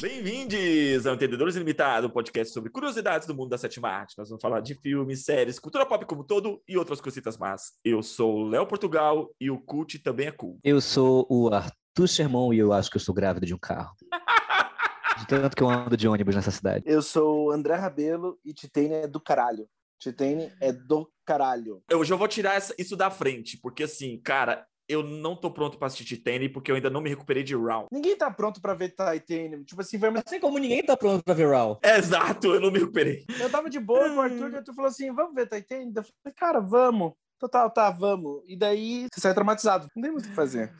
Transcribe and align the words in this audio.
Bem-vindos 0.00 1.06
ao 1.06 1.14
Entendedores 1.14 1.56
Ilimitado, 1.56 2.08
podcast 2.08 2.54
sobre 2.54 2.70
curiosidades 2.70 3.26
do 3.26 3.34
mundo 3.34 3.50
da 3.50 3.58
sétima 3.58 3.90
arte. 3.90 4.16
Nós 4.16 4.30
vamos 4.30 4.40
falar 4.40 4.60
de 4.60 4.74
filmes, 4.74 5.26
séries, 5.26 5.58
cultura 5.58 5.84
pop 5.84 6.06
como 6.06 6.24
todo 6.24 6.62
e 6.66 6.78
outras 6.78 7.02
cositas 7.02 7.36
más. 7.36 7.72
Eu 7.84 8.02
sou 8.02 8.36
o 8.36 8.48
Léo 8.48 8.66
Portugal 8.66 9.28
e 9.38 9.50
o 9.50 9.60
Cult 9.60 9.98
também 9.98 10.28
é 10.28 10.32
cool. 10.32 10.58
Eu 10.64 10.80
sou 10.80 11.26
o 11.28 11.52
Arthur 11.52 12.08
Sermão 12.08 12.50
e 12.50 12.58
eu 12.58 12.72
acho 12.72 12.90
que 12.90 12.96
eu 12.96 13.00
sou 13.00 13.14
grávido 13.14 13.44
de 13.44 13.52
um 13.52 13.58
carro. 13.58 13.94
de 15.18 15.26
tanto 15.26 15.54
que 15.54 15.62
eu 15.62 15.68
ando 15.68 15.98
de 15.98 16.08
ônibus 16.08 16.34
nessa 16.34 16.50
cidade. 16.50 16.82
Eu 16.86 17.02
sou 17.02 17.48
o 17.48 17.50
André 17.50 17.74
Rabelo 17.74 18.38
e 18.42 18.54
Titane 18.54 18.94
é 18.94 19.06
do 19.06 19.20
caralho. 19.20 19.68
Titane 19.98 20.50
é 20.62 20.72
do 20.72 21.12
caralho. 21.26 21.82
Eu 21.90 22.02
já 22.04 22.16
vou 22.16 22.26
tirar 22.26 22.58
isso 22.78 22.96
da 22.96 23.10
frente, 23.10 23.58
porque 23.60 23.82
assim, 23.82 24.18
cara, 24.18 24.66
eu 24.90 25.04
não 25.04 25.36
tô 25.36 25.50
pronto 25.52 25.78
pra 25.78 25.86
assistir 25.86 26.16
Titane 26.16 26.48
porque 26.48 26.70
eu 26.70 26.74
ainda 26.74 26.90
não 26.90 27.00
me 27.00 27.08
recuperei 27.08 27.44
de 27.44 27.54
Round. 27.54 27.86
Ninguém 27.92 28.16
tá 28.16 28.28
pronto 28.28 28.60
pra 28.60 28.74
ver 28.74 28.88
Titanium. 28.90 29.62
Tipo 29.62 29.80
assim, 29.80 29.96
uma... 29.96 30.22
Assim 30.26 30.40
como 30.40 30.58
ninguém 30.58 30.82
tá 30.82 30.96
pronto 30.96 31.22
pra 31.22 31.32
ver 31.32 31.48
Raw. 31.48 31.78
Exato, 31.82 32.54
eu 32.54 32.60
não 32.60 32.72
me 32.72 32.80
recuperei. 32.80 33.24
eu 33.40 33.48
tava 33.48 33.70
de 33.70 33.78
boa 33.78 34.08
com 34.10 34.16
o 34.16 34.20
Arthur 34.20 34.50
e 34.50 34.54
o 34.54 34.56
Arthur 34.56 34.74
falou 34.74 34.88
assim: 34.88 35.12
vamos 35.12 35.34
ver 35.34 35.48
Titanium? 35.48 35.92
Eu 35.94 36.02
falei, 36.02 36.34
cara, 36.36 36.60
vamos. 36.60 37.12
Total, 37.38 37.70
tá, 37.70 37.90
vamos. 37.90 38.42
E 38.46 38.56
daí 38.56 39.06
você 39.12 39.20
sai 39.20 39.32
traumatizado. 39.32 39.88
Não 39.94 40.02
tem 40.02 40.12
muito 40.12 40.26
o 40.26 40.28
que 40.28 40.34
fazer. 40.34 40.74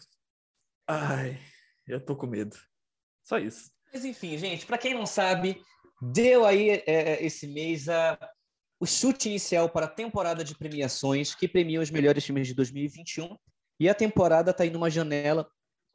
Ai, 0.89 1.39
eu 1.87 2.05
tô 2.05 2.17
com 2.17 2.27
medo. 2.27 2.57
Só 3.23 3.39
isso. 3.39 3.71
Mas 3.93 4.05
enfim, 4.05 4.37
gente, 4.37 4.67
pra 4.67 4.77
quem 4.77 4.93
não 4.93 5.07
sabe, 5.07 5.63
deu 6.03 6.45
aí 6.45 6.71
é, 6.71 6.83
é, 6.87 7.25
esse 7.25 7.47
mês 7.47 7.89
a, 7.89 8.19
o 8.81 8.87
chute 8.87 9.29
inicial 9.29 9.69
para 9.69 9.87
a 9.87 9.91
temporada 9.91 10.43
de 10.43 10.57
premiações 10.57 11.35
que 11.35 11.47
premia 11.47 11.81
os 11.81 11.91
melhores 11.91 12.25
filmes 12.25 12.49
de 12.49 12.55
2021. 12.55 13.37
E 13.81 13.89
a 13.89 13.95
temporada 13.95 14.53
tá 14.53 14.63
aí 14.63 14.71
numa 14.71 14.91
janela 14.91 15.51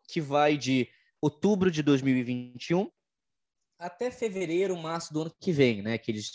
que 0.09 0.19
vai 0.19 0.57
de 0.57 0.89
outubro 1.21 1.69
de 1.69 1.83
2021 1.83 2.89
até 3.77 4.09
fevereiro, 4.09 4.75
março 4.77 5.13
do 5.13 5.21
ano 5.21 5.35
que 5.39 5.51
vem, 5.51 5.81
né? 5.83 5.97
Que 5.97 6.11
eles 6.11 6.31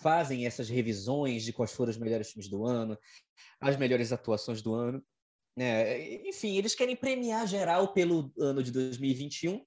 fazem 0.00 0.46
essas 0.46 0.68
revisões 0.68 1.42
de 1.42 1.52
quais 1.52 1.72
foram 1.72 1.90
os 1.90 1.98
melhores 1.98 2.30
filmes 2.30 2.48
do 2.48 2.64
ano, 2.64 2.96
as 3.60 3.76
melhores 3.76 4.12
atuações 4.12 4.62
do 4.62 4.74
ano. 4.74 5.02
né? 5.56 6.28
enfim, 6.28 6.56
eles 6.56 6.74
querem 6.74 6.94
premiar 6.94 7.46
geral 7.46 7.92
pelo 7.92 8.32
ano 8.38 8.62
de 8.62 8.70
2021. 8.70 9.64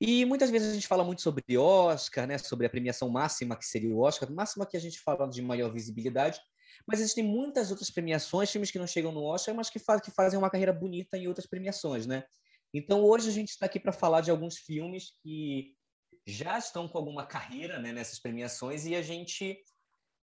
E 0.00 0.24
muitas 0.24 0.50
vezes 0.50 0.70
a 0.70 0.74
gente 0.74 0.88
fala 0.88 1.04
muito 1.04 1.22
sobre 1.22 1.44
Oscar, 1.56 2.26
né? 2.26 2.38
Sobre 2.38 2.66
a 2.66 2.70
premiação 2.70 3.08
máxima 3.08 3.56
que 3.56 3.66
seria 3.66 3.94
o 3.94 4.00
Oscar, 4.00 4.32
máxima 4.32 4.66
que 4.66 4.76
a 4.76 4.80
gente 4.80 4.98
fala 5.00 5.28
de 5.28 5.42
maior 5.42 5.72
visibilidade. 5.72 6.40
Mas 6.86 7.00
existem 7.00 7.24
muitas 7.24 7.70
outras 7.70 7.90
premiações, 7.90 8.50
filmes 8.50 8.70
que 8.70 8.78
não 8.78 8.86
chegam 8.86 9.12
no 9.12 9.22
Oscar, 9.22 9.54
mas 9.54 9.70
que, 9.70 9.78
faz, 9.78 10.00
que 10.00 10.10
fazem 10.10 10.38
uma 10.38 10.50
carreira 10.50 10.72
bonita 10.72 11.16
em 11.16 11.28
outras 11.28 11.46
premiações, 11.46 12.06
né? 12.06 12.24
Então 12.74 13.02
hoje 13.02 13.28
a 13.28 13.32
gente 13.32 13.50
está 13.50 13.66
aqui 13.66 13.78
para 13.78 13.92
falar 13.92 14.22
de 14.22 14.30
alguns 14.30 14.56
filmes 14.56 15.12
que 15.22 15.74
já 16.26 16.58
estão 16.58 16.88
com 16.88 16.98
alguma 16.98 17.26
carreira 17.26 17.78
né, 17.78 17.92
nessas 17.92 18.18
premiações 18.18 18.86
e 18.86 18.94
a 18.94 19.02
gente 19.02 19.58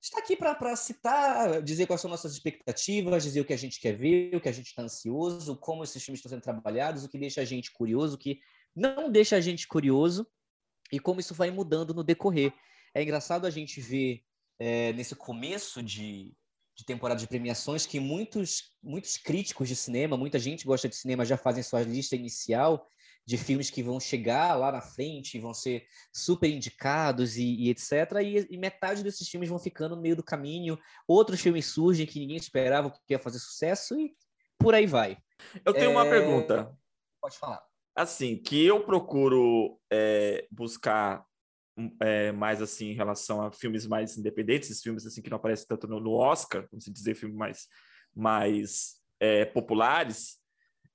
está 0.02 0.20
aqui 0.20 0.36
para 0.36 0.76
citar, 0.76 1.62
dizer 1.62 1.86
quais 1.86 2.00
são 2.00 2.10
nossas 2.10 2.34
expectativas, 2.34 3.23
dizer 3.23 3.42
o 3.42 3.45
que 3.45 3.54
a 3.54 3.58
gente 3.58 3.80
quer 3.80 3.94
ver, 3.94 4.36
o 4.36 4.40
que 4.40 4.48
a 4.48 4.54
gente 4.54 4.67
está 4.67 4.82
ansioso, 4.82 5.58
como 5.58 5.84
esses 5.84 6.02
filmes 6.02 6.20
estão 6.20 6.30
sendo 6.30 6.42
trabalhados, 6.42 7.04
o 7.04 7.10
que 7.10 7.17
deixa 7.17 7.42
a 7.42 7.45
gente 7.45 7.72
curioso, 7.72 8.16
o 8.16 8.17
que 8.17 8.40
não 8.73 9.12
deixa 9.12 9.36
a 9.36 9.42
gente 9.42 9.67
curioso 9.67 10.26
e 10.92 11.00
como 11.00 11.20
isso 11.20 11.34
vai 11.34 11.52
mudando 11.52 11.94
no 11.94 12.04
decorrer. 12.04 12.54
É 12.94 13.04
engraçado 13.04 13.45
a 13.45 13.50
gente 13.50 13.82
ver 13.82 14.23
é, 14.59 14.93
nesse 14.93 15.15
começo 15.15 15.81
de, 15.81 16.33
de 16.75 16.85
temporada 16.85 17.19
de 17.19 17.27
premiações 17.27 17.85
que 17.85 17.99
muitos, 17.99 18.73
muitos 18.83 19.17
críticos 19.17 19.67
de 19.67 19.75
cinema, 19.75 20.17
muita 20.17 20.38
gente 20.38 20.65
gosta 20.65 20.89
de 20.89 20.95
cinema 20.95 21.25
já 21.25 21.38
fazem 21.38 21.63
sua 21.63 21.81
lista 21.81 22.15
inicial 22.15 22.85
de 23.25 23.37
filmes 23.37 23.69
que 23.69 23.83
vão 23.83 23.99
chegar 23.99 24.55
lá 24.55 24.71
na 24.71 24.81
frente, 24.81 25.39
vão 25.39 25.53
ser 25.53 25.85
super 26.11 26.49
indicados 26.49 27.37
e, 27.37 27.43
e 27.43 27.69
etc. 27.69 27.91
E, 28.23 28.47
e, 28.49 28.57
metade 28.57 29.03
desses 29.03 29.30
filmes 29.30 29.49
vão 29.49 29.59
ficando 29.59 29.95
no 29.95 30.02
meio 30.02 30.15
do 30.15 30.23
caminho. 30.23 30.80
Outros 31.08 31.39
filmes 31.39 31.67
surgem 31.67 32.08
que 32.08 32.19
ninguém 32.19 32.37
esperava 32.37 32.89
que 32.89 33.14
ia 33.14 33.19
fazer 33.19 33.37
sucesso 33.37 33.99
e 33.99 34.15
por 34.58 34.73
aí 34.73 34.87
vai. 34.87 35.17
Eu 35.64 35.73
tenho 35.73 35.92
é... 35.92 35.93
uma 35.93 36.05
pergunta. 36.05 36.75
Pode 37.21 37.37
falar. 37.37 37.64
Assim, 37.95 38.36
que 38.36 38.65
eu 38.65 38.83
procuro 38.83 39.80
é, 39.92 40.48
buscar 40.49 41.23
é, 42.00 42.32
mais 42.32 42.62
assim 42.62 42.90
em 42.90 42.95
relação 42.95 43.42
a 43.42 43.52
filmes 43.52 43.86
mais 43.86 44.17
independentes, 44.17 44.70
esses 44.70 44.84
filmes 44.84 45.06
assim 45.06 45.22
que 45.22 45.30
não 45.30 45.38
aparecem 45.38 45.67
tanto 45.67 45.88
no, 45.88 46.00
no 46.00 46.14
Oscar, 46.14 46.67
vamos 46.72 46.86
dizer, 46.86 47.16
filmes 47.16 47.38
mais, 47.38 47.67
mais 48.16 49.02
é, 49.20 49.45
populares, 49.45 50.40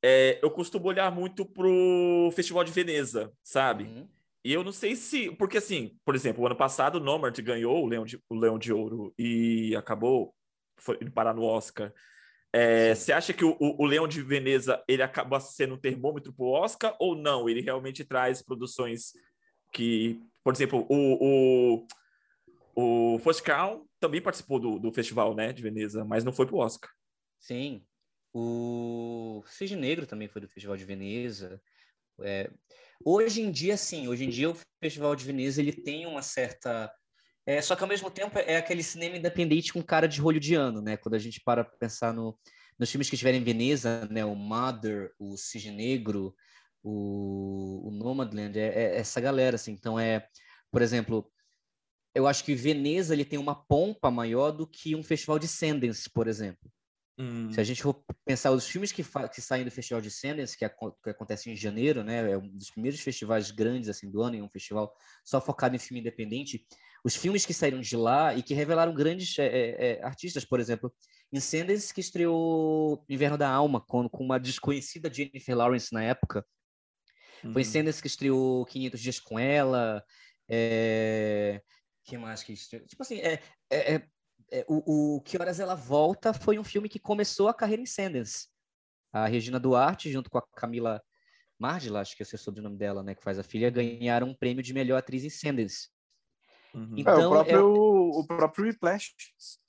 é, 0.02 0.38
eu 0.42 0.50
costumo 0.50 0.86
olhar 0.86 1.10
muito 1.10 1.46
pro 1.46 2.30
Festival 2.36 2.62
de 2.62 2.72
Veneza, 2.72 3.32
sabe? 3.42 3.84
Uhum. 3.84 4.08
E 4.44 4.52
eu 4.52 4.62
não 4.62 4.72
sei 4.72 4.94
se. 4.94 5.30
Porque, 5.30 5.56
assim, 5.56 5.98
por 6.04 6.14
exemplo, 6.14 6.42
o 6.42 6.46
ano 6.46 6.54
passado 6.54 6.96
o 6.96 7.00
Nomad 7.00 7.38
ganhou 7.40 7.82
o 7.82 7.86
Leão 7.86 8.04
de, 8.04 8.20
o 8.28 8.34
Leão 8.34 8.58
de 8.58 8.70
Ouro 8.70 9.14
e 9.18 9.74
acabou 9.74 10.34
foi, 10.78 10.98
parar 11.10 11.32
no 11.32 11.42
Oscar. 11.42 11.90
É, 12.52 12.94
você 12.94 13.12
acha 13.12 13.32
que 13.32 13.44
o, 13.44 13.56
o, 13.58 13.82
o, 13.82 13.86
Leão 13.86 14.06
de 14.06 14.22
Veneza 14.22 14.84
ele 14.86 15.02
acaba 15.02 15.40
sendo 15.40 15.74
um 15.74 15.80
termômetro 15.80 16.32
para 16.32 16.44
o 16.44 16.50
Oscar 16.50 16.94
ou 17.00 17.16
não? 17.16 17.48
Ele 17.48 17.62
realmente 17.62 18.04
traz 18.04 18.42
produções 18.42 19.12
que, 19.72 20.20
por 20.44 20.52
exemplo, 20.52 20.86
o, 20.90 21.86
o, 22.76 23.16
o 23.16 23.42
Crown 23.42 23.86
também 23.98 24.20
participou 24.20 24.60
do, 24.60 24.78
do 24.78 24.92
festival 24.92 25.34
né, 25.34 25.52
de 25.52 25.62
Veneza, 25.62 26.04
mas 26.04 26.22
não 26.22 26.32
foi 26.32 26.46
para 26.46 26.54
o 26.54 26.58
Oscar. 26.58 26.90
Sim, 27.40 27.82
o 28.32 29.42
Cisne 29.46 29.76
Negro 29.76 30.06
também 30.06 30.28
foi 30.28 30.42
do 30.42 30.48
Festival 30.48 30.76
de 30.76 30.84
Veneza. 30.84 31.60
É, 32.20 32.50
hoje 33.04 33.40
em 33.40 33.50
dia, 33.50 33.76
sim, 33.76 34.08
hoje 34.08 34.24
em 34.24 34.28
dia 34.28 34.50
o 34.50 34.58
Festival 34.82 35.14
de 35.14 35.24
Veneza 35.24 35.60
ele 35.60 35.72
tem 35.72 36.04
uma 36.04 36.20
certa. 36.20 36.92
É, 37.46 37.62
só 37.62 37.76
que 37.76 37.82
ao 37.82 37.88
mesmo 37.88 38.10
tempo 38.10 38.38
é 38.38 38.56
aquele 38.56 38.82
cinema 38.82 39.16
independente 39.16 39.72
com 39.72 39.82
cara 39.82 40.08
de 40.08 40.20
rolho 40.20 40.40
de 40.40 40.54
ano, 40.54 40.82
né? 40.82 40.96
Quando 40.96 41.14
a 41.14 41.18
gente 41.18 41.40
para 41.40 41.64
pensar 41.64 42.12
no, 42.12 42.36
nos 42.78 42.90
filmes 42.90 43.08
que 43.08 43.14
estiverem 43.14 43.40
em 43.40 43.44
Veneza, 43.44 44.06
né? 44.10 44.24
O 44.24 44.34
Mother, 44.34 45.12
o 45.18 45.36
Cisne 45.36 45.70
Negro, 45.70 46.34
o, 46.84 47.88
o 47.88 47.90
Nomadland, 47.90 48.58
é, 48.58 48.66
é, 48.66 48.96
essa 48.98 49.20
galera, 49.20 49.56
assim. 49.56 49.72
Então 49.72 49.98
é, 49.98 50.28
por 50.70 50.82
exemplo, 50.82 51.28
eu 52.14 52.26
acho 52.26 52.44
que 52.44 52.54
Veneza 52.54 53.14
ele 53.14 53.24
tem 53.24 53.38
uma 53.38 53.54
pompa 53.54 54.10
maior 54.10 54.52
do 54.52 54.66
que 54.66 54.94
um 54.94 55.02
festival 55.02 55.38
de 55.38 55.48
Sundance, 55.48 56.08
por 56.10 56.28
exemplo. 56.28 56.70
Hum. 57.16 57.52
Se 57.52 57.60
a 57.60 57.64
gente 57.64 57.82
for 57.82 58.04
pensar 58.24 58.50
os 58.50 58.66
filmes 58.66 58.90
que, 58.90 59.04
que 59.32 59.40
saem 59.40 59.64
do 59.64 59.70
Festival 59.70 60.00
de 60.00 60.10
Sundance, 60.10 60.58
que, 60.58 60.68
que, 60.68 61.10
acontece 61.10 61.48
em 61.48 61.54
janeiro, 61.54 62.02
né, 62.02 62.32
é 62.32 62.36
um 62.36 62.48
dos 62.48 62.70
primeiros 62.70 63.00
festivais 63.00 63.52
grandes 63.52 63.88
assim 63.88 64.10
do 64.10 64.20
ano, 64.20 64.36
é 64.36 64.42
um 64.42 64.48
festival 64.48 64.92
só 65.24 65.40
focado 65.40 65.76
em 65.76 65.78
filme 65.78 66.00
independente. 66.00 66.66
Os 67.04 67.14
filmes 67.14 67.46
que 67.46 67.54
saíram 67.54 67.80
de 67.80 67.96
lá 67.96 68.34
e 68.34 68.42
que 68.42 68.52
revelaram 68.52 68.92
grandes 68.92 69.38
é, 69.38 69.46
é, 69.46 70.04
artistas, 70.04 70.44
por 70.44 70.58
exemplo, 70.58 70.92
em 71.32 71.38
Sundance 71.38 71.94
que 71.94 72.00
estreou 72.00 73.04
Inverno 73.08 73.38
da 73.38 73.48
Alma 73.48 73.80
com, 73.80 74.08
com 74.08 74.24
uma 74.24 74.38
desconhecida 74.40 75.12
Jennifer 75.12 75.56
Lawrence 75.56 75.92
na 75.92 76.02
época. 76.02 76.44
Hum. 77.44 77.52
Foi 77.52 77.64
Sundance 77.64 78.00
que 78.00 78.08
estreou 78.08 78.64
500 78.66 79.00
Dias 79.00 79.20
com 79.20 79.38
Ela. 79.38 80.04
É... 80.48 81.62
que 82.04 82.16
mais 82.18 82.42
que 82.42 82.52
estreou? 82.52 82.86
Tipo 82.86 83.02
assim, 83.02 83.18
é, 83.18 83.40
é 83.70 84.02
é, 84.54 84.64
o, 84.68 85.16
o 85.16 85.20
Que 85.22 85.36
Horas 85.36 85.58
Ela 85.58 85.74
Volta 85.74 86.32
foi 86.32 86.58
um 86.58 86.64
filme 86.64 86.88
que 86.88 86.98
começou 86.98 87.48
a 87.48 87.54
carreira 87.54 87.82
em 87.82 87.86
Sundance. 87.86 88.48
A 89.12 89.26
Regina 89.26 89.58
Duarte, 89.58 90.10
junto 90.10 90.30
com 90.30 90.38
a 90.38 90.42
Camila 90.42 91.02
Mardila, 91.58 92.00
acho 92.00 92.16
que 92.16 92.22
esse 92.22 92.34
é 92.34 92.38
o 92.38 92.40
sobrenome 92.40 92.76
dela, 92.76 93.02
né, 93.02 93.14
que 93.14 93.22
faz 93.22 93.38
a 93.38 93.42
filha, 93.42 93.70
ganharam 93.70 94.28
um 94.28 94.34
prêmio 94.34 94.62
de 94.62 94.72
melhor 94.72 94.96
atriz 94.96 95.24
em 95.24 95.30
Sundance. 95.30 95.88
Uhum. 96.72 96.94
Então, 96.96 97.20
é, 97.20 97.26
o 97.26 97.30
próprio, 97.30 97.56
é... 97.56 97.62
o 97.62 98.26
próprio 98.26 98.66
Whiplash. 98.66 99.14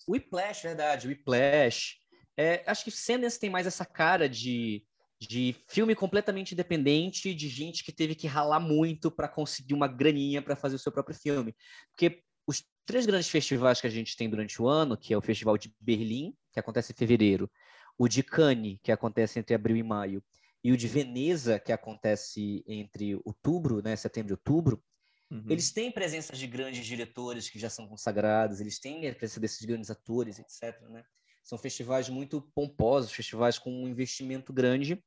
Whiplash, 0.07 0.63
verdade, 0.63 1.07
Whiplash. 1.07 1.97
É, 2.37 2.63
acho 2.67 2.83
que 2.83 2.91
Sundance 2.91 3.39
tem 3.39 3.49
mais 3.49 3.65
essa 3.65 3.85
cara 3.85 4.27
de, 4.27 4.83
de 5.19 5.55
filme 5.67 5.95
completamente 5.95 6.53
independente, 6.53 7.33
de 7.33 7.47
gente 7.47 7.83
que 7.83 7.91
teve 7.91 8.15
que 8.15 8.27
ralar 8.27 8.59
muito 8.59 9.09
para 9.09 9.27
conseguir 9.27 9.73
uma 9.73 9.87
graninha 9.87 10.41
para 10.41 10.55
fazer 10.55 10.75
o 10.75 10.79
seu 10.79 10.91
próprio 10.91 11.15
filme. 11.15 11.55
Porque 11.91 12.21
os 12.47 12.63
três 12.85 13.05
grandes 13.05 13.29
festivais 13.29 13.81
que 13.81 13.87
a 13.87 13.89
gente 13.89 14.15
tem 14.15 14.29
durante 14.29 14.61
o 14.61 14.67
ano, 14.67 14.97
que 14.97 15.13
é 15.13 15.17
o 15.17 15.21
Festival 15.21 15.57
de 15.57 15.73
Berlim, 15.79 16.35
que 16.51 16.59
acontece 16.59 16.91
em 16.91 16.95
fevereiro, 16.95 17.49
o 17.97 18.07
de 18.07 18.21
Cannes, 18.21 18.77
que 18.83 18.91
acontece 18.91 19.39
entre 19.39 19.55
abril 19.55 19.77
e 19.77 19.83
maio, 19.83 20.23
e 20.63 20.71
o 20.71 20.77
de 20.77 20.87
Veneza, 20.87 21.59
que 21.59 21.71
acontece 21.71 22.63
entre 22.67 23.15
outubro, 23.23 23.81
né, 23.81 23.95
setembro 23.95 24.33
e 24.33 24.33
outubro, 24.33 24.83
uhum. 25.31 25.45
eles 25.47 25.71
têm 25.71 25.91
presença 25.91 26.35
de 26.35 26.47
grandes 26.47 26.85
diretores 26.85 27.49
que 27.49 27.59
já 27.59 27.69
são 27.69 27.87
consagrados, 27.87 28.59
eles 28.59 28.79
têm 28.79 29.07
a 29.07 29.15
presença 29.15 29.39
desses 29.39 29.63
grandes 29.65 29.89
atores, 29.89 30.39
etc. 30.39 30.81
Né? 30.89 31.03
São 31.45 31.57
festivais 31.57 32.09
muito 32.09 32.41
pomposos, 32.53 33.13
festivais 33.13 33.57
com 33.57 33.71
um 33.71 33.87
investimento 33.87 34.51
grande, 34.51 35.01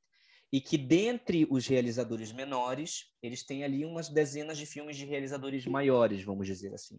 e 0.51 0.59
que 0.59 0.79
dentre 0.79 1.47
os 1.51 1.67
realizadores 1.67 2.33
menores, 2.33 3.13
eles 3.23 3.45
têm 3.45 3.63
ali 3.63 3.85
umas 3.85 4.09
dezenas 4.09 4.57
de 4.57 4.65
filmes 4.65 4.97
de 4.97 5.05
realizadores 5.05 5.67
maiores, 5.67 6.23
vamos 6.23 6.47
dizer 6.47 6.73
assim 6.73 6.99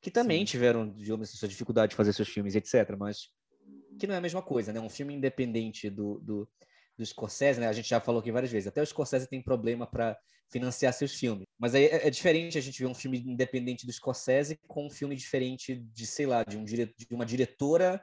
que 0.00 0.10
também 0.10 0.40
Sim. 0.40 0.44
tiveram, 0.44 0.90
digamos, 0.90 1.30
sua 1.30 1.48
dificuldade 1.48 1.90
de 1.90 1.96
fazer 1.96 2.12
seus 2.12 2.28
filmes, 2.28 2.54
etc. 2.54 2.96
Mas 2.98 3.28
que 3.98 4.06
não 4.06 4.14
é 4.14 4.18
a 4.18 4.22
mesma 4.22 4.42
coisa, 4.42 4.72
né? 4.72 4.80
Um 4.80 4.88
filme 4.88 5.14
independente 5.14 5.90
do, 5.90 6.18
do, 6.20 6.48
do 6.96 7.04
Scorsese, 7.04 7.60
né? 7.60 7.68
A 7.68 7.72
gente 7.72 7.88
já 7.88 8.00
falou 8.00 8.20
aqui 8.20 8.32
várias 8.32 8.50
vezes. 8.50 8.66
Até 8.66 8.80
o 8.80 8.86
Scorsese 8.86 9.28
tem 9.28 9.42
problema 9.42 9.86
para 9.86 10.18
financiar 10.50 10.92
seus 10.94 11.14
filmes. 11.14 11.44
Mas 11.58 11.74
aí 11.74 11.84
é, 11.84 12.06
é, 12.06 12.10
diferente 12.10 12.56
a 12.56 12.62
gente 12.62 12.78
ver 12.80 12.86
um 12.86 12.94
filme 12.94 13.18
independente 13.18 13.84
do 13.84 13.92
Scorsese 13.92 14.58
com 14.66 14.86
um 14.86 14.90
filme 14.90 15.14
diferente 15.14 15.76
de, 15.76 16.06
sei 16.06 16.26
lá, 16.26 16.42
de, 16.44 16.56
um 16.56 16.64
de 16.64 16.94
uma 17.10 17.26
diretora 17.26 18.02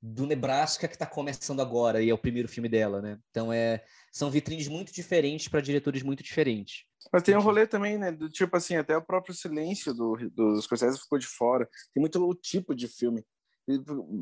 do 0.00 0.26
Nebraska 0.26 0.86
que 0.86 0.94
está 0.94 1.06
começando 1.06 1.60
agora 1.60 2.00
e 2.00 2.08
é 2.08 2.14
o 2.14 2.18
primeiro 2.18 2.48
filme 2.48 2.68
dela, 2.68 3.02
né? 3.02 3.18
Então 3.30 3.52
é 3.52 3.84
são 4.12 4.30
vitrines 4.30 4.68
muito 4.68 4.92
diferentes 4.92 5.48
para 5.48 5.60
diretores 5.60 6.02
muito 6.02 6.22
diferentes. 6.22 6.84
Mas 7.12 7.22
tem 7.22 7.36
um 7.36 7.40
rolê 7.40 7.66
também, 7.66 7.98
né? 7.98 8.12
Do 8.12 8.28
tipo 8.28 8.56
assim, 8.56 8.76
até 8.76 8.96
o 8.96 9.04
próprio 9.04 9.34
silêncio 9.34 9.94
do, 9.94 10.16
do 10.30 10.60
Scorsese 10.60 11.00
ficou 11.00 11.18
de 11.18 11.26
fora. 11.26 11.68
Tem 11.94 12.00
muito 12.00 12.22
o 12.22 12.34
tipo 12.34 12.74
de 12.74 12.88
filme. 12.88 13.24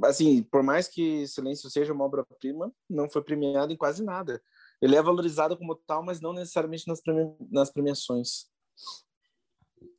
Assim, 0.05 0.43
por 0.43 0.62
mais 0.62 0.88
que 0.88 1.26
Silêncio 1.28 1.70
seja 1.70 1.93
uma 1.93 2.05
obra-prima, 2.05 2.72
não 2.90 3.08
foi 3.08 3.22
premiado 3.22 3.72
em 3.72 3.76
quase 3.76 4.02
nada. 4.02 4.43
Ele 4.82 4.96
é 4.96 5.02
valorizado 5.02 5.56
como 5.56 5.76
tal, 5.87 6.02
mas 6.02 6.20
não 6.20 6.32
necessariamente 6.32 6.87
nas, 6.88 7.00
premi 7.00 7.32
nas 7.50 7.70
premiações. 7.70 8.46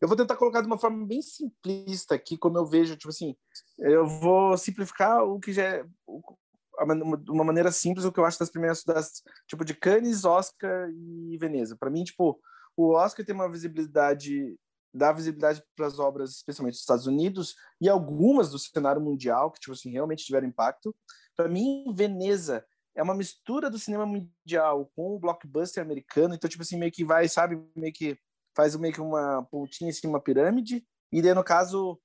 Eu 0.01 0.07
vou 0.07 0.17
tentar 0.17 0.35
colocar 0.35 0.61
de 0.61 0.67
uma 0.67 0.77
forma 0.77 1.05
bem 1.05 1.21
simplista 1.21 2.15
aqui, 2.15 2.37
como 2.37 2.57
eu 2.57 2.65
vejo, 2.65 2.95
tipo 2.95 3.09
assim, 3.09 3.35
eu 3.79 4.05
vou 4.05 4.57
simplificar 4.57 5.23
o 5.23 5.39
que 5.39 5.53
já 5.53 5.63
é 5.63 5.83
de 5.83 7.31
uma 7.31 7.43
maneira 7.43 7.71
simples 7.71 8.05
o 8.05 8.11
que 8.11 8.19
eu 8.19 8.25
acho 8.25 8.37
das 8.37 8.51
premiações 8.51 8.83
das 8.83 9.23
tipo 9.47 9.65
de 9.65 9.73
Cannes, 9.73 10.25
Oscar 10.25 10.89
e 10.91 11.37
Veneza. 11.37 11.75
Para 11.75 11.89
mim, 11.89 12.03
tipo, 12.03 12.39
o 12.75 12.93
Oscar 12.93 13.25
tem 13.25 13.33
uma 13.33 13.49
visibilidade 13.49 14.55
dá 14.93 15.11
visibilidade 15.11 15.63
para 15.75 15.85
as 15.85 15.99
obras, 15.99 16.31
especialmente 16.31 16.73
dos 16.73 16.81
Estados 16.81 17.05
Unidos 17.05 17.55
e 17.79 17.87
algumas 17.87 18.49
do 18.49 18.57
cenário 18.57 19.01
mundial 19.01 19.51
que 19.51 19.59
tipo 19.59 19.73
assim 19.73 19.91
realmente 19.91 20.25
tiveram 20.25 20.47
impacto. 20.47 20.95
Para 21.35 21.47
mim, 21.47 21.85
Veneza 21.93 22.65
é 22.95 23.03
uma 23.03 23.13
mistura 23.13 23.69
do 23.69 23.77
cinema 23.77 24.05
mundial 24.05 24.91
com 24.95 25.15
o 25.15 25.19
blockbuster 25.19 25.83
americano, 25.83 26.33
então 26.33 26.49
tipo 26.49 26.63
assim 26.63 26.77
meio 26.77 26.91
que 26.91 27.05
vai, 27.05 27.27
sabe, 27.27 27.61
meio 27.75 27.93
que 27.93 28.17
faz 28.57 28.75
meio 28.75 28.93
que 28.93 28.99
uma 28.99 29.43
pontinha 29.51 29.91
assim, 29.91 30.07
uma 30.07 30.19
pirâmide, 30.19 30.83
e 31.11 31.21
daí 31.21 31.35
no 31.35 31.43
caso 31.43 32.01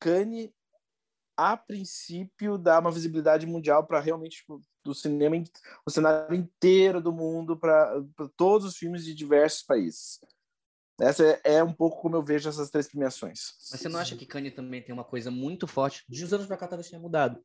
Cannes 0.00 0.50
a 1.36 1.56
princípio 1.56 2.58
dá 2.58 2.78
uma 2.80 2.90
visibilidade 2.90 3.46
mundial 3.46 3.86
para 3.86 4.00
realmente 4.00 4.38
tipo, 4.38 4.60
do 4.84 4.94
cinema, 4.94 5.42
o 5.86 5.90
cenário 5.90 6.34
inteiro 6.34 7.00
do 7.00 7.12
mundo 7.12 7.56
para 7.56 8.02
todos 8.36 8.66
os 8.66 8.76
filmes 8.76 9.04
de 9.04 9.14
diversos 9.14 9.62
países. 9.62 10.20
Essa 11.00 11.24
é, 11.24 11.40
é, 11.56 11.64
um 11.64 11.72
pouco 11.72 12.00
como 12.00 12.14
eu 12.14 12.22
vejo 12.22 12.48
essas 12.48 12.70
três 12.70 12.86
premiações. 12.86 13.52
Mas 13.70 13.80
você 13.80 13.88
não 13.88 13.98
acha 13.98 14.16
que 14.16 14.26
Cannes 14.26 14.54
também 14.54 14.80
tem 14.80 14.94
uma 14.94 15.02
coisa 15.02 15.28
muito 15.28 15.66
forte? 15.66 16.04
De 16.08 16.24
uns 16.24 16.32
anos 16.32 16.46
para 16.46 16.56
cá 16.56 16.68
talvez 16.68 16.88
tenha 16.88 17.02
mudado 17.02 17.42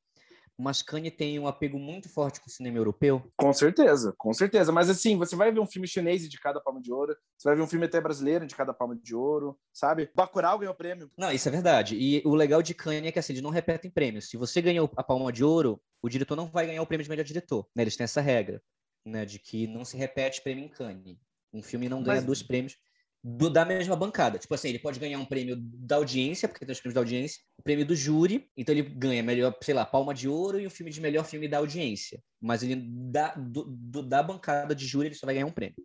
mas 0.59 0.81
Cannes 0.81 1.15
tem 1.15 1.39
um 1.39 1.47
apego 1.47 1.79
muito 1.79 2.09
forte 2.09 2.41
com 2.41 2.47
o 2.47 2.51
cinema 2.51 2.77
europeu. 2.77 3.23
Com 3.37 3.53
certeza, 3.53 4.13
com 4.17 4.33
certeza. 4.33 4.73
Mas 4.73 4.89
assim, 4.89 5.17
você 5.17 5.33
vai 5.33 5.51
ver 5.53 5.61
um 5.61 5.65
filme 5.65 5.87
chinês 5.87 6.29
de 6.29 6.37
cada 6.37 6.59
palma 6.59 6.81
de 6.81 6.91
ouro, 6.91 7.15
você 7.37 7.47
vai 7.47 7.55
ver 7.55 7.61
um 7.61 7.67
filme 7.67 7.85
até 7.85 8.01
brasileiro 8.01 8.45
de 8.45 8.53
cada 8.53 8.73
palma 8.73 8.93
de 8.93 9.15
ouro, 9.15 9.57
sabe? 9.73 10.11
Bacurau 10.13 10.59
ganhou 10.59 10.75
prêmio. 10.75 11.09
Não, 11.17 11.31
isso 11.31 11.47
é 11.47 11.51
verdade. 11.51 11.95
E 11.95 12.21
o 12.25 12.35
legal 12.35 12.61
de 12.61 12.73
Cannes 12.73 13.05
é 13.05 13.11
que 13.11 13.19
assim, 13.19 13.31
eles 13.31 13.41
não 13.41 13.49
repetem 13.49 13.89
prêmios. 13.89 14.29
Se 14.29 14.35
você 14.35 14.61
ganhou 14.61 14.91
a 14.97 15.03
palma 15.03 15.31
de 15.31 15.45
ouro, 15.45 15.81
o 16.01 16.09
diretor 16.09 16.35
não 16.35 16.47
vai 16.47 16.67
ganhar 16.67 16.81
o 16.81 16.85
prêmio 16.85 17.05
de 17.05 17.09
melhor 17.09 17.23
diretor. 17.23 17.65
Né? 17.73 17.83
Eles 17.83 17.95
têm 17.95 18.03
essa 18.03 18.19
regra, 18.19 18.61
né? 19.05 19.23
De 19.23 19.39
que 19.39 19.65
não 19.65 19.85
se 19.85 19.95
repete 19.95 20.41
prêmio 20.41 20.65
em 20.65 20.69
Cannes. 20.69 21.17
Um 21.53 21.63
filme 21.63 21.87
não 21.87 22.03
ganha 22.03 22.17
Mas... 22.17 22.25
dois 22.25 22.43
prêmios 22.43 22.77
do, 23.23 23.49
da 23.49 23.65
mesma 23.65 23.95
bancada. 23.95 24.37
Tipo 24.37 24.53
assim, 24.53 24.69
ele 24.69 24.79
pode 24.79 24.99
ganhar 24.99 25.19
um 25.19 25.25
prêmio 25.25 25.57
da 25.57 25.97
audiência, 25.97 26.47
porque 26.47 26.65
tem 26.65 26.71
os 26.71 26.79
prêmios 26.79 26.93
da 26.93 27.01
audiência, 27.01 27.41
o 27.57 27.63
prêmio 27.63 27.85
do 27.85 27.95
júri, 27.95 28.49
então 28.55 28.73
ele 28.73 28.83
ganha 28.83 29.21
melhor, 29.21 29.55
sei 29.61 29.73
lá, 29.73 29.85
palma 29.85 30.13
de 30.13 30.27
ouro 30.27 30.59
e 30.59 30.65
o 30.65 30.69
filme 30.69 30.91
de 30.91 31.01
melhor 31.01 31.25
filme 31.25 31.47
da 31.47 31.57
audiência. 31.57 32.21
Mas 32.41 32.63
ele 32.63 32.75
da, 32.75 33.33
do, 33.35 33.65
do, 33.65 34.03
da 34.03 34.23
bancada 34.23 34.73
de 34.73 34.85
júri 34.85 35.07
ele 35.07 35.15
só 35.15 35.25
vai 35.25 35.35
ganhar 35.35 35.47
um 35.47 35.51
prêmio. 35.51 35.75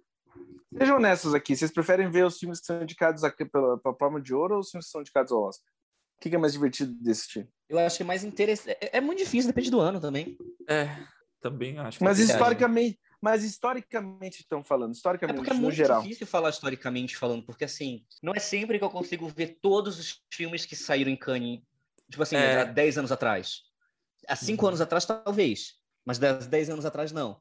Sejam 0.77 0.97
honestos 0.97 1.35
aqui, 1.35 1.55
vocês 1.55 1.71
preferem 1.71 2.11
ver 2.11 2.25
os 2.27 2.39
filmes 2.39 2.61
que 2.61 2.67
são 2.67 2.83
indicados 2.83 3.23
aqui 3.23 3.45
pela, 3.45 3.79
pela 3.79 3.95
palma 3.95 4.21
de 4.21 4.35
ouro 4.35 4.55
ou 4.55 4.61
os 4.61 4.71
filmes 4.71 4.87
que 4.87 4.93
são 4.93 5.01
indicados 5.01 5.31
ao 5.31 5.43
Oscar? 5.43 5.73
O 6.17 6.21
que, 6.21 6.31
que 6.31 6.37
é 6.37 6.39
mais 6.39 6.53
divertido 6.53 6.93
desse 7.01 7.29
tipo? 7.29 7.53
Eu 7.69 7.79
acho 7.79 7.97
que 7.97 8.03
é 8.03 8.07
mais 8.07 8.25
interessante. 8.25 8.77
É, 8.81 8.99
é, 8.99 9.01
muito 9.01 9.19
difícil, 9.19 9.49
depende 9.49 9.71
do 9.71 9.81
ano 9.81 10.01
também. 10.01 10.37
É, 10.69 10.89
também 11.41 11.79
acho. 11.79 12.03
Mas 12.03 12.19
é 12.19 12.25
historicamente, 12.25 12.99
mas 13.25 13.43
historicamente 13.43 14.43
estão 14.43 14.63
falando, 14.63 14.93
historicamente, 14.93 15.37
é 15.37 15.39
porque 15.39 15.51
é 15.51 15.55
muito 15.55 15.75
geral. 15.75 16.03
difícil 16.03 16.27
falar 16.27 16.51
historicamente 16.51 17.17
falando, 17.17 17.43
porque 17.43 17.65
assim, 17.65 18.05
não 18.23 18.35
é 18.35 18.39
sempre 18.39 18.79
que 18.79 18.85
eu 18.85 18.91
consigo 18.91 19.27
ver 19.31 19.61
todos 19.63 19.99
os 19.99 20.23
filmes 20.31 20.67
que 20.67 20.77
saíram 20.77 21.11
em 21.11 21.17
Cannes, 21.17 21.63
tipo 22.11 22.23
assim, 22.23 22.37
é... 22.37 22.61
há 22.61 22.65
10 22.65 22.99
anos 22.99 23.11
atrás. 23.11 23.63
Há 24.29 24.37
5 24.37 24.61
uhum. 24.61 24.69
anos 24.69 24.81
atrás, 24.83 25.07
talvez, 25.07 25.77
mas 26.05 26.19
10 26.19 26.69
anos 26.69 26.85
atrás, 26.85 27.13
não. 27.13 27.41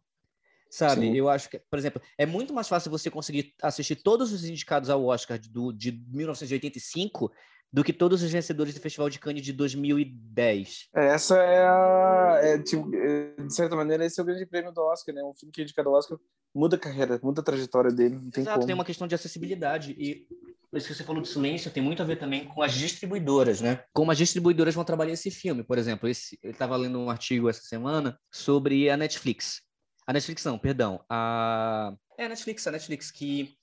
Sabe, 0.70 1.02
Sim. 1.02 1.18
eu 1.18 1.28
acho 1.28 1.50
que, 1.50 1.60
por 1.60 1.78
exemplo, 1.78 2.02
é 2.18 2.26
muito 2.26 2.54
mais 2.54 2.70
fácil 2.70 2.90
você 2.90 3.12
conseguir 3.12 3.54
assistir 3.62 3.98
todos 3.98 4.32
os 4.32 4.46
indicados 4.46 4.90
ao 4.90 5.04
Oscar 5.04 5.38
do, 5.38 5.74
de 5.74 5.92
1985 6.08 7.30
do 7.74 7.84
que 7.84 7.92
todos 7.92 8.22
os 8.22 8.32
vencedores 8.32 8.76
do 8.76 8.80
Festival 8.80 9.10
de 9.10 9.18
Cannes 9.18 9.44
de 9.44 9.52
2010. 9.52 10.90
É, 10.96 11.08
essa 11.08 11.36
é 11.38 11.68
a. 11.68 12.40
É, 12.44 12.60
tipo, 12.60 12.96
é, 12.96 13.42
de 13.42 13.54
certa 13.54 13.76
maneira, 13.76 14.06
esse 14.06 14.20
é 14.20 14.24
o 14.24 14.26
grande 14.26 14.46
prêmio 14.46 14.72
do 14.72 14.82
Oscar, 14.82 15.16
né? 15.16 15.24
Um 15.24 15.34
filme 15.34 15.52
que 15.52 15.62
é 15.62 15.64
indicado 15.64 15.90
ao 15.90 15.96
Oscar 15.96 16.20
muda 16.54 16.76
a 16.76 16.80
carreira, 16.80 17.20
muda 17.24 17.42
a 17.42 17.44
trajetória 17.44 17.92
dele. 17.92 18.16
Não 18.16 18.30
tem 18.30 18.44
Exato, 18.44 18.58
como. 18.58 18.68
tem 18.68 18.76
uma 18.76 18.86
questão 18.86 19.08
de 19.08 19.16
acessibilidade. 19.16 19.96
E 19.98 20.28
isso 20.72 20.88
que 20.88 20.94
você 20.94 21.04
falou 21.04 21.22
de 21.22 21.28
silêncio 21.28 21.72
tem 21.72 21.82
muito 21.82 22.04
a 22.04 22.06
ver 22.06 22.18
também 22.18 22.46
com 22.46 22.62
as 22.62 22.74
distribuidoras, 22.74 23.60
né? 23.60 23.84
Como 23.92 24.12
as 24.12 24.20
distribuidoras 24.20 24.76
vão 24.76 24.84
trabalhar 24.84 25.14
esse 25.14 25.32
filme. 25.32 25.64
Por 25.64 25.80
exemplo, 25.80 26.08
esse, 26.08 26.38
eu 26.44 26.52
estava 26.52 26.78
lendo 26.78 27.00
um 27.00 27.10
artigo 27.10 27.50
essa 27.50 27.62
semana 27.64 28.20
sobre 28.32 28.88
a 28.88 28.96
Netflix. 28.96 29.62
A 30.06 30.14
Netflix 30.14 30.44
não, 30.46 30.60
perdão. 30.60 31.04
A... 31.10 31.94
É 32.20 32.26
a 32.26 32.30
Netflix, 32.30 32.68
a 32.68 32.72
Netflix 32.72 33.10
que 33.10 33.56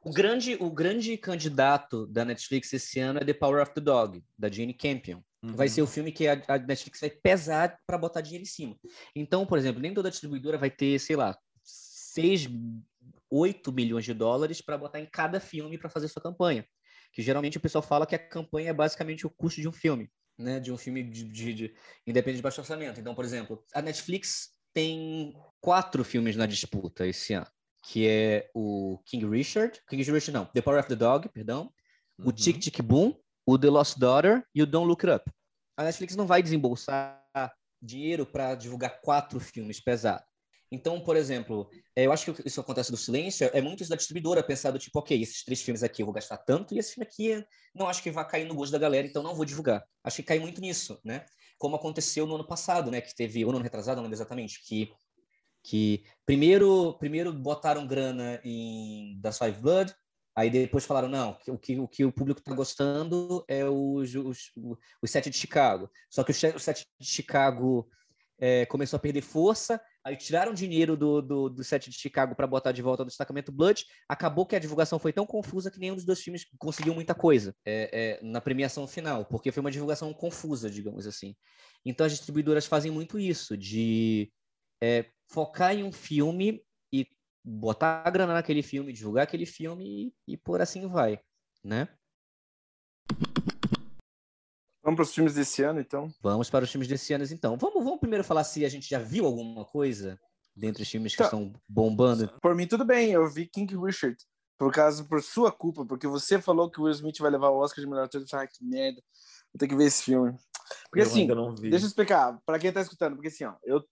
o 0.00 0.12
grande, 0.12 0.56
o 0.60 0.70
grande 0.70 1.16
candidato 1.16 2.06
da 2.06 2.24
Netflix 2.24 2.72
esse 2.72 3.00
ano 3.00 3.18
é 3.18 3.24
The 3.24 3.34
Power 3.34 3.62
of 3.62 3.72
the 3.74 3.80
Dog, 3.80 4.22
da 4.38 4.48
Jane 4.48 4.72
Campion. 4.72 5.20
Uhum. 5.42 5.54
Vai 5.54 5.68
ser 5.68 5.82
o 5.82 5.86
filme 5.86 6.12
que 6.12 6.26
a, 6.26 6.42
a 6.48 6.58
Netflix 6.58 7.00
vai 7.00 7.10
pesar 7.10 7.78
para 7.86 7.98
botar 7.98 8.20
dinheiro 8.20 8.42
em 8.42 8.46
cima. 8.46 8.76
Então, 9.14 9.44
por 9.44 9.58
exemplo, 9.58 9.80
nem 9.80 9.92
toda 9.92 10.10
distribuidora 10.10 10.58
vai 10.58 10.70
ter, 10.70 10.98
sei 10.98 11.16
lá, 11.16 11.36
6, 11.62 12.48
8 13.30 13.72
milhões 13.72 14.04
de 14.04 14.14
dólares 14.14 14.60
para 14.60 14.78
botar 14.78 15.00
em 15.00 15.06
cada 15.06 15.40
filme 15.40 15.78
para 15.78 15.90
fazer 15.90 16.08
sua 16.08 16.22
campanha. 16.22 16.66
Que 17.12 17.22
geralmente 17.22 17.56
o 17.56 17.60
pessoal 17.60 17.82
fala 17.82 18.06
que 18.06 18.14
a 18.14 18.18
campanha 18.18 18.70
é 18.70 18.74
basicamente 18.74 19.26
o 19.26 19.30
custo 19.30 19.60
de 19.60 19.68
um 19.68 19.72
filme, 19.72 20.10
né? 20.38 20.60
De 20.60 20.70
um 20.70 20.76
filme 20.76 21.02
de, 21.02 21.24
de, 21.24 21.54
de 21.54 21.74
independente 22.06 22.36
de 22.36 22.42
baixo 22.42 22.60
orçamento. 22.60 23.00
Então, 23.00 23.14
por 23.14 23.24
exemplo, 23.24 23.64
a 23.74 23.82
Netflix 23.82 24.50
tem 24.72 25.34
quatro 25.60 26.04
filmes 26.04 26.36
na 26.36 26.46
disputa 26.46 27.06
esse 27.06 27.32
ano 27.32 27.46
que 27.88 28.06
é 28.06 28.50
o 28.54 29.00
King 29.06 29.26
Richard, 29.26 29.80
King 29.88 30.02
Richard 30.02 30.30
não, 30.30 30.44
The 30.44 30.60
Power 30.60 30.78
of 30.78 30.88
the 30.90 30.94
Dog, 30.94 31.26
perdão, 31.30 31.72
uhum. 32.18 32.28
o 32.28 32.32
Tic 32.32 32.58
Tic 32.58 32.82
Boom, 32.82 33.18
o 33.46 33.58
The 33.58 33.70
Lost 33.70 33.98
Daughter 33.98 34.44
e 34.54 34.62
o 34.62 34.66
Don't 34.66 34.86
Look 34.86 35.06
Up. 35.06 35.24
A 35.74 35.84
Netflix 35.84 36.14
não 36.14 36.26
vai 36.26 36.42
desembolsar 36.42 37.18
dinheiro 37.80 38.26
para 38.26 38.54
divulgar 38.54 39.00
quatro 39.00 39.40
filmes 39.40 39.80
pesados. 39.80 40.26
Então, 40.70 41.00
por 41.00 41.16
exemplo, 41.16 41.70
é, 41.96 42.04
eu 42.04 42.12
acho 42.12 42.30
que 42.30 42.46
isso 42.46 42.60
acontece 42.60 42.90
do 42.90 42.96
silêncio, 42.98 43.48
é 43.54 43.62
muito 43.62 43.80
isso 43.80 43.88
da 43.88 43.96
distribuidora 43.96 44.42
pensar 44.42 44.70
do 44.70 44.78
tipo, 44.78 44.98
ok, 44.98 45.22
esses 45.22 45.42
três 45.42 45.62
filmes 45.62 45.82
aqui 45.82 46.02
eu 46.02 46.06
vou 46.06 46.12
gastar 46.12 46.36
tanto, 46.36 46.74
e 46.74 46.78
esse 46.78 46.92
filme 46.92 47.06
aqui 47.06 47.42
não 47.74 47.88
acho 47.88 48.02
que 48.02 48.10
vai 48.10 48.28
cair 48.28 48.44
no 48.44 48.54
gosto 48.54 48.72
da 48.72 48.78
galera, 48.78 49.06
então 49.06 49.22
não 49.22 49.34
vou 49.34 49.46
divulgar. 49.46 49.82
Acho 50.04 50.16
que 50.16 50.24
cai 50.24 50.38
muito 50.38 50.60
nisso, 50.60 51.00
né? 51.02 51.24
Como 51.56 51.74
aconteceu 51.74 52.26
no 52.26 52.34
ano 52.34 52.46
passado, 52.46 52.90
né? 52.90 53.00
Que 53.00 53.14
teve, 53.14 53.46
ou 53.46 53.50
no 53.50 53.56
ano 53.56 53.64
retrasado, 53.64 53.96
não 53.96 54.02
lembro 54.02 54.16
exatamente, 54.16 54.62
que 54.62 54.90
que 55.68 56.02
primeiro 56.24 56.94
primeiro 56.94 57.30
botaram 57.30 57.86
grana 57.86 58.40
em 58.42 59.20
The 59.22 59.32
Five 59.32 59.60
Blood, 59.60 59.94
aí 60.34 60.48
depois 60.48 60.86
falaram, 60.86 61.08
não, 61.08 61.36
o 61.48 61.58
que 61.58 61.78
o, 61.78 61.86
que 61.86 62.04
o 62.06 62.12
público 62.12 62.40
está 62.40 62.54
gostando 62.54 63.44
é 63.46 63.66
os, 63.66 64.14
os, 64.14 64.50
os 65.02 65.10
Sete 65.10 65.28
de 65.28 65.36
Chicago. 65.36 65.90
Só 66.08 66.24
que 66.24 66.30
o 66.30 66.34
Sete 66.34 66.86
de 66.98 67.06
Chicago 67.06 67.86
é, 68.40 68.64
começou 68.64 68.96
a 68.96 69.00
perder 69.00 69.20
força, 69.20 69.78
aí 70.02 70.16
tiraram 70.16 70.54
dinheiro 70.54 70.96
do, 70.96 71.20
do, 71.20 71.48
do 71.50 71.62
Sete 71.62 71.90
de 71.90 71.98
Chicago 71.98 72.34
para 72.34 72.46
botar 72.46 72.72
de 72.72 72.80
volta 72.80 73.02
no 73.02 73.08
destacamento 73.10 73.52
Blood, 73.52 73.84
acabou 74.08 74.46
que 74.46 74.56
a 74.56 74.60
divulgação 74.60 74.98
foi 74.98 75.12
tão 75.12 75.26
confusa 75.26 75.70
que 75.70 75.78
nenhum 75.78 75.96
dos 75.96 76.06
dois 76.06 76.20
filmes 76.20 76.46
conseguiu 76.58 76.94
muita 76.94 77.14
coisa 77.14 77.54
é, 77.66 77.90
é, 77.92 78.24
na 78.24 78.40
premiação 78.40 78.86
final, 78.86 79.26
porque 79.26 79.52
foi 79.52 79.60
uma 79.60 79.70
divulgação 79.70 80.14
confusa, 80.14 80.70
digamos 80.70 81.06
assim. 81.06 81.36
Então 81.84 82.06
as 82.06 82.12
distribuidoras 82.12 82.64
fazem 82.64 82.90
muito 82.90 83.18
isso, 83.18 83.54
de 83.54 84.32
é, 84.82 85.04
focar 85.28 85.74
em 85.74 85.84
um 85.84 85.92
filme 85.92 86.62
e 86.92 87.06
botar 87.44 88.02
a 88.04 88.10
grana 88.10 88.34
naquele 88.34 88.62
filme, 88.62 88.92
divulgar 88.92 89.24
aquele 89.24 89.46
filme 89.46 90.14
e, 90.26 90.32
e 90.32 90.36
por 90.36 90.60
assim 90.60 90.86
vai, 90.86 91.20
né? 91.62 91.88
Vamos 94.82 94.96
para 94.96 95.02
os 95.02 95.14
filmes 95.14 95.34
desse 95.34 95.62
ano, 95.62 95.80
então? 95.80 96.10
Vamos 96.22 96.48
para 96.48 96.64
os 96.64 96.70
filmes 96.70 96.88
desse 96.88 97.12
ano, 97.12 97.24
então. 97.30 97.58
Vamos, 97.58 97.84
vamos 97.84 98.00
primeiro 98.00 98.24
falar 98.24 98.42
se 98.42 98.64
a 98.64 98.68
gente 98.70 98.88
já 98.88 98.98
viu 98.98 99.26
alguma 99.26 99.64
coisa 99.64 100.18
dentre 100.56 100.82
os 100.82 100.88
filmes 100.88 101.12
que 101.12 101.18
tá. 101.18 101.24
estão 101.24 101.52
bombando. 101.68 102.32
Por 102.40 102.54
mim, 102.54 102.66
tudo 102.66 102.86
bem. 102.86 103.12
Eu 103.12 103.28
vi 103.28 103.46
King 103.46 103.76
Richard. 103.76 104.16
Por 104.56 104.72
causa, 104.72 105.04
por 105.04 105.22
sua 105.22 105.52
culpa, 105.52 105.84
porque 105.86 106.06
você 106.06 106.40
falou 106.40 106.70
que 106.70 106.80
o 106.80 106.84
Will 106.84 106.92
Smith 106.92 107.18
vai 107.18 107.30
levar 107.30 107.50
o 107.50 107.58
Oscar 107.58 107.84
de 107.84 107.88
melhor 107.88 108.06
ator. 108.06 108.20
Eu 108.20 108.26
falei, 108.26 108.46
ah, 108.46 108.48
que 108.48 108.64
merda. 108.64 109.00
Vou 109.52 109.58
ter 109.58 109.68
que 109.68 109.76
ver 109.76 109.84
esse 109.84 110.02
filme. 110.02 110.36
Porque 110.90 111.00
eu 111.00 111.06
assim, 111.06 111.26
deixa 111.60 111.84
eu 111.84 111.88
explicar, 111.88 112.38
para 112.44 112.58
quem 112.58 112.72
tá 112.72 112.80
escutando, 112.80 113.14
porque 113.14 113.28
assim, 113.28 113.44
ó, 113.44 113.54
eu 113.62 113.84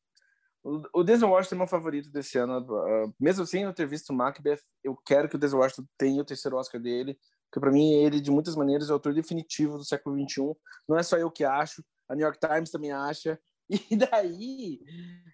O 0.92 1.04
Denzel 1.04 1.30
Washington 1.30 1.54
é 1.54 1.58
meu 1.58 1.68
favorito 1.68 2.10
desse 2.10 2.36
ano. 2.38 2.58
Uh, 2.58 3.14
mesmo 3.20 3.46
sem 3.46 3.62
eu 3.62 3.72
ter 3.72 3.86
visto 3.86 4.12
Macbeth, 4.12 4.60
eu 4.82 4.96
quero 4.96 5.28
que 5.28 5.36
o 5.36 5.38
Denzel 5.38 5.60
Washington 5.60 5.84
tenha 5.96 6.20
o 6.20 6.24
terceiro 6.24 6.56
Oscar 6.56 6.80
dele, 6.80 7.16
porque 7.48 7.60
para 7.60 7.70
mim 7.70 7.92
ele, 7.92 8.20
de 8.20 8.30
muitas 8.32 8.56
maneiras, 8.56 8.88
é 8.88 8.92
o 8.92 8.94
autor 8.94 9.14
definitivo 9.14 9.78
do 9.78 9.84
século 9.84 10.16
XXI. 10.18 10.42
Não 10.88 10.98
é 10.98 11.02
só 11.04 11.16
eu 11.16 11.30
que 11.30 11.44
acho, 11.44 11.84
a 12.08 12.16
New 12.16 12.24
York 12.24 12.38
Times 12.40 12.70
também 12.70 12.92
acha. 12.92 13.38
E 13.90 13.96
daí, 13.96 14.78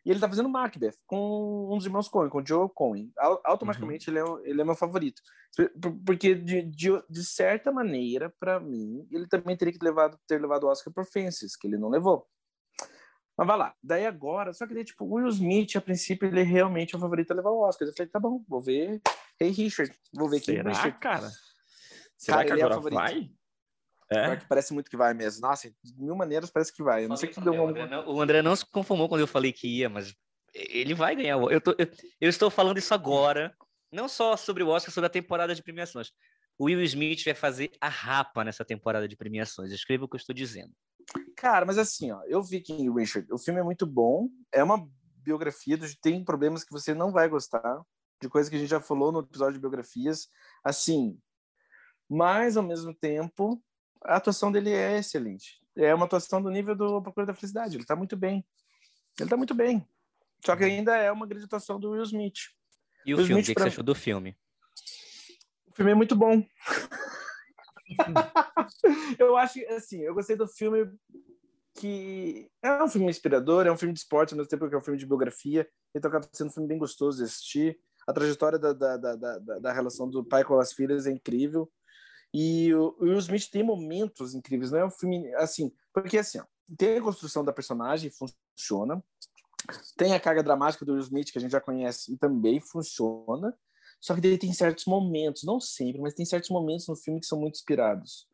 e 0.07 0.11
ele 0.11 0.19
tá 0.19 0.27
fazendo 0.27 0.49
Macbeth 0.49 0.95
com 1.07 1.69
um 1.71 1.77
dos 1.77 1.85
irmãos 1.85 2.09
Coen, 2.09 2.31
com 2.31 2.39
o 2.39 2.47
Joe 2.47 2.67
Coen. 2.75 3.12
Automaticamente 3.45 4.11
uhum. 4.11 4.17
ele, 4.17 4.49
é, 4.49 4.51
ele 4.51 4.61
é 4.62 4.65
meu 4.65 4.75
favorito. 4.75 5.21
Porque, 6.07 6.35
de, 6.35 6.62
de, 6.62 6.89
de 7.11 7.25
certa 7.27 7.71
maneira, 7.71 8.35
para 8.41 8.59
mim, 8.59 9.07
ele 9.11 9.29
também 9.29 9.55
teria 9.55 9.79
que 9.79 9.85
levar, 9.85 10.17
ter 10.27 10.41
levado 10.41 10.65
o 10.65 10.69
Oscar 10.69 10.93
por 10.95 11.05
Fences, 11.05 11.55
que 11.55 11.67
ele 11.67 11.77
não 11.77 11.91
levou. 11.91 12.27
Mas 13.37 13.47
vai 13.47 13.57
lá. 13.57 13.75
Daí 13.83 14.07
agora, 14.07 14.53
só 14.53 14.67
que 14.67 14.75
daí, 14.75 14.85
tipo, 14.85 15.05
o 15.05 15.15
Will 15.15 15.29
Smith, 15.29 15.77
a 15.77 15.81
princípio, 15.81 16.29
ele 16.29 16.41
é 16.41 16.45
realmente 16.45 16.95
o 16.95 16.99
favorito 16.99 17.31
a 17.31 17.35
levar 17.35 17.51
o 17.51 17.61
Oscar. 17.61 17.89
Eu 17.89 17.95
falei, 17.95 18.11
tá 18.11 18.21
bom, 18.21 18.45
vou 18.47 18.61
ver 18.61 19.01
Hey 19.41 19.51
Richard. 19.51 19.93
Vou 20.12 20.29
ver 20.29 20.41
quem 20.41 20.57
Será, 20.57 20.71
Richard. 20.71 20.99
cara? 20.99 21.31
Será 22.17 22.37
cara, 22.39 22.47
que 22.47 22.53
é 22.53 22.65
agora 22.65 22.89
é 22.89 22.91
vai? 22.91 23.31
É? 24.11 24.37
Que 24.37 24.47
parece 24.47 24.75
muito 24.75 24.91
que 24.91 24.97
vai 24.97 25.15
mesmo. 25.15 25.41
Nossa, 25.41 25.71
de 25.83 25.95
mil 25.99 26.15
maneiras 26.15 26.51
parece 26.51 26.73
que 26.73 26.83
vai. 26.83 27.05
Eu 27.05 27.09
não 27.09 27.17
sei 27.17 27.31
que 27.31 27.41
deu 27.41 27.55
o, 27.55 27.67
André 27.67 27.87
não, 27.87 28.07
o 28.07 28.21
André 28.21 28.43
não 28.43 28.55
se 28.55 28.65
conformou 28.67 29.09
quando 29.09 29.23
eu 29.23 29.27
falei 29.27 29.53
que 29.53 29.67
ia, 29.67 29.89
mas 29.89 30.15
ele 30.55 30.95
vai 30.95 31.17
ganhar. 31.17 31.41
Eu, 31.51 31.61
tô, 31.61 31.75
eu, 31.79 31.89
eu 32.21 32.29
estou 32.29 32.51
falando 32.51 32.77
isso 32.77 32.93
agora, 32.93 33.57
não 33.91 34.09
só 34.09 34.37
sobre 34.37 34.62
o 34.62 34.69
Oscar, 34.69 34.93
sobre 34.93 35.07
a 35.07 35.11
temporada 35.11 35.55
de 35.55 35.62
premiações. 35.62 36.12
O 36.59 36.67
Will 36.67 36.83
Smith 36.83 37.25
vai 37.25 37.35
fazer 37.35 37.73
a 37.81 37.89
rapa 37.89 38.45
nessa 38.45 38.65
temporada 38.65 39.09
de 39.09 39.17
premiações. 39.17 39.73
Escreva 39.73 40.05
o 40.05 40.09
que 40.09 40.15
eu 40.15 40.19
estou 40.19 40.35
dizendo. 40.35 40.73
Cara, 41.43 41.67
mas 41.67 41.77
assim, 41.77 42.13
ó, 42.13 42.23
eu 42.27 42.41
vi 42.41 42.61
King 42.61 42.89
Richard. 42.97 43.27
O 43.33 43.37
filme 43.37 43.59
é 43.59 43.65
muito 43.65 43.85
bom. 43.85 44.29
É 44.53 44.63
uma 44.63 44.89
biografia, 45.17 45.77
tem 46.01 46.25
problemas 46.25 46.63
que 46.63 46.71
você 46.71 46.95
não 46.95 47.11
vai 47.11 47.29
gostar, 47.29 47.83
de 48.21 48.29
coisas 48.29 48.49
que 48.49 48.55
a 48.55 48.61
gente 48.61 48.69
já 48.71 48.81
falou 48.81 49.11
no 49.11 49.19
episódio 49.19 49.55
de 49.55 49.59
biografias. 49.59 50.29
Assim, 50.63 51.19
mas 52.09 52.57
ao 52.57 52.63
mesmo 52.63 52.95
tempo, 52.95 53.61
a 54.05 54.19
atuação 54.19 54.53
dele 54.53 54.71
é 54.71 54.99
excelente. 54.99 55.61
É 55.75 55.93
uma 55.93 56.05
atuação 56.05 56.41
do 56.41 56.49
nível 56.49 56.77
do 56.77 57.03
Procura 57.03 57.27
da 57.27 57.35
Felicidade. 57.35 57.75
Ele 57.75 57.83
está 57.83 57.97
muito 57.97 58.17
bem. 58.17 58.47
Ele 59.19 59.27
está 59.27 59.37
muito 59.37 59.53
bem. 59.53 59.85
Só 60.47 60.55
que 60.55 60.63
ainda 60.63 60.97
é 60.97 61.11
uma 61.11 61.27
grande 61.27 61.47
atuação 61.47 61.81
do 61.81 61.91
Will 61.91 62.05
Smith. 62.05 62.53
E 63.05 63.15
o 63.15 63.17
Will 63.17 63.27
filme? 63.27 63.43
Smith, 63.43 63.47
o 63.47 63.49
que, 63.49 63.55
pra... 63.55 63.65
você 63.65 63.69
achou 63.71 63.83
do 63.83 63.97
filme? 63.97 64.39
O 65.67 65.75
filme 65.75 65.91
é 65.91 65.95
muito 65.97 66.15
bom. 66.15 66.47
eu 69.19 69.37
acho 69.37 69.59
assim, 69.71 70.03
eu 70.03 70.15
gostei 70.15 70.37
do 70.37 70.47
filme 70.47 70.89
que 71.75 72.50
é 72.62 72.83
um 72.83 72.88
filme 72.88 73.11
inspirador, 73.11 73.67
é 73.67 73.73
um 73.73 73.76
filme 73.76 73.95
de 73.95 74.00
esporte, 74.00 74.33
ao 74.33 74.38
mesmo 74.38 74.49
tempo 74.49 74.69
que 74.69 74.75
é 74.75 74.79
um 74.79 74.83
filme 74.83 74.99
de 74.99 75.07
biografia. 75.07 75.69
Então 75.95 76.09
acaba 76.09 76.29
sendo 76.33 76.49
um 76.49 76.52
filme 76.52 76.69
bem 76.69 76.79
gostoso 76.79 77.19
de 77.19 77.25
assistir. 77.25 77.79
A 78.07 78.12
trajetória 78.12 78.59
da, 78.59 78.73
da, 78.73 78.97
da, 78.97 79.17
da, 79.17 79.59
da 79.59 79.73
relação 79.73 80.09
do 80.09 80.25
pai 80.25 80.45
com 80.45 80.59
as 80.59 80.73
filhas 80.73 81.07
é 81.07 81.11
incrível. 81.11 81.71
E 82.35 82.75
o 82.75 82.97
Will 83.00 83.19
Smith 83.19 83.50
tem 83.50 83.62
momentos 83.62 84.35
incríveis, 84.35 84.71
não 84.71 84.79
é 84.79 84.85
um 84.87 84.91
filme 84.91 85.35
assim, 85.35 85.71
porque 85.93 86.17
assim, 86.17 86.41
ó, 86.41 86.45
tem 86.79 86.97
a 86.97 87.02
construção 87.02 87.45
da 87.45 87.52
personagem, 87.52 88.11
funciona. 88.11 89.02
Tem 89.97 90.14
a 90.14 90.21
carga 90.21 90.43
dramática 90.43 90.85
do 90.85 90.93
Will 90.93 91.02
Smith 91.02 91.31
que 91.31 91.38
a 91.38 91.41
gente 91.41 91.52
já 91.52 91.61
conhece 91.61 92.12
e 92.12 92.17
também 92.17 92.61
funciona. 92.61 93.55
Só 94.00 94.14
que 94.14 94.26
ele 94.26 94.38
tem 94.38 94.52
certos 94.52 94.87
momentos, 94.87 95.45
não 95.45 95.61
sempre, 95.61 96.00
mas 96.00 96.14
tem 96.14 96.26
certos 96.26 96.50
momentos 96.50 96.88
no 96.88 96.97
filme 96.97 97.21
que 97.21 97.26
são 97.26 97.38
muito 97.38 97.55
inspirados. 97.55 98.26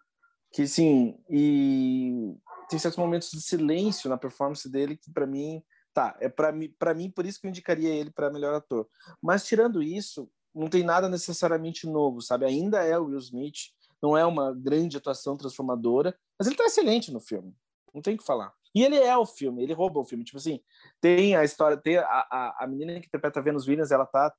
Que 0.50 0.66
sim, 0.66 1.18
e 1.28 2.34
tem 2.68 2.78
certos 2.78 2.98
momentos 2.98 3.30
de 3.30 3.40
silêncio 3.40 4.08
na 4.08 4.16
performance 4.16 4.68
dele 4.68 4.96
que 4.96 5.10
para 5.10 5.26
mim, 5.26 5.62
tá, 5.92 6.16
é 6.20 6.28
para 6.28 6.52
mim, 6.52 6.74
para 6.78 6.94
mim 6.94 7.10
por 7.10 7.26
isso 7.26 7.40
que 7.40 7.46
eu 7.46 7.50
indicaria 7.50 7.90
ele 7.90 8.10
para 8.10 8.30
melhor 8.30 8.54
ator. 8.54 8.88
Mas 9.22 9.44
tirando 9.44 9.82
isso, 9.82 10.30
não 10.54 10.68
tem 10.68 10.82
nada 10.82 11.08
necessariamente 11.08 11.86
novo, 11.86 12.20
sabe? 12.20 12.44
Ainda 12.44 12.82
é 12.82 12.98
o 12.98 13.06
Will 13.06 13.18
Smith, 13.18 13.72
não 14.02 14.16
é 14.16 14.24
uma 14.24 14.52
grande 14.54 14.96
atuação 14.96 15.36
transformadora, 15.36 16.16
mas 16.38 16.46
ele 16.46 16.56
tá 16.56 16.64
excelente 16.64 17.12
no 17.12 17.20
filme. 17.20 17.54
Não 17.92 18.02
tem 18.02 18.14
o 18.14 18.18
que 18.18 18.24
falar. 18.24 18.52
E 18.74 18.84
ele 18.84 18.96
é 18.96 19.16
o 19.16 19.26
filme, 19.26 19.62
ele 19.62 19.72
rouba 19.72 20.00
o 20.00 20.04
filme. 20.04 20.24
Tipo 20.24 20.38
assim, 20.38 20.60
tem 21.00 21.34
a 21.36 21.44
história, 21.44 21.76
tem 21.76 21.96
a, 21.96 22.04
a, 22.04 22.64
a 22.64 22.66
menina 22.66 23.00
que 23.00 23.06
interpreta 23.06 23.42
Venus 23.42 23.66
Williams, 23.66 23.90
ela 23.90 24.06
tá. 24.06 24.32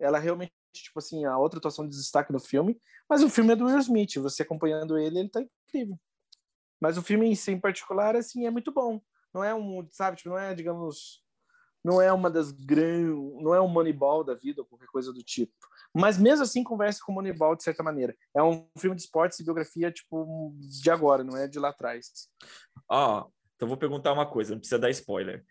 Ela 0.00 0.18
realmente, 0.18 0.52
tipo 0.74 0.98
assim, 0.98 1.24
a 1.24 1.38
outra 1.38 1.58
atuação 1.58 1.86
de 1.86 1.96
destaque 1.96 2.32
no 2.32 2.40
filme, 2.40 2.80
mas 3.08 3.22
o 3.22 3.30
filme 3.30 3.52
é 3.52 3.56
do 3.56 3.66
Will 3.66 3.78
Smith. 3.78 4.16
Você 4.16 4.42
acompanhando 4.42 4.98
ele, 4.98 5.20
ele 5.20 5.28
tá 5.28 5.40
incrível. 5.40 5.98
Mas 6.82 6.98
o 6.98 7.02
filme 7.02 7.28
em 7.28 7.34
si, 7.36 7.52
em 7.52 7.60
particular, 7.60 8.16
assim, 8.16 8.44
é 8.44 8.50
muito 8.50 8.72
bom. 8.72 9.00
Não 9.32 9.44
é 9.44 9.54
um, 9.54 9.86
sabe, 9.92 10.16
tipo, 10.16 10.30
não 10.30 10.36
é, 10.36 10.52
digamos, 10.52 11.22
não 11.84 12.02
é 12.02 12.12
uma 12.12 12.28
das 12.28 12.50
grandes, 12.50 13.14
não 13.40 13.54
é 13.54 13.60
um 13.60 13.68
Moneyball 13.68 14.24
da 14.24 14.34
vida 14.34 14.62
ou 14.62 14.66
qualquer 14.66 14.88
coisa 14.88 15.12
do 15.12 15.22
tipo. 15.22 15.52
Mas 15.94 16.18
mesmo 16.18 16.42
assim 16.42 16.64
conversa 16.64 16.98
com 17.06 17.12
Moneyball 17.12 17.54
de 17.54 17.62
certa 17.62 17.84
maneira. 17.84 18.16
É 18.34 18.42
um 18.42 18.68
filme 18.76 18.96
de 18.96 19.02
esportes 19.02 19.38
e 19.38 19.44
biografia 19.44 19.92
tipo 19.92 20.52
de 20.58 20.90
agora, 20.90 21.22
não 21.22 21.36
é 21.36 21.46
de 21.46 21.60
lá 21.60 21.68
atrás. 21.68 22.10
Ó, 22.88 23.28
então 23.54 23.68
vou 23.68 23.76
perguntar 23.76 24.12
uma 24.12 24.26
coisa, 24.26 24.50
não 24.50 24.58
precisa 24.58 24.80
dar 24.80 24.90
spoiler. 24.90 25.44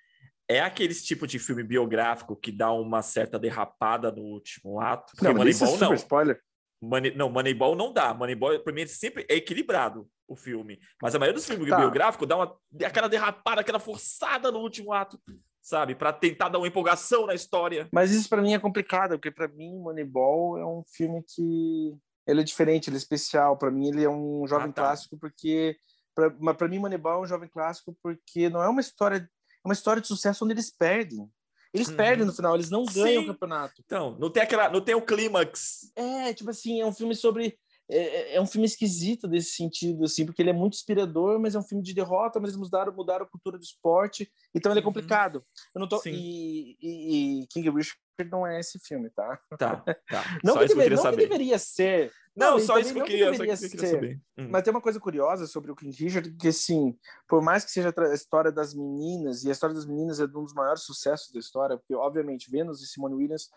É 0.50 0.60
aqueles 0.60 1.02
tipo 1.02 1.26
de 1.26 1.40
filme 1.40 1.64
biográfico 1.64 2.36
que 2.36 2.52
dá 2.52 2.74
uma 2.74 3.02
certa 3.02 3.40
derrapada 3.40 4.12
no 4.12 4.22
último 4.22 4.82
ato? 4.82 5.14
Porque 5.16 5.30
não, 5.30 5.36
Moneyball 5.36 5.76
é 5.76 5.80
não. 5.80 5.94
spoiler. 5.94 6.42
Money, 6.82 7.16
não, 7.16 7.30
Moneyball 7.30 7.74
não 7.76 7.94
dá. 7.94 8.14
Moneyball, 8.14 8.60
para 8.60 8.74
mim, 8.74 8.86
sempre 8.86 9.26
é 9.30 9.36
equilibrado 9.36 10.10
o 10.32 10.36
filme. 10.36 10.80
Mas 11.02 11.14
a 11.14 11.20
maioria 11.20 11.38
dos 11.38 11.46
filmes 11.46 11.70
tá. 11.70 11.78
biográficos 11.78 12.28
dá 12.28 12.38
uma, 12.38 12.58
aquela 12.86 13.10
derrapada, 13.10 13.62
aquela 13.62 13.80
forçada 13.80 14.52
no 14.52 14.60
último 14.60 14.94
ato 14.94 15.20
sabe? 15.62 15.94
Para 15.94 16.12
tentar 16.12 16.50
dar 16.50 16.58
uma 16.58 16.68
empolgação 16.68 17.28
na 17.28 17.36
história. 17.36 17.88
Mas 17.94 18.12
isso 18.12 18.28
para 18.28 18.42
mim 18.42 18.54
é 18.54 18.60
complicado, 18.60 19.12
porque 19.12 19.30
para 19.30 19.48
mim 19.48 19.78
Moneyball 19.78 20.58
é 20.58 20.66
um 20.66 20.84
filme 20.84 21.24
que 21.24 21.96
ele 22.26 22.42
é 22.42 22.44
diferente, 22.44 22.90
ele 22.90 22.98
é 22.98 22.98
especial. 22.98 23.58
Para 23.58 23.70
mim 23.70 23.90
ele 23.90 24.04
é 24.04 24.10
um 24.10 24.46
jovem 24.48 24.70
ah, 24.70 24.74
tá. 24.74 24.82
clássico 24.82 25.18
porque 25.20 25.78
para 26.16 26.68
mim 26.68 26.80
Moneyball 26.80 27.22
é 27.22 27.26
um 27.26 27.28
jovem 27.28 27.48
clássico 27.48 27.96
porque 28.02 28.50
não 28.50 28.62
é 28.62 28.68
uma 28.68 28.82
história, 28.82 29.18
é 29.18 29.68
uma 29.68 29.74
história 29.74 30.02
de 30.02 30.08
sucesso 30.08 30.44
onde 30.44 30.56
eles 30.56 30.72
perdem. 30.72 31.30
Eles 31.74 31.88
uhum. 31.88 31.96
perdem 31.96 32.26
no 32.26 32.34
final, 32.34 32.56
eles 32.56 32.70
não 32.70 32.84
ganham 32.84 33.22
Sim. 33.22 33.30
o 33.30 33.34
campeonato. 33.34 33.82
Então, 33.86 34.18
não 34.20 34.30
tem 34.30 34.44
aquela, 34.44 34.70
não 34.70 34.82
tem 34.82 34.94
o 34.94 35.02
clímax. 35.02 35.92
É, 35.96 36.34
tipo 36.34 36.50
assim, 36.50 36.82
é 36.82 36.86
um 36.86 36.92
filme 36.92 37.16
sobre 37.16 37.58
é, 37.92 37.98
é, 37.98 38.36
é, 38.36 38.42
um 38.42 38.48
filme 38.48 38.66
esquisito 38.66 39.28
desse 39.28 39.52
sentido, 39.52 40.06
assim, 40.06 40.26
porque 40.26 40.42
ele 40.42 40.50
é 40.50 40.54
muito 40.54 40.76
inspirador, 40.76 41.38
mas 41.40 41.56
é 41.56 41.60
um 41.60 41.64
filme 41.64 41.84
de 41.84 41.94
derrota, 41.94 42.40
mas 42.40 42.52
eles 42.52 42.60
mudaram, 42.60 42.94
mudaram 42.94 43.26
a 43.26 43.30
cultura 43.30 43.58
do 43.58 43.64
esporte, 43.64 44.32
então 44.56 44.72
ele 44.72 44.80
é 44.80 44.82
uhum. 44.82 44.86
complicado. 44.86 45.44
Eu 45.76 45.80
não 45.82 45.90
tô, 45.90 46.02
e, 46.06 46.78
e, 46.82 47.42
e, 47.42 47.48
King 47.48 47.70
Richard 47.70 48.00
não 48.32 48.48
é 48.48 48.60
esse 48.60 48.80
filme, 48.80 49.10
tá? 49.10 49.38
Tá, 49.58 49.78
tá. 49.78 50.24
Não, 50.44 50.58
que, 50.58 50.68
deve, 50.68 50.96
não 50.96 51.10
que 51.10 51.18
deveria 51.18 51.58
ser. 51.58 52.12
Não, 52.36 52.52
não 52.52 52.60
só 52.60 52.78
isso 52.78 52.94
que 52.94 53.00
eu 53.00 53.04
queria, 53.04 53.32
que 53.32 53.42
eu 53.42 53.58
queria 53.58 53.58
saber. 53.58 54.22
Hum. 54.38 54.48
Mas 54.52 54.62
tem 54.62 54.72
uma 54.72 54.80
coisa 54.80 55.00
curiosa 55.00 55.48
sobre 55.48 55.72
o 55.72 55.76
King 55.76 55.96
Richard, 56.04 56.32
que 56.38 56.50
assim, 56.50 56.96
por 57.28 57.42
mais 57.42 57.66
que 57.66 57.72
seja 57.72 57.92
a 57.98 58.14
história 58.14 58.52
das 58.52 58.76
meninas, 58.76 59.44
e 59.44 59.50
a 59.50 59.52
história 59.52 59.76
das 59.76 59.88
meninas 59.88 60.20
é 60.20 60.26
um 60.26 60.44
dos 60.44 60.54
maiores 60.54 60.84
sucessos 60.84 61.34
da 61.34 61.40
história, 61.40 61.78
porque 61.78 61.96
obviamente 61.96 62.50
Venus 62.50 62.82
e 62.84 62.88
Simone 62.88 63.16
Williams, 63.16 63.50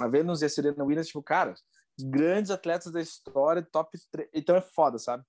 a 0.00 0.08
Venus 0.08 0.42
e 0.42 0.46
a 0.46 0.48
Serena 0.48 0.84
Williams, 0.84 1.08
tipo, 1.08 1.22
cara, 1.22 1.54
grandes 2.00 2.50
atletas 2.50 2.92
da 2.92 3.00
história, 3.00 3.66
top 3.70 3.98
3. 4.10 4.28
Então 4.34 4.56
é 4.56 4.60
foda, 4.60 4.98
sabe? 4.98 5.24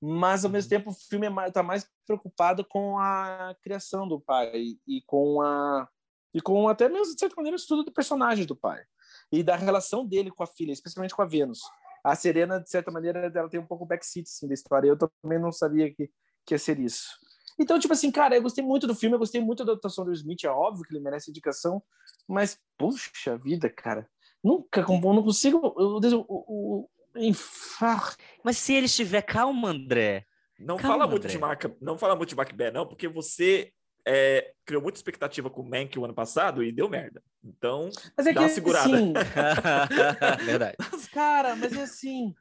Mas 0.00 0.44
ao 0.44 0.50
mesmo 0.50 0.72
uhum. 0.72 0.78
tempo 0.78 0.90
o 0.90 0.94
filme 0.94 1.26
é 1.26 1.30
mais, 1.30 1.52
tá 1.52 1.62
mais 1.62 1.86
preocupado 2.06 2.64
com 2.64 2.98
a 2.98 3.54
criação 3.62 4.08
do 4.08 4.20
pai 4.20 4.76
e 4.86 5.02
com 5.06 5.40
a 5.40 5.88
e 6.32 6.40
com 6.40 6.68
até 6.68 6.88
mesmo 6.88 7.12
de 7.12 7.18
certa 7.18 7.34
maneira 7.36 7.56
o 7.56 7.60
estudo 7.60 7.84
do 7.84 7.92
personagem 7.92 8.46
do 8.46 8.54
pai 8.54 8.80
e 9.32 9.42
da 9.42 9.56
relação 9.56 10.06
dele 10.06 10.30
com 10.30 10.44
a 10.44 10.46
filha, 10.46 10.72
especialmente 10.72 11.14
com 11.14 11.22
a 11.22 11.26
Vênus. 11.26 11.60
A 12.04 12.14
Serena 12.14 12.60
de 12.60 12.70
certa 12.70 12.90
maneira 12.90 13.30
ela 13.34 13.48
tem 13.48 13.60
um 13.60 13.66
pouco 13.66 13.84
backseat 13.84 14.28
assim, 14.28 14.46
da 14.46 14.54
história. 14.54 14.88
Eu 14.88 14.96
também 14.96 15.40
não 15.40 15.52
sabia 15.52 15.92
que 15.92 16.10
que 16.46 16.54
ia 16.54 16.58
ser 16.58 16.78
isso. 16.78 17.08
Então, 17.60 17.78
tipo 17.78 17.92
assim, 17.92 18.10
cara, 18.10 18.34
eu 18.34 18.42
gostei 18.42 18.64
muito 18.64 18.86
do 18.86 18.94
filme, 18.94 19.14
eu 19.14 19.18
gostei 19.18 19.38
muito 19.38 19.66
da 19.66 19.74
atuação 19.74 20.02
do 20.02 20.12
Smith, 20.12 20.44
é 20.44 20.48
óbvio 20.48 20.82
que 20.82 20.94
ele 20.94 21.04
merece 21.04 21.30
indicação, 21.30 21.82
mas 22.26 22.58
puxa 22.78 23.36
vida, 23.36 23.68
cara. 23.68 24.08
Nunca, 24.42 24.80
não 25.12 25.22
consigo. 25.22 25.58
O, 25.58 25.98
o, 25.98 26.88
o, 27.14 27.34
Mas 28.42 28.56
se 28.56 28.72
ele 28.72 28.86
estiver 28.86 29.20
calmo, 29.20 29.66
André. 29.66 30.24
Não 30.58 30.78
calma, 30.78 30.94
fala 30.94 31.06
muito 31.06 31.24
André. 31.24 31.32
de 31.32 31.38
marca, 31.38 31.76
não 31.82 31.98
fala 31.98 32.16
muito 32.16 32.30
de 32.30 32.36
Macbeth, 32.36 32.70
não, 32.70 32.86
porque 32.86 33.06
você 33.06 33.70
é, 34.06 34.52
criou 34.64 34.82
muita 34.82 34.98
expectativa 34.98 35.50
com 35.50 35.62
o 35.62 35.68
Mank 35.68 35.98
o 35.98 36.04
ano 36.04 36.14
passado 36.14 36.62
e 36.62 36.72
deu 36.72 36.88
merda. 36.88 37.22
Então, 37.42 37.88
mas 38.16 38.26
é 38.26 38.32
dá 38.32 38.40
que, 38.40 38.46
uma 38.46 38.48
segurada. 38.48 38.96
Assim, 38.96 39.12
Verdade. 40.44 40.76
Cara, 41.12 41.56
mas 41.56 41.72
é 41.72 41.82
assim. 41.82 42.34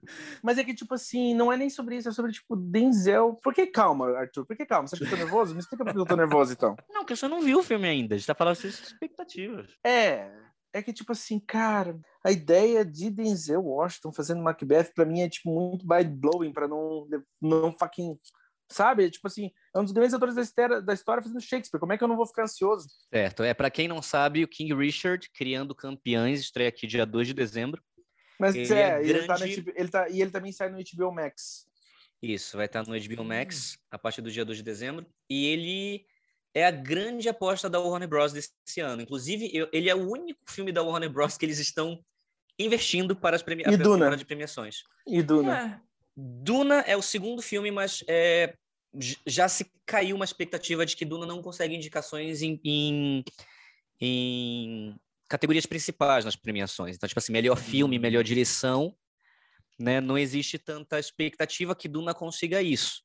Mas 0.43 0.57
é 0.57 0.63
que, 0.63 0.73
tipo 0.73 0.93
assim, 0.93 1.33
não 1.33 1.51
é 1.51 1.57
nem 1.57 1.69
sobre 1.69 1.95
isso, 1.95 2.09
é 2.09 2.11
sobre, 2.11 2.31
tipo, 2.31 2.55
Denzel. 2.55 3.37
Por 3.41 3.53
que 3.53 3.65
calma, 3.67 4.17
Arthur? 4.17 4.45
Por 4.45 4.55
que 4.55 4.65
calma? 4.65 4.87
Você 4.87 4.95
acha 4.95 5.05
que 5.05 5.11
eu 5.11 5.17
tô 5.17 5.23
nervoso? 5.23 5.53
Me 5.53 5.61
explica 5.61 5.85
por 5.85 5.93
que 5.93 5.99
eu 5.99 6.05
tô 6.05 6.15
nervoso, 6.15 6.53
então. 6.53 6.75
Não, 6.89 7.01
porque 7.01 7.15
você 7.15 7.27
não 7.27 7.41
viu 7.41 7.59
o 7.59 7.63
filme 7.63 7.87
ainda. 7.87 8.15
A 8.15 8.17
gente 8.17 8.27
tá 8.27 8.35
falando 8.35 8.55
sobre 8.55 8.69
expectativas. 8.69 9.71
É, 9.85 10.29
é 10.73 10.81
que, 10.81 10.93
tipo 10.93 11.11
assim, 11.11 11.39
cara, 11.39 11.97
a 12.23 12.31
ideia 12.31 12.85
de 12.85 13.09
Denzel 13.09 13.63
Washington 13.63 14.11
fazendo 14.11 14.43
Macbeth, 14.43 14.91
pra 14.93 15.05
mim, 15.05 15.21
é, 15.21 15.29
tipo, 15.29 15.49
muito 15.49 15.87
mind-blowing, 15.87 16.51
pra 16.51 16.67
não, 16.67 17.07
não 17.41 17.71
fucking 17.71 18.17
Sabe? 18.71 19.09
Tipo 19.09 19.27
assim, 19.27 19.51
é 19.75 19.79
um 19.79 19.83
dos 19.83 19.91
grandes 19.91 20.13
atores 20.13 20.35
da 20.35 20.41
história, 20.41 20.81
da 20.81 20.93
história 20.93 21.23
fazendo 21.23 21.41
Shakespeare. 21.41 21.79
Como 21.79 21.91
é 21.91 21.97
que 21.97 22.03
eu 22.03 22.07
não 22.07 22.15
vou 22.15 22.27
ficar 22.27 22.43
ansioso? 22.43 22.87
Certo. 23.11 23.43
É, 23.43 23.53
para 23.53 23.71
quem 23.71 23.87
não 23.87 24.01
sabe, 24.01 24.43
o 24.43 24.47
King 24.47 24.73
Richard, 24.75 25.27
Criando 25.31 25.73
Campeões, 25.73 26.39
estreia 26.39 26.69
aqui 26.69 26.85
dia 26.85 27.05
2 27.05 27.27
de 27.27 27.33
dezembro. 27.33 27.81
Mas 28.39 28.55
ele 28.55 28.73
é, 28.73 28.81
é 28.81 29.01
grande... 29.01 29.09
ele, 29.09 29.27
tá 29.27 29.35
HBO, 29.35 29.73
ele 29.75 29.89
tá 29.89 30.09
E 30.09 30.21
ele 30.21 30.31
também 30.31 30.51
sai 30.51 30.69
no 30.69 30.77
HBO 30.77 31.11
Max. 31.11 31.67
Isso, 32.21 32.57
vai 32.57 32.67
estar 32.67 32.85
no 32.85 32.99
HBO 32.99 33.23
Max 33.23 33.77
a 33.89 33.97
partir 33.97 34.21
do 34.21 34.31
dia 34.31 34.45
2 34.45 34.59
de 34.59 34.63
dezembro. 34.63 35.05
E 35.29 35.47
ele 35.47 36.05
é 36.53 36.65
a 36.65 36.71
grande 36.71 37.27
aposta 37.27 37.69
da 37.69 37.79
Warner 37.79 38.07
Bros. 38.07 38.33
desse 38.33 38.79
ano. 38.81 39.01
Inclusive, 39.01 39.67
ele 39.71 39.89
é 39.89 39.95
o 39.95 40.09
único 40.09 40.39
filme 40.47 40.71
da 40.71 40.83
Warner 40.83 41.09
Bros. 41.09 41.37
que 41.37 41.45
eles 41.45 41.59
estão 41.59 42.03
investindo 42.57 43.15
para 43.15 43.35
as 43.35 43.41
premi... 43.41 43.63
De 43.63 44.25
premiações. 44.25 44.83
E 45.07 45.23
Duna. 45.23 45.81
É. 45.85 45.88
Duna 46.21 46.81
é 46.81 46.97
o 46.97 47.01
segundo 47.01 47.41
filme, 47.41 47.71
mas 47.71 48.03
é, 48.07 48.53
já 49.25 49.47
se 49.47 49.71
caiu 49.85 50.15
uma 50.15 50.25
expectativa 50.25 50.85
de 50.85 50.95
que 50.95 51.05
Duna 51.05 51.25
não 51.25 51.41
consegue 51.41 51.75
indicações 51.75 52.41
em, 52.41 52.59
em, 52.63 53.23
em, 54.01 54.95
categorias 55.29 55.65
principais 55.65 56.25
nas 56.25 56.35
premiações. 56.35 56.95
Então, 56.95 57.07
tipo 57.07 57.19
assim, 57.19 57.31
melhor 57.31 57.55
filme, 57.55 57.95
uhum. 57.95 58.01
melhor 58.01 58.23
direção, 58.23 58.93
né? 59.79 60.01
Não 60.01 60.17
existe 60.17 60.59
tanta 60.59 60.99
expectativa 60.99 61.73
que 61.73 61.87
Duna 61.87 62.13
consiga 62.13 62.61
isso. 62.61 63.01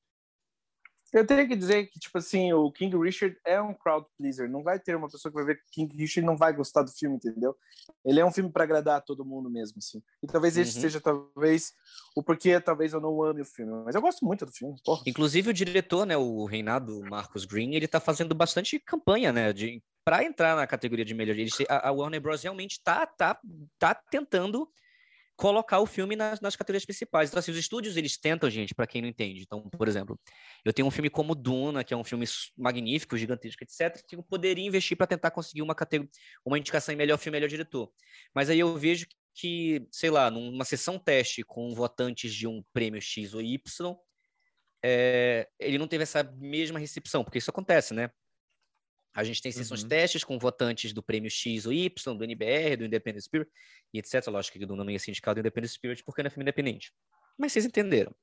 Eu 1.15 1.25
tenho 1.25 1.47
que 1.47 1.55
dizer 1.55 1.87
que, 1.87 2.01
tipo 2.01 2.19
assim, 2.19 2.53
o 2.53 2.73
King 2.73 2.97
Richard 2.99 3.39
é 3.47 3.63
um 3.63 3.73
crowd 3.73 4.05
pleaser. 4.19 4.51
Não 4.51 4.65
vai 4.65 4.81
ter 4.81 4.97
uma 4.97 5.09
pessoa 5.09 5.31
que 5.31 5.37
vai 5.37 5.45
ver 5.47 5.61
King 5.71 5.97
Richard 5.97 6.25
e 6.25 6.27
não 6.27 6.37
vai 6.37 6.53
gostar 6.53 6.83
do 6.83 6.91
filme, 6.91 7.15
entendeu? 7.17 7.57
Ele 8.05 8.19
é 8.19 8.25
um 8.25 8.33
filme 8.33 8.51
para 8.51 8.65
agradar 8.65 8.97
a 8.99 9.01
todo 9.01 9.25
mundo 9.25 9.49
mesmo, 9.49 9.79
assim. 9.79 10.03
E 10.21 10.27
talvez 10.27 10.59
esse 10.59 10.75
uhum. 10.75 10.83
seja, 10.83 11.01
talvez, 11.01 11.73
o 12.17 12.23
porquê 12.23 12.61
talvez 12.61 12.93
eu 12.93 13.01
não 13.01 13.23
ame 13.23 13.43
o 13.43 13.45
filme. 13.45 13.85
Mas 13.85 13.95
eu 13.95 14.03
gosto 14.03 14.25
muito 14.25 14.45
do 14.45 14.51
filme, 14.51 14.75
porra. 14.85 15.05
Inclusive 15.07 15.51
o 15.51 15.55
diretor, 15.55 16.05
né, 16.05 16.17
o 16.17 16.45
Reinado 16.47 17.01
Marcos 17.09 17.45
Green, 17.45 17.75
ele 17.75 17.87
tá 17.87 18.01
fazendo 18.01 18.35
bastante 18.35 18.81
campanha, 18.81 19.33
né, 19.33 19.53
de 19.53 19.81
para 20.05 20.25
entrar 20.25 20.57
na 20.57 20.67
categoria 20.67 21.05
de 21.05 21.15
melhor. 21.15 21.39
Ele, 21.39 21.49
a, 21.69 21.89
a 21.89 21.93
Warner 21.93 22.21
Bros. 22.21 22.43
realmente 22.43 22.81
tá, 22.83 23.07
tá, 23.07 23.39
tá 23.79 23.95
tentando 23.95 24.69
colocar 25.37 25.81
o 25.81 25.87
filme 25.87 26.17
nas, 26.17 26.41
nas 26.41 26.57
categorias 26.57 26.85
principais. 26.85 27.29
Então, 27.29 27.41
assim, 27.41 27.51
os 27.51 27.59
estúdios, 27.59 27.97
eles 27.97 28.17
tentam, 28.17 28.49
gente, 28.49 28.75
para 28.75 28.87
quem 28.87 29.03
não 29.03 29.09
entende. 29.09 29.43
Então, 29.43 29.63
por 29.71 29.89
exemplo, 29.89 30.19
eu 30.65 30.73
tenho 30.73 30.87
um 30.87 30.91
filme 30.91 31.11
como 31.11 31.35
Duna, 31.35 31.83
que 31.83 31.93
é 31.93 31.97
um 31.97 32.05
filme 32.05 32.25
magnífico, 32.57 33.17
gigantesco, 33.17 33.65
etc., 33.65 34.03
que 34.07 34.17
eu 34.17 34.23
poderia 34.23 34.65
investir 34.65 34.97
para 34.97 35.07
tentar 35.07 35.31
conseguir 35.31 35.63
uma 35.63 35.75
categoria, 35.75 36.11
uma 36.45 36.59
indicação 36.59 36.93
em 36.93 36.97
melhor 36.97 37.19
filme, 37.19 37.37
melhor 37.37 37.49
diretor. 37.49 37.91
Mas 38.35 38.49
aí 38.49 38.59
eu 38.59 38.77
vejo 38.77 39.07
que, 39.35 39.87
sei 39.91 40.11
lá, 40.11 40.31
numa 40.31 40.65
sessão 40.65 40.99
teste 40.99 41.43
com 41.43 41.75
votantes 41.75 42.33
de 42.33 42.47
um 42.47 42.63
prêmio 42.73 43.01
X 43.01 43.35
ou 43.35 43.43
Y, 43.43 43.97
é, 44.85 45.49
ele 45.59 45.79
não 45.79 45.89
teve 45.89 46.03
essa 46.03 46.23
mesma 46.23 46.79
recepção, 46.79 47.25
porque 47.25 47.39
isso 47.39 47.51
acontece, 47.51 47.95
né? 47.95 48.11
A 49.15 49.23
gente 49.23 49.41
tem 49.41 49.53
sessões 49.53 49.83
uhum. 49.83 49.89
testes 49.89 50.25
com 50.25 50.37
votantes 50.39 50.93
do 50.93 51.03
prêmio 51.03 51.31
X 51.31 51.67
ou 51.67 51.73
Y, 51.73 52.17
do 52.17 52.25
NBR, 52.25 52.77
do 52.77 52.85
Independent 52.85 53.23
Spirit, 53.23 53.49
e 53.93 53.99
etc. 53.99 54.27
Lógico 54.27 54.59
que 54.59 54.67
do 54.67 54.75
não 54.75 54.91
ia 54.91 54.99
ser 54.99 55.13
indicado 55.13 55.37
do 55.37 55.41
Independent 55.41 55.71
Spirit 55.71 56.03
porque 56.03 56.23
não 56.23 56.27
é 56.27 56.31
filme 56.31 56.43
independente. 56.43 56.93
Mas 57.39 57.53
vocês 57.53 57.65
entenderam. 57.65 58.15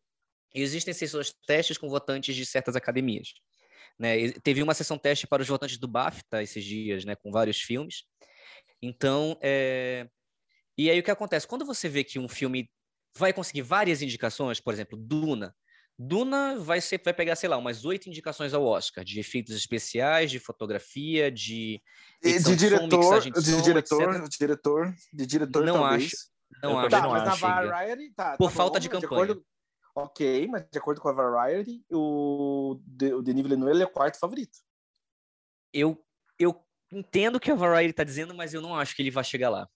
Existem 0.54 0.94
sessões 0.94 1.34
testes 1.48 1.78
com 1.78 1.88
votantes 1.88 2.36
de 2.36 2.46
certas 2.46 2.76
academias. 2.76 3.34
Né? 3.98 4.32
Teve 4.44 4.62
uma 4.62 4.74
sessão 4.74 4.98
teste 4.98 5.26
para 5.26 5.42
os 5.42 5.48
votantes 5.48 5.78
do 5.78 5.88
BAFTA 5.88 6.44
esses 6.44 6.64
dias, 6.64 7.06
né? 7.06 7.16
com 7.16 7.32
vários 7.32 7.62
filmes. 7.62 8.04
Então, 8.82 9.38
é... 9.42 10.10
e 10.78 10.90
aí 10.90 11.00
o 11.00 11.04
que 11.04 11.12
acontece? 11.12 11.48
Quando 11.48 11.66
você 11.66 11.88
vê 11.88 12.04
que 12.04 12.20
um 12.20 12.28
filme 12.28 12.70
vai 13.16 13.32
conseguir 13.32 13.62
várias 13.62 14.02
indicações, 14.02 14.60
por 14.60 14.74
exemplo, 14.74 14.98
Duna, 14.98 15.56
Duna 16.04 16.58
vai, 16.58 16.82
ser, 16.82 17.00
vai 17.04 17.14
pegar, 17.14 17.36
sei 17.36 17.48
lá, 17.48 17.58
umas 17.58 17.86
oito 17.86 18.10
indicações 18.10 18.56
ao 18.56 18.66
Oscar, 18.66 19.04
de 19.04 19.20
efeitos 19.20 19.56
especiais, 19.56 20.32
de 20.32 20.40
fotografia, 20.40 21.32
de. 21.32 21.80
De, 22.24 22.40
de 22.40 22.56
diretor, 22.56 23.22
som, 23.22 23.30
de, 23.30 23.62
diretor, 23.62 24.16
etc. 24.16 24.30
diretor, 24.40 24.96
de 25.14 25.26
diretor, 25.28 25.64
não 25.64 25.76
talvez. 25.76 26.06
acho. 26.06 26.16
Não 26.64 26.80
acho. 26.80 26.90
Tá, 26.90 27.02
não 27.02 27.12
mas 27.12 27.28
acho, 27.28 27.48
na 27.48 27.62
Variety, 27.62 28.14
tá, 28.16 28.36
Por 28.36 28.50
tá 28.50 28.56
falta 28.56 28.80
bom, 28.80 28.82
de 28.82 28.90
campanha. 28.90 29.10
De 29.10 29.32
acordo, 29.32 29.46
ok, 29.96 30.48
mas 30.48 30.66
de 30.72 30.78
acordo 30.80 31.02
com 31.02 31.10
a 31.10 31.14
Variety, 31.14 31.86
o, 31.92 32.82
de, 32.84 33.14
o 33.14 33.22
Denis 33.22 33.44
Villeneuve 33.44 33.82
é 33.82 33.86
o 33.86 33.92
quarto 33.92 34.18
favorito. 34.18 34.58
Eu, 35.72 36.04
eu 36.40 36.66
entendo 36.92 37.36
o 37.36 37.40
que 37.40 37.52
a 37.52 37.56
Variety 37.56 37.92
está 37.92 38.04
dizendo, 38.04 38.34
mas 38.34 38.56
eu 38.56 38.62
não 38.62 38.76
acho 38.76 38.96
que 38.96 39.04
ele 39.04 39.12
vai 39.12 39.24
chegar 39.24 39.52
lá. 39.52 39.70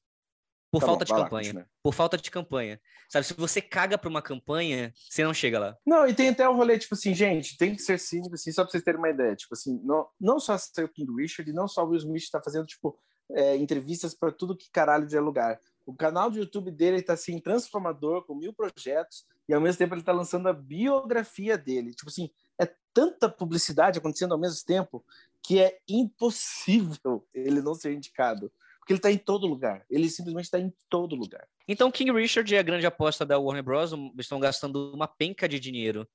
Por 0.75 0.81
tá 0.81 0.85
falta 0.87 1.05
bom, 1.05 1.15
de 1.15 1.23
campanha. 1.23 1.53
Lá, 1.53 1.65
por 1.81 1.93
falta 1.93 2.17
de 2.17 2.31
campanha. 2.31 2.81
Sabe, 3.09 3.25
se 3.25 3.33
você 3.33 3.61
caga 3.61 3.97
pra 3.97 4.09
uma 4.09 4.21
campanha, 4.21 4.93
você 4.95 5.23
não 5.23 5.33
chega 5.33 5.59
lá. 5.59 5.77
Não, 5.85 6.07
e 6.07 6.13
tem 6.13 6.29
até 6.29 6.47
o 6.47 6.55
rolê, 6.55 6.77
tipo 6.77 6.95
assim, 6.95 7.13
gente, 7.13 7.57
tem 7.57 7.75
que 7.75 7.81
ser 7.81 7.99
cínico, 7.99 8.35
assim, 8.35 8.51
só 8.51 8.63
pra 8.63 8.71
vocês 8.71 8.83
terem 8.83 8.99
uma 8.99 9.09
ideia. 9.09 9.35
Tipo 9.35 9.53
assim, 9.53 9.79
não, 9.83 10.07
não 10.19 10.39
só 10.39 10.55
o 10.55 10.89
King 10.89 11.13
Richard, 11.15 11.51
não 11.53 11.67
só 11.67 11.83
o 11.83 11.89
Will 11.89 11.99
Smith 11.99 12.29
tá 12.31 12.41
fazendo, 12.41 12.65
tipo, 12.65 12.97
é, 13.31 13.55
entrevistas 13.55 14.13
para 14.13 14.31
tudo 14.31 14.57
que 14.57 14.69
caralho 14.69 15.07
de 15.07 15.19
lugar. 15.19 15.59
O 15.85 15.93
canal 15.93 16.29
do 16.29 16.39
YouTube 16.39 16.71
dele 16.71 17.01
tá 17.01 17.13
assim, 17.13 17.39
transformador, 17.39 18.25
com 18.25 18.35
mil 18.35 18.53
projetos, 18.53 19.25
e 19.47 19.53
ao 19.53 19.61
mesmo 19.61 19.77
tempo 19.77 19.93
ele 19.93 20.03
tá 20.03 20.11
lançando 20.11 20.49
a 20.49 20.53
biografia 20.53 21.57
dele. 21.57 21.93
Tipo 21.93 22.09
assim, 22.09 22.29
é 22.59 22.69
tanta 22.93 23.29
publicidade 23.29 23.99
acontecendo 23.99 24.33
ao 24.33 24.39
mesmo 24.39 24.65
tempo 24.65 25.05
que 25.43 25.59
é 25.59 25.77
impossível 25.87 27.25
ele 27.33 27.61
não 27.61 27.75
ser 27.75 27.93
indicado. 27.93 28.51
Porque 28.85 28.93
ele 28.93 28.99
está 28.99 29.11
em 29.11 29.17
todo 29.17 29.47
lugar. 29.47 29.83
Ele 29.89 30.07
simplesmente 30.07 30.45
está 30.45 30.59
em 30.59 30.71
todo 30.87 31.15
lugar. 31.15 31.47
Então, 31.67 31.89
King 31.89 32.11
Richard 32.11 32.53
é 32.53 32.59
a 32.59 32.63
grande 32.63 32.85
aposta 32.85 33.25
da 33.25 33.39
Warner 33.39 33.63
Bros. 33.63 33.91
Estão 34.19 34.39
gastando 34.39 34.93
uma 34.93 35.07
penca 35.07 35.49
de 35.49 35.59
dinheiro 35.59 36.07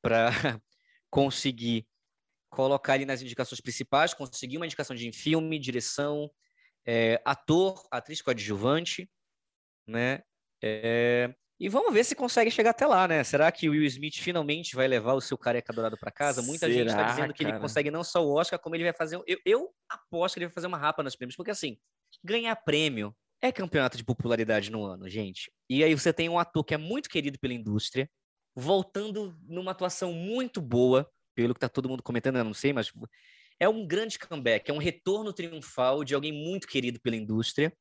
para 0.00 0.30
conseguir 1.10 1.84
colocar 2.50 2.94
ele 2.94 3.04
nas 3.04 3.20
indicações 3.20 3.60
principais, 3.60 4.14
conseguir 4.14 4.58
uma 4.58 4.66
indicação 4.66 4.94
de 4.94 5.10
filme, 5.10 5.58
direção, 5.58 6.30
é, 6.86 7.20
ator, 7.24 7.84
atriz 7.90 8.22
coadjuvante, 8.22 9.10
né? 9.84 10.22
É, 10.62 11.34
e 11.58 11.68
vamos 11.68 11.92
ver 11.92 12.04
se 12.04 12.14
consegue 12.14 12.48
chegar 12.48 12.70
até 12.70 12.86
lá, 12.86 13.08
né? 13.08 13.24
Será 13.24 13.50
que 13.50 13.68
o 13.68 13.72
Will 13.72 13.84
Smith 13.86 14.18
finalmente 14.18 14.76
vai 14.76 14.86
levar 14.86 15.14
o 15.14 15.20
seu 15.20 15.36
careca 15.36 15.72
dourado 15.72 15.98
para 15.98 16.12
casa? 16.12 16.42
Muita 16.42 16.68
Será, 16.68 16.72
gente 16.72 16.88
está 16.88 17.02
dizendo 17.02 17.34
que 17.34 17.42
cara? 17.42 17.56
ele 17.56 17.60
consegue 17.60 17.90
não 17.90 18.04
só 18.04 18.24
o 18.24 18.34
Oscar, 18.34 18.58
como 18.60 18.76
ele 18.76 18.84
vai 18.84 18.92
fazer. 18.92 19.20
Eu, 19.26 19.38
eu 19.44 19.74
aposto 19.88 20.34
que 20.34 20.40
ele 20.40 20.46
vai 20.46 20.54
fazer 20.54 20.68
uma 20.68 20.78
rapa 20.78 21.02
nos 21.02 21.16
prêmios, 21.16 21.34
porque 21.34 21.50
assim, 21.50 21.76
ganhar 22.22 22.54
prêmio 22.56 23.14
é 23.40 23.52
campeonato 23.52 23.96
de 23.96 24.04
popularidade 24.04 24.70
no 24.70 24.84
ano, 24.84 25.08
gente. 25.08 25.52
E 25.68 25.84
aí 25.84 25.94
você 25.94 26.12
tem 26.12 26.28
um 26.28 26.38
ator 26.38 26.64
que 26.64 26.74
é 26.74 26.78
muito 26.78 27.08
querido 27.08 27.38
pela 27.38 27.52
indústria, 27.52 28.08
voltando 28.54 29.36
numa 29.42 29.72
atuação 29.72 30.12
muito 30.12 30.60
boa, 30.60 31.10
pelo 31.34 31.52
que 31.52 31.60
tá 31.60 31.68
todo 31.68 31.88
mundo 31.88 32.02
comentando, 32.02 32.36
eu 32.36 32.44
não 32.44 32.54
sei, 32.54 32.72
mas 32.72 32.90
é 33.58 33.68
um 33.68 33.86
grande 33.86 34.18
comeback, 34.18 34.70
é 34.70 34.74
um 34.74 34.78
retorno 34.78 35.32
triunfal 35.32 36.04
de 36.04 36.14
alguém 36.14 36.32
muito 36.32 36.66
querido 36.66 37.00
pela 37.00 37.16
indústria, 37.16 37.72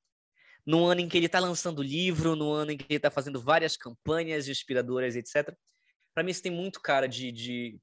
no 0.65 0.86
ano 0.86 1.02
em 1.02 1.10
que 1.10 1.17
ele 1.17 1.26
está 1.26 1.39
lançando 1.39 1.84
livro, 1.84 2.36
no 2.36 2.52
ano 2.52 2.72
em 2.72 2.78
que 2.78 2.86
ele 2.89 2.98
está 2.98 3.12
fazendo 3.12 3.39
várias 3.41 3.76
campanhas 3.76 4.48
inspiradoras, 4.48 5.15
etc. 5.15 5.56
Para 6.13 6.24
mim, 6.24 6.32
isso 6.32 6.41
tem 6.41 6.52
muito 6.52 6.80
cara 6.82 7.08
de, 7.08 7.32
de 7.32 7.80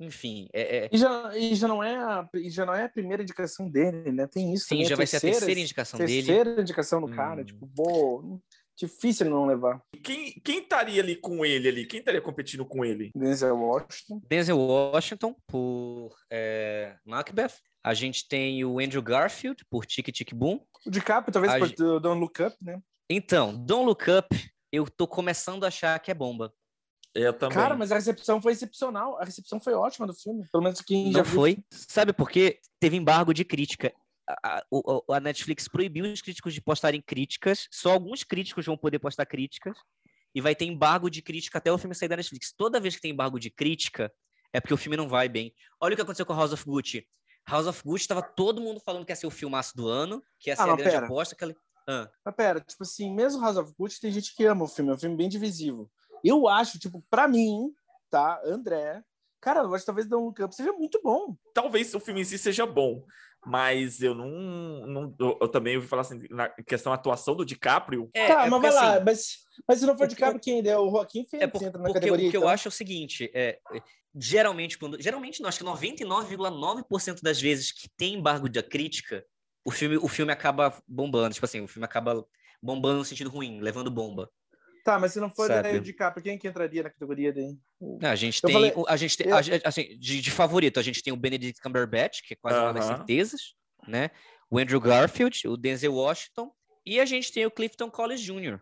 enfim. 0.00 0.48
É, 0.52 0.84
é... 0.84 0.88
E, 0.92 0.98
já, 0.98 1.36
e, 1.36 1.54
já 1.54 1.68
não 1.68 1.82
é 1.82 1.96
a, 1.96 2.28
e 2.34 2.50
já 2.50 2.64
não 2.64 2.74
é 2.74 2.84
a 2.84 2.88
primeira 2.88 3.22
indicação 3.22 3.68
dele, 3.68 4.12
né? 4.12 4.26
Tem 4.26 4.52
isso. 4.54 4.66
Sim, 4.66 4.84
já 4.84 4.96
vai 4.96 5.06
terceira, 5.06 5.20
ser 5.20 5.28
a 5.28 5.30
terceira 5.46 5.60
indicação 5.60 5.98
terceira 5.98 6.26
dele. 6.26 6.36
Terceira 6.36 6.62
indicação 6.62 7.00
do 7.00 7.08
cara, 7.08 7.42
hum. 7.42 7.44
tipo, 7.44 7.66
pô, 7.74 8.40
difícil 8.76 9.28
não 9.28 9.46
levar. 9.46 9.82
Quem, 10.02 10.32
quem 10.44 10.60
estaria 10.60 11.02
ali 11.02 11.16
com 11.16 11.44
ele 11.44 11.68
ali? 11.68 11.86
Quem 11.86 11.98
estaria 11.98 12.20
competindo 12.20 12.64
com 12.64 12.84
ele? 12.84 13.10
Denzel 13.14 13.58
Washington. 13.58 14.22
Denzel 14.28 14.58
Washington 14.58 15.34
por 15.46 16.14
é, 16.30 16.96
Macbeth. 17.04 17.54
A 17.82 17.94
gente 17.94 18.28
tem 18.28 18.64
o 18.64 18.78
Andrew 18.78 19.02
Garfield 19.02 19.64
por 19.68 19.84
Tic 19.84 20.06
Tic 20.12 20.32
Boom. 20.32 20.60
O 20.86 20.90
DiCaprio, 20.90 21.32
talvez 21.32 21.54
a 21.54 21.58
por 21.58 22.00
Don't 22.00 22.20
Look 22.20 22.42
Up, 22.42 22.56
né? 22.60 22.80
Então, 23.10 23.56
Don't 23.56 23.86
Look 23.86 24.04
Up, 24.10 24.28
eu 24.70 24.86
tô 24.88 25.06
começando 25.06 25.64
a 25.64 25.68
achar 25.68 25.98
que 25.98 26.10
é 26.10 26.14
bomba. 26.14 26.52
Eu 27.14 27.32
também. 27.32 27.56
Cara, 27.56 27.76
mas 27.76 27.90
a 27.90 27.96
recepção 27.96 28.40
foi 28.40 28.52
excepcional. 28.52 29.20
A 29.20 29.24
recepção 29.24 29.60
foi 29.60 29.74
ótima 29.74 30.06
do 30.06 30.14
filme. 30.14 30.46
Pelo 30.50 30.62
menos 30.62 30.80
quem 30.80 31.06
Não 31.06 31.12
já 31.12 31.24
foi. 31.24 31.54
Viu. 31.54 31.64
Sabe 31.70 32.12
por 32.12 32.30
quê? 32.30 32.60
Teve 32.78 32.96
embargo 32.96 33.32
de 33.32 33.44
crítica. 33.44 33.92
A, 34.28 34.58
a, 34.58 35.16
a, 35.16 35.20
Netflix 35.20 35.66
proibiu 35.68 36.04
os 36.04 36.20
críticos 36.20 36.52
de 36.52 36.60
postarem 36.60 37.00
críticas. 37.00 37.66
Só 37.70 37.92
alguns 37.92 38.24
críticos 38.24 38.66
vão 38.66 38.76
poder 38.76 38.98
postar 38.98 39.26
críticas. 39.26 39.76
E 40.34 40.40
vai 40.40 40.54
ter 40.54 40.66
embargo 40.66 41.08
de 41.10 41.22
crítica 41.22 41.58
até 41.58 41.72
o 41.72 41.78
filme 41.78 41.94
sair 41.94 42.08
da 42.08 42.16
Netflix. 42.16 42.52
Toda 42.56 42.78
vez 42.78 42.94
que 42.94 43.00
tem 43.00 43.12
embargo 43.12 43.38
de 43.38 43.50
crítica, 43.50 44.12
é 44.52 44.60
porque 44.60 44.74
o 44.74 44.78
filme 44.78 44.96
não 44.96 45.08
vai 45.08 45.28
bem. 45.28 45.52
Olha 45.80 45.94
o 45.94 45.96
que 45.96 46.02
aconteceu 46.02 46.26
com 46.26 46.34
House 46.34 46.52
of 46.52 46.64
Gucci. 46.64 47.06
House 47.48 47.66
of 47.66 47.82
Gucci 47.82 48.02
estava 48.02 48.22
todo 48.22 48.60
mundo 48.60 48.78
falando 48.78 49.06
que 49.06 49.12
ia 49.12 49.16
ser 49.16 49.26
o 49.26 49.30
filmaço 49.30 49.74
do 49.74 49.88
ano, 49.88 50.22
que 50.38 50.50
ia 50.50 50.56
ser 50.56 50.62
ah, 50.62 50.72
a 50.72 50.76
grande 50.76 50.90
pera. 50.90 51.06
aposta. 51.06 51.34
Que 51.34 51.44
ela... 51.44 51.54
ah. 51.88 52.10
Mas 52.24 52.34
pera, 52.36 52.60
tipo 52.60 52.82
assim, 52.82 53.12
mesmo 53.12 53.40
House 53.40 53.56
of 53.56 53.72
Gucci 53.76 54.00
tem 54.00 54.12
gente 54.12 54.34
que 54.36 54.44
ama 54.44 54.64
o 54.64 54.68
filme. 54.68 54.90
É 54.90 54.94
um 54.94 54.98
filme 54.98 55.16
bem 55.16 55.28
divisivo. 55.28 55.90
Eu 56.24 56.48
acho, 56.48 56.78
tipo, 56.78 57.04
para 57.10 57.28
mim, 57.28 57.72
tá? 58.10 58.40
André. 58.44 59.02
Cara, 59.40 59.60
eu 59.60 59.74
acho 59.74 59.82
que 59.82 59.86
talvez 59.86 60.06
Don't 60.08 60.24
Look 60.24 60.42
Up 60.42 60.54
seja 60.54 60.72
muito 60.72 61.00
bom. 61.02 61.36
Talvez 61.54 61.94
o 61.94 62.00
filme 62.00 62.22
em 62.22 62.24
si 62.24 62.36
seja 62.36 62.66
bom, 62.66 63.04
mas 63.46 64.02
eu 64.02 64.14
não, 64.14 64.28
não 64.86 65.14
eu, 65.18 65.38
eu 65.40 65.48
também 65.48 65.76
ouvi 65.76 65.86
falar 65.86 66.02
assim, 66.02 66.20
na 66.30 66.48
questão 66.48 66.90
da 66.90 66.96
atuação 66.96 67.36
do 67.36 67.44
DiCaprio. 67.44 68.10
É, 68.12 68.26
tá, 68.26 68.46
é 68.46 68.50
mas 68.50 68.62
vai 68.62 68.72
lá, 68.72 68.94
assim, 68.94 69.04
mas, 69.04 69.36
mas 69.66 69.78
se 69.78 69.86
não 69.86 69.96
for 69.96 70.04
o 70.04 70.08
DiCaprio, 70.08 70.40
quem 70.40 70.66
é? 70.66 70.76
O 70.76 70.90
Joaquim 70.90 71.24
Fênix 71.24 71.44
é 71.44 71.46
por, 71.46 71.62
entra 71.62 71.80
na 71.80 71.92
categoria. 71.92 72.28
O 72.28 72.30
que 72.30 72.36
então. 72.36 72.48
eu 72.48 72.48
acho 72.48 72.66
é 72.66 72.70
o 72.70 72.72
seguinte, 72.72 73.30
é, 73.32 73.60
geralmente, 74.16 74.76
quando, 74.76 75.00
geralmente 75.00 75.40
não, 75.40 75.48
acho 75.48 75.58
que 75.58 75.64
99,9% 75.64 77.22
das 77.22 77.40
vezes 77.40 77.70
que 77.70 77.88
tem 77.96 78.14
embargo 78.14 78.48
da 78.48 78.62
crítica, 78.62 79.24
o 79.64 79.70
filme, 79.70 79.96
o 79.98 80.08
filme 80.08 80.32
acaba 80.32 80.76
bombando, 80.86 81.34
tipo 81.34 81.46
assim, 81.46 81.60
o 81.60 81.68
filme 81.68 81.84
acaba 81.84 82.26
bombando 82.60 82.98
no 82.98 83.04
sentido 83.04 83.30
ruim, 83.30 83.60
levando 83.60 83.90
bomba. 83.90 84.28
Tá, 84.88 84.98
mas 84.98 85.12
se 85.12 85.20
não 85.20 85.28
for 85.28 85.50
o 85.50 85.80
DiCaprio, 85.80 86.22
quem 86.22 86.38
que 86.38 86.48
entraria 86.48 86.82
na 86.82 86.88
categoria 86.88 87.30
dele? 87.30 87.58
A 88.02 88.14
gente 88.14 88.42
eu 88.42 88.46
tem, 88.46 88.54
falei, 88.54 88.72
a 88.88 88.96
gente 88.96 89.18
tem, 89.18 89.26
eu... 89.28 89.36
assim, 89.62 89.98
de, 89.98 90.22
de, 90.22 90.30
favorito, 90.30 90.80
a 90.80 90.82
gente 90.82 91.02
tem 91.02 91.12
o 91.12 91.16
Benedict 91.16 91.60
Cumberbatch, 91.60 92.22
que 92.26 92.32
é 92.32 92.36
quase 92.40 92.56
uh 92.56 92.62
-huh. 92.62 92.64
uma 92.64 92.72
das 92.72 92.86
certezas, 92.86 93.54
né? 93.86 94.10
O 94.50 94.58
Andrew 94.58 94.80
Garfield, 94.80 95.46
o 95.46 95.58
Denzel 95.58 95.92
Washington, 95.92 96.50
e 96.86 96.98
a 96.98 97.04
gente 97.04 97.30
tem 97.30 97.44
o 97.44 97.50
Clifton 97.50 97.90
Collins 97.90 98.22
Jr. 98.22 98.58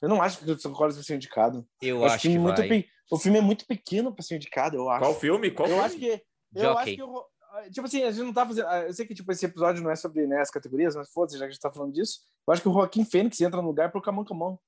Eu 0.00 0.08
não 0.08 0.22
acho 0.22 0.38
que 0.38 0.44
o 0.44 0.46
Clifton 0.46 0.72
Collins 0.72 0.94
vai 0.94 1.04
ser 1.04 1.16
indicado. 1.16 1.68
Eu, 1.82 1.98
eu 1.98 2.04
acho 2.06 2.22
que, 2.22 2.30
que 2.30 2.38
muito 2.38 2.66
vai. 2.66 2.86
O 3.10 3.18
filme 3.18 3.36
é 3.36 3.42
muito 3.42 3.66
pequeno 3.66 4.14
para 4.14 4.24
ser 4.24 4.36
indicado, 4.36 4.78
eu 4.78 4.88
acho. 4.88 5.00
Qual 5.00 5.20
filme? 5.20 5.50
Qual 5.50 5.68
eu 5.68 5.74
filme? 5.74 5.86
acho 5.86 5.98
que 5.98 6.22
eu 6.54 6.78
acho 6.78 6.94
que 6.94 7.02
eu, 7.02 7.24
tipo 7.70 7.86
assim, 7.86 8.02
a 8.02 8.10
gente 8.10 8.24
não 8.24 8.32
tá 8.32 8.46
fazendo, 8.46 8.66
eu 8.66 8.94
sei 8.94 9.06
que 9.06 9.14
tipo 9.14 9.30
esse 9.30 9.44
episódio 9.44 9.82
não 9.82 9.90
é 9.90 9.96
sobre 9.96 10.26
né, 10.26 10.40
as 10.40 10.50
categorias, 10.50 10.96
mas 10.96 11.12
foda-se, 11.12 11.36
já 11.36 11.44
que 11.44 11.50
a 11.50 11.52
gente 11.52 11.60
tá 11.60 11.70
falando 11.70 11.92
disso. 11.92 12.20
Eu 12.48 12.54
acho 12.54 12.62
que 12.62 12.68
o 12.70 12.72
Joaquim 12.72 13.04
Fênix 13.04 13.38
entra 13.42 13.60
no 13.60 13.68
lugar 13.68 13.92
pro 13.92 14.00
Camão 14.00 14.24
Camão. 14.24 14.58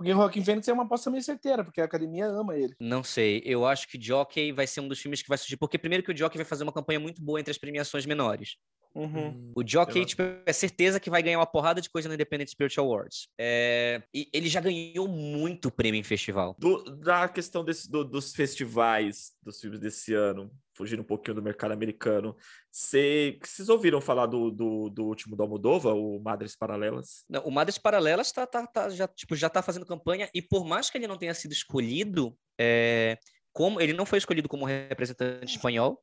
Porque 0.00 0.14
o 0.14 0.16
Joaquim 0.16 0.42
Fênix 0.42 0.66
é 0.66 0.72
uma 0.72 0.84
aposta 0.84 1.10
meio 1.10 1.22
certeira, 1.22 1.62
porque 1.62 1.78
a 1.78 1.84
academia 1.84 2.24
ama 2.24 2.56
ele. 2.56 2.74
Não 2.80 3.04
sei. 3.04 3.42
Eu 3.44 3.66
acho 3.66 3.86
que 3.86 4.00
Jockey 4.00 4.50
vai 4.50 4.66
ser 4.66 4.80
um 4.80 4.88
dos 4.88 4.98
filmes 4.98 5.20
que 5.20 5.28
vai 5.28 5.36
surgir. 5.36 5.58
Porque, 5.58 5.76
primeiro, 5.76 6.02
que 6.02 6.10
o 6.10 6.16
Jockey 6.16 6.38
vai 6.38 6.46
fazer 6.46 6.62
uma 6.62 6.72
campanha 6.72 6.98
muito 6.98 7.20
boa 7.20 7.38
entre 7.38 7.50
as 7.50 7.58
premiações 7.58 8.06
menores. 8.06 8.56
Uhum. 8.94 9.52
O 9.54 9.62
Jockey, 9.62 10.06
tipo, 10.06 10.22
é 10.46 10.52
certeza 10.54 10.98
que 10.98 11.10
vai 11.10 11.22
ganhar 11.22 11.38
uma 11.38 11.44
porrada 11.44 11.82
de 11.82 11.90
coisa 11.90 12.08
no 12.08 12.14
Independent 12.14 12.48
Spirit 12.48 12.80
Awards. 12.80 13.28
É... 13.38 14.02
E 14.14 14.26
ele 14.32 14.48
já 14.48 14.62
ganhou 14.62 15.06
muito 15.06 15.70
prêmio 15.70 16.00
em 16.00 16.02
festival. 16.02 16.56
Do, 16.58 16.82
da 16.96 17.28
questão 17.28 17.62
desse, 17.62 17.90
do, 17.90 18.02
dos 18.02 18.34
festivais 18.34 19.32
dos 19.42 19.60
filmes 19.60 19.80
desse 19.80 20.14
ano, 20.14 20.50
fugindo 20.80 21.02
um 21.02 21.06
pouquinho 21.06 21.36
do 21.36 21.42
mercado 21.42 21.72
americano, 21.72 22.36
cê, 22.70 23.38
vocês 23.42 23.68
ouviram 23.68 24.00
falar 24.00 24.26
do, 24.26 24.50
do, 24.50 24.90
do 24.90 25.04
último 25.04 25.36
do 25.36 25.42
Almodova, 25.42 25.94
o 25.94 26.18
Madres 26.20 26.56
Paralelas? 26.56 27.24
Não, 27.28 27.42
o 27.42 27.50
Madres 27.50 27.78
Paralelas 27.78 28.32
tá, 28.32 28.46
tá, 28.46 28.66
tá, 28.66 28.88
já, 28.88 29.06
tipo, 29.06 29.36
já 29.36 29.48
tá 29.48 29.62
fazendo 29.62 29.86
campanha, 29.86 30.28
e 30.34 30.42
por 30.42 30.64
mais 30.64 30.90
que 30.90 30.98
ele 30.98 31.06
não 31.06 31.18
tenha 31.18 31.34
sido 31.34 31.52
escolhido, 31.52 32.36
é, 32.58 33.18
como 33.52 33.80
ele 33.80 33.92
não 33.92 34.06
foi 34.06 34.18
escolhido 34.18 34.48
como 34.48 34.64
representante 34.64 35.54
espanhol, 35.54 36.02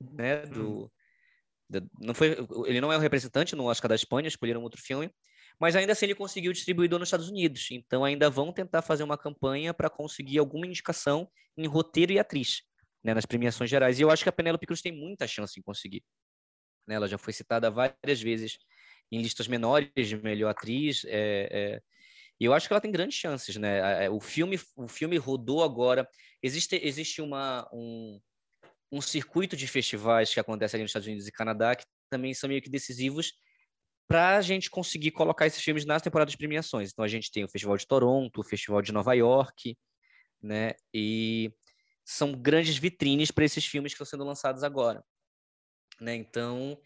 né, 0.00 0.44
do, 0.46 0.84
hum 0.84 0.90
não 2.00 2.14
foi, 2.14 2.36
ele 2.66 2.80
não 2.80 2.92
é 2.92 2.96
o 2.96 3.00
representante 3.00 3.56
no 3.56 3.64
Oscar 3.64 3.88
da 3.88 3.94
Espanha, 3.94 4.28
escolheram 4.28 4.62
outro 4.62 4.80
filme, 4.80 5.10
mas 5.58 5.74
ainda 5.74 5.92
assim 5.92 6.06
ele 6.06 6.14
conseguiu 6.14 6.52
distribuidor 6.52 6.98
nos 6.98 7.08
Estados 7.08 7.28
Unidos. 7.28 7.68
Então 7.70 8.04
ainda 8.04 8.30
vão 8.30 8.52
tentar 8.52 8.82
fazer 8.82 9.02
uma 9.02 9.18
campanha 9.18 9.74
para 9.74 9.90
conseguir 9.90 10.38
alguma 10.38 10.66
indicação 10.66 11.28
em 11.56 11.66
roteiro 11.66 12.12
e 12.12 12.18
atriz, 12.18 12.62
né, 13.06 13.14
nas 13.14 13.24
premiações 13.24 13.70
gerais. 13.70 14.00
E 14.00 14.02
eu 14.02 14.10
acho 14.10 14.24
que 14.24 14.28
a 14.28 14.32
Penélope 14.32 14.66
Cruz 14.66 14.82
tem 14.82 14.90
muita 14.90 15.28
chance 15.28 15.58
em 15.58 15.62
conseguir. 15.62 16.02
Né, 16.86 16.96
ela 16.96 17.06
já 17.06 17.16
foi 17.16 17.32
citada 17.32 17.70
várias 17.70 18.20
vezes 18.20 18.58
em 19.12 19.22
listas 19.22 19.46
menores 19.46 19.90
de 19.94 20.16
melhor 20.16 20.50
atriz. 20.50 21.04
É, 21.04 21.48
é, 21.50 21.82
e 22.40 22.44
eu 22.44 22.52
acho 22.52 22.66
que 22.66 22.72
ela 22.72 22.80
tem 22.80 22.90
grandes 22.90 23.16
chances, 23.16 23.56
né? 23.56 24.10
O 24.10 24.20
filme, 24.20 24.58
o 24.74 24.88
filme 24.88 25.16
rodou 25.16 25.62
agora. 25.62 26.06
Existe, 26.42 26.80
existe 26.82 27.22
uma, 27.22 27.68
um, 27.72 28.20
um 28.90 29.00
circuito 29.00 29.56
de 29.56 29.68
festivais 29.68 30.34
que 30.34 30.40
acontece 30.40 30.74
ali 30.74 30.82
nos 30.82 30.90
Estados 30.90 31.06
Unidos 31.06 31.28
e 31.28 31.32
Canadá, 31.32 31.76
que 31.76 31.84
também 32.10 32.34
são 32.34 32.48
meio 32.48 32.60
que 32.60 32.68
decisivos 32.68 33.32
para 34.08 34.36
a 34.36 34.40
gente 34.40 34.68
conseguir 34.68 35.12
colocar 35.12 35.46
esses 35.46 35.62
filmes 35.62 35.84
nas 35.84 36.02
temporadas 36.02 36.32
de 36.32 36.38
premiações. 36.38 36.90
Então 36.90 37.04
a 37.04 37.08
gente 37.08 37.30
tem 37.30 37.44
o 37.44 37.48
Festival 37.48 37.76
de 37.76 37.86
Toronto, 37.86 38.40
o 38.40 38.44
Festival 38.44 38.82
de 38.82 38.92
Nova 38.92 39.14
York, 39.14 39.76
né? 40.42 40.74
E 40.92 41.52
são 42.06 42.32
grandes 42.32 42.76
vitrines 42.76 43.32
para 43.32 43.44
esses 43.44 43.66
filmes 43.66 43.92
que 43.92 43.96
estão 43.96 44.06
sendo 44.06 44.24
lançados 44.24 44.62
agora, 44.62 45.04
né? 46.00 46.14
Então 46.14 46.78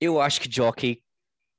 eu 0.00 0.20
acho 0.20 0.40
que 0.40 0.50
Jockey 0.50 1.02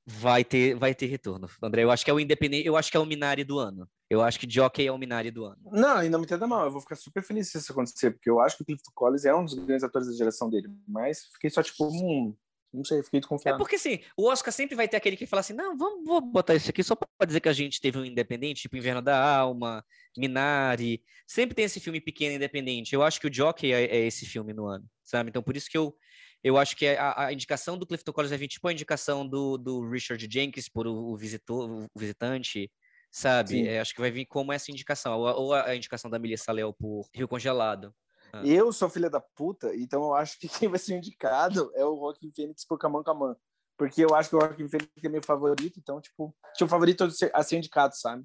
vai 0.06 0.46
ter 0.46 0.74
vai 0.76 0.96
ter 0.96 1.08
retorno. 1.08 1.50
André, 1.62 1.84
eu 1.84 1.92
acho 1.92 2.06
que 2.06 2.10
é 2.10 2.14
o 2.14 2.20
independente, 2.20 2.66
eu 2.66 2.78
acho 2.78 2.90
que 2.90 2.96
é 2.96 3.00
o 3.00 3.06
Minari 3.06 3.44
do 3.44 3.60
ano. 3.60 3.90
Eu 4.10 4.22
acho 4.22 4.40
que 4.40 4.50
Jockey 4.50 4.88
é 4.88 4.92
o 4.92 4.98
Minari 4.98 5.32
do 5.32 5.46
ano. 5.46 5.58
Não, 5.72 6.04
e 6.04 6.10
não 6.10 6.20
me 6.20 6.26
entenda 6.26 6.48
mal, 6.48 6.66
eu 6.66 6.72
vou 6.72 6.80
ficar 6.80 6.96
super 6.96 7.22
feliz 7.22 7.50
se 7.50 7.58
isso 7.58 7.72
acontecer, 7.74 8.12
porque 8.12 8.30
eu 8.30 8.40
acho 8.40 8.56
que 8.56 8.64
o 8.64 8.66
Clifton 8.66 8.92
Collins 8.94 9.26
é 9.26 9.36
um 9.36 9.44
dos 9.44 9.56
grandes 9.56 9.84
atores 9.84 10.08
da 10.08 10.14
geração 10.14 10.50
dele, 10.50 10.70
mas 10.88 11.26
fiquei 11.34 11.50
só 11.50 11.62
tipo, 11.62 11.86
hum, 11.88 12.34
não 12.74 12.84
sei, 12.84 13.02
fiquei 13.04 13.20
desconfiado. 13.20 13.56
É 13.56 13.58
porque 13.58 13.76
assim, 13.76 14.00
o 14.18 14.28
Oscar 14.28 14.54
sempre 14.54 14.76
vai 14.76 14.88
ter 14.88 14.98
aquele 14.98 15.16
que 15.16 15.26
fala 15.26 15.40
assim: 15.40 15.54
não, 15.54 15.78
vamos 15.78 16.06
vou 16.06 16.22
botar 16.22 16.56
isso 16.56 16.70
aqui 16.70 16.84
só 16.84 16.96
para 16.96 17.26
dizer 17.26 17.40
que 17.40 17.50
a 17.50 17.54
gente 17.54 17.80
teve 17.80 17.98
um 17.98 18.06
independente, 18.06 18.64
tipo 18.64 18.78
Inverno 18.78 19.02
da 19.02 19.18
Alma, 19.18 19.84
Minari. 20.18 21.04
Sempre 21.26 21.56
tem 21.56 21.66
esse 21.66 21.80
filme 21.80 22.02
pequeno 22.02 22.36
independente. 22.36 22.94
Eu 22.94 23.04
acho 23.04 23.20
que 23.20 23.28
o 23.28 23.34
Jockey 23.34 23.72
é, 23.72 23.86
é 23.86 24.06
esse 24.06 24.26
filme 24.26 24.54
no 24.54 24.68
ano, 24.68 24.86
sabe? 25.04 25.30
Então 25.30 25.42
por 25.42 25.56
isso 25.56 25.70
que 25.70 25.78
eu. 25.78 25.96
Eu 26.44 26.60
acho 26.60 26.76
que 26.76 26.86
a, 26.86 27.26
a 27.26 27.34
indicação 27.34 27.76
do 27.76 27.88
Clifton 27.88 28.14
Collins 28.14 28.32
é 28.32 28.38
20, 28.38 28.52
tipo 28.52 28.68
a 28.68 28.72
indicação 28.72 29.28
do, 29.28 29.58
do 29.58 29.90
Richard 29.90 30.28
Jenkins 30.32 30.70
por 30.70 30.86
o, 30.86 31.12
o, 31.12 31.18
visitor, 31.18 31.68
o 31.68 32.00
visitante, 32.00 32.72
sabe? 33.10 33.68
É, 33.68 33.80
acho 33.80 33.96
que 33.96 34.02
vai 34.02 34.12
vir 34.12 34.28
como 34.28 34.54
essa 34.54 34.70
indicação, 34.70 35.18
ou, 35.18 35.26
ou 35.26 35.54
a, 35.56 35.76
indicação 35.76 36.12
da 36.12 36.20
Melissa 36.20 36.52
Léo 36.52 36.72
por 36.72 37.10
Rio 37.16 37.28
Congelado. 37.28 37.92
Ah. 38.36 38.46
Eu 38.46 38.74
sou 38.74 38.90
filha 38.90 39.10
da 39.10 39.22
puta, 39.22 39.74
então 39.76 40.04
eu 40.04 40.14
acho 40.14 40.38
que 40.38 40.48
quem 40.68 40.70
vai 40.70 40.80
ser 40.80 40.98
indicado 40.98 41.72
é 41.76 41.86
o 41.86 41.96
Rockin' 41.96 42.32
Phoenix 42.32 42.66
por 42.66 42.78
Kaman 42.78 43.04
Kaman. 43.04 43.36
Porque 43.78 44.04
eu 44.04 44.16
acho 44.16 44.30
que 44.30 44.36
o 44.36 44.40
Rockin' 44.40 44.70
Phoenix 44.70 44.92
é 45.04 45.10
meu 45.10 45.24
favorito, 45.24 45.80
então, 45.80 46.00
tipo, 46.02 46.36
tinha 46.56 46.66
o 46.66 46.70
favorito 46.70 47.08
a 47.34 47.44
ser 47.44 47.58
indicado, 47.58 47.96
sabe? 47.96 48.24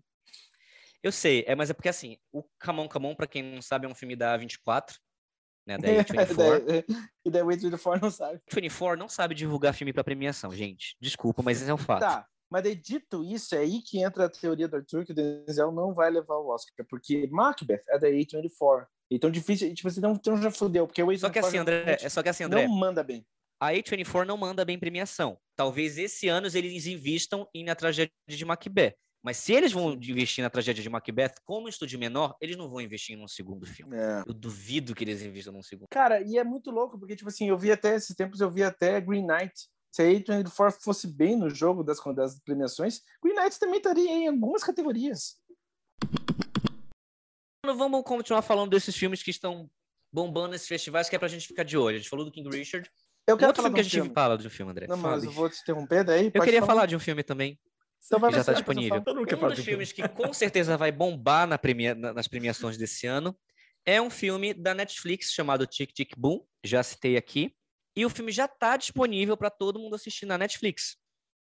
Eu 1.02 1.10
sei, 1.10 1.44
é, 1.46 1.54
mas 1.54 1.70
é 1.70 1.74
porque 1.74 1.88
assim, 1.88 2.18
o 2.30 2.42
Camon 2.58 2.86
Camon, 2.86 3.14
pra 3.14 3.26
quem 3.26 3.42
não 3.42 3.62
sabe, 3.62 3.86
é 3.86 3.88
um 3.88 3.94
filme 3.94 4.14
da 4.14 4.36
24, 4.36 4.98
né? 5.66 5.78
Da 5.78 5.88
A24. 6.04 6.84
e 7.24 7.30
da 7.30 7.40
A24 7.40 8.02
não 8.02 8.10
sabe. 8.10 8.40
A24 8.50 8.96
não 8.96 9.08
sabe 9.08 9.34
divulgar 9.34 9.74
filme 9.74 9.92
pra 9.92 10.04
premiação, 10.04 10.50
gente. 10.50 10.96
Desculpa, 11.00 11.42
mas 11.42 11.60
esse 11.60 11.70
é 11.70 11.74
um 11.74 11.78
fato. 11.78 12.00
Tá, 12.00 12.26
mas 12.50 12.64
daí, 12.64 12.74
dito 12.74 13.22
isso, 13.22 13.54
é 13.54 13.58
aí 13.58 13.80
que 13.80 14.02
entra 14.02 14.24
a 14.24 14.28
teoria 14.28 14.66
do 14.66 14.76
Arthur 14.76 15.04
que 15.04 15.12
o 15.12 15.14
Denzel 15.14 15.70
não 15.70 15.94
vai 15.94 16.10
levar 16.10 16.36
o 16.36 16.48
Oscar, 16.48 16.84
porque 16.88 17.28
Macbeth 17.30 17.82
é 17.88 17.98
da 17.98 18.08
A24. 18.08 18.86
Então 19.10 19.30
difícil, 19.30 19.72
tipo 19.74 19.88
assim, 19.88 20.00
não, 20.00 20.12
então 20.12 20.36
já 20.40 20.50
fudeu, 20.50 20.86
porque 20.86 21.02
o 21.02 21.06
A24 21.06 21.18
só 21.18 21.30
que 21.30 21.38
assim, 21.38 21.58
André, 21.58 21.98
é 22.00 22.08
só 22.08 22.22
que 22.22 22.28
assim, 22.28 22.44
André, 22.44 22.66
não 22.66 22.74
manda 22.74 23.02
bem. 23.02 23.24
A 23.60 23.72
A24 23.72 24.26
não 24.26 24.36
manda 24.36 24.64
bem 24.64 24.78
premiação. 24.78 25.38
Talvez 25.54 25.98
esse 25.98 26.28
ano 26.28 26.48
eles 26.52 26.86
invistam 26.86 27.46
em 27.54 27.62
na 27.62 27.74
tragédia 27.74 28.12
de 28.26 28.44
Macbeth. 28.44 28.94
Mas 29.22 29.36
se 29.36 29.52
eles 29.52 29.70
vão 29.70 29.92
investir 29.92 30.42
na 30.42 30.48
tragédia 30.48 30.82
de 30.82 30.88
Macbeth 30.88 31.34
como 31.44 31.68
estúdio 31.68 31.98
menor, 31.98 32.34
eles 32.40 32.56
não 32.56 32.70
vão 32.70 32.80
investir 32.80 33.16
em 33.16 33.22
um 33.22 33.28
segundo 33.28 33.66
filme. 33.66 33.96
É. 33.96 34.22
Eu 34.26 34.32
duvido 34.32 34.94
que 34.94 35.04
eles 35.04 35.20
investam 35.20 35.52
num 35.52 35.62
segundo. 35.62 35.88
Cara, 35.90 36.22
e 36.22 36.38
é 36.38 36.44
muito 36.44 36.70
louco, 36.70 36.98
porque, 36.98 37.14
tipo 37.14 37.28
assim, 37.28 37.48
eu 37.48 37.58
vi 37.58 37.70
até 37.70 37.94
esses 37.94 38.16
tempos, 38.16 38.40
eu 38.40 38.50
vi 38.50 38.62
até 38.62 38.98
Green 38.98 39.26
Knight, 39.26 39.68
se 39.90 40.02
a 40.02 40.04
A24 40.04 40.80
fosse 40.80 41.06
bem 41.06 41.36
no 41.36 41.50
jogo 41.50 41.82
das, 41.82 41.98
das 42.14 42.38
premiações, 42.40 43.02
Green 43.22 43.34
Knight 43.34 43.58
também 43.58 43.78
estaria 43.78 44.10
em 44.10 44.28
algumas 44.28 44.62
categorias. 44.62 45.36
Vamos 47.64 48.02
continuar 48.04 48.42
falando 48.42 48.70
desses 48.70 48.96
filmes 48.96 49.22
que 49.22 49.30
estão 49.30 49.70
bombando 50.12 50.48
nesses 50.48 50.68
festivais, 50.68 51.08
que 51.08 51.16
é 51.16 51.18
pra 51.18 51.28
gente 51.28 51.46
ficar 51.46 51.62
de 51.62 51.76
olho. 51.76 51.96
A 51.96 51.98
gente 51.98 52.08
falou 52.08 52.24
do 52.24 52.32
King 52.32 52.48
Richard. 52.48 52.90
Eu 53.26 53.36
quero 53.36 53.48
Outro 53.48 53.62
filme 53.62 53.74
que 53.74 53.80
a 53.80 53.84
gente 53.84 53.92
filme. 53.92 54.12
fala 54.12 54.36
de 54.38 54.46
um 54.46 54.50
filme, 54.50 54.72
André. 54.72 54.86
Não, 54.86 54.96
mas 54.96 55.24
eu 55.24 55.30
vou 55.30 55.48
te 55.48 55.60
interromper 55.60 56.02
daí. 56.02 56.30
Eu 56.32 56.42
queria 56.42 56.60
falar. 56.60 56.72
falar 56.74 56.86
de 56.86 56.96
um 56.96 57.00
filme 57.00 57.22
também. 57.22 57.58
Então 58.06 58.18
que 58.20 58.34
já 58.34 58.40
está 58.40 58.52
disponível. 58.54 59.04
Um 59.06 59.48
dos 59.48 59.60
filmes 59.60 59.92
que 59.92 60.08
com 60.08 60.32
certeza 60.32 60.76
vai 60.76 60.90
bombar 60.90 61.46
na 61.46 61.58
premia, 61.58 61.94
nas 61.94 62.26
premiações 62.26 62.76
desse 62.78 63.06
ano 63.06 63.36
é 63.84 64.00
um 64.00 64.10
filme 64.10 64.54
da 64.54 64.74
Netflix 64.74 65.32
chamado 65.32 65.66
Tic 65.66 65.92
Tic 65.92 66.12
Boom, 66.16 66.44
já 66.64 66.82
citei 66.82 67.16
aqui. 67.16 67.54
E 67.96 68.04
o 68.04 68.10
filme 68.10 68.30
já 68.30 68.44
está 68.44 68.76
disponível 68.76 69.36
para 69.36 69.50
todo 69.50 69.78
mundo 69.78 69.94
assistir 69.94 70.26
na 70.26 70.38
Netflix. 70.38 70.96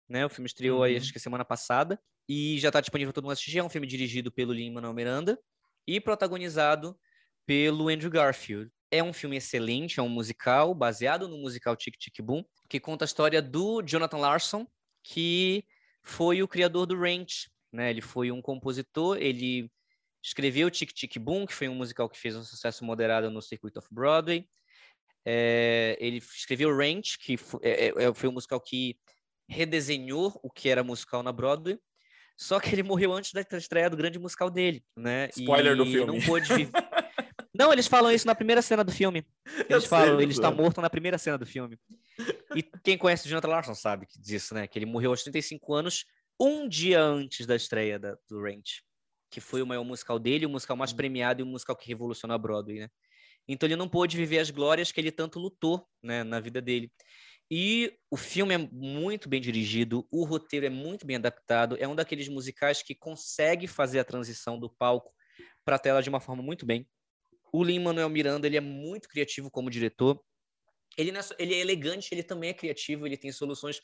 Né? 0.08 0.26
O 0.26 0.30
filme 0.30 0.48
estreou 0.48 0.78
uhum. 0.78 0.84
aí, 0.84 0.96
acho 0.96 1.12
que 1.12 1.20
semana 1.20 1.44
passada, 1.44 2.00
e 2.28 2.58
já 2.60 2.70
está 2.70 2.80
disponível 2.80 3.12
para 3.12 3.16
todo 3.16 3.26
mundo 3.26 3.34
assistir. 3.34 3.60
É 3.60 3.64
um 3.64 3.70
filme 3.70 3.88
dirigido 3.88 4.32
pelo 4.32 4.54
Lin-Manuel 4.54 4.94
Miranda 4.94 5.40
e 5.86 6.00
protagonizado 6.00 6.98
pelo 7.46 7.90
Andrew 7.90 8.12
Garfield. 8.12 8.72
É 8.90 9.04
um 9.04 9.12
filme 9.12 9.38
excelente, 9.38 10.00
é 10.00 10.04
um 10.04 10.10
musical 10.10 10.74
baseado 10.74 11.28
no 11.28 11.38
musical 11.38 11.76
Tic 11.76 11.98
Tic 11.98 12.22
Boom, 12.22 12.44
que 12.70 12.80
conta 12.80 13.04
a 13.04 13.08
história 13.08 13.42
do 13.42 13.82
Jonathan 13.82 14.18
Larson, 14.18 14.68
que 15.04 15.66
foi 16.04 16.42
o 16.42 16.48
criador 16.48 16.86
do 16.86 16.98
Ranch. 16.98 17.50
Né? 17.72 17.90
Ele 17.90 18.02
foi 18.02 18.32
um 18.32 18.42
compositor, 18.42 19.18
ele 19.18 19.70
escreveu 20.24 20.72
Tic 20.72 20.92
Tic 20.94 21.18
Boom, 21.18 21.46
que 21.46 21.54
foi 21.54 21.68
um 21.68 21.76
musical 21.76 22.10
que 22.10 22.18
fez 22.18 22.36
um 22.36 22.44
sucesso 22.44 22.86
moderado 22.86 23.30
no 23.30 23.42
circuito 23.42 23.80
of-Broadway. 23.80 24.48
É, 25.30 25.98
ele 26.00 26.20
escreveu 26.20 26.74
Ranch, 26.74 27.18
que 27.20 27.36
foi, 27.36 27.60
é, 27.62 27.88
é, 27.88 28.14
foi 28.14 28.30
um 28.30 28.32
musical 28.32 28.62
que 28.62 28.98
redesenhou 29.46 30.40
o 30.42 30.50
que 30.50 30.70
era 30.70 30.86
musical 30.86 31.22
na 31.22 31.34
Broadway. 31.34 31.78
Só 32.38 32.62
que 32.62 32.74
ele 32.74 32.82
morreu 32.82 33.12
antes 33.12 33.34
da 33.34 33.42
estreia 33.58 33.90
do 33.90 33.98
grande 33.98 34.18
musical 34.18 34.50
dele, 34.50 34.86
né? 34.96 35.28
Spoiler 35.36 35.74
e 35.74 35.76
do 35.76 35.86
filme. 35.86 36.18
Não 36.18 36.26
pôde 36.26 36.48
viver. 36.48 36.72
não, 37.54 37.74
eles 37.74 37.88
falam 37.88 38.10
isso 38.10 38.26
na 38.26 38.36
primeira 38.36 38.62
cena 38.62 38.86
do 38.86 38.92
filme. 38.92 39.26
Eles 39.70 39.84
Eu 39.84 39.90
falam, 39.90 40.16
sei, 40.16 40.24
ele 40.24 40.32
está 40.32 40.50
morto 40.50 40.80
na 40.80 40.90
primeira 40.90 41.18
cena 41.18 41.38
do 41.38 41.46
filme. 41.46 41.78
E 42.56 42.64
quem 42.84 42.98
conhece 42.98 43.26
o 43.26 43.30
Jonathan 43.30 43.48
Larson 43.50 43.76
sabe 43.76 44.08
disso, 44.20 44.54
né? 44.54 44.66
Que 44.66 44.80
ele 44.80 44.86
morreu 44.86 45.10
aos 45.10 45.24
35 45.24 45.74
anos, 45.74 46.06
um 46.40 46.70
dia 46.70 47.02
antes 47.02 47.46
da 47.46 47.56
estreia 47.56 48.00
da, 48.00 48.16
do 48.30 48.40
Ranch, 48.42 48.84
que 49.30 49.42
foi 49.42 49.62
o 49.62 49.68
maior 49.68 49.84
musical 49.84 50.20
dele, 50.20 50.46
o 50.46 50.50
musical 50.50 50.78
mais 50.78 50.94
premiado 50.94 51.42
e 51.42 51.44
o 51.44 51.48
musical 51.48 51.76
que 51.76 51.88
revolucionou 51.88 52.36
a 52.36 52.38
Broadway, 52.38 52.80
né? 52.80 52.90
Então 53.48 53.68
ele 53.68 53.76
não 53.76 53.88
pôde 53.88 54.18
viver 54.18 54.40
as 54.40 54.50
glórias 54.50 54.92
que 54.92 55.00
ele 55.00 55.12
tanto 55.12 55.40
lutou, 55.40 55.88
né, 56.04 56.24
na 56.24 56.40
vida 56.40 56.62
dele. 56.62 56.92
E 57.50 57.94
o 58.12 58.18
filme 58.18 58.54
é 58.54 58.58
muito 58.58 59.30
bem 59.30 59.40
dirigido, 59.40 60.06
o 60.12 60.26
roteiro 60.26 60.66
é 60.66 60.70
muito 60.70 61.06
bem 61.06 61.16
adaptado, 61.16 61.78
é 61.80 61.88
um 61.88 61.96
daqueles 61.96 62.28
musicais 62.28 62.84
que 62.84 62.94
consegue 62.94 63.68
fazer 63.68 64.00
a 64.00 64.04
transição 64.04 64.60
do 64.60 64.70
palco 64.70 65.14
para 65.64 65.78
a 65.78 65.80
tela 65.80 66.02
de 66.02 66.10
uma 66.10 66.20
forma 66.20 66.44
muito 66.44 66.66
bem. 66.66 66.86
O 67.54 67.64
Lin-Manuel 67.64 68.10
Miranda, 68.10 68.48
ele 68.48 68.58
é 68.58 68.62
muito 68.62 69.08
criativo 69.08 69.50
como 69.50 69.70
diretor. 69.70 70.22
Ele, 70.98 71.12
é, 71.18 71.22
ele 71.40 71.54
é 71.54 71.60
elegante, 71.60 72.10
ele 72.12 72.24
também 72.24 72.50
é 72.50 72.54
criativo, 72.54 73.06
ele 73.06 73.16
tem 73.16 73.32
soluções 73.32 73.80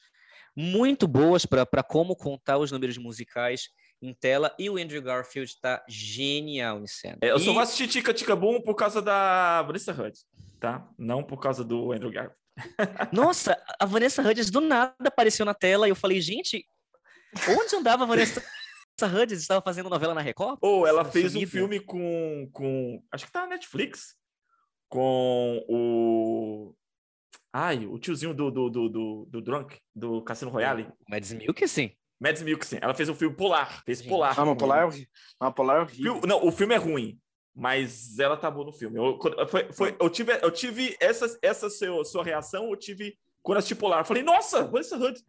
muito 0.56 1.08
boas 1.08 1.46
para 1.46 1.84
como 1.84 2.16
contar 2.18 2.58
os 2.58 2.72
números 2.72 2.98
musicais 2.98 3.70
em 4.04 4.14
tela. 4.14 4.54
E 4.60 4.70
o 4.70 4.78
Andrew 4.78 5.02
Garfield 5.02 5.50
está 5.50 5.84
genial 5.88 6.80
em 6.80 6.88
cena. 6.88 7.18
É, 7.22 7.32
eu 7.32 7.40
só 7.40 7.52
e... 7.52 7.54
vou 7.54 7.64
assistir 7.64 7.88
Tica 7.88 8.14
Tica 8.14 8.36
Boom 8.36 8.62
por 8.62 8.76
causa 8.76 9.02
da 9.02 9.62
Vanessa 9.62 9.94
Hudgens, 9.94 10.26
tá? 10.60 10.88
Não 10.98 11.24
por 11.24 11.40
causa 11.40 11.64
do 11.64 11.94
Andrew 11.94 12.12
Garfield. 12.12 12.38
Nossa, 13.12 13.58
a 13.80 13.86
Vanessa 13.86 14.22
Hudgens 14.22 14.52
do 14.52 14.60
nada 14.60 14.94
apareceu 15.06 15.46
na 15.46 15.54
tela 15.54 15.88
e 15.88 15.92
eu 15.92 15.96
falei, 15.96 16.22
gente, 16.22 16.66
onde 17.50 17.76
andava 17.76 18.04
a 18.04 18.08
Vanessa 18.08 18.44
Hudgens? 19.02 19.42
Estava 19.42 19.62
fazendo 19.62 19.90
novela 19.90 20.14
na 20.14 20.22
Record? 20.22 20.58
Ou 20.62 20.82
oh, 20.82 20.88
ela 20.88 21.06
fez 21.06 21.36
um 21.36 21.48
filme 21.48 21.80
com, 21.80 22.50
com. 22.52 23.02
Acho 23.12 23.26
que 23.26 23.32
tá 23.32 23.42
na 23.42 23.48
Netflix. 23.48 24.16
Com 24.90 25.66
o. 25.68 26.76
Ai, 27.52 27.86
o 27.86 27.98
tiozinho 27.98 28.34
do, 28.34 28.52
do, 28.52 28.70
do, 28.70 28.90
do, 28.90 29.28
do 29.30 29.42
Drunk, 29.42 29.80
do 29.96 30.24
Cassino 30.24 30.52
Royale. 30.52 30.92
Mads 31.08 31.34
Mikkelsen. 31.34 31.96
Mads 32.24 32.42
Mikkelsen. 32.42 32.80
Ela 32.82 32.94
fez 32.94 33.10
um 33.10 33.16
filme 33.16 33.36
Polar. 33.36 33.84
Fez 33.84 34.02
Polar. 34.02 34.40
Ah, 34.40 34.44
uma 34.44 34.56
Polar, 34.56 34.90
é 34.90 35.06
uma 35.42 35.52
Polar 35.52 35.78
é 35.78 35.82
horrível. 35.82 36.22
Não, 36.26 36.46
o 36.46 36.52
filme 36.52 36.74
é 36.74 36.78
ruim 36.78 37.20
mas 37.56 38.18
ela 38.18 38.36
tá 38.36 38.50
boa 38.50 38.66
no 38.66 38.74
filme. 38.74 38.98
Eu, 38.98 39.20
foi, 39.48 39.72
foi, 39.72 39.96
eu 40.00 40.10
tive, 40.10 40.34
eu 40.42 40.50
tive 40.50 40.98
essa, 41.00 41.38
essa 41.40 41.70
seu, 41.70 42.04
sua 42.04 42.24
reação, 42.24 42.72
eu 42.72 42.76
tive 42.76 43.16
quando 43.44 43.60
assisti 43.60 43.76
Polar. 43.76 44.00
Eu 44.00 44.06
falei, 44.06 44.24
nossa, 44.24 44.64
Vanessa 44.64 44.96
Hudgens. 44.96 45.24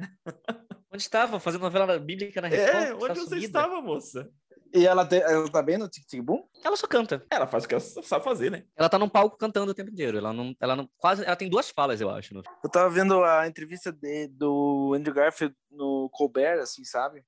Onde 0.90 1.02
estava? 1.02 1.38
Fazendo 1.38 1.62
novela 1.62 1.98
bíblica 1.98 2.40
na 2.40 2.48
Record? 2.48 2.82
É, 2.82 2.94
onde 2.94 3.08
tá 3.08 3.14
você 3.14 3.20
sumida. 3.24 3.46
estava, 3.46 3.82
moça? 3.82 4.30
E 4.74 4.88
ela, 4.88 5.06
te, 5.06 5.20
ela 5.20 5.48
tá 5.48 5.62
bem 5.62 5.78
no 5.78 5.88
Tic 5.88 6.04
Tic 6.04 6.20
Boom? 6.20 6.44
Ela 6.64 6.76
só 6.76 6.88
canta. 6.88 7.24
Ela 7.30 7.46
faz 7.46 7.62
o 7.62 7.68
que 7.68 7.74
ela 7.74 7.80
sabe 7.80 8.24
fazer, 8.24 8.50
né? 8.50 8.64
Ela 8.74 8.88
tá 8.88 8.98
num 8.98 9.08
palco 9.08 9.38
cantando 9.38 9.70
o 9.70 9.74
tempo 9.74 9.92
inteiro. 9.92 10.18
Ela 10.18 10.32
não, 10.32 10.52
ela 10.58 10.74
não 10.74 10.90
quase, 10.98 11.24
ela 11.24 11.36
tem 11.36 11.48
duas 11.48 11.70
falas, 11.70 12.00
eu 12.00 12.10
acho. 12.10 12.34
No... 12.34 12.42
Eu 12.62 12.68
tava 12.68 12.90
vendo 12.90 13.22
a 13.22 13.46
entrevista 13.46 13.92
de, 13.92 14.26
do 14.26 14.92
Andrew 14.96 15.14
Garfield 15.14 15.54
no 15.70 16.10
Colbert, 16.12 16.58
assim, 16.60 16.84
sabe? 16.84 17.24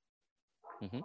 Uhum. 0.83 1.05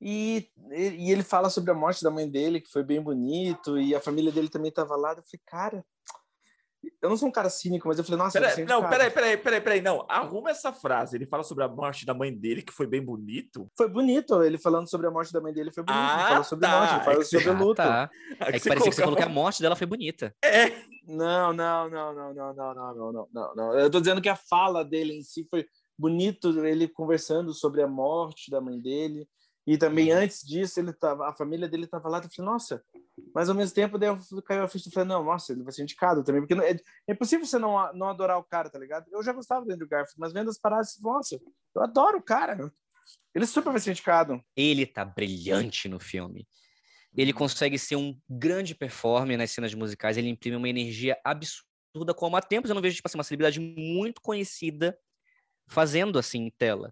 E, 0.00 0.50
e 0.70 1.12
ele 1.12 1.22
fala 1.22 1.50
sobre 1.50 1.70
a 1.70 1.74
morte 1.74 2.02
da 2.02 2.10
mãe 2.10 2.26
dele, 2.26 2.62
que 2.62 2.70
foi 2.70 2.82
bem 2.82 3.02
bonito, 3.02 3.78
e 3.78 3.94
a 3.94 4.00
família 4.00 4.32
dele 4.32 4.48
também 4.48 4.70
estava 4.70 4.96
lá. 4.96 5.10
Eu 5.10 5.22
falei, 5.22 5.42
cara, 5.44 5.84
eu 7.02 7.08
não 7.08 7.16
sou 7.16 7.28
um 7.28 7.32
cara 7.32 7.50
cínico, 7.50 7.88
mas 7.88 7.98
eu 7.98 8.04
falei, 8.04 8.18
nossa, 8.18 8.40
peraí, 8.40 8.64
não, 8.64 8.88
peraí, 8.88 9.10
peraí, 9.10 9.36
peraí, 9.36 9.60
peraí, 9.60 9.80
não. 9.80 10.04
Arruma 10.08 10.50
essa 10.50 10.72
frase. 10.72 11.16
Ele 11.16 11.26
fala 11.26 11.42
sobre 11.42 11.64
a 11.64 11.68
morte 11.68 12.06
da 12.06 12.14
mãe 12.14 12.32
dele, 12.32 12.62
que 12.62 12.72
foi 12.72 12.86
bem 12.86 13.04
bonito. 13.04 13.70
Foi 13.76 13.88
bonito. 13.88 14.42
Ele 14.42 14.58
falando 14.58 14.88
sobre 14.88 15.06
a 15.06 15.10
morte 15.10 15.32
da 15.32 15.40
mãe 15.40 15.52
dele 15.52 15.72
foi 15.72 15.82
bonito. 15.82 16.00
Ah, 16.00 16.20
ele 16.20 16.28
falou 16.28 16.44
sobre 16.44 16.66
tá. 16.66 16.78
morte, 16.78 16.94
ele 16.94 17.04
falou 17.04 17.20
é 17.20 17.24
sobre 17.24 17.44
você... 17.44 17.52
luto. 17.52 17.82
Ah, 17.82 17.84
tá. 17.84 18.10
É, 18.40 18.52
que, 18.52 18.60
que 18.60 18.68
parecia 18.68 18.90
que 18.90 18.96
você 18.96 19.02
falou 19.02 19.16
que 19.16 19.22
a 19.22 19.28
morte 19.28 19.60
dela 19.60 19.74
foi 19.74 19.86
bonita. 19.86 20.34
É. 20.44 20.70
Não, 21.06 21.52
não, 21.52 21.88
não, 21.88 22.14
não, 22.14 22.34
não, 22.34 22.54
não, 22.54 22.74
não, 22.74 22.94
não, 22.94 23.12
não, 23.12 23.28
não, 23.32 23.54
não. 23.54 23.74
Eu 23.74 23.90
tô 23.90 23.98
dizendo 23.98 24.20
que 24.20 24.28
a 24.28 24.36
fala 24.36 24.84
dele 24.84 25.14
em 25.14 25.22
si 25.22 25.46
foi 25.50 25.66
bonito, 25.98 26.64
ele 26.64 26.86
conversando 26.86 27.52
sobre 27.52 27.82
a 27.82 27.88
morte 27.88 28.50
da 28.50 28.60
mãe 28.60 28.78
dele. 28.78 29.26
E 29.68 29.76
também 29.76 30.10
antes 30.10 30.42
disso, 30.42 30.80
ele 30.80 30.94
tava, 30.94 31.28
a 31.28 31.32
família 31.34 31.68
dele 31.68 31.84
estava 31.84 32.08
lá, 32.08 32.22
eu 32.24 32.30
falei, 32.30 32.50
nossa, 32.50 32.82
mas 33.34 33.50
ao 33.50 33.54
mesmo 33.54 33.74
tempo 33.74 33.98
daí 33.98 34.08
eu 34.08 34.42
caiu 34.42 34.62
a 34.62 34.68
ficha 34.68 34.88
e 34.88 34.90
falei, 34.90 35.06
não, 35.06 35.22
nossa, 35.22 35.52
ele 35.52 35.62
vai 35.62 35.70
ser 35.74 35.82
indicado 35.82 36.24
também, 36.24 36.40
porque 36.40 36.54
não, 36.54 36.64
é, 36.64 36.70
é 37.06 37.12
impossível 37.12 37.44
você 37.44 37.58
não, 37.58 37.92
não 37.92 38.08
adorar 38.08 38.38
o 38.38 38.42
cara, 38.42 38.70
tá 38.70 38.78
ligado? 38.78 39.04
Eu 39.12 39.22
já 39.22 39.30
gostava 39.30 39.66
do 39.66 39.70
Andrew 39.70 39.86
Garfield, 39.86 40.18
mas 40.18 40.32
vendo 40.32 40.48
as 40.48 40.56
paradas, 40.56 40.98
nossa, 41.02 41.38
eu 41.74 41.82
adoro 41.82 42.16
o 42.16 42.22
cara. 42.22 42.72
Ele 43.34 43.44
super 43.44 43.70
vai 43.70 43.78
ser 43.78 43.90
indicado. 43.90 44.42
Ele 44.56 44.86
tá 44.86 45.04
brilhante 45.04 45.86
no 45.86 46.00
filme. 46.00 46.48
Ele 47.14 47.34
consegue 47.34 47.78
ser 47.78 47.96
um 47.96 48.18
grande 48.26 48.74
performer 48.74 49.36
nas 49.36 49.50
cenas 49.50 49.74
musicais, 49.74 50.16
ele 50.16 50.30
imprime 50.30 50.56
uma 50.56 50.68
energia 50.70 51.14
absurda, 51.22 52.14
como 52.16 52.38
há 52.38 52.40
tempos 52.40 52.70
eu 52.70 52.74
não 52.74 52.80
vejo, 52.80 52.96
tipo 52.96 53.06
assim, 53.06 53.18
uma 53.18 53.24
celebridade 53.24 53.60
muito 53.60 54.22
conhecida 54.22 54.98
fazendo 55.66 56.18
assim 56.18 56.46
em 56.46 56.50
tela. 56.50 56.90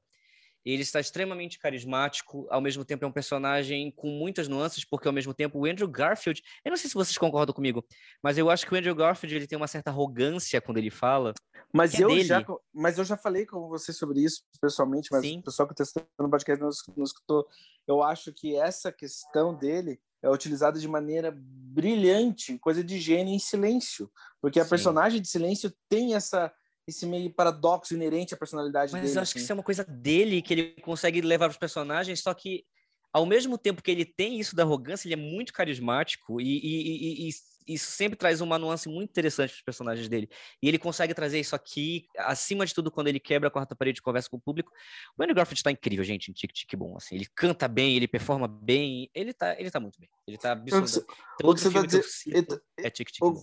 Ele 0.66 0.82
está 0.82 0.98
extremamente 0.98 1.60
carismático, 1.60 2.44
ao 2.50 2.60
mesmo 2.60 2.84
tempo 2.84 3.04
é 3.04 3.08
um 3.08 3.12
personagem 3.12 3.92
com 3.92 4.08
muitas 4.08 4.48
nuances, 4.48 4.84
porque 4.84 5.06
ao 5.06 5.14
mesmo 5.14 5.32
tempo 5.32 5.60
o 5.60 5.64
Andrew 5.64 5.86
Garfield, 5.86 6.42
eu 6.64 6.70
não 6.70 6.76
sei 6.76 6.90
se 6.90 6.94
vocês 6.94 7.16
concordam 7.16 7.54
comigo, 7.54 7.86
mas 8.20 8.36
eu 8.36 8.50
acho 8.50 8.66
que 8.66 8.74
o 8.74 8.76
Andrew 8.76 8.94
Garfield 8.94 9.36
ele 9.36 9.46
tem 9.46 9.56
uma 9.56 9.68
certa 9.68 9.90
arrogância 9.90 10.60
quando 10.60 10.78
ele 10.78 10.90
fala. 10.90 11.32
Mas 11.72 11.94
é 11.94 12.02
eu 12.02 12.18
já, 12.20 12.44
mas 12.74 12.98
eu 12.98 13.04
já 13.04 13.16
falei 13.16 13.46
com 13.46 13.68
você 13.68 13.92
sobre 13.92 14.24
isso 14.24 14.42
pessoalmente, 14.60 15.08
mas 15.12 15.20
Sim. 15.20 15.38
o 15.38 15.42
pessoal 15.44 15.68
que 15.68 15.80
está 15.80 16.02
no 16.18 16.28
podcast 16.28 16.60
não, 16.60 16.70
não 16.96 17.04
escutou. 17.04 17.46
Eu 17.86 18.02
acho 18.02 18.32
que 18.32 18.56
essa 18.56 18.90
questão 18.90 19.54
dele 19.54 20.00
é 20.20 20.28
utilizada 20.28 20.80
de 20.80 20.88
maneira 20.88 21.32
brilhante, 21.36 22.58
coisa 22.58 22.82
de 22.82 22.98
gênio 22.98 23.32
em 23.32 23.38
silêncio, 23.38 24.10
porque 24.40 24.58
a 24.58 24.64
Sim. 24.64 24.70
personagem 24.70 25.22
de 25.22 25.28
silêncio 25.28 25.72
tem 25.88 26.14
essa 26.14 26.52
esse 26.86 27.06
meio 27.06 27.30
paradoxo 27.30 27.94
inerente 27.94 28.34
à 28.34 28.36
personalidade 28.36 28.92
Mas 28.92 29.02
dele. 29.02 29.08
Mas 29.08 29.16
eu 29.16 29.22
acho 29.22 29.30
assim. 29.30 29.38
que 29.38 29.42
isso 29.42 29.52
é 29.52 29.54
uma 29.54 29.62
coisa 29.62 29.84
dele 29.84 30.40
que 30.40 30.54
ele 30.54 30.80
consegue 30.82 31.20
levar 31.20 31.46
para 31.46 31.52
os 31.52 31.58
personagens, 31.58 32.20
só 32.20 32.32
que 32.32 32.64
ao 33.12 33.24
mesmo 33.24 33.56
tempo 33.56 33.82
que 33.82 33.90
ele 33.90 34.04
tem 34.04 34.38
isso 34.38 34.54
da 34.54 34.62
arrogância, 34.62 35.08
ele 35.08 35.14
é 35.14 35.16
muito 35.16 35.52
carismático 35.52 36.40
e, 36.40 36.44
e, 36.44 37.26
e, 37.26 37.28
e 37.28 37.32
isso 37.66 37.90
sempre 37.90 38.16
traz 38.16 38.40
uma 38.40 38.58
nuance 38.58 38.88
muito 38.88 39.10
interessante 39.10 39.50
para 39.50 39.56
os 39.56 39.62
personagens 39.62 40.08
dele. 40.08 40.28
E 40.62 40.68
ele 40.68 40.78
consegue 40.78 41.12
trazer 41.12 41.40
isso 41.40 41.56
aqui, 41.56 42.06
acima 42.16 42.64
de 42.64 42.72
tudo, 42.72 42.90
quando 42.90 43.08
ele 43.08 43.18
quebra 43.18 43.48
a 43.48 43.50
quarta 43.50 43.74
parede 43.74 43.98
e 43.98 44.02
conversa 44.02 44.30
com 44.30 44.36
o 44.36 44.40
público. 44.40 44.70
O 45.18 45.22
Andrew 45.22 45.34
Garfield 45.34 45.58
está 45.58 45.70
incrível, 45.70 46.04
gente, 46.04 46.30
em 46.30 46.34
Tic 46.34 46.52
Tic 46.52 46.76
Bom. 46.76 46.96
Assim, 46.96 47.16
ele 47.16 47.26
canta 47.34 47.66
bem, 47.66 47.96
ele 47.96 48.06
performa 48.06 48.46
bem, 48.46 49.10
ele 49.14 49.30
está 49.30 49.58
ele 49.58 49.70
tá 49.70 49.80
muito 49.80 49.98
bem. 49.98 50.08
Ele 50.26 50.36
está 50.36 50.52
absurdo. 50.52 51.06
O 51.42 51.54
que 51.54 51.60
você 51.60 51.70
tá 51.72 51.82
dizendo... 51.82 52.62
é 52.78 52.90
Tic 52.90 53.08
Tic 53.10 53.20
Bom. 53.20 53.42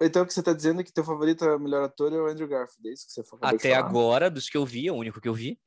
Então 0.00 0.22
o 0.22 0.26
que 0.26 0.32
você 0.34 0.40
está 0.40 0.52
dizendo 0.52 0.80
é 0.80 0.84
que 0.84 0.92
teu 0.92 1.04
favorito 1.04 1.44
é 1.44 1.56
o 1.56 1.58
melhor 1.58 1.84
ator 1.84 2.12
é 2.12 2.16
o 2.16 2.26
Andrew 2.26 2.46
Garfield, 2.46 2.88
é 2.88 2.92
isso 2.92 3.06
que 3.06 3.12
você 3.12 3.24
falou? 3.24 3.46
Até 3.46 3.74
agora, 3.74 4.30
dos 4.30 4.48
que 4.48 4.56
eu 4.56 4.66
vi, 4.66 4.88
é 4.88 4.92
o 4.92 4.96
único 4.96 5.20
que 5.20 5.28
eu 5.28 5.34
vi. 5.34 5.58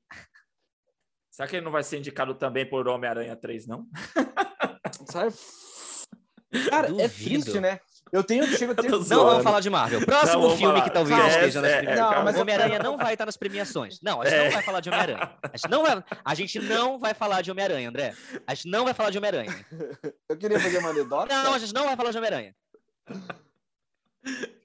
Será 1.32 1.48
que 1.48 1.56
ele 1.56 1.66
não 1.66 1.72
vai 1.72 1.84
ser 1.84 1.98
indicado 1.98 2.36
também 2.36 2.70
por 2.70 2.88
Homem-Aranha 2.88 3.36
3, 3.36 3.66
não? 3.66 3.88
Sabe? 5.10 5.34
Cara, 6.70 6.88
é 6.88 6.92
Duvido. 6.92 7.02
é 7.02 7.10
triste, 7.10 7.60
né? 7.60 7.80
Eu 8.12 8.24
tenho, 8.24 8.46
chego 8.46 8.72
a 8.72 8.76
ter... 8.82 8.90
Não 8.90 9.00
vamos 9.00 9.44
falar 9.44 9.60
de 9.60 9.70
Marvel. 9.70 10.06
Próximo 10.06 10.50
não, 10.50 10.58
filme 10.58 10.74
falar. 10.74 10.84
que 10.84 10.90
talvez 10.90 11.18
Calma, 11.18 11.34
esteja 11.34 11.62
nas 11.62 11.72
é, 11.72 11.86
é, 11.86 11.96
Não, 11.96 12.24
mas 12.24 12.38
Homem-Aranha 12.38 12.80
não 12.80 12.98
vai 12.98 13.14
estar 13.14 13.26
nas 13.26 13.38
premiações. 13.38 14.00
Não, 14.02 14.22
a 14.22 14.26
gente 14.26 14.36
é. 14.36 14.44
não 14.46 14.52
vai 14.52 14.64
falar 14.64 14.80
de 14.80 14.90
Homem-Aranha. 14.90 15.38
A, 15.42 15.58
gente 15.58 15.70
não 15.70 15.84
vai... 15.84 16.04
a 16.26 16.36
gente 16.36 16.60
não 16.60 17.00
vai 17.00 17.14
falar 17.14 17.42
de 17.42 17.52
Homem-Aranha, 17.52 17.90
André. 17.90 18.14
A 18.48 18.54
gente 18.54 18.70
não 18.70 18.84
vai 18.84 18.94
falar 18.94 19.10
de 19.12 19.18
Homem-Aranha. 19.18 19.66
Eu 20.28 20.38
queria 20.38 20.60
fazer 20.60 20.80
uma 20.80 20.90
anedota. 20.90 21.44
Não, 21.44 21.54
a 21.54 21.60
gente 21.60 21.74
não 21.74 21.86
vai 21.86 21.96
falar 21.96 22.12
de 22.12 22.18
Homem-Aranha. 22.18 22.56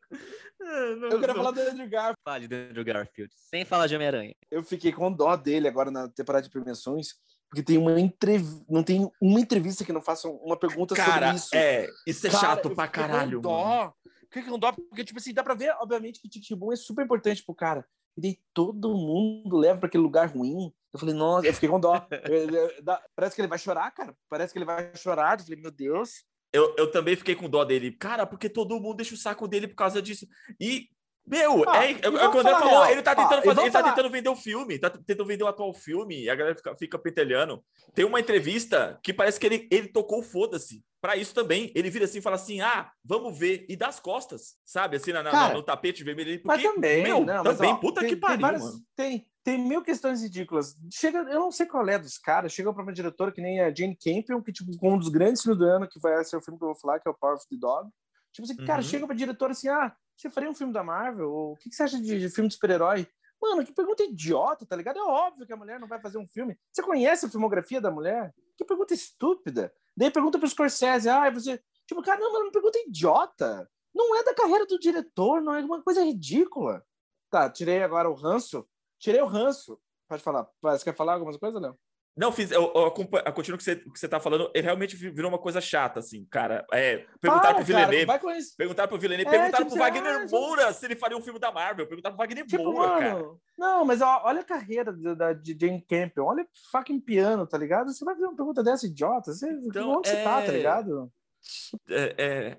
É, 0.61 0.95
não, 0.97 1.09
eu 1.09 1.21
queria 1.21 1.35
não. 1.35 1.35
falar 1.35 1.51
do 1.51 1.61
Andrew 1.61 1.89
Garfield. 1.89 2.21
Fale 2.25 2.49
do 2.49 2.55
Andrew 2.55 2.85
Garfield, 2.85 3.33
sem 3.35 3.65
falar 3.65 3.87
de 3.87 3.95
Homem-Aranha. 3.97 4.35
Eu 4.51 4.63
fiquei 4.63 4.93
com 4.93 5.13
dó 5.13 5.37
dele 5.37 5.69
agora 5.69 5.91
na 5.91 6.09
temporada 6.09 6.45
de 6.45 6.51
premiações, 6.51 7.09
porque 7.51 7.63
tem 7.63 7.77
uma 7.77 8.01
entrevista, 8.01 8.65
não 8.69 8.83
tem 8.83 9.11
uma 9.21 9.41
entrevista 9.41 9.85
que 9.85 9.93
não 9.93 10.01
faça 10.01 10.27
uma 10.27 10.57
pergunta 10.57 10.95
Cara, 10.95 11.13
sobre 11.13 11.37
isso. 11.37 11.55
É, 11.55 11.89
isso 12.07 12.27
é 12.27 12.31
Cara, 12.31 12.41
chato 12.41 12.71
pra 12.71 12.89
caralho. 12.89 13.39
Com 13.39 13.43
dó. 13.43 13.93
Fiquei 14.33 14.51
com 14.51 14.59
dó, 14.59 14.73
porque, 14.73 15.05
tipo 15.05 15.19
assim, 15.19 15.35
dá 15.35 15.45
pra 15.45 15.55
ver, 15.55 15.75
obviamente, 15.81 16.21
que 16.21 16.57
Boom 16.57 16.73
é 16.73 16.77
super 16.77 17.05
importante 17.05 17.45
pro 17.45 17.55
cara. 17.55 17.87
E 18.17 18.21
daí 18.21 18.39
todo 18.53 18.95
mundo 18.95 19.57
leva 19.57 19.81
para 19.81 19.89
aquele 19.89 20.03
lugar 20.03 20.29
ruim. 20.29 20.73
Eu 20.93 20.99
falei, 20.99 21.15
nossa, 21.15 21.47
eu 21.47 21.53
fiquei 21.53 21.69
com 21.69 21.79
dó. 21.79 22.07
Parece 23.15 23.37
que 23.37 23.43
ele 23.43 23.49
vai 23.49 23.59
chorar, 23.59 23.91
cara. 23.91 24.17
Parece 24.29 24.53
que 24.53 24.59
ele 24.59 24.65
vai 24.65 24.93
chorar. 24.97 25.39
Eu 25.39 25.45
falei, 25.45 25.61
meu 25.61 25.71
Deus 25.71 26.25
eu, 26.55 26.73
eu 26.79 26.89
também 26.89 27.17
fiquei 27.17 27.35
com 27.35 27.51
dó 27.51 27.65
dele. 27.65 27.91
Cara, 27.91 28.25
porque 28.25 28.49
todo 28.49 28.79
mundo 28.81 28.99
deixa 28.99 29.13
o 29.13 29.19
saco 29.19 29.49
dele 29.49 29.67
por 29.67 29.75
causa 29.75 30.01
disso. 30.01 30.25
E, 30.61 30.89
meu, 31.27 31.69
ah, 31.69 31.85
é, 31.85 31.91
é, 31.91 32.01
quando 32.01 32.47
ele 32.47 32.59
falou, 32.59 32.87
ele 32.87 33.03
tá 33.03 33.13
tentando 33.17 33.41
ah, 33.41 33.43
fazer, 33.43 33.61
ele 33.63 33.71
tá 33.73 33.83
tentando 33.83 34.09
vender 34.09 34.29
o 34.29 34.37
filme, 34.37 34.79
tá 34.79 34.89
tentando 34.89 35.27
vender 35.27 35.43
o 35.43 35.49
atual 35.49 35.75
filme, 35.75 36.23
e 36.23 36.31
a 36.31 36.35
galera 36.37 36.55
fica, 36.55 36.77
fica 36.77 36.99
pentelhando. 36.99 37.61
Tem 37.93 38.05
uma 38.05 38.21
entrevista 38.21 39.01
que 39.03 39.13
parece 39.13 39.41
que 39.41 39.47
ele, 39.47 39.69
ele 39.69 39.89
tocou 39.89 40.23
foda-se. 40.23 40.81
Pra 41.05 41.19
isso 41.19 41.35
também, 41.35 41.71
ele 41.75 41.91
vira 41.91 42.07
assim 42.07 42.17
e 42.17 42.23
fala 42.23 42.37
assim: 42.37 42.63
ah, 42.63 42.91
vamos 43.05 43.39
ver, 43.39 43.67
e 43.69 43.77
dá 43.77 43.89
as 43.89 44.01
costas, 44.01 44.57
sabe? 44.65 44.97
Assim, 44.97 45.13
na, 45.13 45.23
na, 45.23 45.53
no 45.53 45.63
tapete 45.63 46.03
vermelho. 46.03 46.41
Porque, 46.41 46.47
mas 46.47 46.63
também, 46.63 47.03
meu, 47.03 47.23
não, 47.23 47.45
também, 47.45 47.73
mas, 47.73 47.77
ó, 47.77 47.77
puta 47.77 48.01
tem, 48.01 48.09
que 48.09 48.17
pariu, 48.17 48.37
tem 48.39 48.43
várias, 48.43 48.63
mano. 48.63 48.79
Tem, 48.97 49.27
tem 49.45 49.59
mil 49.59 49.83
questões 49.83 50.23
ridículas. 50.23 50.75
Chega, 50.91 51.19
eu 51.19 51.41
não 51.41 51.53
sei 51.53 51.67
qual 51.67 51.87
é 51.87 51.99
dos 51.99 52.17
caras, 52.17 52.55
chega 52.55 52.73
para 52.73 52.83
uma 52.83 52.91
diretora 52.91 53.31
que 53.31 53.43
nem 53.43 53.61
a 53.61 53.69
Jane 53.69 53.95
Campion, 54.03 54.41
que 54.41 54.51
tipo, 54.51 54.71
um 54.83 54.99
dos 54.99 55.11
grandes 55.11 55.43
filmes 55.43 55.59
do 55.59 55.67
ano, 55.67 55.87
que 55.87 56.01
vai 56.01 56.25
ser 56.25 56.39
o 56.39 56.41
filme 56.41 56.59
que 56.59 56.65
eu 56.65 56.69
vou 56.69 56.81
falar, 56.81 56.99
que 56.99 57.07
é 57.07 57.11
o 57.11 57.15
Power 57.15 57.37
of 57.37 57.47
the 57.51 57.57
Dog. 57.59 57.91
Tipo 58.33 58.51
assim, 58.51 58.65
cara, 58.65 58.81
Uhum. 58.81 58.89
chega 58.89 59.07
pra 59.07 59.15
diretora 59.15 59.53
assim, 59.53 59.69
ah, 59.69 59.95
você 60.17 60.31
faria 60.31 60.49
um 60.49 60.55
filme 60.55 60.73
da 60.73 60.83
Marvel? 60.83 61.31
Ou 61.31 61.53
o 61.53 61.57
que, 61.57 61.69
que 61.69 61.77
você 61.77 61.83
acha 61.83 62.01
de, 62.01 62.19
de 62.19 62.31
filme 62.31 62.49
de 62.49 62.55
super-herói? 62.55 63.07
Mano, 63.43 63.63
que 63.63 63.75
pergunta 63.75 64.03
idiota, 64.03 64.65
tá 64.65 64.75
ligado? 64.75 64.99
É 64.99 65.03
óbvio 65.03 65.47
que 65.47 65.53
a 65.53 65.57
mulher 65.57 65.79
não 65.79 65.87
vai 65.87 66.01
fazer 66.01 66.17
um 66.17 66.27
filme. 66.27 66.57
Você 66.73 66.83
conhece 66.83 67.27
a 67.27 67.29
filmografia 67.29 67.79
da 67.79 67.91
mulher? 67.91 68.33
Que 68.57 68.65
pergunta 68.65 68.95
estúpida. 68.95 69.71
Daí 69.97 70.11
pergunta 70.11 70.39
pro 70.39 70.49
Scorsese, 70.49 71.09
ah, 71.09 71.31
você... 71.31 71.61
Tipo, 71.87 72.03
cara, 72.03 72.19
não, 72.19 72.33
mano, 72.33 72.51
pergunta 72.51 72.79
idiota. 72.79 73.71
Não 73.95 74.17
é 74.17 74.25
da 74.25 74.35
carreira 74.35 74.67
do 74.67 74.79
diretor, 74.79 75.41
não 75.41 75.55
é 75.55 75.61
uma 75.61 75.83
coisa 75.83 76.03
ridícula. 76.03 76.85
Tá, 77.31 77.49
tirei 77.51 77.83
agora 77.83 78.11
o 78.11 78.15
ranço. 78.15 78.67
Tirei 78.99 79.21
o 79.21 79.27
ranço. 79.27 79.79
Pode 80.09 80.23
falar. 80.23 80.49
Você 80.63 80.85
quer 80.85 80.97
falar 80.97 81.15
alguma 81.15 81.39
coisa, 81.39 81.59
Léo? 81.61 81.79
Não, 82.17 82.31
fiz, 82.31 82.51
eu, 82.53 82.71
eu 82.75 82.85
eu 82.85 83.33
continuo 83.33 83.57
o 83.57 83.59
que 83.59 83.65
você, 83.65 83.75
que 83.77 83.99
você 83.99 84.09
tá 84.09 84.21
falando, 84.21 84.49
ele 84.55 84.65
realmente 84.65 84.95
vi- 84.95 85.11
virou 85.11 85.29
uma 85.31 85.39
coisa 85.39 85.61
chata, 85.61 85.99
assim, 85.99 86.25
cara. 86.27 86.65
É, 86.73 86.99
perguntaram 87.21 87.55
Para, 87.57 87.65
pro 87.65 87.75
cara, 87.75 87.87
Villeneuve, 87.89 88.55
perguntaram 88.57 88.89
pro 88.89 88.99
Villeneuve, 88.99 89.29
É, 89.29 89.31
perguntaram 89.39 89.65
tipo 89.65 89.77
pro 89.77 89.85
Wagner 89.85 90.21
ah, 90.23 90.27
Moura 90.31 90.73
se 90.73 90.87
ele 90.87 90.95
faria 90.95 91.17
um 91.17 91.21
filme 91.21 91.41
da 91.41 91.51
Marvel, 91.51 91.89
perguntaram 91.89 92.15
pro 92.17 92.25
Wagner 92.25 92.47
Tipo, 92.47 92.63
Moura, 92.73 92.89
cara. 92.89 93.15
mano, 93.15 93.41
não, 93.59 93.85
mas 93.85 94.01
ó, 94.01 94.23
olha 94.25 94.43
a 94.43 94.45
carreira 94.45 94.93
da, 94.93 95.33
de 95.33 95.57
Jane 95.61 95.83
Campion, 95.83 96.25
olha 96.27 96.47
fucking 96.71 97.01
piano, 97.01 97.47
tá 97.49 97.59
ligado? 97.59 97.93
Você 97.93 98.05
vai 98.05 98.15
fazer 98.15 98.27
uma 98.29 98.37
pergunta 98.37 98.63
dessa 98.63 98.87
idiota? 98.87 99.33
Você, 99.33 99.51
Então, 99.51 99.91
onde 99.99 100.09
você 100.09 100.23
tá, 100.23 100.41
é- 100.43 100.47
tá 100.47 100.53
ligado? 100.53 101.11
É, 101.91 102.15
é, 102.17 102.59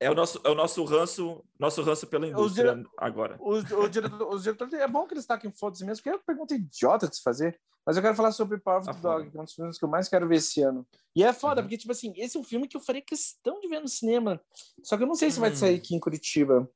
é 0.00 0.10
o 0.10 0.14
nosso, 0.14 0.40
é 0.44 0.48
o 0.50 0.54
nosso 0.54 0.84
ranço, 0.84 1.44
nosso 1.58 1.82
ranço 1.82 2.06
pela 2.06 2.26
indústria 2.26 2.82
agora. 2.98 3.36
Os, 3.40 3.64
o 3.70 3.88
diretor- 3.88 4.28
os 4.34 4.42
diretores, 4.42 4.74
é 4.74 4.86
bom 4.88 5.06
que 5.06 5.14
eles 5.14 5.26
taquem 5.26 5.50
foda-se 5.52 5.84
mesmo, 5.84 5.96
porque 6.02 6.10
é 6.10 6.12
uma 6.14 6.22
pergunta 6.24 6.54
idiota 6.54 7.08
de 7.08 7.16
se 7.16 7.22
fazer. 7.22 7.58
Mas 7.86 7.96
eu 7.96 8.02
quero 8.02 8.14
falar 8.14 8.32
sobre 8.32 8.58
Power 8.58 8.80
of 8.80 8.88
Ah, 8.90 8.94
the. 8.94 9.00
Dog, 9.00 9.30
que 9.30 9.36
é 9.36 9.40
um 9.40 9.44
dos 9.44 9.52
filmes 9.54 9.78
que 9.78 9.84
eu 9.84 9.88
mais 9.90 10.08
quero 10.08 10.26
ver 10.26 10.36
esse 10.36 10.62
ano. 10.62 10.86
E 11.14 11.22
é 11.22 11.32
foda, 11.34 11.60
Uhum. 11.60 11.66
porque, 11.66 11.76
tipo 11.76 11.92
assim, 11.92 12.14
esse 12.16 12.36
é 12.36 12.40
um 12.40 12.44
filme 12.44 12.66
que 12.66 12.76
eu 12.76 12.80
faria 12.80 13.02
questão 13.02 13.60
de 13.60 13.68
ver 13.68 13.80
no 13.80 13.88
cinema. 13.88 14.40
Só 14.82 14.96
que 14.96 15.02
eu 15.02 15.06
não 15.06 15.14
sei 15.14 15.30
se 15.30 15.38
vai 15.38 15.50
Hum. 15.52 15.56
sair 15.56 15.76
aqui 15.76 15.94
em 15.94 16.00
Curitiba. 16.00 16.68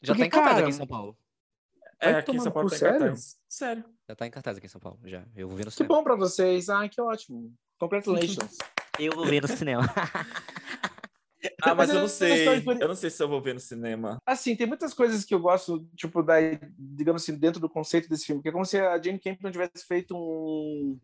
Já 0.00 0.12
Porque, 0.14 0.22
tá 0.22 0.26
em 0.26 0.30
cartaz 0.30 0.54
cara, 0.54 0.66
aqui 0.66 0.74
em 0.74 0.78
São 0.78 0.86
Paulo. 0.86 1.18
É, 2.00 2.10
aqui 2.12 2.30
em 2.36 2.38
São 2.40 2.52
Paulo 2.52 2.70
tá 2.70 2.76
em 2.76 2.78
sério? 2.78 2.98
cartaz. 3.00 3.36
Sério. 3.48 3.84
Já 4.08 4.14
tá 4.14 4.26
em 4.26 4.30
cartaz 4.30 4.56
aqui 4.56 4.66
em 4.66 4.70
São 4.70 4.80
Paulo, 4.80 5.00
já. 5.04 5.26
Eu 5.34 5.48
vou 5.48 5.56
ver 5.56 5.64
no 5.64 5.70
Que 5.72 5.76
cinema. 5.78 5.96
bom 5.96 6.04
pra 6.04 6.14
vocês. 6.14 6.68
Ai, 6.68 6.88
que 6.88 7.00
ótimo. 7.00 7.52
Congratulations. 7.80 8.56
Eu 9.00 9.12
vou 9.14 9.26
ver 9.26 9.42
no 9.42 9.48
cinema. 9.48 9.82
Ah, 11.62 11.74
mas 11.74 11.76
Mas 11.76 11.88
eu 11.90 11.94
não 11.94 12.00
eu- 12.00 12.04
eu 12.04 12.08
sei. 12.08 12.32
estou 12.34 12.54
em 12.54 12.64
Curi- 12.64 12.80
Eu 12.82 12.88
não 12.88 12.94
sei 12.94 13.10
se 13.10 13.22
eu 13.22 13.28
vou 13.28 13.40
ver 13.40 13.54
no 13.54 13.60
cinema. 13.60 14.18
Assim, 14.26 14.56
tem 14.56 14.66
muitas 14.66 14.92
coisas 14.92 15.24
que 15.24 15.34
eu 15.34 15.40
gosto, 15.40 15.88
tipo, 15.96 16.22
da, 16.22 16.36
digamos 16.78 17.22
assim, 17.22 17.36
dentro 17.38 17.60
do 17.60 17.68
conceito 17.68 18.08
desse 18.08 18.26
filme, 18.26 18.42
que 18.42 18.48
é 18.48 18.52
como 18.52 18.64
se 18.64 18.78
a 18.78 19.00
Jane 19.00 19.18
Campion 19.20 19.50
tivesse 19.50 19.84
feito 19.86 20.16
um, 20.16 20.98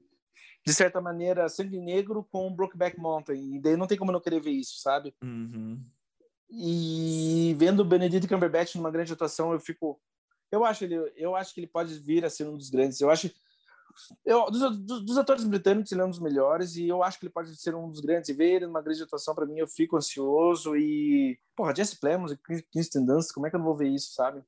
de 0.66 0.74
certa 0.74 1.00
maneira, 1.00 1.48
sangue 1.48 1.78
negro 1.78 2.26
com 2.32 2.52
Brokeback 2.54 2.98
Mountain, 2.98 3.56
e 3.56 3.60
daí 3.60 3.76
não 3.76 3.86
tem 3.86 3.96
como 3.98 4.10
não 4.10 4.20
querer 4.20 4.40
ver 4.40 4.50
isso, 4.50 4.80
sabe? 4.80 5.14
Uhum. 5.22 5.80
E 6.50 7.54
vendo 7.58 7.80
o 7.80 7.84
Benedict 7.84 8.28
Cumberbatch 8.28 8.74
numa 8.76 8.90
grande 8.90 9.12
atuação, 9.12 9.52
eu 9.52 9.60
fico, 9.60 10.00
eu 10.50 10.64
acho 10.64 10.84
ele, 10.84 10.96
eu 11.16 11.34
acho 11.34 11.54
que 11.54 11.60
ele 11.60 11.66
pode 11.66 11.98
vir 11.98 12.24
a 12.24 12.30
ser 12.30 12.46
um 12.46 12.56
dos 12.56 12.70
grandes. 12.70 13.00
Eu 13.00 13.10
acho, 13.10 13.30
eu, 14.24 14.50
dos, 14.50 14.78
dos- 14.78 15.04
dos 15.04 15.18
atores 15.18 15.44
britânicos 15.44 15.90
ele 15.92 16.00
é 16.00 16.04
um 16.04 16.10
dos 16.10 16.20
melhores 16.20 16.76
e 16.76 16.88
eu 16.88 17.02
acho 17.02 17.18
que 17.18 17.26
ele 17.26 17.32
pode 17.32 17.54
ser 17.56 17.74
um 17.74 17.90
dos 17.90 18.00
grandes. 18.00 18.28
E 18.28 18.32
ver 18.32 18.54
ele 18.56 18.66
numa 18.66 18.82
grande 18.82 19.02
atuação 19.02 19.34
para 19.34 19.46
mim, 19.46 19.58
eu 19.58 19.68
fico 19.68 19.96
ansioso 19.96 20.76
e, 20.76 21.38
porra, 21.56 21.74
Jesse 21.74 21.98
Plemons 21.98 22.32
e 22.32 22.62
Kristen 22.72 23.04
Dunst, 23.06 23.32
como 23.32 23.46
é 23.46 23.50
que 23.50 23.56
eu 23.56 23.58
não 23.58 23.66
vou 23.66 23.76
ver 23.76 23.88
isso, 23.88 24.12
sabe? 24.14 24.42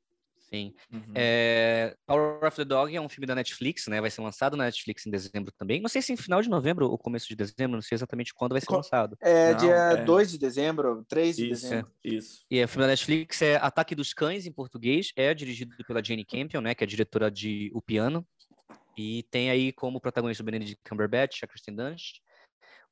Sim. 0.48 0.72
Uhum. 0.92 1.12
É, 1.12 1.96
Power 2.06 2.44
of 2.44 2.56
the 2.56 2.64
Dog 2.64 2.94
é 2.94 3.00
um 3.00 3.08
filme 3.08 3.26
da 3.26 3.34
Netflix, 3.34 3.88
né? 3.88 4.00
Vai 4.00 4.10
ser 4.12 4.20
lançado 4.20 4.56
na 4.56 4.62
Netflix 4.66 5.04
em 5.04 5.10
dezembro 5.10 5.52
também. 5.58 5.80
Não 5.80 5.88
sei 5.88 6.00
se 6.00 6.12
em 6.12 6.16
final 6.16 6.40
de 6.40 6.48
novembro 6.48 6.88
ou 6.88 6.96
começo 6.96 7.26
de 7.26 7.34
dezembro, 7.34 7.72
não 7.72 7.82
sei 7.82 7.96
exatamente 7.96 8.32
quando 8.32 8.52
vai 8.52 8.60
ser 8.60 8.68
Co- 8.68 8.76
lançado. 8.76 9.16
É 9.20 9.50
Não, 9.50 9.58
dia 9.58 9.74
é. 9.74 10.04
2 10.04 10.30
de 10.30 10.38
dezembro, 10.38 11.04
3 11.08 11.34
de 11.34 11.50
Isso, 11.50 11.62
dezembro. 11.62 11.90
isso. 12.04 12.44
E 12.48 12.60
é, 12.60 12.64
o 12.64 12.68
filme 12.68 12.84
da 12.84 12.88
Netflix 12.92 13.42
é 13.42 13.56
Ataque 13.56 13.96
dos 13.96 14.14
Cães, 14.14 14.46
em 14.46 14.52
português. 14.52 15.10
É 15.16 15.34
dirigido 15.34 15.74
pela 15.84 16.02
Jane 16.02 16.24
Campion, 16.24 16.60
né? 16.60 16.76
Que 16.76 16.84
é 16.84 16.86
a 16.86 16.88
diretora 16.88 17.28
de 17.28 17.68
O 17.74 17.82
Piano. 17.82 18.24
E 18.96 19.22
tem 19.24 19.50
aí 19.50 19.72
como 19.72 20.00
protagonista 20.00 20.42
o 20.42 20.46
Benedict 20.46 20.80
Cumberbatch, 20.88 21.42
a 21.42 21.46
Kristen 21.46 21.74
Dunst. 21.76 22.20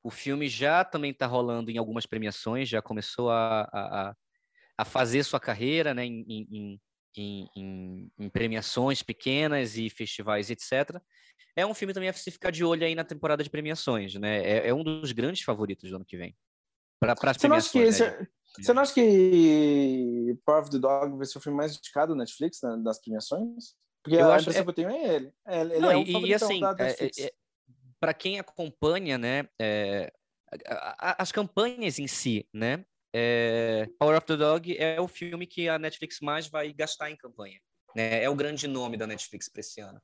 O 0.03 0.11
filme 0.11 0.49
já 0.49 0.85
também 0.85 1.13
está 1.13 1.27
rolando 1.27 1.71
em 1.71 1.79
algumas 1.79 2.05
premiações, 2.05 2.69
já 2.69 2.83
começou 2.83 3.31
a, 3.31 3.63
a, 3.73 4.15
a- 4.77 4.85
fazer 4.85 5.23
sua 5.25 5.41
carreira, 5.41 5.95
né? 5.95 6.05
Em, 6.05 6.21
em- 6.29 6.49
em, 6.51 6.81
em, 7.17 7.49
em- 7.57 8.13
em 8.19 8.29
premiações 8.29 9.03
pequenas 9.03 9.77
e 9.79 9.89
festivais, 9.89 10.51
etc. 10.51 11.01
É 11.57 11.65
um 11.65 11.73
filme 11.73 11.95
também 11.95 12.09
a 12.09 12.13
se 12.13 12.31
ficar 12.31 12.51
de 12.51 12.65
olho 12.65 12.85
aí 12.85 12.95
na 12.95 13.05
temporada 13.05 13.43
de 13.43 13.49
premiações, 13.49 14.15
né? 14.17 14.43
É, 14.43 14.69
é 14.69 14.75
um 14.75 14.85
dos 14.85 15.13
grandes 15.13 15.43
favoritos 15.43 15.89
do 15.89 15.97
ano 15.97 16.05
que 16.05 16.17
vem. 16.19 16.37
Para 17.01 17.15
as 17.31 17.37
Você 17.37 17.49
não 17.49 17.57
acha 17.57 17.71
que 17.71 17.79
esse, 17.79 18.03
né? 18.03 18.29
você 18.61 18.73
não 18.73 18.83
acha 18.83 18.95
que 18.95 20.37
Power 20.45 20.63
of 20.63 20.71
the 20.71 20.79
Dog 20.79 21.17
vai 21.17 21.27
ser 21.27 21.39
o 21.39 21.41
filme 21.41 21.57
mais 21.57 21.77
indicado 21.77 22.13
da 22.15 22.19
Netflix 22.19 22.61
na- 22.63 22.77
nas 22.77 23.01
premiações? 23.01 23.75
Porque 24.05 24.17
Eu 24.21 24.31
a 24.31 24.35
acho- 24.35 24.43
impressão 24.43 24.61
é- 24.61 24.65
que 24.65 24.71
eu 24.71 24.75
tenho 24.75 24.91
é 24.91 25.15
ele. 25.17 25.33
É, 25.47 25.61
ele 25.63 25.79
Não, 25.79 25.91
é 25.91 25.97
o 25.97 26.03
e- 26.03 26.27
e, 26.27 26.35
assim, 26.35 26.61
é, 26.63 26.75
Netflix. 26.75 27.31
para 27.99 28.13
quem 28.15 28.39
acompanha, 28.39 29.17
né, 29.19 29.49
é, 29.59 30.13
a- 30.69 31.11
a- 31.13 31.23
as 31.23 31.33
campanhas 31.33 31.99
em 31.99 32.07
si, 32.07 32.47
né, 32.53 32.85
é, 33.15 33.89
Power 33.99 34.17
of 34.19 34.27
the 34.27 34.37
Dog 34.37 34.77
é 34.79 35.01
o 35.01 35.09
filme 35.09 35.47
que 35.47 35.69
a 35.71 35.79
Netflix 35.79 36.21
mais 36.21 36.47
vai 36.49 36.73
gastar 36.73 37.11
em 37.11 37.17
campanha, 37.17 37.59
né, 37.97 38.23
é 38.23 38.29
o 38.29 38.35
grande 38.35 38.69
nome 38.69 38.97
da 38.99 39.07
Netflix 39.07 39.49
para 39.49 39.61
esse 39.61 39.81
ano. 39.81 40.01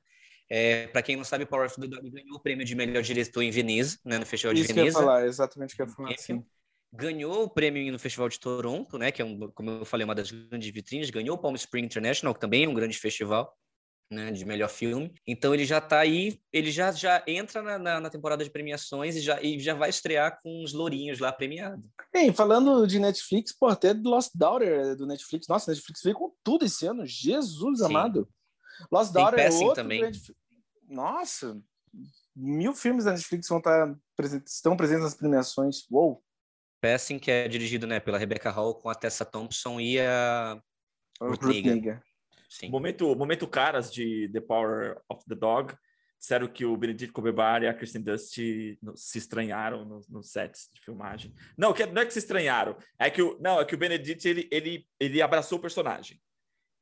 É, 0.49 0.87
para 0.89 1.03
quem 1.03 1.15
não 1.15 1.23
sabe, 1.25 1.45
Power 1.47 1.67
of 1.67 1.79
the 1.81 1.87
Dog 1.87 2.11
ganhou 2.11 2.37
o 2.37 2.41
prêmio 2.41 2.65
de 2.65 2.75
melhor 2.75 3.03
diretor 3.03 3.43
em 3.43 3.51
Veneza, 3.51 3.99
né, 4.05 4.19
no 4.19 4.25
Festival 4.27 4.55
de 4.55 4.63
Isso 4.63 4.73
que 4.73 4.81
eu 4.81 4.85
ia 4.85 4.91
Veneza. 4.91 4.99
falar, 4.99 5.27
exatamente 5.27 5.75
o 5.75 5.77
que 5.77 5.83
eu 5.83 5.87
ia 5.87 5.93
falar. 5.93 6.09
Campion. 6.09 6.23
Sim. 6.39 6.45
Ganhou 6.93 7.45
o 7.45 7.49
prêmio 7.51 7.93
no 7.93 7.99
Festival 8.01 8.29
de 8.29 8.41
Toronto, 8.41 8.99
né, 8.99 9.13
que 9.13 9.23
é, 9.23 9.25
um, 9.25 9.49
como 9.53 9.71
eu 9.71 9.85
falei, 9.85 10.05
uma 10.05 10.15
das 10.15 10.31
grandes 10.33 10.69
vitrines. 10.73 11.11
Ganhou 11.11 11.37
o 11.37 11.39
Palm 11.39 11.55
Spring 11.55 11.85
International, 11.85 12.35
que 12.35 12.41
também 12.41 12.65
é 12.65 12.69
um 12.69 12.75
grande 12.75 12.99
festival 12.99 13.55
né, 14.11 14.33
de 14.33 14.45
melhor 14.45 14.69
filme. 14.69 15.15
Então 15.27 15.55
ele 15.55 15.65
já 15.65 15.79
está 15.79 16.01
aí, 16.01 16.41
ele 16.53 16.71
já, 16.71 16.91
já 16.91 17.23
entra 17.27 17.63
na, 17.63 17.79
na, 17.79 18.01
na 18.01 18.11
temporada 18.11 18.43
de 18.43 18.51
premiações 18.51 19.15
e 19.17 19.21
já, 19.21 19.41
e 19.41 19.59
já 19.61 19.75
vai 19.75 19.89
estrear 19.89 20.41
com 20.43 20.65
os 20.65 20.73
lourinhos 20.73 21.21
lá 21.21 21.33
premiado. 21.33 21.83
Bem, 22.13 22.33
falando 22.33 22.87
de 22.87 22.99
Netflix, 22.99 23.53
pô, 23.53 23.69
até 23.69 23.93
Lost 23.93 24.33
Daughter 24.35 24.97
do 24.97 25.07
Netflix. 25.07 25.47
Nossa, 25.47 25.71
Netflix 25.71 26.03
veio 26.03 26.17
com 26.17 26.35
tudo 26.43 26.65
esse 26.65 26.87
ano. 26.87 27.07
Jesus 27.07 27.79
Sim. 27.79 27.85
amado. 27.85 28.29
Lost 28.91 29.13
Tem 29.13 29.23
Daughter 29.23 29.41
é 29.41 29.51
outro 29.51 29.75
também. 29.75 30.01
grande... 30.01 30.21
Nossa, 30.89 31.61
mil 32.35 32.75
filmes 32.75 33.05
da 33.05 33.13
Netflix 33.13 33.49
vão 33.49 33.59
estar 33.59 33.97
presentes, 34.17 34.55
estão 34.55 34.77
presentes 34.77 35.05
nas 35.05 35.15
premiações. 35.15 35.87
Uou! 35.91 36.23
Passing, 36.81 37.19
que 37.19 37.31
é 37.31 37.47
dirigido 37.47 37.87
né, 37.87 38.01
pela 38.01 38.19
Rebecca 38.19 38.51
Hall 38.51 38.75
com 38.75 38.89
a 38.89 38.95
Tessa 38.95 39.25
Thompson 39.25 39.79
e 39.79 40.01
a. 40.01 40.61
Negga. 41.43 42.03
Sim. 42.51 42.69
Momento, 42.69 43.15
momento 43.15 43.47
caras 43.47 43.93
de 43.93 44.29
The 44.33 44.41
Power 44.41 45.01
of 45.09 45.25
the 45.27 45.35
Dog. 45.37 45.75
Disseram 46.19 46.49
que 46.49 46.67
o 46.67 46.77
Benedict 46.77 47.15
Cumberbatch 47.15 47.63
e 47.63 47.67
a 47.67 47.73
Kristen 47.73 48.03
Dust 48.03 48.35
se 48.35 49.17
estranharam 49.17 49.87
nos 49.87 50.07
nos 50.07 50.31
sets 50.31 50.69
de 50.75 50.79
filmagem. 50.83 51.33
Não, 51.57 51.73
que, 51.73 51.87
não 51.87 52.03
é 52.03 52.05
que 52.05 52.13
se 52.13 52.19
estranharam. 52.19 52.77
É 52.99 53.09
que 53.09 53.23
o, 53.23 53.39
não, 53.41 53.59
é 53.59 53.65
que 53.65 53.75
o 53.75 53.79
Benedict 53.79 54.29
ele, 54.29 54.47
ele, 54.53 54.87
ele 54.99 55.23
abraçou 55.23 55.57
o 55.57 55.61
personagem. 55.63 56.21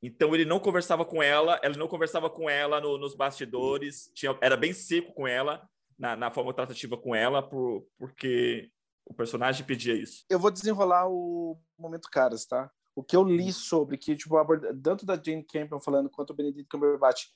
Então 0.02 0.34
ele 0.34 0.44
não 0.44 0.58
conversava 0.58 1.04
com 1.04 1.22
ela, 1.22 1.60
ele 1.62 1.76
não 1.76 1.86
conversava 1.86 2.28
com 2.30 2.48
ela 2.50 2.80
no- 2.80 2.98
nos 2.98 3.14
bastidores, 3.14 4.10
tinha, 4.14 4.36
era 4.40 4.56
bem 4.56 4.72
seco 4.72 5.12
com 5.12 5.26
ela, 5.26 5.68
na, 5.98 6.16
na 6.16 6.30
forma 6.30 6.54
tratativa 6.54 6.96
com 6.96 7.14
ela, 7.14 7.42
por, 7.42 7.86
porque 7.98 8.70
o 9.04 9.12
personagem 9.14 9.64
pedia 9.66 9.94
isso. 9.94 10.24
eu 10.30 10.38
vou 10.38 10.50
desenrolar 10.50 11.08
o 11.08 11.60
momento 11.78 12.08
caras, 12.10 12.44
tá? 12.46 12.70
O 12.98 13.04
que 13.04 13.14
eu 13.14 13.22
li 13.22 13.52
sobre 13.52 13.96
que 13.96 14.16
tipo 14.16 14.34
tanto 14.82 15.06
da 15.06 15.14
Jane 15.14 15.44
Campion 15.44 15.78
falando 15.78 16.10
quanto 16.10 16.30
o 16.30 16.34
Benedict 16.34 16.68
Cumberbatch, 16.68 17.26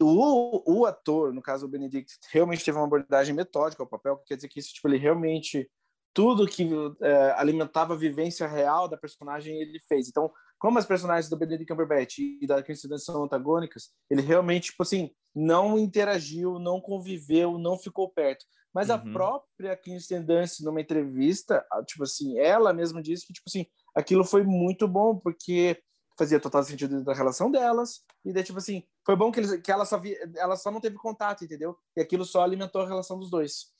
o, 0.00 0.62
o 0.82 0.86
ator, 0.86 1.32
no 1.32 1.42
caso 1.42 1.66
o 1.66 1.68
Benedict, 1.68 2.16
realmente 2.30 2.64
teve 2.64 2.78
uma 2.78 2.86
abordagem 2.86 3.34
metódica 3.34 3.82
ao 3.82 3.88
papel, 3.88 4.16
que 4.18 4.26
quer 4.26 4.36
dizer 4.36 4.48
que 4.48 4.60
isso 4.60 4.72
tipo 4.72 4.86
ele 4.86 4.96
realmente 4.96 5.68
tudo 6.14 6.46
que 6.46 6.70
é, 7.02 7.32
alimentava 7.32 7.94
a 7.94 7.96
vivência 7.96 8.46
real 8.46 8.86
da 8.86 8.96
personagem 8.96 9.60
ele 9.60 9.80
fez. 9.80 10.08
Então, 10.08 10.30
como 10.60 10.78
as 10.78 10.86
personagens 10.86 11.28
do 11.28 11.36
Benedict 11.36 11.66
Cumberbatch 11.66 12.18
e 12.20 12.46
da 12.46 12.62
Kristen 12.62 12.88
Dunst 12.90 13.04
são 13.04 13.24
antagônicas, 13.24 13.90
ele 14.08 14.22
realmente 14.22 14.70
tipo 14.70 14.84
assim 14.84 15.10
não 15.34 15.76
interagiu, 15.76 16.60
não 16.60 16.80
conviveu, 16.80 17.58
não 17.58 17.76
ficou 17.76 18.08
perto. 18.08 18.44
Mas 18.72 18.90
a 18.90 18.96
Uhum. 18.96 19.12
própria 19.12 19.76
Kristen 19.76 20.22
Dunst, 20.24 20.60
numa 20.60 20.80
entrevista, 20.80 21.66
a- 21.72 21.82
tipo 21.82 22.04
assim, 22.04 22.38
ela 22.38 22.72
mesma 22.72 23.02
disse 23.02 23.26
que, 23.26 23.32
tipo 23.32 23.48
assim, 23.48 23.66
aquilo 23.94 24.24
foi 24.24 24.42
muito 24.42 24.88
bom, 24.88 25.16
porque 25.16 25.80
fazia 26.16 26.40
total 26.40 26.62
sentido 26.62 27.02
da 27.02 27.12
relação 27.12 27.50
delas, 27.50 28.02
e 28.24 28.32
daí, 28.32 28.44
tipo 28.44 28.58
assim, 28.58 28.84
foi 29.04 29.16
bom 29.16 29.30
que, 29.32 29.40
eles, 29.40 29.60
que 29.60 29.70
ela, 29.70 29.84
só 29.84 29.98
vi, 29.98 30.16
ela 30.36 30.56
só 30.56 30.70
não 30.70 30.80
teve 30.80 30.96
contato, 30.96 31.44
entendeu? 31.44 31.76
E 31.96 32.00
aquilo 32.00 32.24
só 32.24 32.42
alimentou 32.42 32.82
a 32.82 32.86
relação 32.86 33.18
dos 33.18 33.30
dois. 33.30 33.72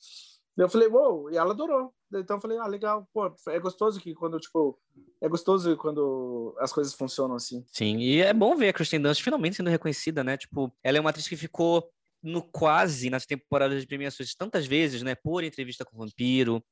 Eu 0.56 0.68
falei, 0.68 0.88
uou, 0.88 1.30
e 1.30 1.36
ela 1.36 1.52
adorou. 1.52 1.92
Então 2.12 2.36
eu 2.36 2.40
falei, 2.40 2.58
ah, 2.58 2.66
legal, 2.66 3.08
pô, 3.12 3.34
é 3.48 3.58
gostoso 3.58 4.00
que 4.00 4.14
quando, 4.14 4.38
tipo, 4.38 4.78
é 5.20 5.28
gostoso 5.28 5.76
quando 5.76 6.54
as 6.60 6.72
coisas 6.72 6.94
funcionam 6.94 7.34
assim. 7.34 7.64
Sim, 7.72 7.98
e 7.98 8.20
é 8.20 8.32
bom 8.32 8.54
ver 8.54 8.68
a 8.68 8.72
Kristen 8.72 9.00
Dunst 9.00 9.22
finalmente 9.22 9.56
sendo 9.56 9.70
reconhecida, 9.70 10.22
né? 10.22 10.36
Tipo, 10.36 10.72
ela 10.82 10.96
é 10.96 11.00
uma 11.00 11.10
atriz 11.10 11.26
que 11.26 11.36
ficou 11.36 11.90
no 12.22 12.40
quase 12.40 13.10
nas 13.10 13.26
temporadas 13.26 13.80
de 13.80 13.86
premiações 13.86 14.34
tantas 14.34 14.64
vezes, 14.64 15.02
né? 15.02 15.16
Por 15.16 15.42
entrevista 15.42 15.84
com 15.84 15.96
o 15.96 15.98
vampiro, 15.98 16.64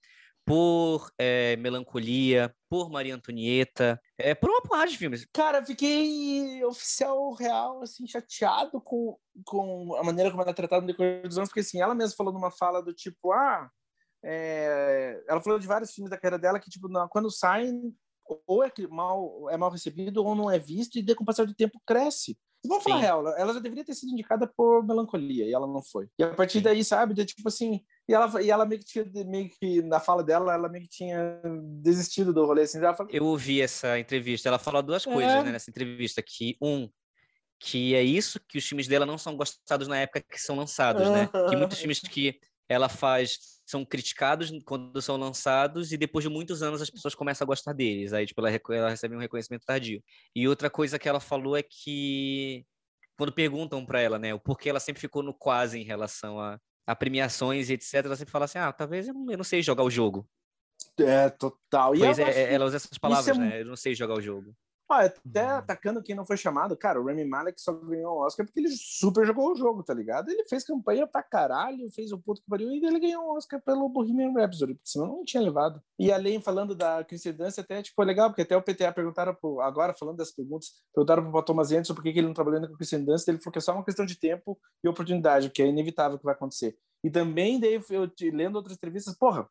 por 0.45 1.11
é, 1.19 1.57
Melancolia, 1.57 2.55
por 2.69 2.91
Maria 2.91 3.15
Antonieta, 3.15 4.01
é, 4.19 4.35
por 4.35 4.51
uma 4.51 4.63
porrada 4.63 4.91
de 4.91 4.99
filmes. 4.99 5.27
Cara, 5.33 5.65
fiquei 5.65 6.65
oficial 6.65 7.33
real, 7.35 7.83
assim, 7.83 8.07
chateado 8.07 8.81
com, 8.81 9.17
com 9.45 9.95
a 9.97 10.03
maneira 10.03 10.31
como 10.31 10.43
ela 10.43 10.51
é 10.51 10.55
tratada 10.55 10.81
no 10.81 10.87
decorrer 10.87 11.27
dos 11.27 11.39
anos, 11.39 11.49
porque 11.51 11.61
assim, 11.61 11.81
ela 11.81 11.95
mesma 11.95 12.17
falou 12.17 12.33
numa 12.33 12.51
fala 12.51 12.83
do 12.83 12.93
tipo, 12.93 13.33
ah, 13.33 13.71
é... 14.25 15.23
ela 15.29 15.41
falou 15.41 15.59
de 15.59 15.67
vários 15.67 15.93
filmes 15.93 16.11
da 16.11 16.17
carreira 16.17 16.39
dela 16.39 16.59
que, 16.61 16.71
tipo, 16.71 16.89
não, 16.89 17.09
quando 17.09 17.31
saem, 17.31 17.95
ou 18.47 18.65
é 18.65 18.73
mal, 18.91 19.51
é 19.51 19.57
mal 19.57 19.71
recebido 19.71 20.25
ou 20.25 20.35
não 20.35 20.51
é 20.51 20.59
visto, 20.59 20.97
e 20.99 21.15
com 21.15 21.23
o 21.23 21.27
passar 21.27 21.47
do 21.47 21.55
tempo 21.55 21.81
cresce. 21.87 22.37
Vamos 22.65 22.85
falar 22.85 23.01
real, 23.01 23.27
ela 23.37 23.53
já 23.53 23.59
deveria 23.59 23.85
ter 23.85 23.95
sido 23.95 24.13
indicada 24.13 24.47
por 24.47 24.87
melancolia 24.87 25.47
e 25.47 25.53
ela 25.53 25.67
não 25.67 25.83
foi. 25.83 26.09
E 26.17 26.23
a 26.23 26.33
partir 26.33 26.61
daí, 26.61 26.85
sabe, 26.85 27.13
de, 27.13 27.25
tipo 27.25 27.49
assim, 27.49 27.81
e 28.09 28.15
ela, 28.15 28.43
e 28.43 28.51
ela 28.51 28.67
meio 28.67 28.81
que 28.81 28.87
tinha, 28.87 29.05
meio 29.25 29.49
que 29.49 29.81
na 29.83 30.01
fala 30.01 30.23
dela, 30.23 30.53
ela 30.53 30.69
meio 30.69 30.85
que 30.85 30.91
tinha 30.91 31.41
desistido 31.81 32.33
do 32.33 32.45
rolê, 32.45 32.63
assim. 32.63 32.81
Falou... 32.81 33.09
Eu 33.11 33.25
ouvi 33.25 33.61
essa 33.61 33.99
entrevista, 33.99 34.49
ela 34.49 34.59
falou 34.59 34.83
duas 34.83 35.07
é. 35.07 35.13
coisas, 35.13 35.45
né, 35.45 35.53
nessa 35.53 35.71
entrevista, 35.71 36.23
que 36.23 36.57
um, 36.61 36.89
que 37.61 37.95
é 37.95 38.03
isso, 38.03 38.41
que 38.49 38.59
os 38.59 38.67
filmes 38.67 38.89
dela 38.89 39.07
não 39.07 39.17
são 39.17 39.37
gostados 39.37 39.87
na 39.87 39.99
época 39.99 40.21
que 40.21 40.41
são 40.41 40.57
lançados, 40.57 41.09
né? 41.09 41.29
Que 41.49 41.57
muitos 41.57 41.79
filmes 41.81 42.01
que 42.01 42.41
ela 42.69 42.89
faz 42.89 43.39
são 43.65 43.85
criticados 43.85 44.51
quando 44.65 45.01
são 45.01 45.17
lançados 45.17 45.93
e 45.93 45.97
depois 45.97 46.25
de 46.25 46.29
muitos 46.29 46.63
anos 46.63 46.83
as 46.83 46.91
pessoas 46.91 47.15
começam 47.15 47.45
a 47.45 47.47
gostar 47.47 47.73
deles. 47.73 48.13
Aí, 48.13 48.27
tipo, 48.27 48.41
ela, 48.41 48.61
ela 48.71 48.91
recebe 48.91 49.15
um 49.15 49.21
reconhecimento 49.21 49.65
tardio. 49.65 50.03
E 50.35 50.49
outra 50.49 50.69
coisa 50.69 50.99
que 50.99 51.09
ela 51.09 51.21
falou 51.21 51.57
é 51.57 51.63
que 51.63 52.67
quando 53.17 53.33
perguntam 53.33 53.87
para 53.87 54.01
ela, 54.01 54.19
né, 54.19 54.35
o 54.35 54.41
porquê 54.41 54.69
ela 54.69 54.81
sempre 54.81 55.01
ficou 55.01 55.23
no 55.23 55.33
quase 55.33 55.79
em 55.79 55.85
relação 55.85 56.41
a, 56.41 56.59
a 56.87 56.95
premiações 56.95 57.71
e 57.71 57.75
etc, 57.75 57.95
ela 58.05 58.17
sempre 58.17 58.33
fala 58.33 58.45
assim: 58.45 58.59
"Ah, 58.59 58.73
talvez 58.73 59.09
eu 59.09 59.15
não, 59.15 59.45
sei 59.45 59.63
jogar 59.63 59.85
o 59.85 59.91
jogo". 59.91 60.29
É, 60.99 61.31
total. 61.31 61.95
E 61.95 62.01
pois 62.01 62.19
é, 62.19 62.53
ela 62.53 62.65
usa 62.65 62.77
essas 62.77 62.99
palavras, 62.99 63.37
é... 63.37 63.41
né? 63.41 63.61
Eu 63.61 63.67
não 63.67 63.77
sei 63.77 63.95
jogar 63.95 64.15
o 64.15 64.21
jogo. 64.21 64.55
Até 64.93 65.45
uhum. 65.45 65.59
atacando 65.59 66.03
quem 66.03 66.15
não 66.15 66.27
foi 66.27 66.37
chamado, 66.37 66.77
cara, 66.77 67.01
o 67.01 67.05
Remy 67.05 67.25
Malek 67.25 67.61
só 67.61 67.73
ganhou 67.73 68.17
o 68.17 68.27
Oscar 68.27 68.47
porque 68.47 68.61
ele 68.61 68.69
super 68.71 69.27
jogou 69.27 69.53
o 69.53 69.55
jogo, 69.55 69.83
tá 69.83 69.95
ligado? 69.95 70.29
Ele 70.31 70.45
fez 70.45 70.65
campanha 70.65 71.07
pra 71.07 71.23
caralho, 71.23 71.91
fez 71.91 72.13
o 72.13 72.19
puto 72.19 72.41
que 72.41 72.49
pariu 72.49 72.71
e 72.71 72.85
ele 72.85 73.01
ganhou 73.01 73.25
o 73.25 73.37
Oscar 73.37 73.61
pelo 73.61 73.89
Bohemian 73.89 74.33
Rhapsody, 74.33 74.75
porque 74.75 74.89
senão 74.89 75.07
não 75.07 75.25
tinha 75.25 75.43
levado. 75.43 75.83
E 75.99 76.13
além, 76.13 76.41
falando 76.41 76.75
da 76.75 77.03
Dunst, 77.03 77.59
até, 77.59 77.83
tipo, 77.83 78.03
é 78.03 78.05
legal, 78.05 78.31
porque 78.31 78.43
até 78.43 78.57
o 78.57 78.63
PTA 78.63 78.93
perguntaram, 78.93 79.35
pro, 79.35 79.61
agora 79.61 79.95
falando 79.95 80.17
das 80.17 80.31
perguntas, 80.31 80.73
perguntaram 80.95 81.31
pro 81.31 81.43
Thomas 81.43 81.73
Anderson 81.73 81.95
por 81.95 82.03
que, 82.03 82.13
que 82.13 82.19
ele 82.19 82.27
não 82.27 82.35
trabalhando 82.35 82.69
com 82.69 82.75
a 82.75 82.77
Kristen 82.77 83.05
Dunst, 83.05 83.29
ele 83.29 83.39
falou 83.39 83.53
que 83.53 83.59
é 83.59 83.63
só 83.63 83.73
uma 83.73 83.85
questão 83.85 84.05
de 84.05 84.19
tempo 84.19 84.59
e 84.85 84.89
oportunidade, 84.89 85.51
que 85.51 85.63
é 85.63 85.67
inevitável 85.67 86.19
que 86.19 86.25
vai 86.25 86.35
acontecer. 86.35 86.77
E 87.05 87.11
também, 87.11 87.59
daí, 87.59 87.81
eu 87.91 88.11
lendo 88.33 88.57
outras 88.57 88.77
entrevistas, 88.77 89.17
porra, 89.17 89.49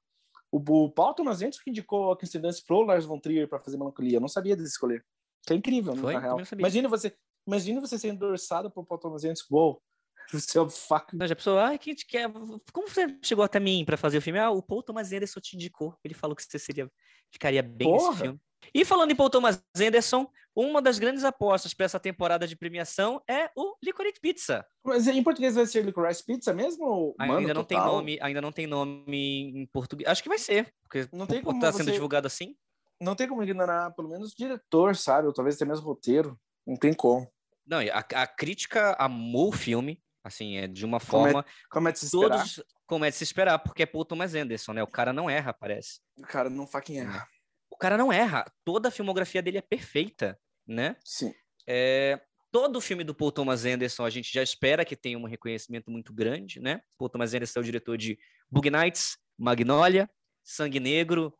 o, 0.51 0.57
o 0.57 0.91
Paul 0.91 1.13
Thomas 1.13 1.41
Anderson 1.41 1.61
que 1.63 1.69
indicou 1.69 2.11
a 2.11 2.15
Dunst 2.15 2.65
pro 2.65 2.81
Lars 2.81 3.05
von 3.05 3.19
Trier 3.19 3.47
para 3.47 3.59
fazer 3.59 3.77
Melancolia, 3.77 4.17
eu 4.17 4.21
não 4.21 4.27
sabia 4.27 4.55
desse 4.55 4.71
escolher. 4.71 5.03
Que 5.45 5.53
é 5.53 5.55
incrível, 5.55 5.95
Foi? 5.95 6.13
na 6.13 6.19
real. 6.19 6.41
Imagina 6.57 6.87
você, 6.87 7.13
imagina 7.47 7.81
você 7.81 7.97
ser 7.97 8.09
endossado 8.09 8.69
por 8.69 8.85
Paul 8.85 8.99
Thomas 8.99 9.23
Anderson. 9.23 9.45
Uou, 9.49 9.81
você 10.31 10.57
é 10.57 10.61
um. 10.61 10.67
Não, 11.13 11.27
já 11.27 11.35
pensou, 11.35 11.59
ah, 11.59 11.77
quem 11.77 11.95
te 11.95 12.05
quer? 12.05 12.29
Como 12.71 12.87
você 12.87 13.17
chegou 13.21 13.43
até 13.43 13.59
mim 13.59 13.83
para 13.85 13.97
fazer 13.97 14.17
o 14.17 14.21
filme? 14.21 14.39
Ah, 14.39 14.51
o 14.51 14.61
Paul 14.61 14.83
Thomas 14.83 15.11
Anderson 15.11 15.39
te 15.39 15.55
indicou. 15.55 15.95
Ele 16.03 16.13
falou 16.13 16.35
que 16.35 16.43
você 16.43 16.59
seria, 16.59 16.89
ficaria 17.31 17.63
bem 17.63 17.87
Porra. 17.87 18.09
nesse 18.09 18.21
filme. 18.21 18.39
E 18.73 18.85
falando 18.85 19.09
em 19.09 19.15
Paul 19.15 19.29
Thomas 19.29 19.63
Anderson, 19.75 20.29
uma 20.55 20.81
das 20.81 20.99
grandes 20.99 21.23
apostas 21.23 21.73
para 21.73 21.87
essa 21.87 21.99
temporada 21.99 22.47
de 22.47 22.55
premiação 22.55 23.19
é 23.27 23.49
o 23.55 23.75
Licorice 23.83 24.19
Pizza. 24.21 24.63
Mas 24.83 25.07
em 25.07 25.23
português 25.23 25.55
vai 25.55 25.65
ser 25.65 25.83
Licorice 25.83 26.23
Pizza 26.23 26.53
mesmo? 26.53 27.15
Ainda 27.17 27.33
Mano, 27.33 27.47
não 27.47 27.63
total. 27.63 27.65
tem 27.65 27.77
nome, 27.79 28.19
ainda 28.21 28.41
não 28.41 28.51
tem 28.51 28.67
nome 28.67 29.61
em 29.61 29.65
português. 29.65 30.07
Acho 30.07 30.21
que 30.21 30.29
vai 30.29 30.37
ser, 30.37 30.71
porque 30.83 31.07
não 31.11 31.25
tem 31.25 31.41
como 31.41 31.59
tá 31.59 31.71
sendo 31.71 31.85
você... 31.85 31.93
divulgado 31.93 32.27
assim 32.27 32.55
não 33.01 33.15
tem 33.15 33.27
como 33.27 33.43
ignorar, 33.43 33.91
pelo 33.91 34.07
menos, 34.07 34.31
o 34.31 34.37
diretor, 34.37 34.95
sabe? 34.95 35.27
Ou 35.27 35.33
talvez 35.33 35.55
até 35.55 35.65
mesmo 35.65 35.85
roteiro. 35.85 36.39
Não 36.65 36.77
tem 36.77 36.93
como. 36.93 37.27
Não, 37.65 37.79
a, 37.79 37.99
a 38.21 38.27
crítica 38.27 38.95
amou 38.99 39.49
o 39.49 39.51
filme, 39.51 40.01
assim, 40.23 40.57
é 40.57 40.67
de 40.67 40.85
uma 40.85 40.99
forma. 40.99 41.43
Como 41.43 41.45
é, 41.45 41.69
como 41.69 41.89
é 41.89 41.91
de 41.91 41.99
se 41.99 42.05
esperar? 42.05 42.37
Todos, 42.37 42.63
como 42.85 43.05
é 43.05 43.09
de 43.09 43.15
se 43.15 43.23
esperar, 43.23 43.59
porque 43.59 43.83
é 43.83 43.85
Paul 43.85 44.05
Thomas 44.05 44.35
Anderson, 44.35 44.73
né? 44.73 44.83
O 44.83 44.87
cara 44.87 45.11
não 45.11 45.29
erra, 45.29 45.51
parece. 45.51 45.99
O 46.17 46.23
cara 46.23 46.49
não 46.49 46.67
fucking 46.67 46.99
erra. 46.99 47.27
O 47.71 47.77
cara 47.77 47.97
não 47.97 48.13
erra. 48.13 48.45
Toda 48.63 48.89
a 48.89 48.91
filmografia 48.91 49.41
dele 49.41 49.57
é 49.57 49.61
perfeita, 49.61 50.39
né? 50.67 50.95
Sim. 51.03 51.33
É, 51.67 52.21
todo 52.51 52.75
o 52.75 52.81
filme 52.81 53.03
do 53.03 53.15
Paul 53.15 53.31
Thomas 53.31 53.65
Anderson 53.65 54.05
a 54.05 54.09
gente 54.09 54.31
já 54.31 54.43
espera 54.43 54.85
que 54.85 54.95
tenha 54.95 55.17
um 55.17 55.25
reconhecimento 55.25 55.89
muito 55.89 56.13
grande, 56.13 56.59
né? 56.59 56.81
Paul 56.97 57.09
Thomas 57.09 57.33
Anderson 57.33 57.59
é 57.59 57.61
o 57.61 57.65
diretor 57.65 57.97
de 57.97 58.19
Bug 58.49 58.69
Nights, 58.69 59.17
Magnolia, 59.37 60.09
Sangue 60.43 60.79
Negro, 60.79 61.33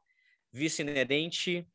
Vice 0.52 0.82
Inerente, 0.82 1.68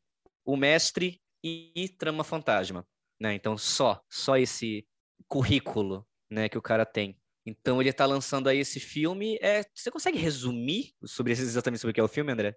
O 0.45 0.55
Mestre 0.55 1.21
e 1.43 1.89
Trama 1.97 2.23
Fantasma. 2.23 2.87
Né? 3.19 3.33
Então, 3.33 3.57
só, 3.57 4.03
só 4.09 4.37
esse 4.37 4.87
currículo 5.27 6.07
né, 6.29 6.47
que 6.47 6.57
o 6.57 6.61
cara 6.61 6.85
tem. 6.85 7.17
Então 7.47 7.81
ele 7.81 7.89
está 7.89 8.05
lançando 8.05 8.49
aí 8.49 8.59
esse 8.59 8.79
filme. 8.79 9.37
É, 9.41 9.63
você 9.73 9.89
consegue 9.89 10.17
resumir 10.17 10.93
sobre 11.05 11.31
exatamente 11.31 11.79
sobre 11.79 11.91
o 11.91 11.93
que 11.93 11.99
é 12.01 12.03
o 12.03 12.07
filme, 12.07 12.31
André? 12.31 12.55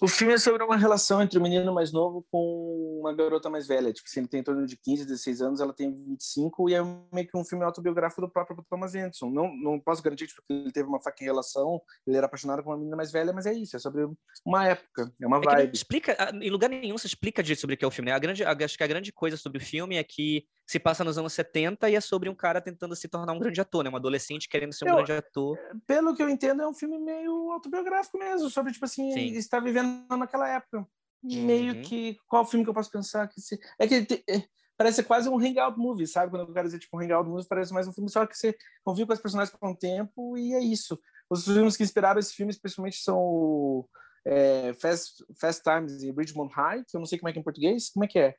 O 0.00 0.08
filme 0.08 0.34
é 0.34 0.38
sobre 0.38 0.64
uma 0.64 0.76
relação 0.76 1.22
entre 1.22 1.38
um 1.38 1.42
menino 1.42 1.72
mais 1.72 1.92
novo 1.92 2.26
com 2.30 2.98
uma 3.00 3.14
garota 3.14 3.48
mais 3.48 3.68
velha. 3.68 3.92
Tipo, 3.92 4.08
se 4.08 4.18
ele 4.18 4.26
tem 4.26 4.40
em 4.40 4.42
torno 4.42 4.66
de 4.66 4.76
15, 4.76 5.06
16 5.06 5.42
anos, 5.42 5.60
ela 5.60 5.72
tem 5.72 5.92
25, 5.92 6.68
e 6.68 6.74
é 6.74 6.82
meio 7.12 7.28
que 7.28 7.36
um 7.36 7.44
filme 7.44 7.64
autobiográfico 7.64 8.20
do 8.20 8.28
próprio 8.28 8.64
Thomas 8.68 8.94
Anderson. 8.94 9.30
Não, 9.30 9.54
não 9.56 9.78
posso 9.78 10.02
garantir 10.02 10.26
que 10.26 10.34
tipo, 10.34 10.44
ele 10.50 10.72
teve 10.72 10.88
uma 10.88 11.00
faca 11.00 11.22
em 11.22 11.26
relação, 11.26 11.80
ele 12.04 12.16
era 12.16 12.26
apaixonado 12.26 12.62
por 12.64 12.70
uma 12.70 12.78
menina 12.78 12.96
mais 12.96 13.12
velha, 13.12 13.32
mas 13.32 13.46
é 13.46 13.52
isso, 13.52 13.76
é 13.76 13.78
sobre 13.78 14.08
uma 14.44 14.66
época, 14.66 15.12
é 15.20 15.26
uma 15.26 15.40
vibe. 15.40 15.68
É 15.68 15.72
explica, 15.72 16.16
em 16.34 16.50
lugar 16.50 16.68
nenhum 16.68 16.98
você 16.98 17.06
explica 17.06 17.42
direito 17.42 17.60
sobre 17.60 17.74
o 17.74 17.78
que 17.78 17.84
é 17.84 17.88
o 17.88 17.90
filme. 17.90 18.10
Né? 18.10 18.16
A 18.16 18.18
grande, 18.18 18.44
acho 18.44 18.76
que 18.76 18.84
a 18.84 18.88
grande 18.88 19.12
coisa 19.12 19.36
sobre 19.36 19.58
o 19.58 19.64
filme 19.64 19.96
é 19.96 20.02
que 20.02 20.44
se 20.66 20.78
passa 20.78 21.04
nos 21.04 21.18
anos 21.18 21.32
70 21.32 21.90
e 21.90 21.94
é 21.94 22.00
sobre 22.00 22.28
um 22.28 22.34
cara 22.34 22.60
tentando 22.60 22.96
se 22.96 23.06
tornar 23.06 23.32
um 23.32 23.38
grande 23.38 23.60
ator, 23.60 23.84
né? 23.84 23.90
Um 23.90 23.96
adolescente 23.96 24.31
querendo 24.48 24.72
ser 24.72 24.84
um 24.84 24.88
eu, 24.88 24.94
grande 24.96 25.12
ator. 25.12 25.58
Pelo 25.86 26.14
que 26.14 26.22
eu 26.22 26.28
entendo, 26.28 26.62
é 26.62 26.68
um 26.68 26.74
filme 26.74 26.98
meio 26.98 27.50
autobiográfico 27.52 28.18
mesmo, 28.18 28.50
sobre, 28.50 28.72
tipo 28.72 28.84
assim, 28.84 29.12
Sim. 29.12 29.26
estar 29.36 29.60
vivendo 29.60 30.04
naquela 30.16 30.48
época. 30.48 30.86
Meio 31.22 31.76
uhum. 31.76 31.82
que. 31.82 32.16
Qual 32.26 32.44
filme 32.44 32.64
que 32.64 32.70
eu 32.70 32.74
posso 32.74 32.90
pensar? 32.90 33.28
que 33.28 33.40
se... 33.40 33.58
É 33.78 33.86
que 33.86 34.04
te... 34.04 34.24
É, 34.28 34.44
parece 34.76 35.02
quase 35.04 35.28
um 35.28 35.38
hangout 35.38 35.78
movie, 35.78 36.06
sabe? 36.06 36.30
Quando 36.30 36.48
eu 36.48 36.52
quero 36.52 36.66
dizer 36.66 36.80
tipo 36.80 36.96
um 36.96 37.00
hangout 37.00 37.28
movie, 37.28 37.46
parece 37.46 37.72
mais 37.72 37.86
um 37.86 37.92
filme 37.92 38.10
só 38.10 38.26
que 38.26 38.36
você 38.36 38.56
convive 38.84 39.06
com 39.06 39.12
as 39.12 39.20
personagens 39.20 39.56
por 39.56 39.68
um 39.68 39.74
tempo 39.74 40.36
e 40.36 40.52
é 40.54 40.60
isso. 40.60 40.98
Os 41.30 41.44
filmes 41.44 41.76
que 41.76 41.84
inspiraram 41.84 42.18
esse 42.18 42.34
filme, 42.34 42.50
especialmente, 42.50 42.96
são 42.96 43.88
é, 44.26 44.74
Fast, 44.74 45.24
Fast 45.40 45.62
Times 45.62 46.02
e 46.02 46.10
Richmond 46.10 46.52
High, 46.52 46.84
que 46.88 46.96
eu 46.96 46.98
não 47.00 47.06
sei 47.06 47.18
como 47.18 47.28
é 47.28 47.32
que 47.32 47.38
é 47.38 47.40
em 47.40 47.44
português. 47.44 47.90
Como 47.90 48.04
é 48.04 48.08
que 48.08 48.18
é? 48.18 48.34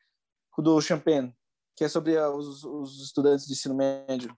O 0.57 0.61
do 0.61 0.81
Champagne 0.81 1.33
que 1.75 1.83
é 1.83 1.89
sobre 1.89 2.17
os, 2.17 2.63
os 2.63 3.03
estudantes 3.03 3.45
de 3.45 3.53
ensino 3.53 3.75
médio. 3.75 4.33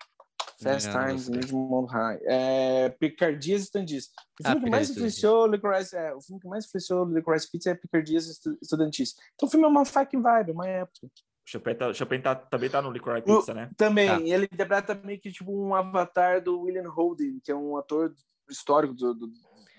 Fast 0.62 0.90
não, 0.90 1.08
Times 1.08 1.30
em 1.30 1.36
Edmond 1.36 1.92
High. 1.92 2.20
É, 2.24 2.90
Picardias 2.90 3.64
Estudantis. 3.64 4.06
O 4.06 4.10
ah, 4.44 4.52
filme 4.52 4.62
ah, 4.62 4.64
que 4.64 4.70
mais 4.70 4.90
influenciou 4.90 5.48
Licorice, 5.48 5.96
é, 5.96 6.14
o 6.14 6.22
filme 6.22 6.42
que 6.42 6.48
mais 6.48 6.66
influenciou 6.66 7.06
Licorice 7.06 7.52
Pizza 7.52 7.72
é 7.72 7.76
Picardias 7.76 8.28
Estudantis. 8.62 9.16
Então 9.36 9.48
o 9.48 9.52
filme 9.52 9.66
é 9.66 9.70
uma 9.70 9.86
fucking 9.86 10.22
vibe, 10.22 10.52
uma 10.52 10.68
época. 10.68 11.08
O 11.08 11.10
Chopin, 11.48 11.76
tá, 11.76 11.94
Chopin 11.94 12.22
tá, 12.22 12.36
também 12.36 12.70
tá 12.70 12.82
no 12.82 12.92
Licorice 12.92 13.26
Pizza, 13.26 13.54
né? 13.54 13.70
Também. 13.78 14.08
Tá. 14.08 14.20
Ele 14.22 14.46
interpreta 14.46 14.96
meio 14.96 15.20
que 15.20 15.32
tipo 15.32 15.52
um 15.52 15.76
avatar 15.76 16.42
do 16.42 16.62
William 16.62 16.90
Holden, 16.90 17.40
que 17.44 17.52
é 17.52 17.56
um 17.56 17.78
ator 17.78 18.14
histórico 18.50 18.94
do, 18.94 19.14
do 19.14 19.32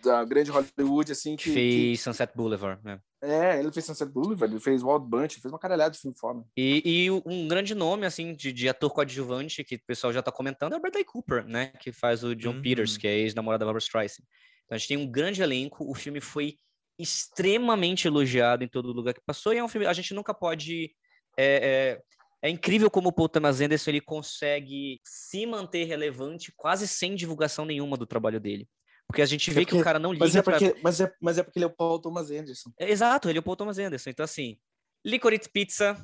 da 0.05 0.25
grande 0.25 0.51
Hollywood, 0.51 1.11
assim. 1.11 1.37
Que, 1.37 1.53
fez 1.53 1.55
que... 1.55 1.97
Sunset 2.05 2.33
Boulevard, 2.37 2.81
né? 2.85 3.01
É, 3.23 3.59
ele 3.59 3.73
fez 3.73 3.87
Sunset 3.87 4.11
Boulevard, 4.13 4.53
ele 4.53 4.61
fez 4.61 4.83
Wild 4.83 5.07
Bunch, 5.07 5.41
fez 5.41 5.53
uma 5.53 5.59
caralhada 5.59 5.91
de 5.91 5.99
filme 5.99 6.17
foda. 6.19 6.45
E, 6.57 6.83
e 6.85 7.11
um 7.11 7.49
grande 7.49 7.75
nome, 7.75 8.05
assim, 8.05 8.35
de, 8.35 8.53
de 8.53 8.69
ator 8.69 8.91
coadjuvante 8.91 9.65
que 9.65 9.77
o 9.77 9.85
pessoal 9.87 10.13
já 10.13 10.23
tá 10.23 10.31
comentando 10.31 10.75
é 10.75 10.77
o 10.77 10.81
Bradley 10.81 11.05
Cooper, 11.05 11.47
né? 11.47 11.69
Que 11.81 11.93
faz 11.93 12.23
o 12.23 12.35
John 12.37 12.55
uhum. 12.55 12.63
Peters, 12.63 12.97
que 12.97 13.09
é 13.09 13.17
ex-namorado 13.17 13.61
da 13.61 13.67
Barbara 13.67 13.83
Streisand. 13.83 14.23
Então 14.65 14.77
a 14.77 14.79
gente 14.79 14.89
tem 14.89 14.97
um 14.99 15.11
grande 15.11 15.43
elenco, 15.43 15.91
o 15.91 15.95
filme 15.95 16.21
foi 16.21 16.59
extremamente 16.99 18.07
elogiado 18.07 18.65
em 18.65 18.69
todo 18.69 18.93
lugar 18.93 19.15
que 19.15 19.21
passou, 19.25 19.53
e 19.53 19.59
é 19.59 19.65
um 19.65 19.69
filme, 19.69 19.87
a 19.87 19.93
gente 19.93 20.15
nunca 20.15 20.35
pode... 20.35 20.95
É, 21.39 22.01
é, 22.43 22.49
é 22.49 22.51
incrível 22.51 22.91
como 22.91 23.09
o 23.09 23.13
Paul 23.13 23.29
Thomas 23.29 23.61
Anderson 23.61 23.91
ele 23.91 24.01
consegue 24.01 25.01
se 25.05 25.47
manter 25.47 25.85
relevante 25.85 26.53
quase 26.55 26.87
sem 26.87 27.15
divulgação 27.15 27.65
nenhuma 27.65 27.97
do 27.97 28.07
trabalho 28.07 28.41
dele. 28.41 28.69
Porque 29.07 29.23
a 29.23 29.27
gente 29.27 29.51
vê 29.51 29.61
porque, 29.61 29.77
que 29.77 29.81
o 29.81 29.85
cara 29.85 29.99
não 29.99 30.13
liga 30.13 30.25
mas 30.25 30.35
é 30.35 30.43
porque, 30.43 30.71
pra... 30.71 30.81
mas, 30.83 31.01
é, 31.01 31.13
mas 31.21 31.39
é 31.39 31.43
porque 31.43 31.59
ele 31.59 31.65
é 31.65 31.69
o 31.69 31.75
Paul 31.75 32.01
Thomas 32.01 32.31
Anderson. 32.31 32.73
É, 32.79 32.91
exato, 32.91 33.29
ele 33.29 33.39
é 33.39 33.41
o 33.41 33.43
Paul 33.43 33.57
Thomas 33.57 33.79
Anderson. 33.79 34.11
Então, 34.11 34.25
assim, 34.25 34.59
Licorice 35.05 35.49
Pizza, 35.49 35.97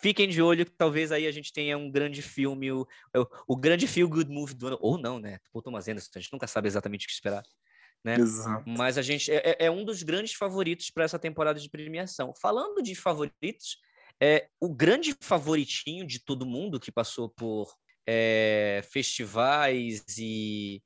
fiquem 0.00 0.28
de 0.28 0.42
olho 0.42 0.66
que 0.66 0.72
talvez 0.72 1.10
aí 1.10 1.26
a 1.26 1.32
gente 1.32 1.52
tenha 1.52 1.76
um 1.78 1.90
grande 1.90 2.20
filme, 2.20 2.70
o, 2.70 2.86
o, 3.16 3.26
o 3.48 3.56
grande 3.56 3.86
feel 3.86 4.08
good 4.08 4.30
movie 4.30 4.54
do 4.54 4.66
ano. 4.66 4.78
Ou 4.80 4.98
não, 4.98 5.18
né? 5.18 5.38
Paul 5.52 5.62
Thomas 5.62 5.88
Anderson, 5.88 6.10
a 6.14 6.18
gente 6.20 6.32
nunca 6.32 6.46
sabe 6.46 6.68
exatamente 6.68 7.06
o 7.06 7.08
que 7.08 7.14
esperar. 7.14 7.42
Né? 8.04 8.16
Exato. 8.16 8.64
Mas 8.68 8.96
a 8.96 9.02
gente 9.02 9.30
é, 9.30 9.50
é, 9.50 9.66
é 9.66 9.70
um 9.70 9.84
dos 9.84 10.02
grandes 10.02 10.34
favoritos 10.34 10.90
para 10.90 11.04
essa 11.04 11.18
temporada 11.18 11.58
de 11.58 11.68
premiação. 11.68 12.34
Falando 12.40 12.82
de 12.82 12.94
favoritos, 12.94 13.78
é 14.20 14.48
o 14.60 14.68
grande 14.68 15.14
favoritinho 15.20 16.06
de 16.06 16.18
todo 16.18 16.46
mundo 16.46 16.80
que 16.80 16.92
passou 16.92 17.28
por 17.28 17.74
é, 18.06 18.82
festivais 18.90 20.04
e 20.18 20.82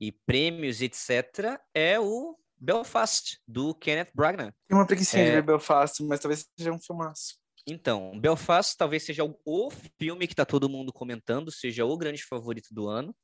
e 0.00 0.12
prêmios, 0.12 0.80
etc., 0.80 1.60
é 1.74 2.00
o 2.00 2.36
Belfast, 2.56 3.38
do 3.46 3.74
Kenneth 3.74 4.10
Branagh. 4.14 4.52
Tem 4.68 4.76
uma 4.78 4.86
preguiça 4.86 5.18
É. 5.18 5.24
de 5.24 5.30
ver 5.32 5.42
Belfast, 5.42 6.02
mas 6.02 6.20
talvez 6.20 6.46
seja 6.56 6.72
um 6.72 6.80
filmaço. 6.80 7.38
Então, 7.66 8.18
Belfast 8.18 8.76
talvez 8.76 9.02
seja 9.02 9.24
o, 9.24 9.38
o 9.44 9.70
filme 9.98 10.26
que 10.26 10.32
está 10.32 10.44
todo 10.44 10.68
mundo 10.68 10.92
comentando, 10.92 11.50
seja 11.52 11.84
o 11.84 11.96
grande 11.96 12.22
favorito 12.24 12.68
do 12.72 12.88
ano. 12.88 13.14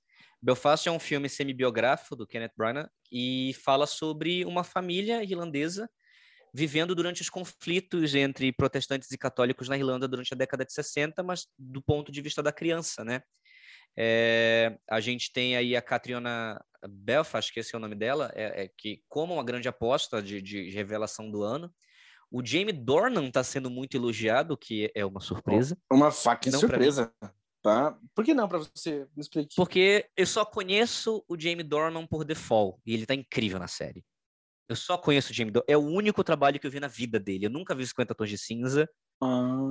Belfast 0.43 0.87
é 0.87 0.93
um 0.93 0.99
filme 0.99 1.29
semi-biográfico 1.29 2.15
do 2.15 2.27
Kenneth 2.27 2.53
Branagh 2.57 2.89
e 3.11 3.55
fala 3.65 3.87
sobre 3.87 4.45
uma 4.45 4.63
família 4.63 5.23
irlandesa 5.23 5.89
vivendo 6.55 6.95
durante 6.95 7.21
os 7.21 7.29
conflitos 7.29 8.15
entre 8.15 8.51
protestantes 8.53 9.11
e 9.11 9.19
católicos 9.19 9.69
na 9.69 9.77
Irlanda 9.77 10.09
durante 10.09 10.33
a 10.33 10.37
década 10.37 10.65
de 10.65 10.73
60, 10.73 11.23
mas 11.23 11.47
do 11.59 11.83
ponto 11.83 12.11
de 12.11 12.23
vista 12.23 12.43
da 12.43 12.51
criança, 12.51 13.05
né? 13.05 13.23
É, 13.97 14.79
a 14.91 15.01
gente 15.01 15.33
tem 15.33 15.57
aí 15.57 15.75
a 15.75 15.81
Catriona 15.81 16.63
Belfast, 16.87 17.53
que 17.53 17.61
esse 17.61 17.75
é 17.75 17.79
o 17.79 17.81
nome 17.81 17.95
dela, 17.95 18.31
é, 18.35 18.65
é 18.65 18.69
que 18.69 19.03
como 19.09 19.35
uma 19.35 19.45
grande 19.45 19.69
aposta 19.69 20.23
de, 20.23 20.43
de 20.43 20.71
revelação 20.71 21.31
do 21.31 21.43
ano. 21.43 21.73
O 22.31 22.45
Jamie 22.45 22.73
Dornan 22.73 23.29
está 23.29 23.43
sendo 23.45 23.71
muito 23.71 23.97
elogiado, 23.97 24.55
o 24.55 24.57
que 24.57 24.91
é 24.95 25.07
uma 25.07 25.21
surpresa, 25.21 25.79
Uma 25.91 26.11
Não 26.51 26.61
pra 26.61 26.69
surpresa. 26.69 27.15
Tá? 27.63 27.99
Por 28.15 28.25
que 28.25 28.35
não 28.35 28.49
pra 28.49 28.59
você? 28.59 29.09
Me 29.17 29.21
explique. 29.21 29.55
porque 29.57 30.09
eu 30.17 30.27
só 30.27 30.45
conheço 30.45 31.25
o 31.29 31.39
Jamie 31.39 31.65
Dornan 31.65 32.07
por 32.07 32.25
default, 32.25 32.81
e 32.85 32.95
ele 32.95 33.07
tá 33.07 33.15
incrível 33.15 33.59
na 33.59 33.69
série. 33.69 34.05
Eu 34.69 34.75
só 34.75 34.99
conheço 34.99 35.33
o 35.33 35.35
Jamie 35.35 35.53
Dornan, 35.53 35.67
é 35.69 35.77
o 35.77 35.81
único 35.81 36.23
trabalho 36.23 36.59
que 36.59 36.67
eu 36.67 36.71
vi 36.71 36.81
na 36.81 36.89
vida 36.89 37.19
dele. 37.19 37.47
Eu 37.47 37.51
nunca 37.51 37.75
vi 37.75 37.87
50 37.87 38.15
Tons 38.15 38.29
de 38.29 38.39
Cinza, 38.39 38.89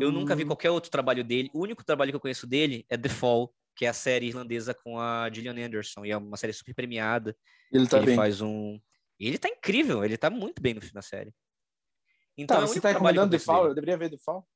eu 0.01 0.11
nunca 0.11 0.35
vi 0.35 0.43
Ah, 0.43 0.47
qualquer 0.47 0.71
outro 0.71 0.89
trabalho 0.89 1.23
dele. 1.23 1.49
O 1.53 1.61
único 1.61 1.83
trabalho 1.83 2.11
que 2.11 2.15
eu 2.15 2.21
conheço 2.21 2.47
dele 2.47 2.85
é 2.89 2.97
The 2.97 3.09
Fall, 3.09 3.53
que 3.75 3.85
é 3.85 3.89
a 3.89 3.93
série 3.93 4.27
irlandesa 4.27 4.73
com 4.73 4.99
a 4.99 5.29
Gillian 5.31 5.65
Anderson, 5.65 6.05
e 6.05 6.11
é 6.11 6.17
uma 6.17 6.37
série 6.37 6.53
super 6.53 6.73
premiada. 6.73 7.35
Ele 7.71 7.87
tá 7.87 7.97
ele 7.97 8.07
bem. 8.07 8.15
faz 8.15 8.41
um. 8.41 8.79
Ele 9.19 9.37
tá 9.37 9.49
incrível, 9.49 10.03
ele 10.03 10.17
tá 10.17 10.29
muito 10.29 10.61
bem 10.61 10.73
no, 10.73 10.81
na 10.93 11.01
série. 11.01 11.33
Então, 12.37 12.57
Tá, 12.57 12.63
é 12.63 12.67
você 12.67 12.81
tá 12.81 12.89
recomendando 12.89 13.31
The 13.31 13.39
Fall? 13.39 13.67
Eu 13.67 13.75
deveria 13.75 13.97
ver 13.97 14.09
The 14.09 14.17
Fall? 14.17 14.47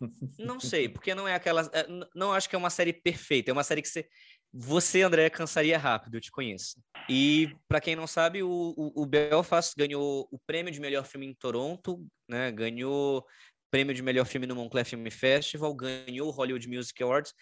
Não 0.38 0.58
sei, 0.60 0.88
porque 0.88 1.14
não 1.14 1.26
é 1.26 1.34
aquela. 1.34 1.62
é, 1.72 1.86
Não 2.14 2.32
acho 2.32 2.48
que 2.48 2.54
é 2.56 2.58
uma 2.58 2.70
série 2.70 2.92
perfeita. 2.92 3.50
É 3.50 3.52
uma 3.52 3.64
série 3.64 3.82
que 3.82 3.88
você. 3.88 4.08
Você, 4.52 5.02
André, 5.02 5.30
cansaria 5.30 5.78
rápido, 5.78 6.16
eu 6.16 6.20
te 6.20 6.30
conheço. 6.30 6.82
E, 7.08 7.54
para 7.68 7.80
quem 7.80 7.94
não 7.94 8.08
sabe, 8.08 8.42
o, 8.42 8.74
o, 8.76 9.02
o 9.02 9.06
Belfast 9.06 9.74
ganhou 9.78 10.26
o 10.28 10.40
prêmio 10.40 10.72
de 10.72 10.80
melhor 10.80 11.06
filme 11.06 11.24
em 11.24 11.34
Toronto, 11.34 12.04
né? 12.28 12.50
Ganhou 12.50 13.24
prêmio 13.70 13.94
de 13.94 14.02
melhor 14.02 14.26
filme 14.26 14.46
no 14.46 14.56
Montclair 14.56 14.84
Film 14.84 15.06
Festival, 15.08 15.72
ganhou 15.74 16.28
o 16.28 16.32
Hollywood 16.32 16.68
Music 16.68 17.00
Awards. 17.02 17.32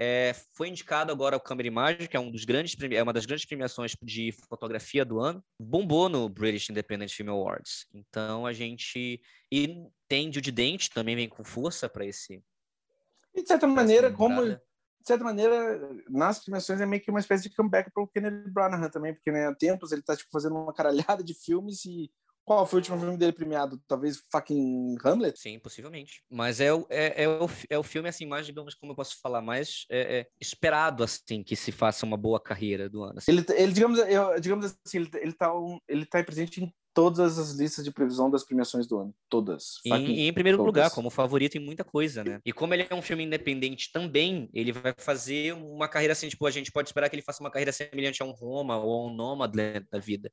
É, 0.00 0.32
foi 0.54 0.68
indicado 0.68 1.10
agora 1.10 1.34
ao 1.34 1.40
Câmara 1.40 1.66
Imagem, 1.66 2.06
que 2.06 2.16
é, 2.16 2.20
um 2.20 2.30
dos 2.30 2.44
grandes, 2.44 2.76
é 2.92 3.02
uma 3.02 3.12
das 3.12 3.26
grandes 3.26 3.44
premiações 3.44 3.96
de 4.00 4.32
fotografia 4.48 5.04
do 5.04 5.18
ano. 5.18 5.42
Bombou 5.60 6.08
no 6.08 6.28
British 6.28 6.70
Independent 6.70 7.12
Film 7.12 7.30
Awards. 7.30 7.86
Então 7.92 8.46
a 8.46 8.52
gente. 8.52 9.20
E 9.50 9.86
tem 10.06 10.32
Judy 10.32 10.52
Dent, 10.52 10.88
também 10.88 11.16
vem 11.16 11.28
com 11.28 11.42
força 11.42 11.88
para 11.88 12.06
esse, 12.06 12.42
E 13.34 13.42
de 13.42 13.48
certa 13.48 13.66
maneira, 13.66 14.12
como 14.12 14.58
de 15.00 15.06
certa 15.06 15.24
maneira, 15.24 15.80
nas 16.08 16.40
premiações 16.40 16.80
é 16.80 16.86
meio 16.86 17.02
que 17.02 17.10
uma 17.10 17.20
espécie 17.20 17.48
de 17.48 17.54
comeback 17.54 17.90
para 17.90 18.02
o 18.02 18.08
Kenneth 18.08 18.50
Branagh 18.50 18.90
também, 18.90 19.14
porque 19.14 19.32
né, 19.32 19.46
há 19.46 19.54
tempos 19.54 19.90
ele 19.90 20.02
tá 20.02 20.14
tipo 20.14 20.30
fazendo 20.30 20.54
uma 20.56 20.72
caralhada 20.72 21.24
de 21.24 21.34
filmes 21.34 21.84
e 21.84 22.10
qual 22.48 22.66
foi 22.66 22.78
o 22.78 22.80
último 22.80 22.98
filme 22.98 23.16
dele 23.18 23.32
premiado? 23.32 23.78
Talvez 23.86 24.22
fucking 24.32 24.96
Hamlet? 25.04 25.38
Sim, 25.38 25.58
possivelmente. 25.58 26.22
Mas 26.30 26.60
é, 26.60 26.72
o- 26.72 26.86
é, 26.88 27.24
é, 27.24 27.28
o, 27.28 27.46
é 27.68 27.78
o 27.78 27.82
filme, 27.82 28.08
assim, 28.08 28.24
mais, 28.24 28.46
digamos, 28.46 28.74
como 28.74 28.92
eu 28.92 28.96
posso 28.96 29.20
falar, 29.20 29.42
mais 29.42 29.84
é, 29.90 30.20
é, 30.20 30.26
esperado, 30.40 31.04
assim, 31.04 31.42
que 31.44 31.54
se 31.54 31.70
faça 31.70 32.06
uma 32.06 32.16
boa 32.16 32.40
carreira 32.40 32.88
do 32.88 33.02
ano. 33.04 33.18
assim. 33.18 33.30
Ele, 33.30 33.44
ele 33.54 33.72
digamos, 33.72 33.98
eu, 33.98 34.40
digamos 34.40 34.64
assim, 34.86 34.98
ele, 34.98 35.10
ele 35.16 35.32
tá 35.34 35.54
um, 35.54 35.78
ele 35.86 36.06
tá 36.06 36.24
presente 36.24 36.64
em 36.64 36.72
todas 36.94 37.38
as 37.38 37.52
listas 37.52 37.84
de 37.84 37.92
previsão 37.92 38.28
das 38.28 38.44
premiações 38.44 38.88
do 38.88 38.98
ano, 38.98 39.14
todas. 39.28 39.74
E, 39.84 39.90
e 39.90 40.28
em 40.28 40.32
primeiro 40.32 40.58
todas. 40.58 40.66
lugar, 40.68 40.90
como 40.90 41.10
favorito 41.10 41.56
em 41.56 41.60
muita 41.60 41.84
coisa, 41.84 42.24
né? 42.24 42.40
E 42.44 42.52
como 42.52 42.74
ele 42.74 42.88
é 42.90 42.94
um 42.94 43.02
filme 43.02 43.22
independente 43.22 43.92
também, 43.92 44.50
ele 44.52 44.72
vai 44.72 44.92
fazer 44.98 45.52
uma 45.54 45.86
carreira 45.86 46.12
assim, 46.12 46.28
tipo, 46.28 46.44
a 46.44 46.50
gente 46.50 46.72
pode 46.72 46.88
esperar 46.88 47.08
que 47.08 47.14
ele 47.14 47.22
faça 47.22 47.40
uma 47.40 47.52
carreira 47.52 47.70
semelhante 47.70 48.20
a 48.20 48.26
um 48.26 48.32
Roma 48.32 48.78
ou 48.78 48.92
a 48.92 49.06
um 49.06 49.14
Nomadland 49.14 49.86
da 49.88 50.00
vida. 50.00 50.32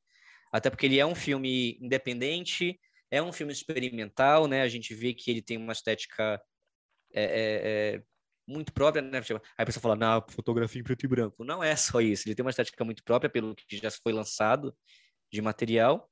Até 0.51 0.69
porque 0.69 0.85
ele 0.85 0.99
é 0.99 1.05
um 1.05 1.15
filme 1.15 1.77
independente, 1.81 2.79
é 3.11 3.21
um 3.21 3.31
filme 3.31 3.51
experimental, 3.51 4.47
né? 4.47 4.61
A 4.61 4.67
gente 4.67 4.93
vê 4.93 5.13
que 5.13 5.29
ele 5.29 5.41
tem 5.41 5.57
uma 5.57 5.73
estética 5.73 6.41
é, 7.13 7.23
é, 7.23 7.95
é, 7.95 8.03
muito 8.47 8.73
própria, 8.73 9.01
né? 9.01 9.21
Tipo, 9.21 9.41
Aí 9.57 9.63
a 9.63 9.65
pessoa 9.65 9.81
fala, 9.81 9.95
não, 9.95 10.23
fotografia 10.29 10.81
em 10.81 10.83
preto 10.83 11.05
e 11.05 11.07
branco. 11.07 11.43
Não 11.43 11.63
é 11.63 11.75
só 11.75 12.01
isso, 12.01 12.27
ele 12.27 12.35
tem 12.35 12.43
uma 12.43 12.51
estética 12.51 12.83
muito 12.83 13.03
própria 13.03 13.29
pelo 13.29 13.55
que 13.55 13.77
já 13.77 13.89
foi 13.91 14.13
lançado 14.13 14.75
de 15.31 15.41
material. 15.41 16.09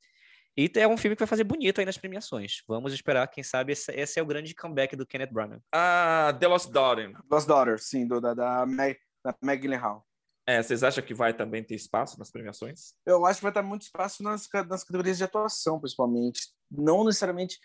E 0.56 0.72
é 0.76 0.88
um 0.88 0.98
filme 0.98 1.16
que 1.16 1.22
vai 1.22 1.28
fazer 1.28 1.44
bonito 1.44 1.80
aí 1.80 1.86
nas 1.86 1.98
premiações. 1.98 2.62
Vamos 2.68 2.94
esperar, 2.94 3.28
quem 3.28 3.44
sabe 3.44 3.74
esse, 3.74 3.92
esse 3.92 4.20
é 4.20 4.24
o 4.24 4.26
grande 4.26 4.54
comeback 4.54 4.96
do 4.96 5.06
Kenneth 5.06 5.32
Branagh. 5.34 5.60
Ah, 5.74 6.36
The 6.40 6.48
Lost 6.48 6.72
Daughter. 6.72 7.12
Lost 7.30 7.48
Daughter, 7.48 7.80
sim, 7.80 8.08
do, 8.08 8.22
da, 8.22 8.36
da, 8.36 8.66
Meg, 8.66 9.00
da 9.26 9.36
Meg 9.42 9.60
Gyllenhaal. 9.60 10.06
É, 10.46 10.62
vocês 10.62 10.84
acham 10.84 11.04
que 11.04 11.14
vai 11.14 11.34
também 11.34 11.64
ter 11.64 11.76
espaço 11.76 12.20
nas 12.20 12.30
premiações? 12.30 12.94
Eu 13.06 13.26
acho 13.26 13.40
que 13.40 13.44
vai 13.44 13.52
estar 13.52 13.64
muito 13.64 13.84
espaço 13.84 14.22
nas, 14.22 14.48
nas 14.68 14.84
categorias 14.84 15.18
de 15.18 15.24
atuação, 15.24 15.80
principalmente. 15.80 16.50
Não 16.70 17.06
necessariamente. 17.06 17.58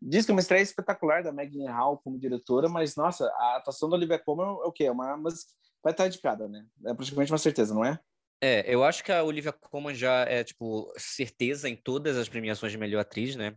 Diz 0.00 0.24
que 0.24 0.30
é 0.30 0.34
uma 0.34 0.40
estreia 0.40 0.62
espetacular 0.62 1.22
da 1.22 1.32
Meg 1.32 1.50
Gyllenhaal 1.50 1.98
como 1.98 2.18
diretora, 2.18 2.68
mas, 2.68 2.94
nossa, 2.94 3.26
a 3.26 3.56
atuação 3.56 3.88
da 3.88 3.96
Olivia 3.96 4.18
Colman 4.18 4.46
é 4.46 4.66
o 4.66 4.72
quê? 4.72 4.84
É 4.84 4.92
uma, 4.92 5.16
mas 5.16 5.46
vai 5.82 5.92
estar 5.92 6.06
indicada, 6.06 6.46
né? 6.48 6.64
É 6.86 6.94
praticamente 6.94 7.32
uma 7.32 7.38
certeza, 7.38 7.74
não 7.74 7.84
é? 7.84 7.98
É, 8.40 8.62
eu 8.72 8.84
acho 8.84 9.02
que 9.02 9.10
a 9.10 9.24
Olivia 9.24 9.52
Colman 9.52 9.94
já 9.94 10.22
é, 10.24 10.44
tipo, 10.44 10.92
certeza 10.98 11.68
em 11.68 11.76
todas 11.76 12.16
as 12.16 12.28
premiações 12.28 12.72
de 12.72 12.78
melhor 12.78 13.00
atriz, 13.00 13.34
né? 13.34 13.56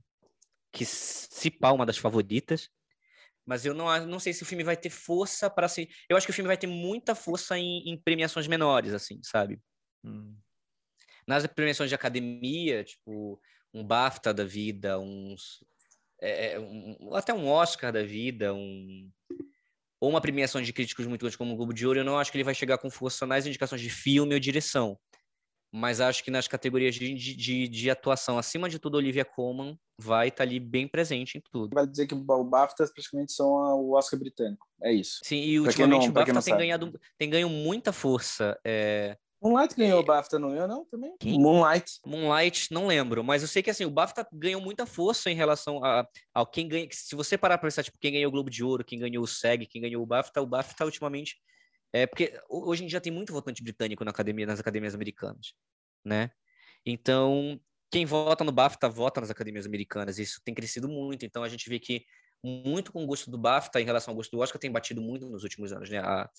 Que 0.71 0.85
se 0.85 1.51
pá, 1.51 1.71
uma 1.71 1.85
das 1.85 1.97
favoritas. 1.97 2.69
Mas 3.47 3.65
eu 3.65 3.73
não, 3.73 4.05
não 4.05 4.19
sei 4.19 4.33
se 4.33 4.43
o 4.43 4.45
filme 4.45 4.63
vai 4.63 4.75
ter 4.75 4.89
força 4.89 5.49
para 5.49 5.69
ser. 5.69 5.87
Eu 6.09 6.17
acho 6.17 6.27
que 6.27 6.31
o 6.31 6.33
filme 6.35 6.47
vai 6.47 6.57
ter 6.57 6.67
muita 6.67 7.15
força 7.15 7.57
em, 7.57 7.89
em 7.89 7.97
premiações 7.97 8.45
menores, 8.45 8.93
assim, 8.93 9.21
sabe? 9.23 9.61
Nas 11.25 11.47
premiações 11.47 11.89
de 11.89 11.95
academia, 11.95 12.83
tipo, 12.83 13.41
um 13.73 13.83
BAFTA 13.85 14.33
da 14.33 14.43
vida, 14.43 14.99
uns. 14.99 15.63
é, 16.21 16.53
é, 16.53 16.59
um- 16.59 17.13
até 17.15 17.33
um 17.33 17.47
Oscar 17.47 17.91
da 17.93 18.03
vida, 18.03 18.53
um. 18.53 19.09
Ou 19.99 20.09
uma 20.09 20.21
premiação 20.21 20.61
de 20.61 20.73
críticos 20.73 21.07
muito 21.07 21.21
grande 21.21 21.37
como 21.37 21.53
o 21.53 21.55
Globo 21.55 21.73
de 21.73 21.87
Ouro, 21.87 21.99
eu 21.99 22.05
não 22.05 22.19
acho 22.19 22.31
que 22.31 22.37
ele 22.37 22.43
vai 22.43 22.53
chegar 22.53 22.77
com 22.77 22.89
força 22.89 23.25
nas 23.25 23.47
indicações 23.47 23.81
de 23.81 23.89
filme 23.89 24.33
ou 24.33 24.39
direção. 24.39 24.99
Mas 25.71 25.99
acho 25.99 26.23
que 26.23 26.31
nas 26.31 26.47
categorias 26.47 26.95
de, 26.95 27.13
de, 27.13 27.67
de- 27.67 27.89
atuação, 27.89 28.37
acima 28.37 28.69
de 28.69 28.79
tudo, 28.79 28.95
Olivia 28.95 29.25
Colman 29.25 29.77
vai 29.99 30.29
estar 30.29 30.43
ali 30.43 30.59
bem 30.59 30.87
presente 30.87 31.37
em 31.37 31.41
tudo. 31.41 31.73
Vai 31.73 31.85
dizer 31.85 32.07
que 32.07 32.13
o 32.15 32.43
BAFTA 32.43 32.87
praticamente 32.93 33.33
são 33.33 33.47
o 33.47 33.93
Oscar 33.95 34.19
britânico. 34.19 34.65
É 34.81 34.91
isso. 34.91 35.19
Sim, 35.23 35.37
e 35.41 35.59
Pra 35.59 35.67
ultimamente 35.69 36.03
não- 36.03 36.09
o 36.09 36.13
BAFTA 36.13 36.33
tem 36.33 36.41
sabe. 36.41 36.57
ganhado, 36.57 36.99
tem 37.17 37.29
ganho 37.29 37.49
muita 37.49 37.91
força. 37.91 38.57
É, 38.65 39.17
Moonlight 39.41 39.75
ganhou 39.75 39.99
o 39.99 40.03
BAFTA, 40.03 40.39
não 40.39 40.49
ganhou, 40.49 40.67
não? 40.67 40.85
Também? 40.85 41.13
Quem? 41.19 41.39
Moonlight. 41.39 41.99
Moonlight, 42.05 42.71
não 42.71 42.87
lembro, 42.87 43.23
mas 43.23 43.43
eu 43.43 43.47
sei 43.47 43.61
que 43.61 43.69
assim, 43.69 43.85
o 43.85 43.89
BAFTA 43.91 44.27
ganhou 44.33 44.59
muita 44.59 44.85
força 44.87 45.29
em 45.29 45.35
relação 45.35 45.83
a, 45.83 46.07
ao 46.33 46.47
quem 46.47 46.67
ganha. 46.67 46.87
Se 46.91 47.15
você 47.15 47.37
parar 47.37 47.57
para 47.59 47.67
pensar, 47.67 47.83
tipo, 47.83 47.99
quem 47.99 48.13
ganhou 48.13 48.29
o 48.29 48.31
Globo 48.31 48.49
de 48.49 48.63
Ouro, 48.63 48.83
quem 48.83 48.97
ganhou 48.97 49.23
o 49.23 49.27
SEG, 49.27 49.67
quem 49.67 49.81
ganhou 49.81 50.01
o 50.01 50.05
BAFTA, 50.07 50.41
o 50.41 50.47
BAFTA 50.47 50.85
ultimamente. 50.85 51.35
É 51.93 52.05
porque 52.07 52.39
ho- 52.49 52.69
hoje 52.69 52.83
em 52.83 52.87
dia 52.87 53.01
tem 53.01 53.11
muito 53.11 53.33
votante 53.33 53.63
britânico 53.63 54.03
na 54.05 54.11
academia, 54.11 54.45
nas 54.45 54.59
academias 54.59 54.95
americanas, 54.95 55.53
né? 56.05 56.31
Então, 56.85 57.59
quem 57.91 58.05
vota 58.05 58.43
no 58.43 58.51
BAFTA 58.51 58.89
vota 58.89 59.21
nas 59.21 59.29
academias 59.31 59.65
americanas. 59.65 60.19
Isso 60.19 60.41
tem 60.43 60.53
crescido 60.55 60.87
muito. 60.89 61.25
Então, 61.25 61.43
a 61.43 61.49
gente 61.49 61.69
vê 61.69 61.79
que 61.79 62.05
muito 62.43 62.91
com 62.93 63.03
o 63.03 63.07
gosto 63.07 63.31
do 63.31 63.37
BAFTA 63.37 63.81
em 63.81 63.85
relação 63.85 64.11
ao 64.11 64.15
gosto 64.15 64.31
do 64.31 64.39
Oscar 64.39 64.59
tem 64.59 64.71
batido 64.71 65.01
muito 65.01 65.27
nos 65.29 65.43
últimos 65.43 65.73
anos, 65.73 65.89
né? 65.89 65.99
A, 65.99 66.29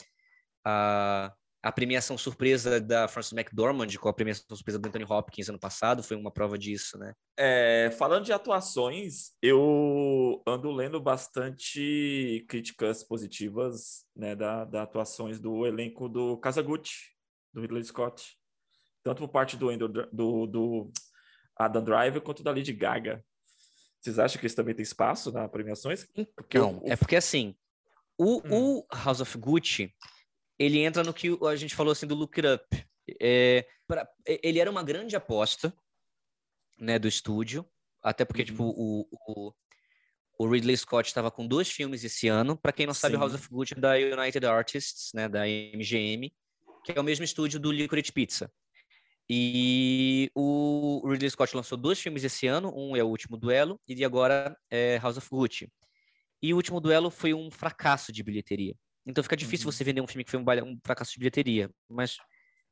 a, 0.65 1.35
a 1.63 1.73
premiação 1.73 2.17
surpresa 2.17 2.81
da 2.81 3.09
Frances 3.09 3.33
McDormand 3.33 3.89
com 3.99 4.09
a 4.09 4.13
premiação 4.13 4.45
surpresa 4.57 4.79
do 4.79 4.87
Anthony 4.89 5.05
Hopkins 5.09 5.49
ano 5.49 5.59
passado 5.59 6.03
foi 6.05 6.17
uma 6.17 6.31
prova 6.31 6.57
disso, 6.57 6.97
né? 6.99 7.13
É, 7.37 7.91
falando 7.99 8.25
de 8.25 8.33
atuações, 8.33 9.33
eu 9.43 10.41
ando 10.47 10.71
lendo 10.71 11.01
bastante 11.01 12.45
críticas 12.49 13.03
positivas 13.03 14.05
né, 14.15 14.37
da, 14.37 14.65
da 14.65 14.83
atuações 14.83 15.41
do 15.41 15.67
elenco 15.67 16.09
do 16.09 16.37
Kazaguchi, 16.39 17.11
do 17.53 17.61
Ridley 17.61 17.85
Scott. 17.85 18.37
Tanto 19.03 19.19
por 19.23 19.29
parte 19.29 19.57
do, 19.57 19.77
do, 20.13 20.47
do 20.47 20.93
Adam 21.57 21.83
Driver 21.83 22.21
quanto 22.21 22.43
da 22.43 22.51
Lady 22.53 22.73
Gaga. 22.73 23.25
Vocês 24.01 24.19
acham 24.19 24.41
que 24.41 24.47
isso 24.47 24.55
também 24.57 24.75
tem 24.75 24.83
espaço 24.83 25.33
nas 25.33 25.51
premiações? 25.51 26.07
Porque 26.37 26.59
Não, 26.59 26.75
o- 26.79 26.85
o- 26.87 26.93
é 26.93 26.97
porque 26.97 27.17
assim, 27.17 27.55
o, 28.17 28.39
Hum. 28.47 28.83
o 28.85 28.87
House 28.95 29.21
of 29.21 29.37
Gucci, 29.39 29.93
ele 30.59 30.79
entra 30.81 31.03
no 31.05 31.15
que 31.15 31.29
a 31.47 31.57
gente 31.57 31.75
falou 31.75 31.93
assim 31.93 32.07
do 32.07 32.15
Look 32.15 32.39
It 32.45 32.47
Up. 32.63 32.87
É, 33.21 33.67
pra- 33.87 34.09
ele 34.27 34.59
era 34.59 34.71
uma 34.71 34.83
grande 34.83 35.17
aposta, 35.17 35.73
né, 36.79 36.99
do 36.99 37.09
estúdio, 37.09 37.65
até 38.03 38.25
porque, 38.25 38.43
Uhum. 38.43 38.47
tipo, 38.47 38.65
o, 38.65 39.09
o, 39.11 39.53
o 40.39 40.49
Ridley 40.51 40.77
Scott 40.77 41.09
estava 41.09 41.31
com 41.31 41.47
dois 41.47 41.71
filmes 41.71 42.05
esse 42.05 42.29
ano. 42.29 42.57
Para 42.57 42.73
quem 42.73 42.87
não 42.87 42.95
sabe, 42.95 43.15
Sim. 43.15 43.21
House 43.21 43.35
of 43.35 43.49
Gucci 43.49 43.75
é 43.77 43.81
da 43.81 43.95
United 43.95 44.45
Artists, 44.47 45.11
né, 45.15 45.29
da 45.29 45.47
MGM, 45.49 46.33
que 46.85 46.93
é 46.93 47.01
o 47.01 47.05
mesmo 47.05 47.25
estúdio 47.25 47.59
do 47.59 47.73
Licorice 47.73 48.13
Pizza. 48.13 48.53
E 49.31 50.31
o 50.35 51.01
o 51.05 51.11
Ridley 51.11 51.31
Scott 51.31 51.55
lançou 51.55 51.77
dois 51.79 51.99
filmes 52.01 52.25
esse 52.25 52.47
ano, 52.47 52.73
um 52.77 52.97
é 52.97 53.03
o 53.03 53.09
Último 53.09 53.37
Duelo 53.37 53.81
e 53.87 54.05
agora 54.05 54.57
é 54.71 54.99
House 54.99 55.17
of 55.17 55.29
Gucci. 55.31 55.71
E 56.43 56.53
o 56.53 56.57
Último 56.57 56.81
Duelo 56.81 57.11
foi 57.11 57.33
um 57.35 57.51
fracasso 57.51 58.13
de 58.13 58.23
bilheteria. 58.23 58.75
Então 59.09 59.25
fica 59.25 59.37
difícil 59.37 59.67
uhum. 59.67 59.73
você 59.73 59.83
vender 59.83 60.03
um 60.03 60.07
filme 60.07 60.23
que 60.23 60.31
foi 60.31 60.39
um, 60.39 60.45
um, 60.67 60.79
fracasso 60.85 61.13
de 61.13 61.19
bilheteria, 61.19 61.71
mas 61.89 62.19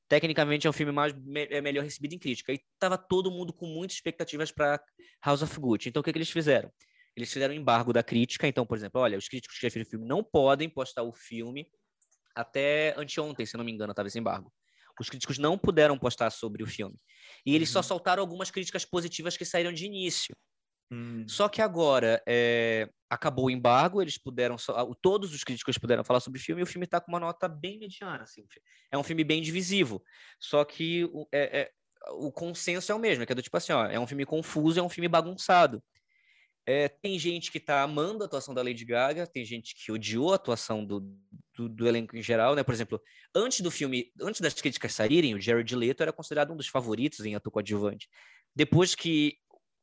tecnicamente 0.06 0.66
é 0.66 0.70
um 0.70 0.72
filme 0.72 0.92
mais 0.92 1.14
é 1.50 1.62
melhor 1.62 1.82
recebido 1.82 2.14
em 2.14 2.18
crítica. 2.18 2.52
E 2.52 2.60
tava 2.78 2.98
todo 2.98 3.30
mundo 3.30 3.54
com 3.54 3.66
muitas 3.66 3.96
expectativas 3.96 4.52
para 4.52 4.78
House 5.24 5.40
of 5.40 5.58
Gucci. 5.58 5.88
Então 5.88 6.00
o 6.00 6.04
que, 6.04 6.12
que 6.12 6.18
eles 6.18 6.30
fizeram? 6.30 6.70
Eles 7.16 7.32
fizeram 7.32 7.54
um 7.54 7.56
embargo 7.56 7.90
da 7.90 8.02
crítica. 8.02 8.46
Então, 8.46 8.66
por 8.66 8.76
exemplo, 8.76 9.00
olha, 9.00 9.16
os 9.16 9.26
críticos 9.26 9.58
que 9.58 9.66
já 9.66 9.72
viram 9.72 9.86
o 9.86 9.88
filme 9.88 10.06
não 10.06 10.22
podem 10.22 10.68
postar 10.68 11.02
o 11.02 11.12
filme 11.14 11.66
até 12.34 12.94
anteontem, 12.98 13.46
se 13.46 13.56
não 13.56 13.64
me 13.64 13.72
engano, 13.72 13.92
estava 13.92 14.06
esse 14.06 14.18
embargo. 14.18 14.52
Os 15.00 15.08
críticos 15.08 15.38
não 15.38 15.56
puderam 15.56 15.98
postar 15.98 16.28
sobre 16.28 16.62
o 16.62 16.66
filme. 16.66 16.96
E 17.46 17.54
eles 17.54 17.70
uhum. 17.70 17.74
só 17.74 17.82
soltaram 17.82 18.22
algumas 18.22 18.50
críticas 18.50 18.84
positivas 18.84 19.38
que 19.38 19.44
saíram 19.46 19.72
de 19.72 19.86
início. 19.86 20.36
Hum. 20.90 21.26
Só 21.28 21.48
que 21.48 21.60
agora 21.60 22.22
é, 22.26 22.88
acabou 23.10 23.46
o 23.46 23.50
embargo, 23.50 24.00
eles 24.00 24.18
puderam, 24.18 24.56
todos 25.02 25.34
os 25.34 25.42
críticos 25.42 25.78
puderam 25.78 26.04
falar 26.04 26.20
sobre 26.20 26.38
o 26.38 26.42
filme, 26.42 26.62
e 26.62 26.64
o 26.64 26.66
filme 26.66 26.84
está 26.84 27.00
com 27.00 27.10
uma 27.10 27.20
nota 27.20 27.48
bem 27.48 27.78
mediana. 27.78 28.22
Assim. 28.22 28.44
É 28.90 28.98
um 28.98 29.02
filme 29.02 29.24
bem 29.24 29.42
divisivo. 29.42 30.02
Só 30.38 30.64
que 30.64 31.10
é, 31.32 31.60
é, 31.60 31.70
o 32.12 32.30
consenso 32.30 32.92
é 32.92 32.94
o 32.94 32.98
mesmo, 32.98 33.22
é 33.22 33.26
que 33.26 33.32
é 33.32 33.34
do 33.34 33.42
tipo 33.42 33.56
assim, 33.56 33.72
ó, 33.72 33.86
é 33.86 33.98
um 33.98 34.06
filme 34.06 34.24
confuso, 34.24 34.78
é 34.78 34.82
um 34.82 34.88
filme 34.88 35.08
bagunçado. 35.08 35.82
É, 36.68 36.88
tem 36.88 37.16
gente 37.16 37.52
que 37.52 37.58
está 37.58 37.82
amando 37.82 38.24
a 38.24 38.26
atuação 38.26 38.52
da 38.52 38.60
Lady 38.60 38.84
Gaga, 38.84 39.24
tem 39.24 39.44
gente 39.44 39.72
que 39.76 39.92
odiou 39.92 40.32
a 40.32 40.34
atuação 40.34 40.84
do, 40.84 41.00
do, 41.54 41.68
do, 41.68 41.86
elenco 41.86 42.16
em 42.16 42.22
geral, 42.22 42.56
né? 42.56 42.64
Por 42.64 42.74
exemplo, 42.74 43.00
antes 43.32 43.60
do 43.60 43.70
filme, 43.70 44.10
antes 44.20 44.40
das 44.40 44.52
críticas 44.54 44.92
saírem, 44.92 45.32
o 45.36 45.40
Jared 45.40 45.76
Leto 45.76 46.02
era 46.02 46.12
considerado 46.12 46.52
um 46.52 46.56
dos 46.56 46.66
favoritos 46.66 47.20
em 47.20 47.36
ator 47.36 47.52
coadjuvante. 47.52 48.08
Depois 48.52 48.96
que 48.96 49.36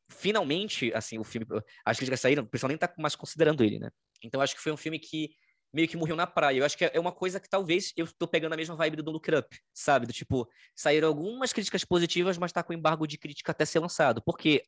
finalmente, 0.09 0.91
assim, 0.93 1.17
o 1.17 1.23
filme, 1.23 1.47
as 1.85 1.97
críticas 1.97 2.19
saíram, 2.19 2.43
o 2.43 2.47
pessoal 2.47 2.69
nem 2.69 2.77
tá 2.77 2.93
mais 2.97 3.15
considerando 3.15 3.63
ele, 3.63 3.79
né? 3.79 3.89
Então 4.23 4.41
acho 4.41 4.55
que 4.55 4.61
foi 4.61 4.71
um 4.71 4.77
filme 4.77 4.99
que 4.99 5.31
meio 5.73 5.87
que 5.87 5.97
morreu 5.97 6.15
na 6.15 6.27
praia. 6.27 6.59
Eu 6.59 6.65
acho 6.65 6.77
que 6.77 6.85
é 6.85 6.99
uma 6.99 7.11
coisa 7.11 7.39
que 7.39 7.49
talvez 7.49 7.91
eu 7.97 8.07
tô 8.13 8.27
pegando 8.27 8.53
a 8.53 8.57
mesma 8.57 8.75
vibe 8.75 8.97
do 8.97 9.11
Look 9.11 9.27
Up, 9.31 9.59
sabe? 9.73 10.05
Do 10.05 10.13
tipo, 10.13 10.47
saíram 10.75 11.07
algumas 11.07 11.51
críticas 11.51 11.83
positivas, 11.83 12.37
mas 12.37 12.51
tá 12.51 12.61
com 12.61 12.73
embargo 12.73 13.07
de 13.07 13.17
crítica 13.17 13.51
até 13.51 13.65
ser 13.65 13.79
lançado. 13.79 14.21
Por 14.21 14.37
que 14.37 14.63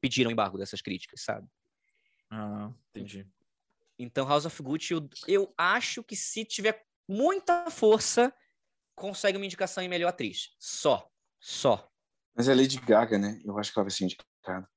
pediram 0.00 0.30
embargo 0.30 0.58
dessas 0.58 0.82
críticas, 0.82 1.22
sabe? 1.22 1.48
Ah, 2.30 2.70
entendi. 2.90 3.26
Então, 3.98 4.26
House 4.26 4.44
of 4.44 4.62
Gucci, 4.62 4.92
eu, 4.92 5.08
eu 5.26 5.54
acho 5.56 6.02
que 6.04 6.14
se 6.14 6.44
tiver 6.44 6.84
muita 7.08 7.70
força, 7.70 8.32
consegue 8.94 9.36
uma 9.36 9.44
indicação 9.44 9.82
em 9.82 9.88
melhor 9.88 10.08
atriz. 10.08 10.54
Só. 10.58 11.10
Só. 11.38 11.90
Mas 12.34 12.48
é 12.48 12.54
Lady 12.54 12.78
Gaga, 12.80 13.18
né? 13.18 13.40
Eu 13.44 13.58
acho 13.58 13.72
que 13.72 13.78
ela 13.78 13.84
vai 13.84 13.90
ser 13.90 14.04
indicada. 14.04 14.68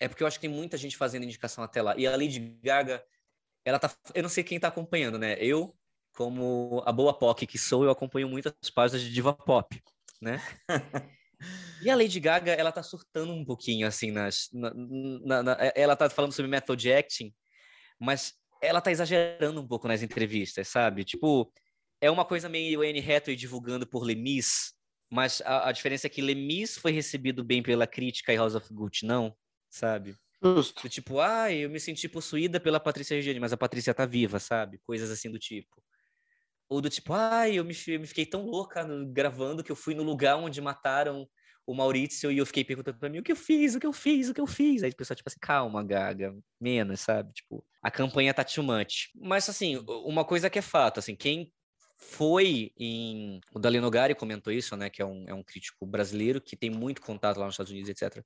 É 0.00 0.08
porque 0.08 0.22
eu 0.22 0.26
acho 0.26 0.38
que 0.38 0.46
tem 0.46 0.54
muita 0.54 0.76
gente 0.76 0.96
fazendo 0.96 1.24
indicação 1.24 1.62
até 1.62 1.82
lá. 1.82 1.96
E 1.96 2.06
a 2.06 2.16
Lady 2.16 2.38
Gaga, 2.62 3.04
ela 3.64 3.78
tá. 3.78 3.90
Eu 4.14 4.22
não 4.22 4.30
sei 4.30 4.42
quem 4.42 4.58
tá 4.58 4.68
acompanhando, 4.68 5.18
né? 5.18 5.36
Eu, 5.38 5.74
como 6.14 6.82
a 6.86 6.92
boa 6.92 7.16
POC 7.16 7.46
que 7.46 7.58
sou, 7.58 7.84
eu 7.84 7.90
acompanho 7.90 8.28
muitas 8.28 8.54
páginas 8.74 9.02
de 9.02 9.12
diva 9.12 9.32
pop, 9.32 9.80
né? 10.20 10.40
E 11.82 11.90
a 11.90 11.96
Lady 11.96 12.20
Gaga, 12.20 12.52
ela 12.52 12.70
tá 12.70 12.82
surtando 12.82 13.32
um 13.32 13.44
pouquinho, 13.44 13.86
assim, 13.86 14.12
nas, 14.12 14.48
na, 14.52 14.72
na, 14.72 15.42
na, 15.42 15.56
ela 15.74 15.96
tá 15.96 16.08
falando 16.08 16.32
sobre 16.32 16.48
method 16.48 16.92
acting, 16.92 17.34
mas 17.98 18.34
ela 18.62 18.80
tá 18.80 18.92
exagerando 18.92 19.60
um 19.60 19.66
pouco 19.66 19.88
nas 19.88 20.02
entrevistas, 20.02 20.68
sabe? 20.68 21.04
Tipo, 21.04 21.52
é 22.00 22.10
uma 22.10 22.24
coisa 22.24 22.48
meio 22.48 22.82
Anne 22.82 23.00
Hathaway 23.00 23.36
divulgando 23.36 23.86
por 23.86 24.04
Lemis, 24.04 24.72
mas 25.10 25.42
a, 25.44 25.68
a, 25.68 25.72
diferença 25.72 26.06
é 26.06 26.10
que 26.10 26.22
Lemis 26.22 26.78
foi 26.78 26.92
recebido 26.92 27.44
bem 27.44 27.62
pela 27.62 27.86
crítica 27.86 28.32
e 28.32 28.36
House 28.36 28.54
of 28.54 28.72
Gucci 28.72 29.04
não, 29.04 29.34
sabe? 29.72 30.16
Justo. 30.42 30.88
Tipo, 30.88 31.20
ah, 31.20 31.52
eu 31.52 31.70
me 31.70 31.80
senti 31.80 32.08
possuída 32.08 32.60
pela 32.60 32.78
Patrícia 32.78 33.14
Reggiani, 33.14 33.40
mas 33.40 33.52
a 33.52 33.56
Patrícia 33.56 33.94
tá 33.94 34.04
viva, 34.04 34.38
sabe? 34.38 34.78
Coisas 34.84 35.10
assim 35.10 35.30
do 35.30 35.38
tipo. 35.38 35.82
Ou 36.68 36.80
do 36.80 36.90
tipo, 36.90 37.12
ai, 37.12 37.58
eu 37.58 37.64
me, 37.64 37.74
me 37.98 38.06
fiquei 38.06 38.26
tão 38.26 38.44
louca 38.46 38.84
no, 38.84 39.06
gravando 39.12 39.62
que 39.62 39.70
eu 39.70 39.76
fui 39.76 39.94
no 39.94 40.02
lugar 40.02 40.36
onde 40.36 40.60
mataram 40.60 41.28
o 41.66 41.74
Maurício 41.74 42.30
e 42.30 42.38
eu 42.38 42.46
fiquei 42.46 42.64
perguntando 42.64 42.98
pra 42.98 43.08
mim 43.08 43.18
o 43.18 43.22
que 43.22 43.32
eu 43.32 43.36
fiz, 43.36 43.74
o 43.74 43.80
que 43.80 43.86
eu 43.86 43.92
fiz, 43.92 44.28
o 44.28 44.34
que 44.34 44.40
eu 44.40 44.46
fiz. 44.46 44.82
Aí 44.82 44.90
o 44.90 44.96
pessoal, 44.96 45.16
tipo 45.16 45.28
assim, 45.28 45.38
calma, 45.40 45.84
Gaga, 45.84 46.34
menos, 46.60 47.00
sabe? 47.00 47.32
Tipo, 47.32 47.64
a 47.80 47.90
campanha 47.90 48.34
tá 48.34 48.44
too 48.44 48.64
much. 48.64 49.10
Mas, 49.14 49.48
assim, 49.48 49.76
uma 50.04 50.24
coisa 50.24 50.50
que 50.50 50.58
é 50.58 50.62
fato, 50.62 50.98
assim, 50.98 51.14
quem 51.14 51.52
foi 52.02 52.72
em. 52.76 53.40
O 53.54 53.60
Dalino 53.60 53.88
Gari 53.90 54.14
comentou 54.14 54.52
isso, 54.52 54.76
né? 54.76 54.90
Que 54.90 55.00
é 55.00 55.06
um, 55.06 55.24
é 55.28 55.34
um 55.34 55.42
crítico 55.42 55.86
brasileiro 55.86 56.40
que 56.40 56.56
tem 56.56 56.68
muito 56.68 57.00
contato 57.00 57.38
lá 57.38 57.46
nos 57.46 57.54
Estados 57.54 57.70
Unidos, 57.70 57.90
etc. 57.90 58.24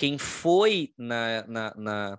Quem 0.00 0.16
foi 0.16 0.94
na, 0.96 1.46
na, 1.46 1.74
na 1.76 2.18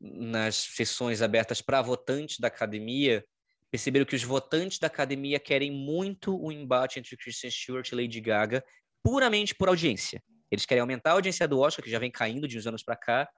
nas 0.00 0.56
sessões 0.56 1.20
abertas 1.20 1.60
para 1.60 1.82
votantes 1.82 2.40
da 2.40 2.48
academia 2.48 3.22
perceberam 3.70 4.06
que 4.06 4.16
os 4.16 4.22
votantes 4.22 4.78
da 4.78 4.86
academia 4.86 5.38
querem 5.38 5.70
muito 5.70 6.34
o 6.34 6.50
embate 6.50 6.98
entre 6.98 7.14
Kristen 7.14 7.50
Stewart 7.50 7.86
e 7.92 7.94
Lady 7.94 8.22
Gaga, 8.22 8.64
puramente 9.02 9.54
por 9.54 9.68
audiência. 9.68 10.22
Eles 10.50 10.64
querem 10.64 10.80
aumentar 10.80 11.10
a 11.10 11.12
audiência 11.12 11.46
do 11.46 11.60
Oscar, 11.60 11.84
que 11.84 11.90
já 11.90 11.98
vem 11.98 12.10
caindo 12.10 12.48
de 12.48 12.56
uns 12.56 12.66
anos 12.66 12.82
para 12.82 12.96
cá, 12.96 13.28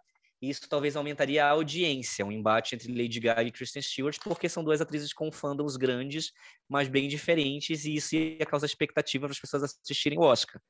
e 0.41 0.49
isso 0.49 0.69
talvez 0.69 0.95
aumentaria 0.95 1.45
a 1.45 1.51
audiência, 1.51 2.25
um 2.25 2.31
embate 2.31 2.77
entre 2.77 2.93
Lady 2.93 3.19
Gaga 3.19 3.43
e 3.43 3.51
Kristen 3.51 3.83
Stewart, 3.83 4.17
porque 4.23 4.49
são 4.49 4.63
duas 4.63 4.81
atrizes 4.81 5.13
com 5.13 5.33
fandoms 5.33 5.77
grandes, 5.77 6.31
mas 6.69 6.87
bem 6.87 7.09
diferentes, 7.09 7.85
e 7.85 7.97
isso 7.97 8.15
ia 8.15 8.47
causar 8.47 8.67
expectativa 8.67 9.27
para 9.27 9.33
as 9.33 9.41
pessoas 9.41 9.65
assistirem 9.65 10.21
o 10.21 10.23
Oscar. 10.23 10.63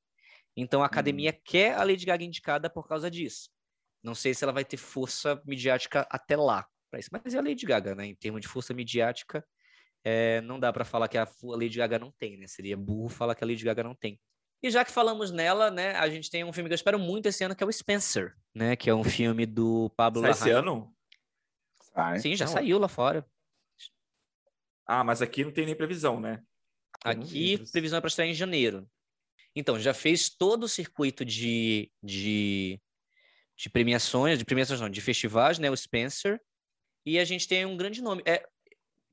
Então 0.56 0.82
a 0.82 0.86
academia 0.86 1.30
hum. 1.30 1.40
quer 1.44 1.74
a 1.74 1.84
Lady 1.84 2.06
Gaga 2.06 2.24
indicada 2.24 2.70
por 2.70 2.88
causa 2.88 3.10
disso. 3.10 3.50
Não 4.02 4.14
sei 4.14 4.32
se 4.34 4.44
ela 4.44 4.52
vai 4.52 4.64
ter 4.64 4.76
força 4.76 5.40
midiática 5.44 6.06
até 6.10 6.36
lá 6.36 6.66
para 6.90 7.00
isso, 7.00 7.10
mas 7.12 7.34
é 7.34 7.38
a 7.38 7.42
Lady 7.42 7.66
Gaga, 7.66 7.94
né? 7.94 8.06
Em 8.06 8.14
termos 8.14 8.40
de 8.40 8.48
força 8.48 8.72
midiática, 8.72 9.44
é, 10.04 10.40
não 10.42 10.58
dá 10.58 10.72
para 10.72 10.84
falar 10.84 11.08
que 11.08 11.18
a 11.18 11.28
Lady 11.42 11.76
Gaga 11.76 11.98
não 11.98 12.12
tem, 12.12 12.36
né? 12.36 12.46
Seria 12.46 12.76
burro 12.76 13.08
falar 13.08 13.34
que 13.34 13.42
a 13.42 13.46
Lady 13.46 13.64
Gaga 13.64 13.82
não 13.82 13.94
tem. 13.94 14.18
E 14.62 14.70
já 14.70 14.84
que 14.84 14.90
falamos 14.90 15.30
nela, 15.30 15.70
né, 15.70 15.92
a 15.96 16.08
gente 16.08 16.30
tem 16.30 16.42
um 16.42 16.52
filme 16.52 16.68
que 16.68 16.72
eu 16.72 16.76
espero 16.76 16.98
muito 16.98 17.26
esse 17.26 17.44
ano, 17.44 17.54
que 17.54 17.62
é 17.62 17.66
o 17.66 17.72
Spencer, 17.72 18.34
né? 18.54 18.76
Que 18.76 18.88
é 18.88 18.94
um 18.94 19.04
filme 19.04 19.44
do 19.44 19.90
Pablo 19.96 20.22
Sai 20.22 20.30
esse 20.30 20.50
ano? 20.50 20.94
Sai. 21.82 22.18
Sim, 22.20 22.36
já 22.36 22.46
não. 22.46 22.52
saiu 22.52 22.78
lá 22.78 22.88
fora. 22.88 23.26
Ah, 24.86 25.02
mas 25.02 25.20
aqui 25.20 25.44
não 25.44 25.50
tem 25.52 25.66
nem 25.66 25.74
previsão, 25.74 26.20
né? 26.20 26.42
Aqui, 27.04 27.58
previsão 27.70 27.98
é 27.98 28.00
para 28.00 28.08
estrear 28.08 28.28
em 28.28 28.34
janeiro. 28.34 28.88
Então, 29.56 29.80
já 29.80 29.94
fez 29.94 30.28
todo 30.28 30.64
o 30.64 30.68
circuito 30.68 31.24
de, 31.24 31.90
de, 32.02 32.78
de 33.56 33.70
premiações, 33.70 34.38
de 34.38 34.44
premiações 34.44 34.80
não, 34.80 34.90
de 34.90 35.00
festivais, 35.00 35.58
né? 35.58 35.70
O 35.70 35.76
Spencer. 35.76 36.38
E 37.06 37.18
a 37.18 37.24
gente 37.24 37.48
tem 37.48 37.64
um 37.64 37.76
grande 37.76 38.02
nome. 38.02 38.22
É, 38.26 38.46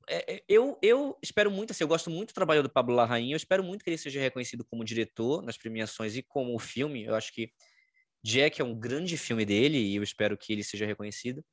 é, 0.10 0.34
é, 0.34 0.44
eu, 0.50 0.78
eu 0.82 1.18
espero 1.22 1.50
muito, 1.50 1.72
assim, 1.72 1.84
eu 1.84 1.88
gosto 1.88 2.10
muito 2.10 2.32
do 2.32 2.34
trabalho 2.34 2.62
do 2.62 2.70
Pablo 2.70 2.94
Larraín, 2.94 3.32
eu 3.32 3.38
espero 3.38 3.64
muito 3.64 3.84
que 3.84 3.90
ele 3.90 3.98
seja 3.98 4.20
reconhecido 4.20 4.66
como 4.66 4.84
diretor 4.84 5.42
nas 5.42 5.58
premiações 5.58 6.18
e 6.18 6.22
como 6.22 6.60
filme. 6.60 7.06
Eu 7.06 7.16
acho 7.16 7.32
que 7.32 7.52
Jack 8.22 8.62
é 8.62 8.66
um 8.66 8.78
grande 8.78 9.16
filme 9.16 9.46
dele 9.46 9.78
e 9.78 9.96
eu 9.96 10.04
espero 10.04 10.38
que 10.38 10.52
ele 10.52 10.64
seja 10.64 10.86
reconhecido. 10.86 11.44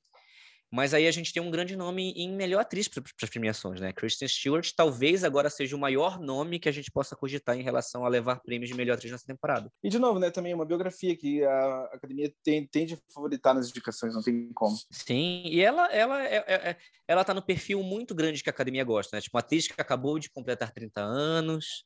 Mas 0.71 0.95
aí 0.95 1.09
a 1.09 1.11
gente 1.11 1.33
tem 1.33 1.43
um 1.43 1.51
grande 1.51 1.75
nome 1.75 2.12
em 2.12 2.31
melhor 2.31 2.61
atriz 2.61 2.87
para 2.87 3.03
as 3.23 3.29
premiações, 3.29 3.81
né? 3.81 3.93
Kristen 3.93 4.29
Stewart 4.29 4.71
talvez 4.75 5.25
agora 5.25 5.51
seja 5.51 5.75
o 5.75 5.79
maior 5.79 6.21
nome 6.21 6.61
que 6.61 6.68
a 6.68 6.73
gente 6.73 6.91
possa 6.93 7.16
cogitar 7.16 7.59
em 7.59 7.62
relação 7.62 8.07
a 8.07 8.09
levar 8.09 8.41
prêmios 8.41 8.71
de 8.71 8.77
melhor 8.77 8.95
atriz 8.95 9.11
nessa 9.11 9.27
temporada. 9.27 9.71
E 9.83 9.89
de 9.89 9.99
novo, 9.99 10.21
né? 10.21 10.31
Também 10.31 10.55
uma 10.55 10.64
biografia 10.64 11.16
que 11.16 11.43
a 11.43 11.85
academia 11.93 12.33
tem, 12.45 12.66
tende 12.66 12.95
a 12.95 12.99
favoritar 13.12 13.53
nas 13.53 13.68
indicações, 13.68 14.14
não 14.14 14.23
tem 14.23 14.53
como. 14.55 14.77
Sim, 14.91 15.43
e 15.45 15.61
ela, 15.61 15.93
ela, 15.93 16.25
é, 16.25 16.37
é, 16.47 16.55
é 16.71 16.77
ela 17.09 17.25
tá 17.25 17.35
no 17.35 17.43
perfil 17.43 17.83
muito 17.83 18.14
grande 18.14 18.43
que 18.43 18.49
a 18.49 18.53
academia 18.53 18.85
gosta, 18.85 19.16
né? 19.16 19.21
Tipo, 19.21 19.37
uma 19.37 19.41
atriz 19.41 19.66
que 19.66 19.81
acabou 19.81 20.21
de 20.21 20.31
completar 20.31 20.71
30 20.71 21.01
anos, 21.01 21.85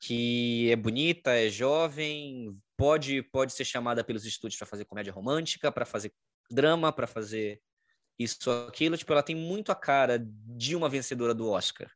que 0.00 0.68
é 0.70 0.74
bonita, 0.74 1.30
é 1.30 1.48
jovem, 1.48 2.58
pode, 2.76 3.22
pode 3.22 3.52
ser 3.52 3.64
chamada 3.64 4.02
pelos 4.02 4.24
estúdios 4.24 4.58
para 4.58 4.66
fazer 4.66 4.84
comédia 4.84 5.12
romântica, 5.12 5.70
para 5.70 5.84
fazer 5.84 6.12
drama, 6.50 6.92
para 6.92 7.06
fazer 7.06 7.60
isso 8.22 8.50
aquilo, 8.68 8.96
tipo, 8.96 9.12
ela 9.12 9.22
tem 9.22 9.34
muito 9.34 9.72
a 9.72 9.74
cara 9.74 10.18
de 10.22 10.76
uma 10.76 10.88
vencedora 10.88 11.34
do 11.34 11.48
Oscar. 11.48 11.90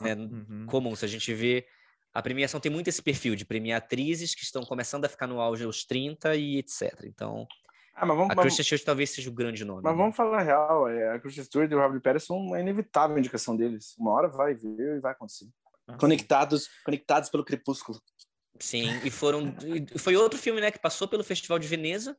né? 0.00 0.14
uhum. 0.14 0.66
Comum, 0.66 0.96
se 0.96 1.04
a 1.04 1.08
gente 1.08 1.32
vê 1.32 1.66
a 2.12 2.20
premiação 2.20 2.60
tem 2.60 2.70
muito 2.70 2.88
esse 2.88 3.00
perfil 3.00 3.34
de 3.34 3.44
premiar 3.44 3.78
atrizes 3.78 4.34
que 4.34 4.42
estão 4.42 4.62
começando 4.62 5.04
a 5.04 5.08
ficar 5.08 5.26
no 5.26 5.40
auge 5.40 5.64
aos 5.64 5.84
30 5.84 6.36
e 6.36 6.58
etc. 6.58 7.04
Então, 7.04 7.46
ah, 7.94 8.04
vamos, 8.04 8.30
a 8.30 8.36
Kristen 8.36 8.64
Stewart 8.64 8.84
talvez 8.84 9.10
seja 9.10 9.30
o 9.30 9.32
grande 9.32 9.64
nome. 9.64 9.82
Mas 9.82 9.92
né? 9.92 9.98
vamos 9.98 10.16
falar 10.16 10.40
a 10.40 10.42
real, 10.42 10.88
é, 10.88 11.14
a 11.14 11.20
Kristen 11.20 11.44
Stewart 11.44 11.70
e 11.70 11.74
o 11.74 11.80
Robert 11.80 12.00
Pattinson 12.00 12.26
são 12.26 12.36
uma 12.36 12.60
inevitável 12.60 13.16
indicação 13.16 13.56
deles. 13.56 13.94
Uma 13.98 14.12
hora 14.12 14.28
vai 14.28 14.54
vir 14.54 14.78
e 14.78 15.00
vai 15.00 15.12
acontecer. 15.12 15.48
Ah, 15.86 15.96
conectados, 15.96 16.68
conectados 16.84 17.30
pelo 17.30 17.44
crepúsculo. 17.44 17.98
Sim, 18.60 19.00
e 19.04 19.10
foram. 19.10 19.54
foi 19.98 20.14
outro 20.16 20.38
filme, 20.38 20.60
né, 20.60 20.70
que 20.70 20.78
passou 20.78 21.08
pelo 21.08 21.24
Festival 21.24 21.58
de 21.58 21.66
Veneza 21.66 22.16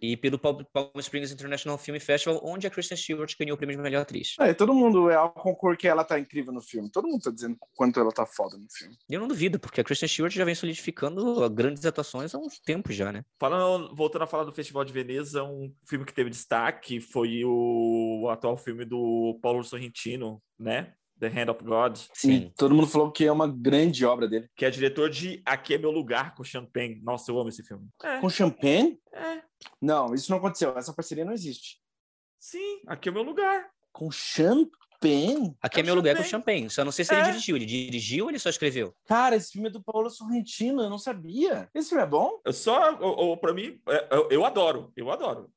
e 0.00 0.16
pelo 0.16 0.38
Palm 0.38 0.58
Springs 0.98 1.32
International 1.32 1.78
Film 1.78 1.98
Festival, 1.98 2.40
onde 2.44 2.66
a 2.66 2.70
Kristen 2.70 2.96
Stewart 2.96 3.34
ganhou 3.38 3.54
o 3.54 3.56
prêmio 3.56 3.76
de 3.76 3.82
melhor 3.82 4.02
atriz. 4.02 4.34
É, 4.38 4.52
todo 4.52 4.74
mundo 4.74 5.08
é 5.10 5.14
ao 5.14 5.32
concor 5.32 5.76
que 5.76 5.88
ela 5.88 6.04
tá 6.04 6.18
incrível 6.18 6.52
no 6.52 6.60
filme. 6.60 6.90
Todo 6.90 7.08
mundo 7.08 7.22
tá 7.22 7.30
dizendo 7.30 7.56
quanto 7.74 7.98
ela 7.98 8.12
tá 8.12 8.26
foda 8.26 8.58
no 8.58 8.66
filme. 8.70 8.96
Eu 9.08 9.20
não 9.20 9.28
duvido, 9.28 9.58
porque 9.58 9.80
a 9.80 9.84
Kristen 9.84 10.08
Stewart 10.08 10.32
já 10.32 10.44
vem 10.44 10.54
solidificando 10.54 11.48
grandes 11.50 11.86
atuações 11.86 12.34
há 12.34 12.38
uns 12.38 12.60
tempos 12.60 12.94
já, 12.94 13.12
né? 13.12 13.24
Falando, 13.38 13.94
voltando 13.94 14.22
a 14.22 14.26
falar 14.26 14.44
do 14.44 14.52
Festival 14.52 14.84
de 14.84 14.92
Veneza, 14.92 15.42
um 15.42 15.72
filme 15.88 16.04
que 16.04 16.14
teve 16.14 16.30
destaque 16.30 17.00
foi 17.00 17.42
o 17.44 18.28
atual 18.30 18.56
filme 18.56 18.84
do 18.84 19.38
Paulo 19.42 19.64
Sorrentino, 19.64 20.42
né? 20.58 20.92
The 21.24 21.40
Hand 21.40 21.50
of 21.50 21.64
God. 21.64 21.96
Sim. 22.12 22.52
todo 22.56 22.74
mundo 22.74 22.86
falou 22.86 23.10
que 23.10 23.24
é 23.24 23.32
uma 23.32 23.48
grande 23.48 24.04
obra 24.04 24.28
dele. 24.28 24.48
Que 24.54 24.64
é 24.64 24.70
diretor 24.70 25.08
de 25.08 25.42
Aqui 25.44 25.74
é 25.74 25.78
Meu 25.78 25.90
Lugar, 25.90 26.34
com 26.34 26.44
Champagne. 26.44 27.00
Nossa, 27.02 27.30
eu 27.30 27.38
amo 27.38 27.48
esse 27.48 27.62
filme. 27.62 27.88
É. 28.02 28.20
Com 28.20 28.28
Champagne? 28.28 28.98
É. 29.12 29.42
Não, 29.80 30.14
isso 30.14 30.30
não 30.30 30.38
aconteceu. 30.38 30.76
Essa 30.76 30.92
parceria 30.92 31.24
não 31.24 31.32
existe. 31.32 31.78
Sim, 32.38 32.82
Aqui 32.86 33.08
é 33.08 33.12
Meu 33.12 33.22
Lugar. 33.22 33.70
Com 33.90 34.10
Champagne? 34.10 35.56
Aqui 35.62 35.78
é, 35.78 35.80
é 35.80 35.82
Meu 35.82 35.94
Lugar 35.94 36.16
com 36.16 36.22
Champagne. 36.22 36.68
Só 36.68 36.84
não 36.84 36.92
sei 36.92 37.04
se 37.04 37.14
é. 37.14 37.18
ele 37.18 37.26
dirigiu. 37.28 37.56
Ele 37.56 37.66
dirigiu 37.66 38.24
ou 38.24 38.30
ele 38.30 38.38
só 38.38 38.50
escreveu? 38.50 38.94
Cara, 39.06 39.36
esse 39.36 39.52
filme 39.52 39.68
é 39.68 39.70
do 39.70 39.82
Paulo 39.82 40.10
Sorrentino. 40.10 40.82
Eu 40.82 40.90
não 40.90 40.98
sabia. 40.98 41.68
Esse 41.74 41.88
filme 41.88 42.04
é 42.04 42.06
bom? 42.06 42.40
Eu 42.44 42.52
só, 42.52 42.98
ou, 43.00 43.36
pra 43.36 43.54
mim, 43.54 43.80
é, 43.88 44.08
eu, 44.10 44.28
eu, 44.30 44.44
adoro. 44.44 44.92
Eu 44.94 45.10
adoro. 45.10 45.50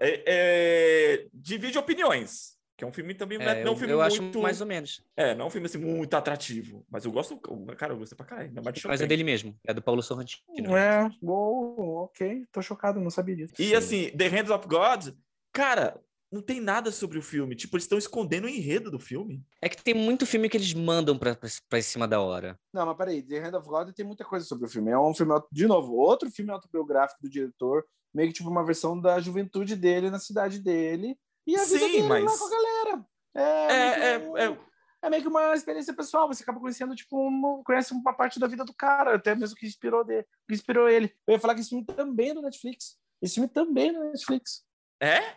É, 0.00 0.22
é, 0.26 1.26
divide 1.32 1.78
opiniões. 1.78 2.53
Que 2.76 2.84
é 2.84 2.86
um 2.86 2.92
filme 2.92 3.14
também. 3.14 3.38
É, 3.40 3.62
não 3.62 3.70
é 3.70 3.74
um 3.74 3.76
filme 3.76 3.92
eu 3.92 4.00
muito, 4.00 4.12
acho 4.12 4.42
mais 4.42 4.60
ou 4.60 4.66
menos. 4.66 5.02
É, 5.16 5.34
não 5.34 5.44
é 5.44 5.48
um 5.48 5.50
filme 5.50 5.66
assim 5.66 5.78
muito 5.78 6.14
atrativo. 6.14 6.84
Mas 6.90 7.04
eu 7.04 7.12
gosto. 7.12 7.38
Cara, 7.76 7.92
eu 7.92 7.98
gostei 7.98 8.16
pra 8.16 8.26
caralho. 8.26 8.52
Mas 8.86 9.00
é 9.00 9.06
dele 9.06 9.22
mesmo. 9.22 9.56
É 9.64 9.72
do 9.72 9.80
Paulo 9.80 10.02
Sorrentino. 10.02 10.76
É, 10.76 11.08
bom, 11.22 12.04
ok. 12.04 12.44
Tô 12.50 12.60
chocado, 12.60 13.00
não 13.00 13.10
sabia 13.10 13.36
disso. 13.36 13.54
E 13.58 13.68
Sim. 13.68 13.74
assim, 13.74 14.10
The 14.10 14.26
Hands 14.26 14.50
of 14.50 14.66
God, 14.66 15.14
cara, 15.52 16.00
não 16.32 16.42
tem 16.42 16.60
nada 16.60 16.90
sobre 16.90 17.16
o 17.16 17.22
filme. 17.22 17.54
Tipo, 17.54 17.76
eles 17.76 17.84
estão 17.84 17.96
escondendo 17.96 18.46
o 18.46 18.50
enredo 18.50 18.90
do 18.90 18.98
filme. 18.98 19.40
É 19.62 19.68
que 19.68 19.80
tem 19.80 19.94
muito 19.94 20.26
filme 20.26 20.48
que 20.48 20.56
eles 20.56 20.74
mandam 20.74 21.16
pra, 21.16 21.36
pra, 21.36 21.48
pra 21.68 21.80
cima 21.80 22.08
da 22.08 22.20
hora. 22.20 22.58
Não, 22.72 22.84
mas 22.86 22.96
peraí, 22.96 23.22
The 23.22 23.38
Hand 23.38 23.54
of 23.56 23.68
God 23.68 23.92
tem 23.92 24.04
muita 24.04 24.24
coisa 24.24 24.44
sobre 24.44 24.66
o 24.66 24.68
filme. 24.68 24.90
É 24.90 24.98
um 24.98 25.14
filme, 25.14 25.32
de 25.52 25.68
novo, 25.68 25.94
outro 25.94 26.28
filme 26.28 26.50
autobiográfico 26.50 27.22
do 27.22 27.30
diretor, 27.30 27.84
meio 28.12 28.28
que 28.30 28.34
tipo 28.34 28.50
uma 28.50 28.64
versão 28.64 29.00
da 29.00 29.20
juventude 29.20 29.76
dele 29.76 30.10
na 30.10 30.18
cidade 30.18 30.58
dele 30.58 31.16
e 31.46 31.56
a 31.56 31.64
vida 31.64 31.78
Sim, 31.78 31.92
dele 31.92 32.02
mas... 32.08 32.24
lá 32.24 32.38
com 32.38 32.44
a 32.44 32.50
galera. 32.50 33.06
É, 33.36 33.42
é, 33.42 34.14
é, 34.14 34.44
é, 34.46 34.58
é, 35.02 35.10
meio 35.10 35.22
que 35.22 35.28
uma 35.28 35.54
experiência 35.54 35.94
pessoal. 35.94 36.28
Você 36.28 36.42
acaba 36.42 36.60
conhecendo, 36.60 36.94
tipo, 36.94 37.16
uma, 37.16 37.62
conhece 37.64 37.92
uma 37.92 38.14
parte 38.14 38.38
da 38.38 38.46
vida 38.46 38.64
do 38.64 38.74
cara, 38.74 39.14
até 39.16 39.34
mesmo 39.34 39.56
que 39.56 39.66
inspirou, 39.66 40.04
dele, 40.04 40.26
que 40.48 40.54
inspirou 40.54 40.88
ele. 40.88 41.12
Eu 41.26 41.34
ia 41.34 41.40
falar 41.40 41.54
que 41.54 41.60
esse 41.60 41.70
filme 41.70 41.84
também 41.84 42.30
é 42.30 42.34
do 42.34 42.42
Netflix. 42.42 42.96
Esse 43.20 43.34
filme 43.34 43.48
também 43.48 43.88
é 43.88 43.92
do 43.92 44.04
Netflix. 44.04 44.64
É? 45.00 45.34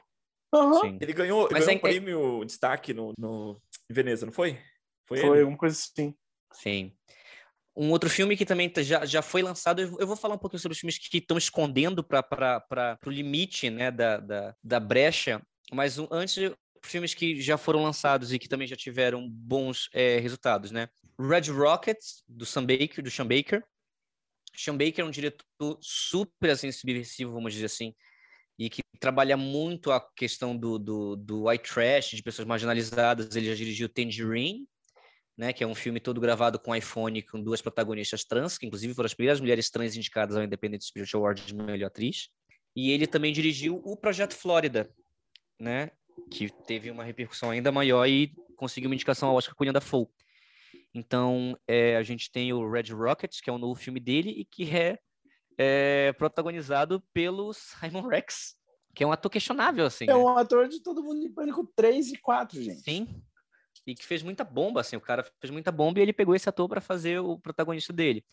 Uhum. 0.54 0.98
Ele 1.02 1.14
ganhou, 1.14 1.50
Mas 1.52 1.66
ganhou 1.66 1.74
é 1.74 1.76
um 1.76 1.82
prêmio 1.82 2.46
destaque 2.46 2.94
no, 2.94 3.14
no 3.18 3.62
em 3.90 3.94
Veneza, 3.94 4.26
não 4.26 4.34
foi? 4.34 4.60
Foi, 5.06 5.20
foi 5.20 5.44
uma 5.44 5.58
coisa 5.58 5.76
assim. 5.76 6.16
Sim. 6.54 6.94
Um 7.76 7.92
outro 7.92 8.10
filme 8.10 8.36
que 8.36 8.46
também 8.46 8.70
tá, 8.70 8.82
já, 8.82 9.06
já 9.06 9.22
foi 9.22 9.42
lançado, 9.42 9.82
eu 9.82 10.08
vou 10.08 10.16
falar 10.16 10.36
um 10.36 10.40
pouquinho 10.40 10.60
sobre 10.60 10.74
os 10.74 10.80
filmes 10.80 10.98
que 10.98 11.18
estão 11.18 11.38
escondendo 11.38 12.04
para 12.04 12.98
o 13.06 13.10
limite 13.10 13.70
né, 13.70 13.92
da, 13.92 14.18
da, 14.18 14.56
da 14.64 14.80
brecha, 14.80 15.42
mas 15.72 15.98
antes, 16.12 16.52
filmes 16.84 17.14
que 17.14 17.42
já 17.42 17.58
foram 17.58 17.84
lançados 17.84 18.34
e 18.34 18.40
que 18.40 18.48
também 18.48 18.68
já 18.68 18.76
tiveram 18.76 19.28
bons 19.30 19.90
é, 19.94 20.20
resultados, 20.20 20.72
né? 20.72 20.90
Red 21.20 21.52
Rockets, 21.52 22.24
do 22.28 22.46
Sam 22.46 22.66
Baker, 22.66 23.04
do 23.04 23.12
Sean 23.12 23.28
Baker. 23.28 23.64
Sean 24.56 24.78
Baker 24.78 25.04
é 25.04 25.04
um 25.04 25.12
diretor 25.12 25.78
super 25.82 26.52
assim, 26.52 26.72
subversivo, 26.72 27.34
vamos 27.34 27.54
dizer 27.54 27.66
assim, 27.66 27.94
e 28.58 28.70
que 28.70 28.82
trabalha 29.00 29.38
muito 29.38 29.92
a 29.92 30.02
questão 30.16 30.58
do, 30.58 30.80
do, 30.80 31.16
do 31.16 31.48
white 31.48 31.72
trash, 31.72 32.12
de 32.12 32.24
pessoas 32.24 32.48
marginalizadas. 32.48 33.36
Ele 33.36 33.48
já 33.48 33.56
dirigiu 33.56 33.88
Tangerine, 33.88 34.68
né, 35.38 35.54
que 35.54 35.64
é 35.64 35.68
um 35.68 35.76
filme 35.76 36.00
todo 36.00 36.20
gravado 36.20 36.60
com 36.60 36.76
iPhone, 36.76 37.22
com 37.22 37.42
duas 37.42 37.62
protagonistas 37.62 38.24
trans, 38.24 38.58
que 38.58 38.66
inclusive 38.66 38.96
foram 38.96 39.06
as 39.06 39.14
primeiras 39.14 39.40
mulheres 39.40 39.70
trans 39.70 39.96
indicadas 39.96 40.36
ao 40.36 40.44
Independent 40.44 40.82
Spirit 40.82 41.16
Award 41.16 41.46
de 41.46 41.54
melhor 41.54 41.88
atriz. 41.88 42.30
E 42.76 42.92
ele 42.92 43.06
também 43.06 43.32
dirigiu 43.32 43.82
o 43.84 43.96
Projeto 43.96 44.36
Flórida, 44.36 44.90
né, 45.60 45.92
que 46.32 46.50
teve 46.66 46.92
uma 46.92 47.04
repercussão 47.04 47.50
ainda 47.50 47.72
maior 47.72 48.06
e 48.08 48.34
conseguiu 48.56 48.90
uma 48.90 48.96
indicação 48.96 49.30
ao 49.30 49.36
Oscar 49.36 49.56
com 49.56 49.66
da 49.66 49.74
Dafoe. 49.74 50.08
Então, 50.94 51.58
é, 51.68 51.96
a 51.96 52.04
gente 52.04 52.32
tem 52.32 52.52
o 52.54 52.70
Red 52.70 52.92
Rocket, 52.92 53.40
que 53.42 53.50
é 53.50 53.54
o 53.54 53.58
novo 53.58 53.80
filme 53.80 54.00
dele 54.00 54.32
e 54.32 54.46
que 54.46 54.76
é, 54.76 54.98
é 55.58 56.14
protagonizado 56.14 57.04
pelo 57.14 57.54
Simon 57.54 58.08
Rex, 58.08 58.56
que 58.96 59.04
é 59.04 59.08
um 59.08 59.12
ator 59.12 59.32
questionável, 59.32 59.86
assim. 59.86 60.06
É 60.06 60.08
né? 60.08 60.16
um 60.16 60.30
ator 60.30 60.68
de 60.68 60.82
Todo 60.82 61.04
Mundo 61.04 61.24
em 61.24 61.32
Pânico 61.32 61.72
3 61.76 62.14
e 62.14 62.18
4, 62.18 62.62
gente. 62.62 62.82
Sim. 62.82 63.24
E 63.86 63.94
que 63.94 64.06
fez 64.06 64.24
muita 64.24 64.44
bomba, 64.44 64.82
assim. 64.82 64.96
O 64.96 65.02
cara 65.02 65.24
fez 65.40 65.52
muita 65.52 65.72
bomba 65.72 66.00
e 66.00 66.02
ele 66.02 66.14
pegou 66.14 66.36
esse 66.36 66.50
ator 66.50 66.68
para 66.68 66.82
fazer 66.82 67.20
o 67.20 67.38
protagonista 67.38 67.94
dele. 67.94 68.26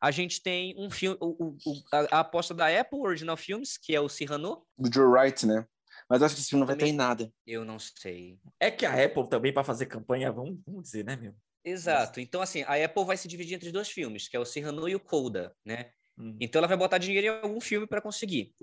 A 0.00 0.10
gente 0.10 0.42
tem 0.42 0.74
um 0.78 0.90
filme, 0.90 1.16
o, 1.20 1.56
o, 1.66 1.82
a, 1.92 2.18
a, 2.18 2.20
aposta 2.20 2.54
da 2.54 2.68
Apple 2.68 3.00
Original 3.00 3.36
Films, 3.36 3.76
que 3.76 3.94
é 3.94 4.00
o 4.00 4.08
Cyrano. 4.08 4.64
Do 4.78 4.92
Joe 4.92 5.06
Wright, 5.06 5.44
né? 5.46 5.66
Mas 6.08 6.22
acho 6.22 6.34
que 6.34 6.40
esse 6.40 6.50
filme 6.50 6.60
não 6.60 6.66
vai 6.66 6.76
ter 6.76 6.86
em 6.86 6.92
nada. 6.92 7.32
Eu 7.46 7.64
não 7.64 7.78
sei. 7.78 8.38
É 8.60 8.70
que 8.70 8.86
a 8.86 9.04
Apple 9.04 9.28
também, 9.28 9.52
para 9.52 9.64
fazer 9.64 9.86
campanha, 9.86 10.30
vamos, 10.30 10.58
vamos 10.64 10.82
dizer, 10.82 11.04
né, 11.04 11.16
meu? 11.16 11.34
Exato. 11.64 12.20
Então, 12.20 12.40
assim, 12.40 12.62
a 12.62 12.84
Apple 12.84 13.04
vai 13.04 13.16
se 13.16 13.26
dividir 13.26 13.54
entre 13.54 13.72
dois 13.72 13.88
filmes, 13.88 14.28
que 14.28 14.36
é 14.36 14.40
o 14.40 14.44
Cyrano 14.44 14.88
e 14.88 14.94
o 14.94 15.00
Coda, 15.00 15.52
né? 15.64 15.90
Hum. 16.16 16.36
Então, 16.40 16.60
ela 16.60 16.68
vai 16.68 16.76
botar 16.76 16.98
dinheiro 16.98 17.26
em 17.26 17.40
algum 17.42 17.60
filme 17.60 17.86
para 17.86 18.00
conseguir. 18.00 18.54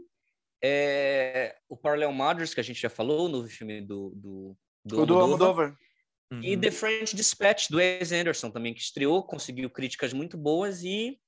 É... 0.64 1.58
O 1.68 1.76
Parallel 1.76 2.14
Mothers, 2.14 2.54
que 2.54 2.62
a 2.62 2.64
gente 2.64 2.82
já 2.82 2.90
falou, 2.90 3.26
o 3.26 3.30
novo 3.30 3.50
filme 3.50 3.82
do... 3.82 4.12
do, 4.16 4.58
do 4.86 5.02
o 5.02 5.06
do 5.06 5.20
Almodóvar. 5.20 5.78
E 6.42 6.56
uhum. 6.56 6.62
The 6.62 6.72
French 6.72 7.16
Dispatch, 7.16 7.70
do 7.70 7.78
Wes 7.78 8.12
Anderson, 8.12 8.50
também, 8.50 8.74
que 8.74 8.82
estreou, 8.82 9.22
conseguiu 9.22 9.70
críticas 9.70 10.14
muito 10.14 10.38
boas 10.38 10.84
e 10.84 11.20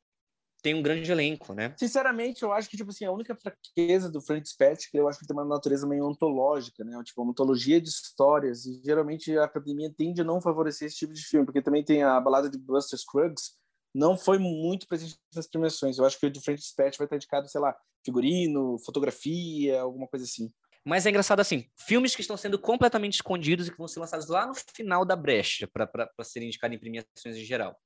tem 0.65 0.73
um 0.73 0.81
grande 0.81 1.11
elenco, 1.11 1.53
né? 1.53 1.75
Sinceramente, 1.77 2.41
eu 2.41 2.51
acho 2.51 2.67
que, 2.67 2.75
tipo 2.75 2.89
assim, 2.89 3.05
a 3.05 3.11
única 3.11 3.35
fraqueza 3.35 4.09
do 4.09 4.19
Frank 4.19 4.43
que 4.89 4.97
eu 4.97 5.07
acho 5.07 5.19
que 5.19 5.27
tem 5.27 5.35
uma 5.35 5.45
natureza 5.45 5.85
meio 5.85 6.07
ontológica, 6.07 6.83
né? 6.83 6.99
Tipo, 7.03 7.21
uma 7.21 7.29
ontologia 7.29 7.79
de 7.79 7.87
histórias, 7.87 8.65
e 8.65 8.81
geralmente 8.83 9.37
a 9.37 9.43
academia 9.43 9.93
tende 9.95 10.21
a 10.21 10.23
não 10.23 10.41
favorecer 10.41 10.87
esse 10.87 10.97
tipo 10.97 11.13
de 11.13 11.21
filme, 11.21 11.45
porque 11.45 11.61
também 11.61 11.85
tem 11.85 12.01
a 12.01 12.19
balada 12.19 12.49
de 12.49 12.57
Buster 12.57 12.97
Scruggs, 12.97 13.51
não 13.93 14.17
foi 14.17 14.39
muito 14.39 14.87
presente 14.87 15.15
nas 15.35 15.45
premiações. 15.45 15.99
Eu 15.99 16.05
acho 16.05 16.19
que 16.19 16.25
o 16.25 16.31
de 16.31 16.41
Frank 16.41 16.59
Dispatch 16.59 16.97
vai 16.97 17.05
estar 17.05 17.15
indicado, 17.15 17.47
sei 17.47 17.61
lá, 17.61 17.77
figurino, 18.03 18.79
fotografia, 18.79 19.79
alguma 19.79 20.07
coisa 20.07 20.25
assim. 20.25 20.51
Mas 20.83 21.05
é 21.05 21.11
engraçado 21.11 21.41
assim, 21.41 21.69
filmes 21.77 22.15
que 22.15 22.21
estão 22.21 22.37
sendo 22.37 22.57
completamente 22.57 23.13
escondidos 23.13 23.67
e 23.67 23.71
que 23.71 23.77
vão 23.77 23.87
ser 23.87 23.99
lançados 23.99 24.27
lá 24.29 24.47
no 24.47 24.55
final 24.55 25.05
da 25.05 25.15
brecha 25.15 25.67
para 25.67 26.09
serem 26.23 26.47
indicados 26.47 26.75
em 26.75 26.79
premiações 26.79 27.35
em 27.35 27.45
geral. 27.45 27.79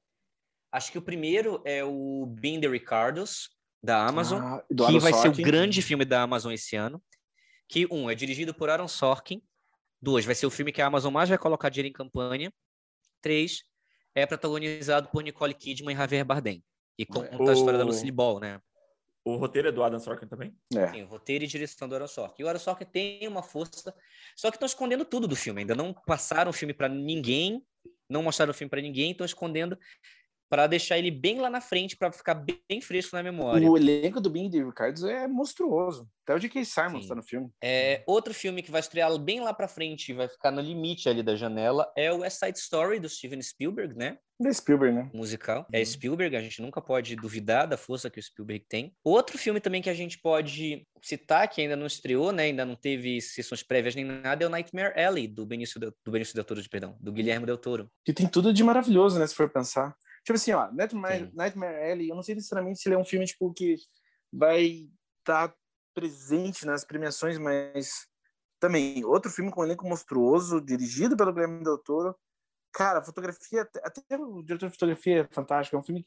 Acho 0.71 0.91
que 0.91 0.97
o 0.97 1.01
primeiro 1.01 1.61
é 1.65 1.83
o 1.83 2.25
Being 2.25 2.61
the 2.61 2.67
Ricardos, 2.67 3.49
da 3.81 4.05
Amazon, 4.05 4.41
ah, 4.41 4.63
que 4.67 4.99
vai 4.99 5.11
Sorkin. 5.13 5.33
ser 5.33 5.41
o 5.41 5.45
grande 5.45 5.81
filme 5.81 6.05
da 6.05 6.21
Amazon 6.21 6.51
esse 6.51 6.75
ano. 6.75 7.01
Que, 7.67 7.87
um, 7.91 8.09
é 8.09 8.15
dirigido 8.15 8.53
por 8.53 8.69
Aaron 8.69 8.87
Sorkin. 8.87 9.41
Dois, 10.01 10.25
vai 10.25 10.35
ser 10.35 10.45
o 10.45 10.51
filme 10.51 10.71
que 10.71 10.81
a 10.81 10.87
Amazon 10.87 11.13
mais 11.13 11.29
vai 11.29 11.37
colocar 11.37 11.69
dinheiro 11.69 11.89
em 11.89 11.93
campanha. 11.93 12.53
Três, 13.21 13.63
é 14.15 14.25
protagonizado 14.25 15.09
por 15.09 15.23
Nicole 15.23 15.53
Kidman 15.53 15.93
e 15.93 15.97
Javier 15.97 16.25
Bardem. 16.25 16.63
E 16.97 17.05
conta 17.05 17.35
o... 17.41 17.49
a 17.49 17.53
história 17.53 17.77
da 17.77 17.85
Lucille 17.85 18.11
Ball, 18.11 18.39
né? 18.39 18.61
O 19.23 19.35
roteiro 19.35 19.67
é 19.67 19.71
do 19.71 19.83
Adam 19.83 19.99
Sorkin 19.99 20.27
também? 20.27 20.55
É. 20.75 20.91
Sim, 20.91 21.03
o 21.03 21.07
roteiro 21.07 21.43
e 21.43 21.47
direção 21.47 21.87
do 21.87 21.95
Aaron 21.95 22.07
Sorkin. 22.07 22.41
E 22.41 22.45
o 22.45 22.47
Aaron 22.47 22.59
Sorkin 22.59 22.85
tem 22.85 23.27
uma 23.27 23.43
força... 23.43 23.93
Só 24.35 24.49
que 24.49 24.55
estão 24.55 24.65
escondendo 24.65 25.05
tudo 25.05 25.27
do 25.27 25.35
filme. 25.35 25.61
Ainda 25.61 25.75
não 25.75 25.93
passaram 25.93 26.49
o 26.49 26.53
filme 26.53 26.73
para 26.73 26.89
ninguém, 26.89 27.61
não 28.09 28.23
mostraram 28.23 28.51
o 28.51 28.53
filme 28.53 28.69
para 28.69 28.81
ninguém, 28.81 29.11
estão 29.11 29.25
escondendo 29.25 29.77
para 30.49 30.67
deixar 30.67 30.97
ele 30.97 31.11
bem 31.11 31.39
lá 31.39 31.49
na 31.49 31.61
frente, 31.61 31.95
para 31.95 32.11
ficar 32.11 32.33
bem 32.33 32.81
fresco 32.81 33.15
na 33.15 33.23
memória. 33.23 33.69
O 33.69 33.77
elenco 33.77 34.19
do 34.19 34.29
Bing 34.29 34.49
de 34.49 34.63
Ricardo 34.63 35.07
é 35.07 35.27
monstruoso. 35.27 36.09
Até 36.23 36.35
o 36.35 36.39
J.K. 36.39 36.65
Simon 36.65 36.99
está 36.99 37.15
no 37.15 37.23
filme. 37.23 37.49
É, 37.63 38.03
outro 38.05 38.33
filme 38.33 38.61
que 38.61 38.71
vai 38.71 38.79
estrear 38.79 39.15
bem 39.17 39.39
lá 39.39 39.53
para 39.53 39.67
frente 39.67 40.09
e 40.09 40.15
vai 40.15 40.27
ficar 40.27 40.51
no 40.51 40.61
limite 40.61 41.07
ali 41.09 41.23
da 41.23 41.35
janela 41.35 41.91
é 41.95 42.11
o 42.11 42.19
West 42.19 42.39
Side 42.39 42.57
Story, 42.57 42.99
do 42.99 43.09
Steven 43.09 43.41
Spielberg, 43.41 43.95
né? 43.95 44.17
É 44.45 44.53
Spielberg, 44.53 44.95
né? 44.95 45.09
Musical. 45.13 45.67
É 45.71 45.79
uhum. 45.79 45.85
Spielberg, 45.85 46.35
a 46.35 46.41
gente 46.41 46.61
nunca 46.61 46.81
pode 46.81 47.15
duvidar 47.15 47.67
da 47.67 47.75
força 47.75 48.09
que 48.09 48.19
o 48.19 48.23
Spielberg 48.23 48.65
tem. 48.69 48.95
Outro 49.03 49.37
filme 49.37 49.59
também 49.59 49.81
que 49.81 49.89
a 49.89 49.93
gente 49.93 50.17
pode 50.19 50.87
citar, 51.01 51.47
que 51.49 51.61
ainda 51.61 51.75
não 51.75 51.85
estreou, 51.85 52.31
né? 52.31 52.43
Ainda 52.43 52.65
não 52.65 52.75
teve 52.75 53.19
sessões 53.19 53.63
prévias 53.63 53.95
nem 53.95 54.05
nada, 54.05 54.43
é 54.43 54.47
o 54.47 54.49
Nightmare 54.49 54.97
Alley, 54.97 55.27
do 55.27 55.45
Benício 55.45 55.79
Del, 55.79 55.93
do 56.05 56.11
Benício 56.11 56.35
Del 56.35 56.45
Toro, 56.45 56.61
perdão, 56.69 56.95
do 57.01 57.11
Guilherme 57.11 57.45
Del 57.45 57.57
Toro. 57.57 57.91
Que 58.05 58.13
tem 58.13 58.27
tudo 58.27 58.53
de 58.53 58.63
maravilhoso, 58.63 59.19
né? 59.19 59.27
Se 59.27 59.35
for 59.35 59.49
pensar. 59.49 59.93
Tipo 60.23 60.33
assim, 60.33 60.51
ó, 60.51 60.71
Nightmare, 60.71 61.31
Nightmare 61.33 61.91
Alley, 61.91 62.09
eu 62.09 62.15
não 62.15 62.23
sei 62.23 62.35
necessariamente 62.35 62.79
se 62.79 62.87
ele 62.87 62.95
é 62.95 62.97
um 62.97 63.05
filme, 63.05 63.25
tipo, 63.25 63.53
que 63.53 63.75
vai 64.31 64.89
estar 65.19 65.49
tá 65.49 65.55
presente 65.93 66.65
nas 66.65 66.85
premiações, 66.85 67.37
mas 67.37 68.07
também, 68.59 69.03
outro 69.05 69.31
filme 69.31 69.51
com 69.51 69.61
um 69.61 69.65
elenco 69.65 69.87
monstruoso, 69.87 70.61
dirigido 70.61 71.15
pelo 71.15 71.33
Guilherme 71.33 71.63
Del 71.63 71.77
Toro. 71.77 72.15
Cara, 72.73 72.99
a 72.99 73.03
fotografia, 73.03 73.67
até 73.83 74.01
o 74.17 74.43
diretor 74.43 74.67
de 74.67 74.73
fotografia 74.73 75.21
é 75.21 75.33
fantástico, 75.33 75.75
é 75.75 75.79
um 75.79 75.83
filme 75.83 76.05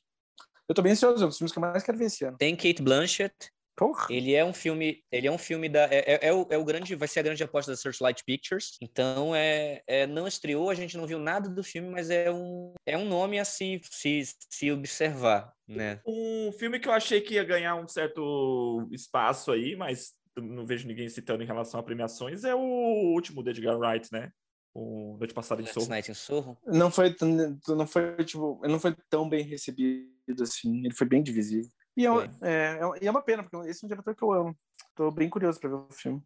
eu 0.68 0.74
tô 0.74 0.82
bem 0.82 0.92
ansioso, 0.92 1.22
é 1.22 1.26
um 1.26 1.28
dos 1.28 1.36
filmes 1.36 1.52
que 1.52 1.58
eu 1.58 1.60
mais 1.60 1.82
quero 1.82 1.98
ver 1.98 2.06
esse 2.06 2.24
ano. 2.24 2.38
Tem 2.38 2.56
Kate 2.56 2.82
Blanchett, 2.82 3.34
Porra. 3.76 4.06
Ele 4.10 4.34
é 4.34 4.44
um 4.44 4.52
filme, 4.52 5.02
ele 5.10 5.26
é 5.26 5.32
um 5.32 5.38
filme 5.38 5.68
da 5.68 5.84
é, 5.84 6.14
é, 6.14 6.28
é 6.28 6.32
o, 6.32 6.46
é 6.50 6.58
o 6.58 6.64
grande, 6.64 6.94
vai 6.94 7.08
ser 7.08 7.20
a 7.20 7.22
grande 7.22 7.42
aposta 7.42 7.72
da 7.72 7.76
Searchlight 7.76 8.22
Pictures. 8.24 8.76
Então 8.80 9.34
é, 9.34 9.82
é 9.86 10.06
não 10.06 10.26
estreou, 10.26 10.68
a 10.68 10.74
gente 10.74 10.96
não 10.96 11.06
viu 11.06 11.18
nada 11.18 11.48
do 11.48 11.64
filme, 11.64 11.88
mas 11.88 12.10
é 12.10 12.30
um 12.30 12.74
é 12.86 12.98
um 12.98 13.06
nome 13.06 13.38
a 13.38 13.44
se 13.44 13.80
se, 13.84 14.22
se 14.50 14.70
observar, 14.70 15.52
né? 15.66 16.00
Um 16.06 16.52
filme 16.52 16.78
que 16.78 16.88
eu 16.88 16.92
achei 16.92 17.20
que 17.20 17.34
ia 17.34 17.44
ganhar 17.44 17.76
um 17.76 17.88
certo 17.88 18.86
espaço 18.92 19.50
aí, 19.50 19.74
mas 19.74 20.12
não 20.36 20.66
vejo 20.66 20.86
ninguém 20.86 21.08
citando 21.08 21.42
em 21.42 21.46
relação 21.46 21.80
a 21.80 21.82
premiações, 21.82 22.44
é 22.44 22.54
o 22.54 23.12
último 23.14 23.42
de 23.42 23.50
Edgar 23.50 23.78
Wright, 23.78 24.08
né? 24.12 24.30
O 24.74 25.16
Noite 25.18 25.34
Passada 25.34 25.60
em 25.60 25.66
Sorro. 25.66 25.88
Night 25.88 26.10
in 26.10 26.14
Sorro. 26.14 26.58
Não 26.66 26.90
foi, 26.90 27.12
tão- 27.12 27.58
não 27.68 27.86
foi, 27.86 28.16
tipo, 28.24 28.58
ele 28.62 28.72
não 28.72 28.80
foi 28.80 28.96
tão 29.10 29.28
bem 29.28 29.44
recebido 29.44 30.08
assim. 30.40 30.86
Ele 30.86 30.94
foi 30.94 31.06
bem 31.06 31.22
divisível. 31.22 31.70
E 31.96 32.06
é, 32.06 32.10
é, 32.42 32.78
é 32.80 32.86
uma- 32.86 32.96
é 32.96 33.10
uma 33.10 33.22
pena, 33.22 33.42
porque 33.42 33.68
esse 33.68 33.84
é 33.84 33.86
um 33.86 33.88
diretor 33.88 34.14
que 34.14 34.22
eu 34.22 34.32
amo. 34.32 34.58
Tô 34.94 35.10
bem 35.10 35.28
curioso 35.28 35.60
pra 35.60 35.68
ver 35.70 35.76
o 35.76 35.88
filme. 35.90 36.22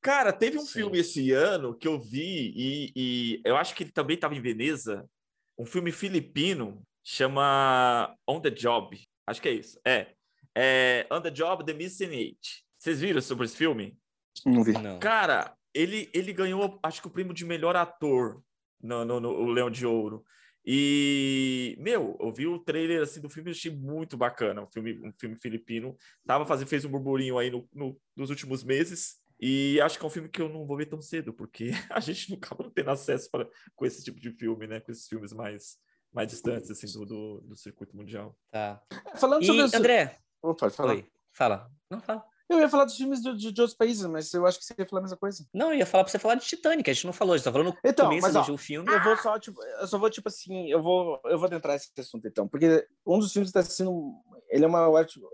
Cara, 0.00 0.32
teve 0.32 0.58
um 0.58 0.66
Sim. 0.66 0.72
filme 0.72 0.98
esse 0.98 1.30
ano 1.32 1.74
que 1.76 1.86
eu 1.86 1.98
vi 2.00 2.52
e, 2.56 2.92
e 2.96 3.42
eu 3.44 3.56
acho 3.56 3.74
que 3.74 3.84
ele 3.84 3.92
também 3.92 4.16
estava 4.16 4.34
em 4.34 4.40
Veneza, 4.40 5.08
um 5.56 5.64
filme 5.64 5.92
filipino, 5.92 6.82
chama 7.04 8.14
On 8.26 8.40
the 8.40 8.50
Job. 8.50 9.00
Acho 9.26 9.40
que 9.40 9.48
é 9.48 9.52
isso. 9.52 9.78
É. 9.84 10.08
é 10.56 11.06
On 11.10 11.20
the 11.20 11.30
Job, 11.30 11.64
The 11.64 11.72
Missing 11.72 12.06
Age. 12.06 12.64
Vocês 12.78 13.00
viram 13.00 13.20
sobre 13.20 13.44
esse 13.44 13.56
filme? 13.56 13.96
Não 14.44 14.64
vi. 14.64 14.72
Não. 14.72 14.98
Cara, 14.98 15.54
ele, 15.72 16.10
ele 16.12 16.32
ganhou, 16.32 16.80
acho 16.82 17.00
que 17.00 17.06
o 17.06 17.10
prêmio 17.10 17.32
de 17.32 17.44
melhor 17.44 17.76
ator 17.76 18.42
no, 18.82 19.04
no, 19.04 19.20
no 19.20 19.30
o 19.30 19.46
Leão 19.46 19.70
de 19.70 19.86
Ouro. 19.86 20.24
E, 20.64 21.76
meu, 21.78 22.16
eu 22.20 22.32
vi 22.32 22.46
o 22.46 22.58
trailer 22.58 23.02
assim, 23.02 23.20
do 23.20 23.28
filme 23.28 23.50
e 23.50 23.52
achei 23.52 23.70
muito 23.74 24.16
bacana. 24.16 24.62
Um 24.62 24.70
filme, 24.70 25.00
um 25.06 25.12
filme 25.18 25.36
filipino. 25.36 25.96
Tava 26.26 26.46
fazendo, 26.46 26.68
fez 26.68 26.84
um 26.84 26.90
burburinho 26.90 27.38
aí 27.38 27.50
no, 27.50 27.68
no- 27.72 28.00
nos 28.16 28.30
últimos 28.30 28.62
meses. 28.62 29.20
E 29.40 29.80
acho 29.80 29.98
que 29.98 30.04
é 30.04 30.06
um 30.06 30.10
filme 30.10 30.28
que 30.28 30.40
eu 30.40 30.48
não 30.48 30.64
vou 30.66 30.76
ver 30.76 30.86
tão 30.86 31.00
cedo, 31.02 31.32
porque 31.34 31.70
a 31.90 31.98
gente 32.00 32.30
não 32.30 32.36
acaba 32.38 32.62
não 32.64 32.70
tendo 32.70 32.90
acesso 32.90 33.28
para, 33.30 33.48
com 33.74 33.84
esse 33.84 34.04
tipo 34.04 34.20
de 34.20 34.30
filme, 34.30 34.66
né? 34.66 34.80
Com 34.80 34.92
esses 34.92 35.08
filmes 35.08 35.32
mais, 35.32 35.78
mais 36.12 36.28
distantes, 36.28 36.70
assim, 36.70 36.86
do, 36.92 37.04
do, 37.04 37.40
do 37.40 37.56
circuito 37.56 37.96
mundial. 37.96 38.38
Tá. 38.50 38.80
Falando 39.16 39.42
E 39.42 39.46
sobre 39.46 39.62
André, 39.76 40.16
Opa, 40.40 40.70
falar. 40.70 40.94
oi, 40.94 41.06
fala. 41.32 41.68
Não 41.90 42.00
fala. 42.00 42.24
Eu 42.50 42.58
ia 42.58 42.68
falar 42.68 42.84
dos 42.84 42.96
filmes 42.96 43.20
de, 43.22 43.34
de- 43.36 43.52
de 43.52 43.60
outros 43.60 43.76
países, 43.76 44.04
mas 44.06 44.32
eu 44.34 44.46
acho 44.46 44.58
que 44.58 44.64
você 44.64 44.74
ia 44.78 44.86
falar 44.86 45.00
a 45.00 45.02
mesma 45.02 45.16
coisa. 45.16 45.46
Não, 45.54 45.72
eu 45.72 45.78
ia 45.78 45.86
falar 45.86 46.04
pra 46.04 46.10
você 46.10 46.18
falar 46.18 46.34
de 46.34 46.44
Titanic, 46.44 46.90
a 46.90 46.92
gente 46.92 47.06
não 47.06 47.12
falou, 47.12 47.34
a 47.34 47.36
gente 47.36 47.44
tá 47.44 47.52
falando 47.52 47.74
Então, 47.84 48.06
começo 48.06 48.26
mas, 48.26 48.36
ó, 48.36 48.42
do 48.42 48.58
filme. 48.58 48.92
Eu 48.92 49.02
vou 49.02 49.16
só, 49.16 49.38
tipo, 49.38 49.62
eu 49.64 49.86
só 49.86 49.98
vou, 49.98 50.10
tipo 50.10 50.28
assim, 50.28 50.68
eu 50.70 50.82
vou, 50.82 51.20
eu 51.24 51.38
vou 51.38 51.46
adentrar 51.46 51.76
esse 51.76 51.88
assunto 51.98 52.26
então, 52.28 52.46
porque 52.46 52.86
um 53.06 53.18
dos 53.18 53.32
filmes 53.32 53.50
que 53.50 53.58
está 53.58 53.70
sendo, 53.70 54.12
ele 54.50 54.64
é 54.64 54.68
uma, 54.68 54.90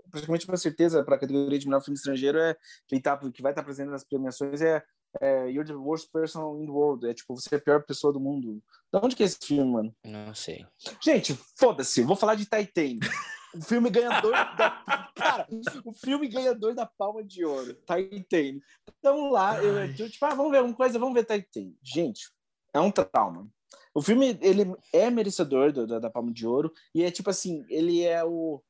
praticamente 0.09 0.47
uma 0.47 0.57
certeza 0.57 1.03
para 1.03 1.15
a 1.15 1.19
categoria 1.19 1.59
de 1.59 1.67
melhor 1.67 1.81
filme 1.81 1.97
estrangeiro 1.97 2.37
é 2.39 2.55
que, 2.87 2.99
tá, 3.01 3.17
que 3.17 3.41
vai 3.41 3.51
estar 3.51 3.63
presente 3.63 3.89
nas 3.89 4.03
premiações 4.03 4.61
é, 4.61 4.81
é 5.19 5.49
You're 5.49 5.67
the 5.67 5.73
Worst 5.75 6.09
Person 6.13 6.57
in 6.61 6.65
the 6.67 6.71
World, 6.71 7.07
é 7.09 7.13
tipo, 7.13 7.35
você 7.35 7.55
é 7.55 7.57
a 7.57 7.61
pior 7.61 7.83
pessoa 7.83 8.13
do 8.13 8.19
mundo. 8.19 8.61
Da 8.91 8.99
onde 9.03 9.15
que 9.15 9.23
é 9.23 9.25
esse 9.25 9.37
filme, 9.43 9.71
mano? 9.71 9.95
Não 10.05 10.33
sei. 10.33 10.65
Gente, 11.01 11.37
foda-se, 11.57 12.01
vou 12.03 12.15
falar 12.15 12.35
de 12.35 12.45
Titanic. 12.45 12.99
O 13.55 13.61
filme 13.63 13.89
ganhador 13.89 14.31
da. 14.31 15.09
Cara, 15.15 15.47
o 15.83 15.91
filme 15.93 16.27
ganhador 16.27 16.73
da 16.75 16.85
palma 16.85 17.23
de 17.23 17.43
ouro. 17.43 17.73
Titanic. 17.73 18.61
Então 18.99 19.31
lá, 19.31 19.61
eu, 19.61 19.77
eu, 19.79 20.09
tipo, 20.09 20.25
ah, 20.25 20.33
vamos 20.35 20.51
ver 20.51 20.61
uma 20.63 20.73
coisa, 20.73 20.97
vamos 20.99 21.13
ver 21.15 21.25
Titanic. 21.25 21.77
Gente, 21.83 22.29
é 22.73 22.79
um 22.79 22.91
trauma. 22.91 23.47
O 23.93 24.01
filme, 24.01 24.37
ele 24.41 24.65
é 24.93 25.09
merecedor 25.09 25.71
do- 25.73 25.85
da, 25.87 25.99
da 25.99 26.09
palma 26.09 26.31
de 26.31 26.45
ouro, 26.47 26.71
e 26.93 27.03
é 27.03 27.11
tipo 27.11 27.29
assim, 27.29 27.65
ele 27.69 28.03
é 28.03 28.23
o. 28.23 28.63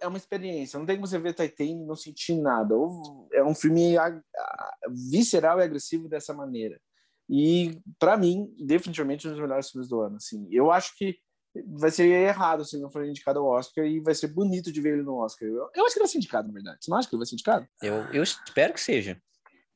É 0.00 0.08
uma 0.08 0.16
experiência, 0.16 0.78
não 0.78 0.86
tem 0.86 0.96
como 0.96 1.06
você 1.06 1.18
ver 1.18 1.34
Titanic 1.34 1.72
e 1.82 1.84
não 1.86 1.94
sentir 1.94 2.34
nada. 2.40 2.74
Ou 2.74 3.28
É 3.32 3.44
um 3.44 3.54
filme 3.54 3.96
a- 3.98 4.06
a- 4.36 4.74
visceral 5.10 5.60
e 5.60 5.62
agressivo 5.62 6.08
dessa 6.08 6.32
maneira. 6.32 6.80
E, 7.28 7.78
para 7.98 8.16
mim, 8.16 8.54
definitivamente 8.58 9.26
um 9.26 9.30
dos 9.30 9.40
melhores 9.40 9.70
filmes 9.70 9.88
do 9.88 10.00
ano. 10.00 10.16
Assim, 10.16 10.46
eu 10.50 10.70
acho 10.70 10.96
que 10.96 11.18
vai 11.66 11.90
ser 11.90 12.06
errado 12.08 12.64
se 12.64 12.76
ele 12.76 12.82
não 12.82 12.90
for 12.90 13.04
indicado 13.04 13.38
ao 13.38 13.46
Oscar 13.46 13.84
e 13.84 14.00
vai 14.00 14.14
ser 14.14 14.28
bonito 14.28 14.72
de 14.72 14.80
ver 14.80 14.94
ele 14.94 15.02
no 15.02 15.16
Oscar. 15.18 15.48
Eu, 15.48 15.70
eu 15.74 15.84
acho 15.84 15.94
que 15.94 16.00
ele 16.00 16.04
vai 16.04 16.08
ser 16.08 16.18
indicado, 16.18 16.48
na 16.48 16.54
verdade. 16.54 16.78
Você 16.80 16.90
não 16.90 16.98
acha 16.98 17.08
que 17.08 17.14
ele 17.14 17.20
vai 17.20 17.26
ser 17.26 17.34
indicado? 17.34 17.66
Eu, 17.82 17.94
eu 18.12 18.22
espero 18.22 18.72
que 18.72 18.80
seja. 18.80 19.20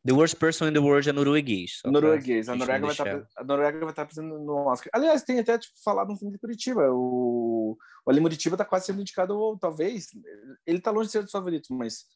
The 0.05 0.12
worst 0.12 0.37
person 0.37 0.68
in 0.68 0.72
the 0.72 0.79
world 0.79 1.09
é 1.09 1.12
norueguês. 1.12 1.81
Norueguês. 1.85 2.49
A 2.49 2.53
gente 2.53 2.61
não 2.61 2.66
Noruega, 2.66 2.87
vai 2.87 2.93
estar, 2.93 3.05
deixar- 3.05 3.29
a 3.37 3.45
Noruega 3.45 3.79
vai 3.81 3.91
estar 3.91 4.03
apresentando 4.03 4.39
no 4.39 4.68
Oscar. 4.68 4.91
Aliás, 4.95 5.22
tem 5.22 5.39
até 5.39 5.59
tipo, 5.59 5.74
falado 5.85 6.09
no 6.09 6.16
filme 6.16 6.33
de 6.33 6.39
Curitiba. 6.39 6.89
O, 6.91 7.76
o 8.07 8.11
Ali 8.11 8.20
Muritiba 8.20 8.55
está 8.55 8.64
quase 8.64 8.87
sendo 8.87 9.01
indicado, 9.01 9.37
ou 9.37 9.59
talvez. 9.59 10.07
Ele 10.66 10.79
está 10.79 10.91
longe 10.91 11.09
de 11.09 11.12
ser 11.12 11.22
dos 11.22 11.33
favoritos, 11.33 11.68
mas. 11.70 12.07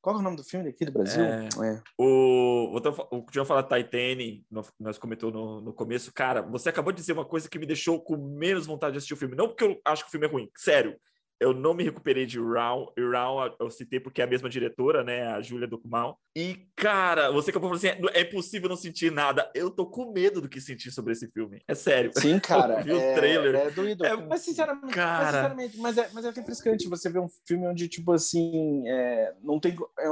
Qual 0.00 0.16
é 0.16 0.18
o 0.18 0.22
nome 0.22 0.36
do 0.36 0.44
filme 0.44 0.68
aqui 0.70 0.84
do 0.84 0.92
Brasil? 0.92 1.22
É. 1.22 1.48
É. 1.62 1.82
O, 1.98 2.80
ter- 2.80 2.88
o 3.10 3.26
João 3.30 3.44
falar 3.44 3.64
Titanic, 3.64 4.44
nós 4.78 4.96
comentou 4.98 5.30
no, 5.30 5.60
no 5.60 5.72
começo. 5.74 6.12
Cara, 6.12 6.40
você 6.42 6.68
acabou 6.70 6.92
de 6.92 7.00
dizer 7.00 7.12
uma 7.12 7.24
coisa 7.24 7.48
que 7.48 7.58
me 7.58 7.66
deixou 7.66 8.00
com 8.00 8.16
menos 8.16 8.66
vontade 8.66 8.92
de 8.92 8.98
assistir 8.98 9.14
o 9.14 9.16
filme. 9.16 9.36
Não 9.36 9.48
porque 9.48 9.64
eu 9.64 9.80
acho 9.84 10.02
que 10.04 10.08
o 10.08 10.10
filme 10.10 10.26
é 10.26 10.30
ruim, 10.30 10.50
sério. 10.56 10.96
Eu 11.40 11.54
não 11.54 11.72
me 11.72 11.82
recuperei 11.82 12.26
de 12.26 12.38
Round. 12.38 12.92
E 12.96 13.00
Round 13.00 13.56
eu 13.58 13.70
citei 13.70 13.98
porque 13.98 14.20
é 14.20 14.24
a 14.24 14.28
mesma 14.28 14.48
diretora, 14.48 15.02
né? 15.02 15.26
A 15.28 15.40
Júlia 15.40 15.66
Ducumal. 15.66 16.20
E, 16.36 16.68
cara, 16.76 17.30
você 17.32 17.50
acabou 17.50 17.70
falando 17.70 17.82
assim: 17.82 18.08
é 18.12 18.20
impossível 18.20 18.68
não 18.68 18.76
sentir 18.76 19.10
nada. 19.10 19.50
Eu 19.54 19.70
tô 19.70 19.86
com 19.86 20.12
medo 20.12 20.42
do 20.42 20.48
que 20.48 20.60
sentir 20.60 20.90
sobre 20.90 21.14
esse 21.14 21.28
filme. 21.30 21.62
É 21.66 21.74
sério. 21.74 22.12
Sim, 22.14 22.38
cara. 22.40 22.80
Eu 22.80 22.84
vi 22.84 22.92
o 22.92 23.00
é, 23.00 23.14
trailer. 23.14 23.54
É 23.54 23.70
doído. 23.70 24.04
É- 24.04 24.16
mas, 24.16 24.42
sinceramente, 24.42 24.94
Cara. 24.94 25.18
mas, 25.18 25.26
sinceramente, 25.34 25.78
mas 25.78 25.98
é, 25.98 26.10
mas 26.12 26.24
é 26.26 26.30
refrescante 26.30 26.88
você 26.88 27.08
ver 27.08 27.20
um 27.20 27.28
filme 27.46 27.66
onde, 27.66 27.88
tipo 27.88 28.12
assim, 28.12 28.86
é, 28.86 29.34
não 29.42 29.58
tem. 29.58 29.74
É 29.98 30.10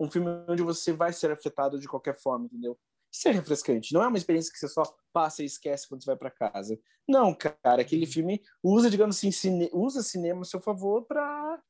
um 0.00 0.10
filme 0.10 0.28
onde 0.48 0.62
você 0.62 0.94
vai 0.94 1.12
ser 1.12 1.30
afetado 1.30 1.78
de 1.78 1.86
qualquer 1.86 2.18
forma, 2.18 2.46
entendeu? 2.46 2.78
Isso 3.12 3.28
é 3.28 3.32
refrescante. 3.32 3.92
Não 3.92 4.02
é 4.02 4.06
uma 4.08 4.16
experiência 4.18 4.52
que 4.52 4.58
você 4.58 4.68
só 4.68 4.82
passa 5.12 5.42
e 5.42 5.46
esquece 5.46 5.88
quando 5.88 6.02
você 6.02 6.06
vai 6.10 6.16
para 6.16 6.30
casa. 6.30 6.78
Não, 7.08 7.34
cara, 7.34 7.82
aquele 7.82 8.06
filme 8.06 8.40
usa, 8.62 8.88
digamos 8.88 9.16
assim, 9.16 9.32
cine, 9.32 9.68
usa 9.72 10.02
cinema 10.02 10.42
a 10.42 10.44
seu 10.44 10.60
favor 10.60 11.04
para 11.06 11.60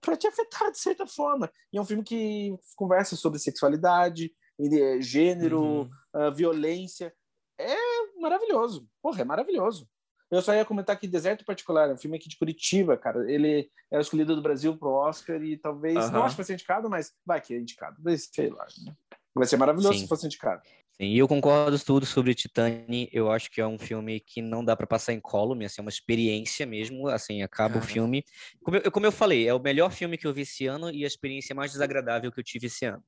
para 0.00 0.16
te 0.16 0.26
afetar 0.28 0.70
de 0.70 0.78
certa 0.78 1.06
forma. 1.06 1.50
E 1.72 1.78
é 1.78 1.80
um 1.80 1.84
filme 1.84 2.04
que 2.04 2.54
conversa 2.76 3.16
sobre 3.16 3.40
sexualidade, 3.40 4.30
eh, 4.60 5.00
gênero, 5.00 5.60
Uhum. 5.62 5.90
ah, 6.14 6.30
violência. 6.30 7.12
É 7.58 7.74
maravilhoso. 8.20 8.86
Porra, 9.02 9.22
é 9.22 9.24
maravilhoso. 9.24 9.88
Eu 10.30 10.42
só 10.42 10.52
ia 10.54 10.64
comentar 10.64 10.98
que 11.00 11.08
Deserto 11.08 11.44
Particular 11.44 11.88
é 11.90 11.94
um 11.94 11.98
filme 11.98 12.16
aqui 12.18 12.28
de 12.28 12.36
Curitiba, 12.38 12.96
cara. 12.96 13.28
Ele 13.30 13.70
é 13.90 14.00
escolhido 14.00 14.36
do 14.36 14.42
Brasil 14.42 14.76
pro 14.76 14.90
Oscar 14.90 15.42
e 15.42 15.56
talvez. 15.56 15.96
Aham. 15.96 16.10
Não 16.12 16.22
acho 16.24 16.34
que 16.34 16.42
vai 16.42 16.46
ser 16.46 16.52
indicado, 16.54 16.90
mas 16.90 17.12
vai 17.24 17.40
que 17.40 17.54
é 17.54 17.58
indicado. 17.58 17.96
Sei 18.18 18.50
lá. 18.50 18.66
né? 18.84 18.94
Vai 19.36 19.46
ser 19.46 19.56
maravilhoso 19.56 19.94
Sim. 19.94 20.00
se 20.00 20.08
fosse 20.08 20.26
indicado. 20.26 20.62
Sim, 20.64 21.08
e 21.08 21.18
eu 21.18 21.28
concordo 21.28 21.78
tudo 21.78 22.06
sobre 22.06 22.34
Titanic. 22.34 23.10
Eu 23.12 23.30
acho 23.30 23.50
que 23.50 23.60
é 23.60 23.66
um 23.66 23.78
filme 23.78 24.18
que 24.18 24.40
não 24.40 24.64
dá 24.64 24.74
para 24.74 24.86
passar 24.86 25.12
em 25.12 25.20
column, 25.20 25.64
assim, 25.64 25.80
é 25.80 25.82
uma 25.82 25.90
experiência 25.90 26.64
mesmo. 26.64 27.06
Assim, 27.08 27.42
acaba 27.42 27.78
o 27.78 27.82
filme. 27.82 28.24
Como 28.62 28.78
eu, 28.78 28.90
como 28.90 29.04
eu 29.04 29.12
falei, 29.12 29.46
é 29.46 29.52
o 29.52 29.60
melhor 29.60 29.90
filme 29.92 30.16
que 30.16 30.26
eu 30.26 30.32
vi 30.32 30.42
esse 30.42 30.66
ano 30.66 30.90
e 30.90 31.04
a 31.04 31.06
experiência 31.06 31.54
mais 31.54 31.70
desagradável 31.72 32.32
que 32.32 32.40
eu 32.40 32.44
tive 32.44 32.66
esse 32.68 32.86
ano. 32.86 33.04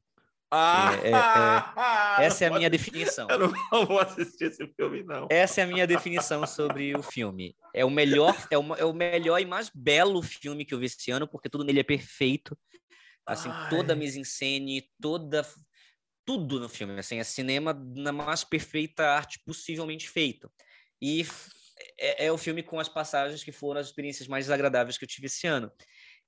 Ah, 0.50 0.90
é- 1.02 2.18
Essa 2.24 2.44
é 2.44 2.46
a 2.48 2.50
não 2.50 2.58
minha 2.58 2.70
definição. 2.70 3.28
Eu 3.30 3.38
não 3.38 3.86
vou 3.86 3.98
assistir 4.00 4.46
esse 4.46 4.66
filme, 4.74 5.02
não. 5.04 5.28
Essa 5.30 5.60
é 5.60 5.64
a 5.64 5.66
minha 5.66 5.86
definição 5.86 6.46
sobre 6.46 6.96
o 6.96 7.02
filme. 7.02 7.54
É 7.74 7.84
o 7.84 7.90
melhor, 7.90 8.34
é 8.50 8.58
o, 8.58 8.74
é 8.74 8.84
o 8.84 8.92
melhor 8.92 9.40
e 9.40 9.46
mais 9.46 9.70
belo 9.74 10.22
filme 10.22 10.64
que 10.64 10.74
eu 10.74 10.78
vi 10.78 10.86
esse 10.86 11.10
ano, 11.10 11.28
porque 11.28 11.48
tudo 11.48 11.64
nele 11.64 11.80
é 11.80 11.84
perfeito. 11.84 12.58
Assim, 13.26 13.50
toda 13.70 13.92
a 13.92 13.94
Ai. 13.94 14.00
mise-en-scène, 14.00 14.88
toda 15.00 15.46
tudo 16.28 16.60
no 16.60 16.68
filme, 16.68 16.98
assim, 16.98 17.18
é 17.18 17.24
cinema 17.24 17.72
na 17.72 18.12
mais 18.12 18.44
perfeita 18.44 19.02
arte 19.08 19.40
possivelmente 19.46 20.10
feita. 20.10 20.50
E 21.00 21.24
é, 21.98 22.26
é 22.26 22.30
o 22.32 22.36
filme 22.36 22.62
com 22.62 22.78
as 22.78 22.86
passagens 22.86 23.42
que 23.42 23.50
foram 23.50 23.80
as 23.80 23.86
experiências 23.86 24.28
mais 24.28 24.44
desagradáveis 24.44 24.98
que 24.98 25.04
eu 25.04 25.08
tive 25.08 25.24
esse 25.24 25.46
ano. 25.46 25.72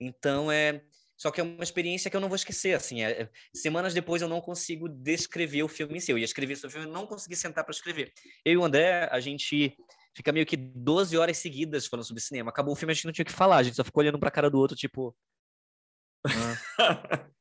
Então 0.01 0.51
é 0.51 0.81
só 1.19 1.31
que 1.31 1.39
é 1.39 1.45
uma 1.45 1.63
experiência 1.63 2.11
que 2.11 2.17
eu 2.17 2.21
não 2.21 2.31
vou 2.31 2.37
esquecer, 2.37 2.73
assim, 2.75 3.03
é- 3.03 3.25
é- 3.25 3.31
semanas 3.55 3.93
depois 3.93 4.23
eu 4.23 4.29
não 4.29 4.41
consigo 4.41 4.89
descrever 4.89 5.63
o 5.63 5.69
filme 5.69 5.99
em 5.99 6.01
si. 6.01 6.11
Eu 6.11 6.17
ia 6.17 6.25
escrever 6.25 6.57
sobre 6.57 6.79
o 6.79 6.81
filme, 6.81 6.91
não 6.91 7.07
consegui 7.07 7.37
sentar 7.37 7.63
para 7.63 7.73
escrever. 7.73 8.11
Eu 8.43 8.55
e 8.55 8.57
o 8.57 8.65
André, 8.65 9.07
a 9.13 9.21
gente 9.21 9.77
fica 10.17 10.33
meio 10.33 10.47
que 10.47 10.57
12 10.57 11.15
horas 11.19 11.37
seguidas 11.37 11.87
falando 11.87 12.07
sobre 12.07 12.23
cinema. 12.23 12.49
Acabou 12.49 12.73
o 12.73 12.77
filme, 12.77 12.93
a 12.93 12.95
gente 12.95 13.05
não 13.05 13.13
tinha 13.13 13.25
o 13.25 13.27
que 13.27 13.33
falar, 13.33 13.59
a 13.59 13.63
gente 13.63 13.77
só 13.77 13.85
ficou 13.85 14.01
olhando 14.01 14.19
para 14.19 14.31
a 14.31 14.33
cara 14.33 14.49
do 14.49 14.57
outro, 14.59 14.75
tipo, 14.75 15.15
Porque 16.23 16.39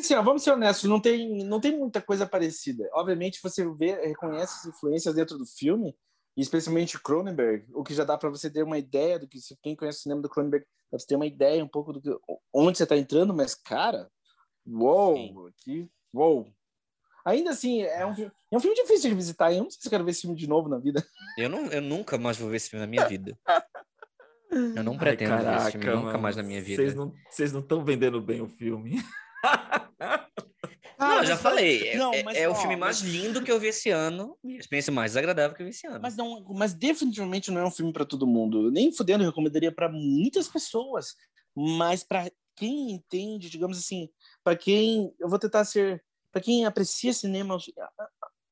assim, 0.00 0.14
ó, 0.14 0.22
vamos 0.22 0.42
ser 0.42 0.52
honestos, 0.52 0.88
não 0.88 1.00
tem, 1.00 1.44
não 1.44 1.60
tem 1.60 1.76
muita 1.76 2.00
coisa 2.00 2.26
parecida. 2.26 2.88
Obviamente, 2.92 3.40
você 3.42 3.68
vê, 3.74 3.92
reconhece 4.06 4.60
as 4.60 4.66
influências 4.66 5.14
dentro 5.14 5.36
do 5.38 5.46
filme, 5.46 5.96
e 6.36 6.42
especialmente 6.42 7.00
Cronenberg, 7.02 7.66
o 7.72 7.82
que 7.82 7.94
já 7.94 8.04
dá 8.04 8.18
para 8.18 8.28
você 8.30 8.50
ter 8.50 8.62
uma 8.62 8.78
ideia 8.78 9.18
do 9.18 9.26
que, 9.26 9.40
se 9.40 9.56
quem 9.62 9.74
conhece 9.74 9.98
o 10.00 10.02
cinema 10.02 10.20
do 10.22 10.28
Cronenberg, 10.28 10.64
dá 10.66 10.90
pra 10.90 10.98
você 10.98 11.06
ter 11.06 11.16
uma 11.16 11.26
ideia 11.26 11.64
um 11.64 11.68
pouco 11.68 11.92
do 11.92 12.00
que, 12.00 12.10
onde 12.52 12.76
você 12.76 12.82
está 12.84 12.96
entrando, 12.96 13.32
mas, 13.34 13.54
cara, 13.54 14.10
uou, 14.66 15.50
que, 15.58 15.88
uou. 16.12 16.46
Ainda 17.24 17.50
assim, 17.50 17.82
é 17.82 18.06
um, 18.06 18.14
filme- 18.14 18.32
é 18.52 18.56
um 18.56 18.60
filme 18.60 18.76
difícil 18.76 19.02
de 19.02 19.08
revisitar, 19.08 19.52
eu 19.52 19.64
não 19.64 19.70
sei 19.70 19.80
se 19.80 19.88
eu 19.88 19.90
quero 19.90 20.04
ver 20.04 20.10
esse 20.12 20.20
filme 20.22 20.36
de 20.36 20.46
novo 20.48 20.68
na 20.68 20.78
vida. 20.78 21.04
eu, 21.38 21.48
não, 21.48 21.66
eu 21.72 21.80
nunca 21.82 22.16
mais 22.18 22.36
vou 22.36 22.48
ver 22.50 22.56
esse 22.56 22.70
filme 22.70 22.84
na 22.84 22.90
minha 22.90 23.06
vida. 23.08 23.36
Eu 24.76 24.84
não 24.84 24.92
Ai, 24.92 24.98
pretendo 24.98 25.36
ver 25.38 25.56
esse 25.56 25.72
filme 25.72 25.86
caraca, 25.86 25.96
nunca 25.96 26.06
mano. 26.12 26.18
mais 26.20 26.36
na 26.36 26.42
minha 26.42 26.62
vida. 26.62 26.82
Vocês 27.28 27.52
não 27.52 27.60
estão 27.60 27.84
vendendo 27.84 28.20
bem 28.22 28.40
o 28.40 28.48
filme. 28.48 29.02
não, 30.98 31.24
já 31.24 31.36
falei. 31.36 31.88
É, 31.88 31.96
não, 31.96 32.12
é, 32.12 32.22
mas, 32.22 32.36
é 32.36 32.48
ó, 32.48 32.52
o 32.52 32.54
filme 32.54 32.76
mais 32.76 33.02
mas... 33.02 33.10
lindo 33.10 33.42
que 33.42 33.50
eu 33.50 33.60
vi 33.60 33.68
esse 33.68 33.90
ano 33.90 34.36
e 34.42 34.56
a 34.56 34.58
experiência 34.58 34.92
mais 34.92 35.16
agradável 35.16 35.56
que 35.56 35.62
eu 35.62 35.66
vi 35.66 35.70
esse 35.70 35.86
ano. 35.86 36.00
Mas, 36.00 36.16
não, 36.16 36.44
mas 36.50 36.74
definitivamente 36.74 37.50
não 37.50 37.60
é 37.60 37.66
um 37.66 37.70
filme 37.70 37.92
para 37.92 38.04
todo 38.04 38.26
mundo. 38.26 38.70
Nem 38.70 38.92
fudendo, 38.92 39.24
eu 39.24 39.28
recomendaria 39.28 39.72
para 39.72 39.88
muitas 39.88 40.48
pessoas. 40.48 41.14
Mas 41.54 42.02
para 42.02 42.30
quem 42.54 42.92
entende, 42.92 43.50
digamos 43.50 43.78
assim, 43.78 44.08
para 44.42 44.56
quem. 44.56 45.14
Eu 45.18 45.28
vou 45.28 45.38
tentar 45.38 45.64
ser. 45.64 46.02
Para 46.32 46.42
quem 46.42 46.66
aprecia 46.66 47.14
cinema 47.14 47.56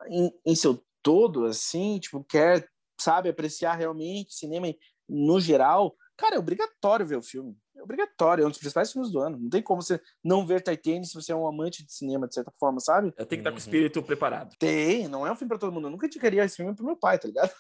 em, 0.09 0.33
em 0.47 0.55
seu 0.55 0.83
todo, 1.03 1.45
assim, 1.45 1.99
tipo, 1.99 2.25
quer, 2.25 2.67
sabe, 2.99 3.29
apreciar 3.29 3.75
realmente 3.75 4.35
cinema 4.35 4.67
no 5.07 5.39
geral, 5.39 5.95
cara, 6.17 6.37
é 6.37 6.39
obrigatório 6.39 7.07
ver 7.07 7.19
o 7.19 7.23
filme. 7.23 7.55
Obrigatório, 7.85 8.43
é 8.43 8.47
um 8.47 8.51
dos 8.51 8.59
principais 8.59 8.91
filmes 8.91 9.11
do 9.13 9.21
ano. 9.21 9.39
Não 9.39 9.51
tem 9.51 9.63
como 9.63 9.83
você 9.83 10.01
não 10.23 10.47
ver 10.47 10.63
Titanic 10.63 11.07
se 11.07 11.15
você 11.15 11.33
é 11.33 11.37
um 11.37 11.47
amante 11.47 11.85
de 11.85 11.93
cinema, 11.93 12.27
de 12.27 12.35
certa 12.35 12.51
forma, 12.59 12.81
sabe? 12.81 13.13
Tenho 13.13 13.29
que 13.29 13.35
estar 13.37 13.51
com 13.51 13.57
o 13.57 13.59
espírito 13.59 14.03
preparado. 14.03 14.57
Tem, 14.59 15.07
não 15.07 15.27
é 15.27 15.33
um 15.33 15.37
filme 15.37 15.51
para 15.51 15.59
todo 15.59 15.73
mundo. 15.73 15.89
Eu 15.89 15.91
nunca 15.91 16.07
indicaria 16.07 16.45
esse 16.45 16.57
filme 16.57 16.75
pro 16.75 16.85
meu 16.85 16.97
pai, 16.97 17.19
tá 17.19 17.29
ligado? 17.29 17.53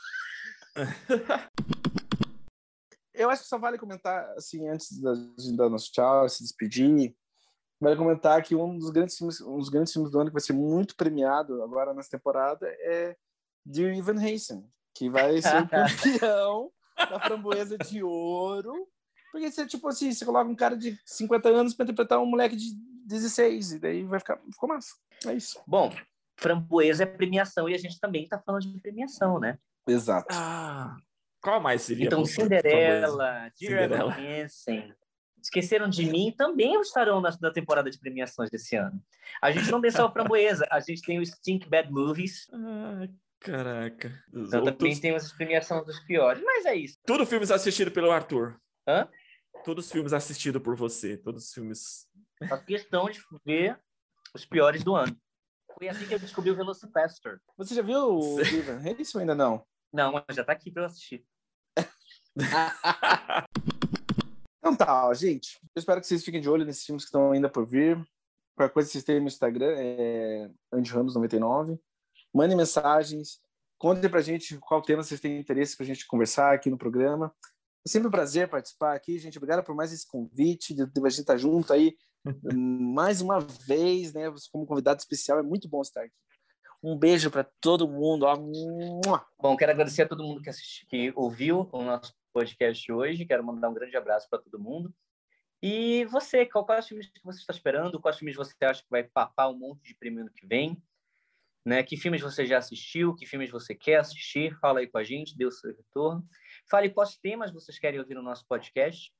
Eu 3.14 3.31
acho 3.31 3.43
que 3.43 3.49
só 3.49 3.59
vale 3.59 3.79
comentar, 3.79 4.29
assim, 4.37 4.68
antes 4.68 5.01
da 5.01 5.12
dar 5.57 5.70
nosso 5.70 5.93
tchau, 5.93 6.29
se 6.29 6.43
despedir, 6.43 7.14
vale 7.81 7.97
comentar 7.97 8.43
que 8.43 8.57
um 8.57 8.77
dos 8.77 8.91
grandes 8.91 9.16
filmes, 9.16 9.41
um 9.41 9.59
dos 9.59 9.68
grandes 9.68 9.93
filmes 9.93 10.11
do 10.11 10.18
ano 10.18 10.31
que 10.31 10.35
vai 10.35 10.43
ser 10.43 10.53
muito 10.53 10.97
premiado 10.97 11.62
agora 11.62 11.95
nessa 11.95 12.11
temporada 12.11 12.66
é 12.66 13.16
Dear 13.64 13.97
Evan 13.97 14.18
Hansen, 14.18 14.68
que 14.93 15.09
vai 15.09 15.41
ser 15.41 15.62
o 15.62 15.68
campeão 15.70 16.72
da 16.97 17.20
framboesa 17.20 17.79
de 17.79 18.03
ouro. 18.03 18.89
Porque 19.35 19.51
você, 19.51 19.66
tipo 19.66 19.89
assim, 19.89 20.12
você 20.12 20.24
coloca 20.24 20.49
um 20.49 20.55
cara 20.55 20.76
de 20.76 20.97
50 21.05 21.49
anos 21.49 21.74
para 21.74 21.82
interpretar 21.82 22.20
um 22.20 22.24
moleque 22.24 22.55
de 22.55 22.72
16, 23.05 23.72
e 23.72 23.78
daí 23.80 24.05
vai 24.05 24.20
ficar 24.20 24.39
ficou 24.49 24.68
massa. 24.68 24.95
É 25.26 25.32
isso. 25.32 25.61
Bom, 25.66 25.93
framboesa 26.37 27.03
é 27.03 27.07
premiação 27.07 27.68
e 27.68 27.74
a 27.74 27.78
gente 27.78 27.99
também 27.99 28.22
está 28.22 28.39
falando 28.39 28.62
de 28.62 28.80
premiação, 28.80 29.41
né? 29.41 29.59
Exato. 29.89 30.28
Ah, 30.30 30.97
qual 31.43 31.61
mais 31.61 31.82
seria? 31.82 32.07
Então, 32.07 32.24
Cinderela, 32.24 33.51
Dear 33.61 34.20
Hansen, 34.20 34.95
Esqueceram 35.43 35.89
de 35.89 36.07
Mim 36.07 36.32
também 36.39 36.80
estarão 36.80 37.20
na, 37.20 37.37
na 37.41 37.51
temporada 37.53 37.91
de 37.91 37.99
premiações 37.99 38.51
desse 38.51 38.76
ano. 38.76 39.03
A 39.43 39.51
gente 39.51 39.68
não 39.68 39.80
tem 39.80 39.91
só 39.91 40.07
o 40.07 40.12
Framboesa, 40.12 40.64
a 40.70 40.78
gente 40.78 41.03
tem 41.03 41.18
o 41.18 41.26
Stink 41.26 41.68
Bad 41.68 41.91
Movies. 41.91 42.47
Ah, 42.53 43.09
Caraca. 43.41 44.12
então 44.28 44.61
outros... 44.61 44.78
também 44.78 45.01
temos 45.01 45.24
as 45.24 45.32
premiações 45.32 45.85
dos 45.85 45.99
piores, 46.05 46.41
mas 46.41 46.64
é 46.66 46.76
isso. 46.76 46.99
Tudo 47.05 47.26
filmes 47.26 47.51
assistidos 47.51 47.93
pelo 47.93 48.12
Arthur. 48.12 48.61
Hã? 48.87 49.09
Todos 49.64 49.86
os 49.86 49.92
filmes 49.92 50.12
assistidos 50.12 50.62
por 50.62 50.76
você. 50.76 51.16
Todos 51.16 51.46
os 51.46 51.52
filmes. 51.52 52.06
A 52.42 52.58
questão 52.58 53.06
de 53.06 53.20
ver 53.44 53.80
os 54.34 54.44
piores 54.44 54.84
do 54.84 54.94
ano. 54.94 55.16
Foi 55.76 55.88
assim 55.88 56.06
que 56.06 56.14
eu 56.14 56.18
descobri 56.18 56.50
o 56.50 56.56
Velocipaster. 56.56 57.40
Você 57.56 57.74
já 57.74 57.82
viu 57.82 58.18
o 58.18 58.40
Ivan 58.40 58.78
Reis 58.78 59.14
ou 59.14 59.20
ainda 59.20 59.34
não? 59.34 59.66
Não, 59.92 60.12
mas 60.12 60.36
já 60.36 60.44
tá 60.44 60.52
aqui 60.52 60.70
para 60.70 60.82
eu 60.82 60.86
assistir. 60.86 61.26
então 64.58 64.76
tá, 64.76 65.08
ó, 65.08 65.14
gente. 65.14 65.58
Eu 65.74 65.80
espero 65.80 66.00
que 66.00 66.06
vocês 66.06 66.24
fiquem 66.24 66.40
de 66.40 66.48
olho 66.48 66.64
nesses 66.64 66.84
filmes 66.84 67.04
que 67.04 67.08
estão 67.08 67.32
ainda 67.32 67.48
por 67.48 67.66
vir. 67.66 67.96
Qualquer 68.56 68.72
coisa 68.72 68.88
vocês 68.88 69.02
têm 69.02 69.18
no 69.18 69.26
Instagram, 69.26 69.74
é 69.76 70.48
Andy 70.72 70.92
Ramos99 70.92 71.76
mandem 72.34 72.56
mensagens, 72.56 73.40
contem 73.78 74.10
pra 74.10 74.20
gente 74.20 74.58
qual 74.58 74.82
tema 74.82 75.04
vocês 75.04 75.20
têm 75.20 75.38
interesse 75.38 75.76
pra 75.76 75.86
gente 75.86 76.06
conversar 76.06 76.52
aqui 76.52 76.68
no 76.68 76.76
programa. 76.76 77.32
É 77.87 77.91
sempre 77.91 78.09
um 78.09 78.11
prazer 78.11 78.49
participar 78.49 78.95
aqui, 78.95 79.18
gente. 79.18 79.37
Obrigado 79.37 79.62
por 79.62 79.74
mais 79.74 79.93
esse 79.93 80.09
convite, 80.09 80.74
de, 80.74 80.87
de 80.87 81.01
a 81.01 81.09
gente 81.09 81.20
estar 81.20 81.37
junto 81.37 81.72
aí 81.72 81.95
mais 82.55 83.20
uma 83.20 83.41
vez, 83.41 84.14
né? 84.14 84.32
Como 84.51 84.66
convidado 84.66 84.99
especial, 84.99 85.39
é 85.39 85.43
muito 85.43 85.68
bom 85.68 85.82
estar 85.82 86.03
aqui. 86.03 86.14
Um 86.82 86.97
beijo 86.99 87.30
para 87.30 87.45
todo 87.61 87.89
mundo. 87.89 88.26
Bom, 89.41 89.57
quero 89.57 89.72
agradecer 89.72 90.03
a 90.03 90.09
todo 90.09 90.22
mundo 90.22 90.43
que, 90.43 90.51
assistiu, 90.51 90.87
que 90.89 91.12
ouviu 91.16 91.68
o 91.72 91.82
nosso 91.82 92.14
podcast 92.32 92.91
hoje. 92.93 93.24
Quero 93.24 93.45
mandar 93.45 93.70
um 93.70 93.74
grande 93.74 93.97
abraço 93.97 94.28
para 94.28 94.39
todo 94.39 94.62
mundo. 94.62 94.95
E 95.62 96.05
você, 96.07 96.45
qual, 96.45 96.66
quais 96.66 96.87
filmes 96.87 97.09
que 97.09 97.24
você 97.24 97.41
está 97.41 97.55
esperando? 97.55 97.99
Quais 98.01 98.18
filmes 98.18 98.37
você 98.37 98.55
acha 98.62 98.82
que 98.82 98.91
vai 98.91 99.03
papar 99.03 99.49
um 99.49 99.59
monte 99.59 99.82
de 99.82 99.95
prêmio 99.95 100.20
ano 100.20 100.30
que 100.30 100.47
vem? 100.47 100.82
Né? 101.64 101.82
Que 101.82 101.97
filmes 101.97 102.20
você 102.20 102.45
já 102.45 102.59
assistiu? 102.59 103.14
Que 103.14 103.24
filmes 103.24 103.51
você 103.51 103.74
quer 103.74 103.97
assistir? 103.97 104.55
Fala 104.59 104.80
aí 104.80 104.87
com 104.87 104.99
a 104.99 105.05
gente, 105.05 105.37
dê 105.37 105.47
o 105.47 105.51
seu 105.51 105.74
retorno. 105.74 106.22
Fale 106.70 106.90
quais 106.90 107.16
temas 107.16 107.52
vocês 107.52 107.78
querem 107.78 108.00
ouvir 108.00 108.14
no 108.14 108.22
nosso 108.22 108.46
podcast. 108.46 109.12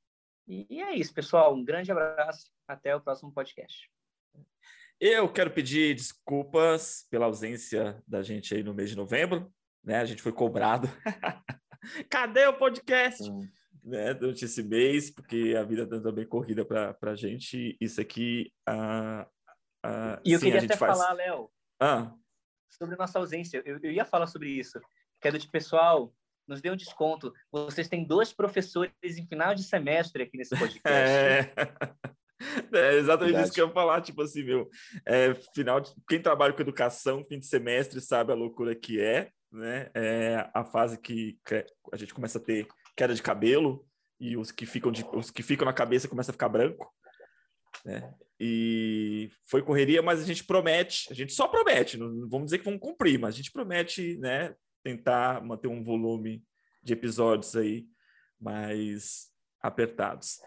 E, 0.47 0.82
é 0.82 0.95
isso, 0.95 1.12
pessoal. 1.12 1.55
Um 1.55 1.64
grande 1.64 1.90
abraço. 1.90 2.51
Até 2.66 2.95
o 2.95 3.01
próximo 3.01 3.32
podcast. 3.32 3.90
Eu 5.01 5.30
quero 5.30 5.51
pedir 5.51 5.95
desculpas 5.95 7.07
pela 7.11 7.26
ausência 7.26 8.03
da 8.07 8.22
gente 8.22 8.55
aí 8.55 8.62
no 8.62 8.74
mês 8.74 8.90
de 8.90 8.97
novembro. 8.97 9.53
Né? 9.82 9.99
A 9.99 10.05
gente 10.05 10.22
foi 10.22 10.32
cobrado. 10.32 10.88
Cadê 12.09 12.47
o 12.47 12.57
podcast? 12.57 13.30
Hum. 13.30 13.49
Né, 13.82 14.14
durante 14.14 14.47
esse 14.47 14.62
mês, 14.62 15.11
porque 15.11 15.55
a 15.59 15.62
vida 15.62 15.82
está 15.82 16.01
também 16.01 16.26
corrida 16.26 16.64
para 16.64 16.97
a 17.03 17.14
gente. 17.14 17.76
Isso 17.78 18.01
aqui. 18.01 18.51
Uh, 18.66 19.22
uh, 19.84 20.20
e 20.24 20.32
eu 20.32 20.38
sim, 20.38 20.47
queria 20.47 20.64
até 20.64 20.74
faz... 20.74 20.97
falar, 20.97 21.12
Léo. 21.12 21.51
Ah 21.78 22.14
sobre 22.76 22.97
nossa 22.97 23.18
ausência. 23.18 23.62
Eu, 23.64 23.78
eu 23.82 23.92
ia 23.92 24.05
falar 24.05 24.26
sobre 24.26 24.51
isso. 24.51 24.80
Que 25.20 25.28
é 25.28 25.32
do 25.32 25.38
tipo, 25.38 25.53
pessoal, 25.53 26.12
nos 26.47 26.61
dê 26.61 26.70
um 26.70 26.76
desconto. 26.76 27.32
Vocês 27.51 27.88
têm 27.88 28.07
dois 28.07 28.32
professores 28.32 28.92
em 29.03 29.26
final 29.26 29.55
de 29.55 29.62
semestre 29.62 30.22
aqui 30.22 30.36
nesse 30.36 30.57
podcast. 30.57 30.88
É, 30.88 31.53
é 32.72 32.95
exatamente 32.95 33.32
Verdade. 33.32 33.45
isso 33.45 33.53
que 33.53 33.61
eu 33.61 33.68
ia 33.68 33.72
falar. 33.72 34.01
Tipo 34.01 34.22
assim, 34.22 34.42
meu, 34.42 34.68
é, 35.07 35.34
final 35.55 35.80
de... 35.80 35.92
quem 36.09 36.20
trabalha 36.20 36.53
com 36.53 36.62
educação, 36.62 37.24
fim 37.24 37.38
de 37.38 37.47
semestre, 37.47 38.01
sabe 38.01 38.32
a 38.32 38.36
loucura 38.36 38.74
que 38.74 39.01
é, 39.01 39.30
né? 39.51 39.90
É 39.95 40.49
a 40.53 40.64
fase 40.64 40.99
que 40.99 41.38
a 41.92 41.97
gente 41.97 42.14
começa 42.14 42.38
a 42.38 42.42
ter 42.42 42.66
queda 42.97 43.14
de 43.14 43.22
cabelo 43.22 43.86
e 44.20 44.36
os 44.36 44.51
que 44.51 44.66
ficam, 44.66 44.92
de... 44.92 45.05
os 45.12 45.30
que 45.30 45.42
ficam 45.42 45.64
na 45.64 45.72
cabeça 45.72 46.09
começam 46.09 46.30
a 46.30 46.34
ficar 46.34 46.49
branco. 46.49 46.92
Né? 47.84 48.14
E 48.38 49.30
foi 49.45 49.62
correria, 49.62 50.03
mas 50.03 50.20
a 50.20 50.24
gente 50.24 50.45
promete, 50.45 51.07
a 51.11 51.14
gente 51.14 51.32
só 51.32 51.47
promete, 51.47 51.97
não 51.97 52.28
vamos 52.28 52.47
dizer 52.47 52.59
que 52.59 52.64
vamos 52.64 52.80
cumprir, 52.80 53.18
mas 53.18 53.34
a 53.34 53.36
gente 53.36 53.53
promete, 53.53 54.16
né, 54.18 54.55
tentar 54.85 55.43
manter 55.43 55.66
um 55.68 55.82
volume 55.82 56.45
de 56.82 56.93
episódios 56.93 57.57
aí 57.57 57.89
mais 58.39 59.30
apertados. 59.61 60.39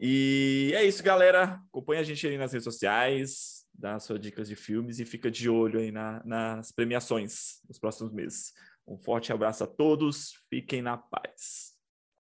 E 0.00 0.72
é 0.74 0.84
isso, 0.84 1.02
galera. 1.02 1.62
Acompanha 1.68 2.00
a 2.00 2.04
gente 2.04 2.26
aí 2.26 2.36
nas 2.36 2.52
redes 2.52 2.64
sociais, 2.64 3.64
dá 3.72 3.98
suas 3.98 4.20
dicas 4.20 4.48
de 4.48 4.56
filmes 4.56 4.98
e 4.98 5.04
fica 5.04 5.30
de 5.30 5.48
olho 5.48 5.78
aí 5.78 5.92
na, 5.92 6.22
nas 6.24 6.72
premiações 6.72 7.60
nos 7.68 7.78
próximos 7.78 8.12
meses. 8.12 8.52
Um 8.86 8.98
forte 8.98 9.32
abraço 9.32 9.64
a 9.64 9.66
todos, 9.66 10.32
fiquem 10.50 10.82
na 10.82 10.96
paz. 10.96 11.77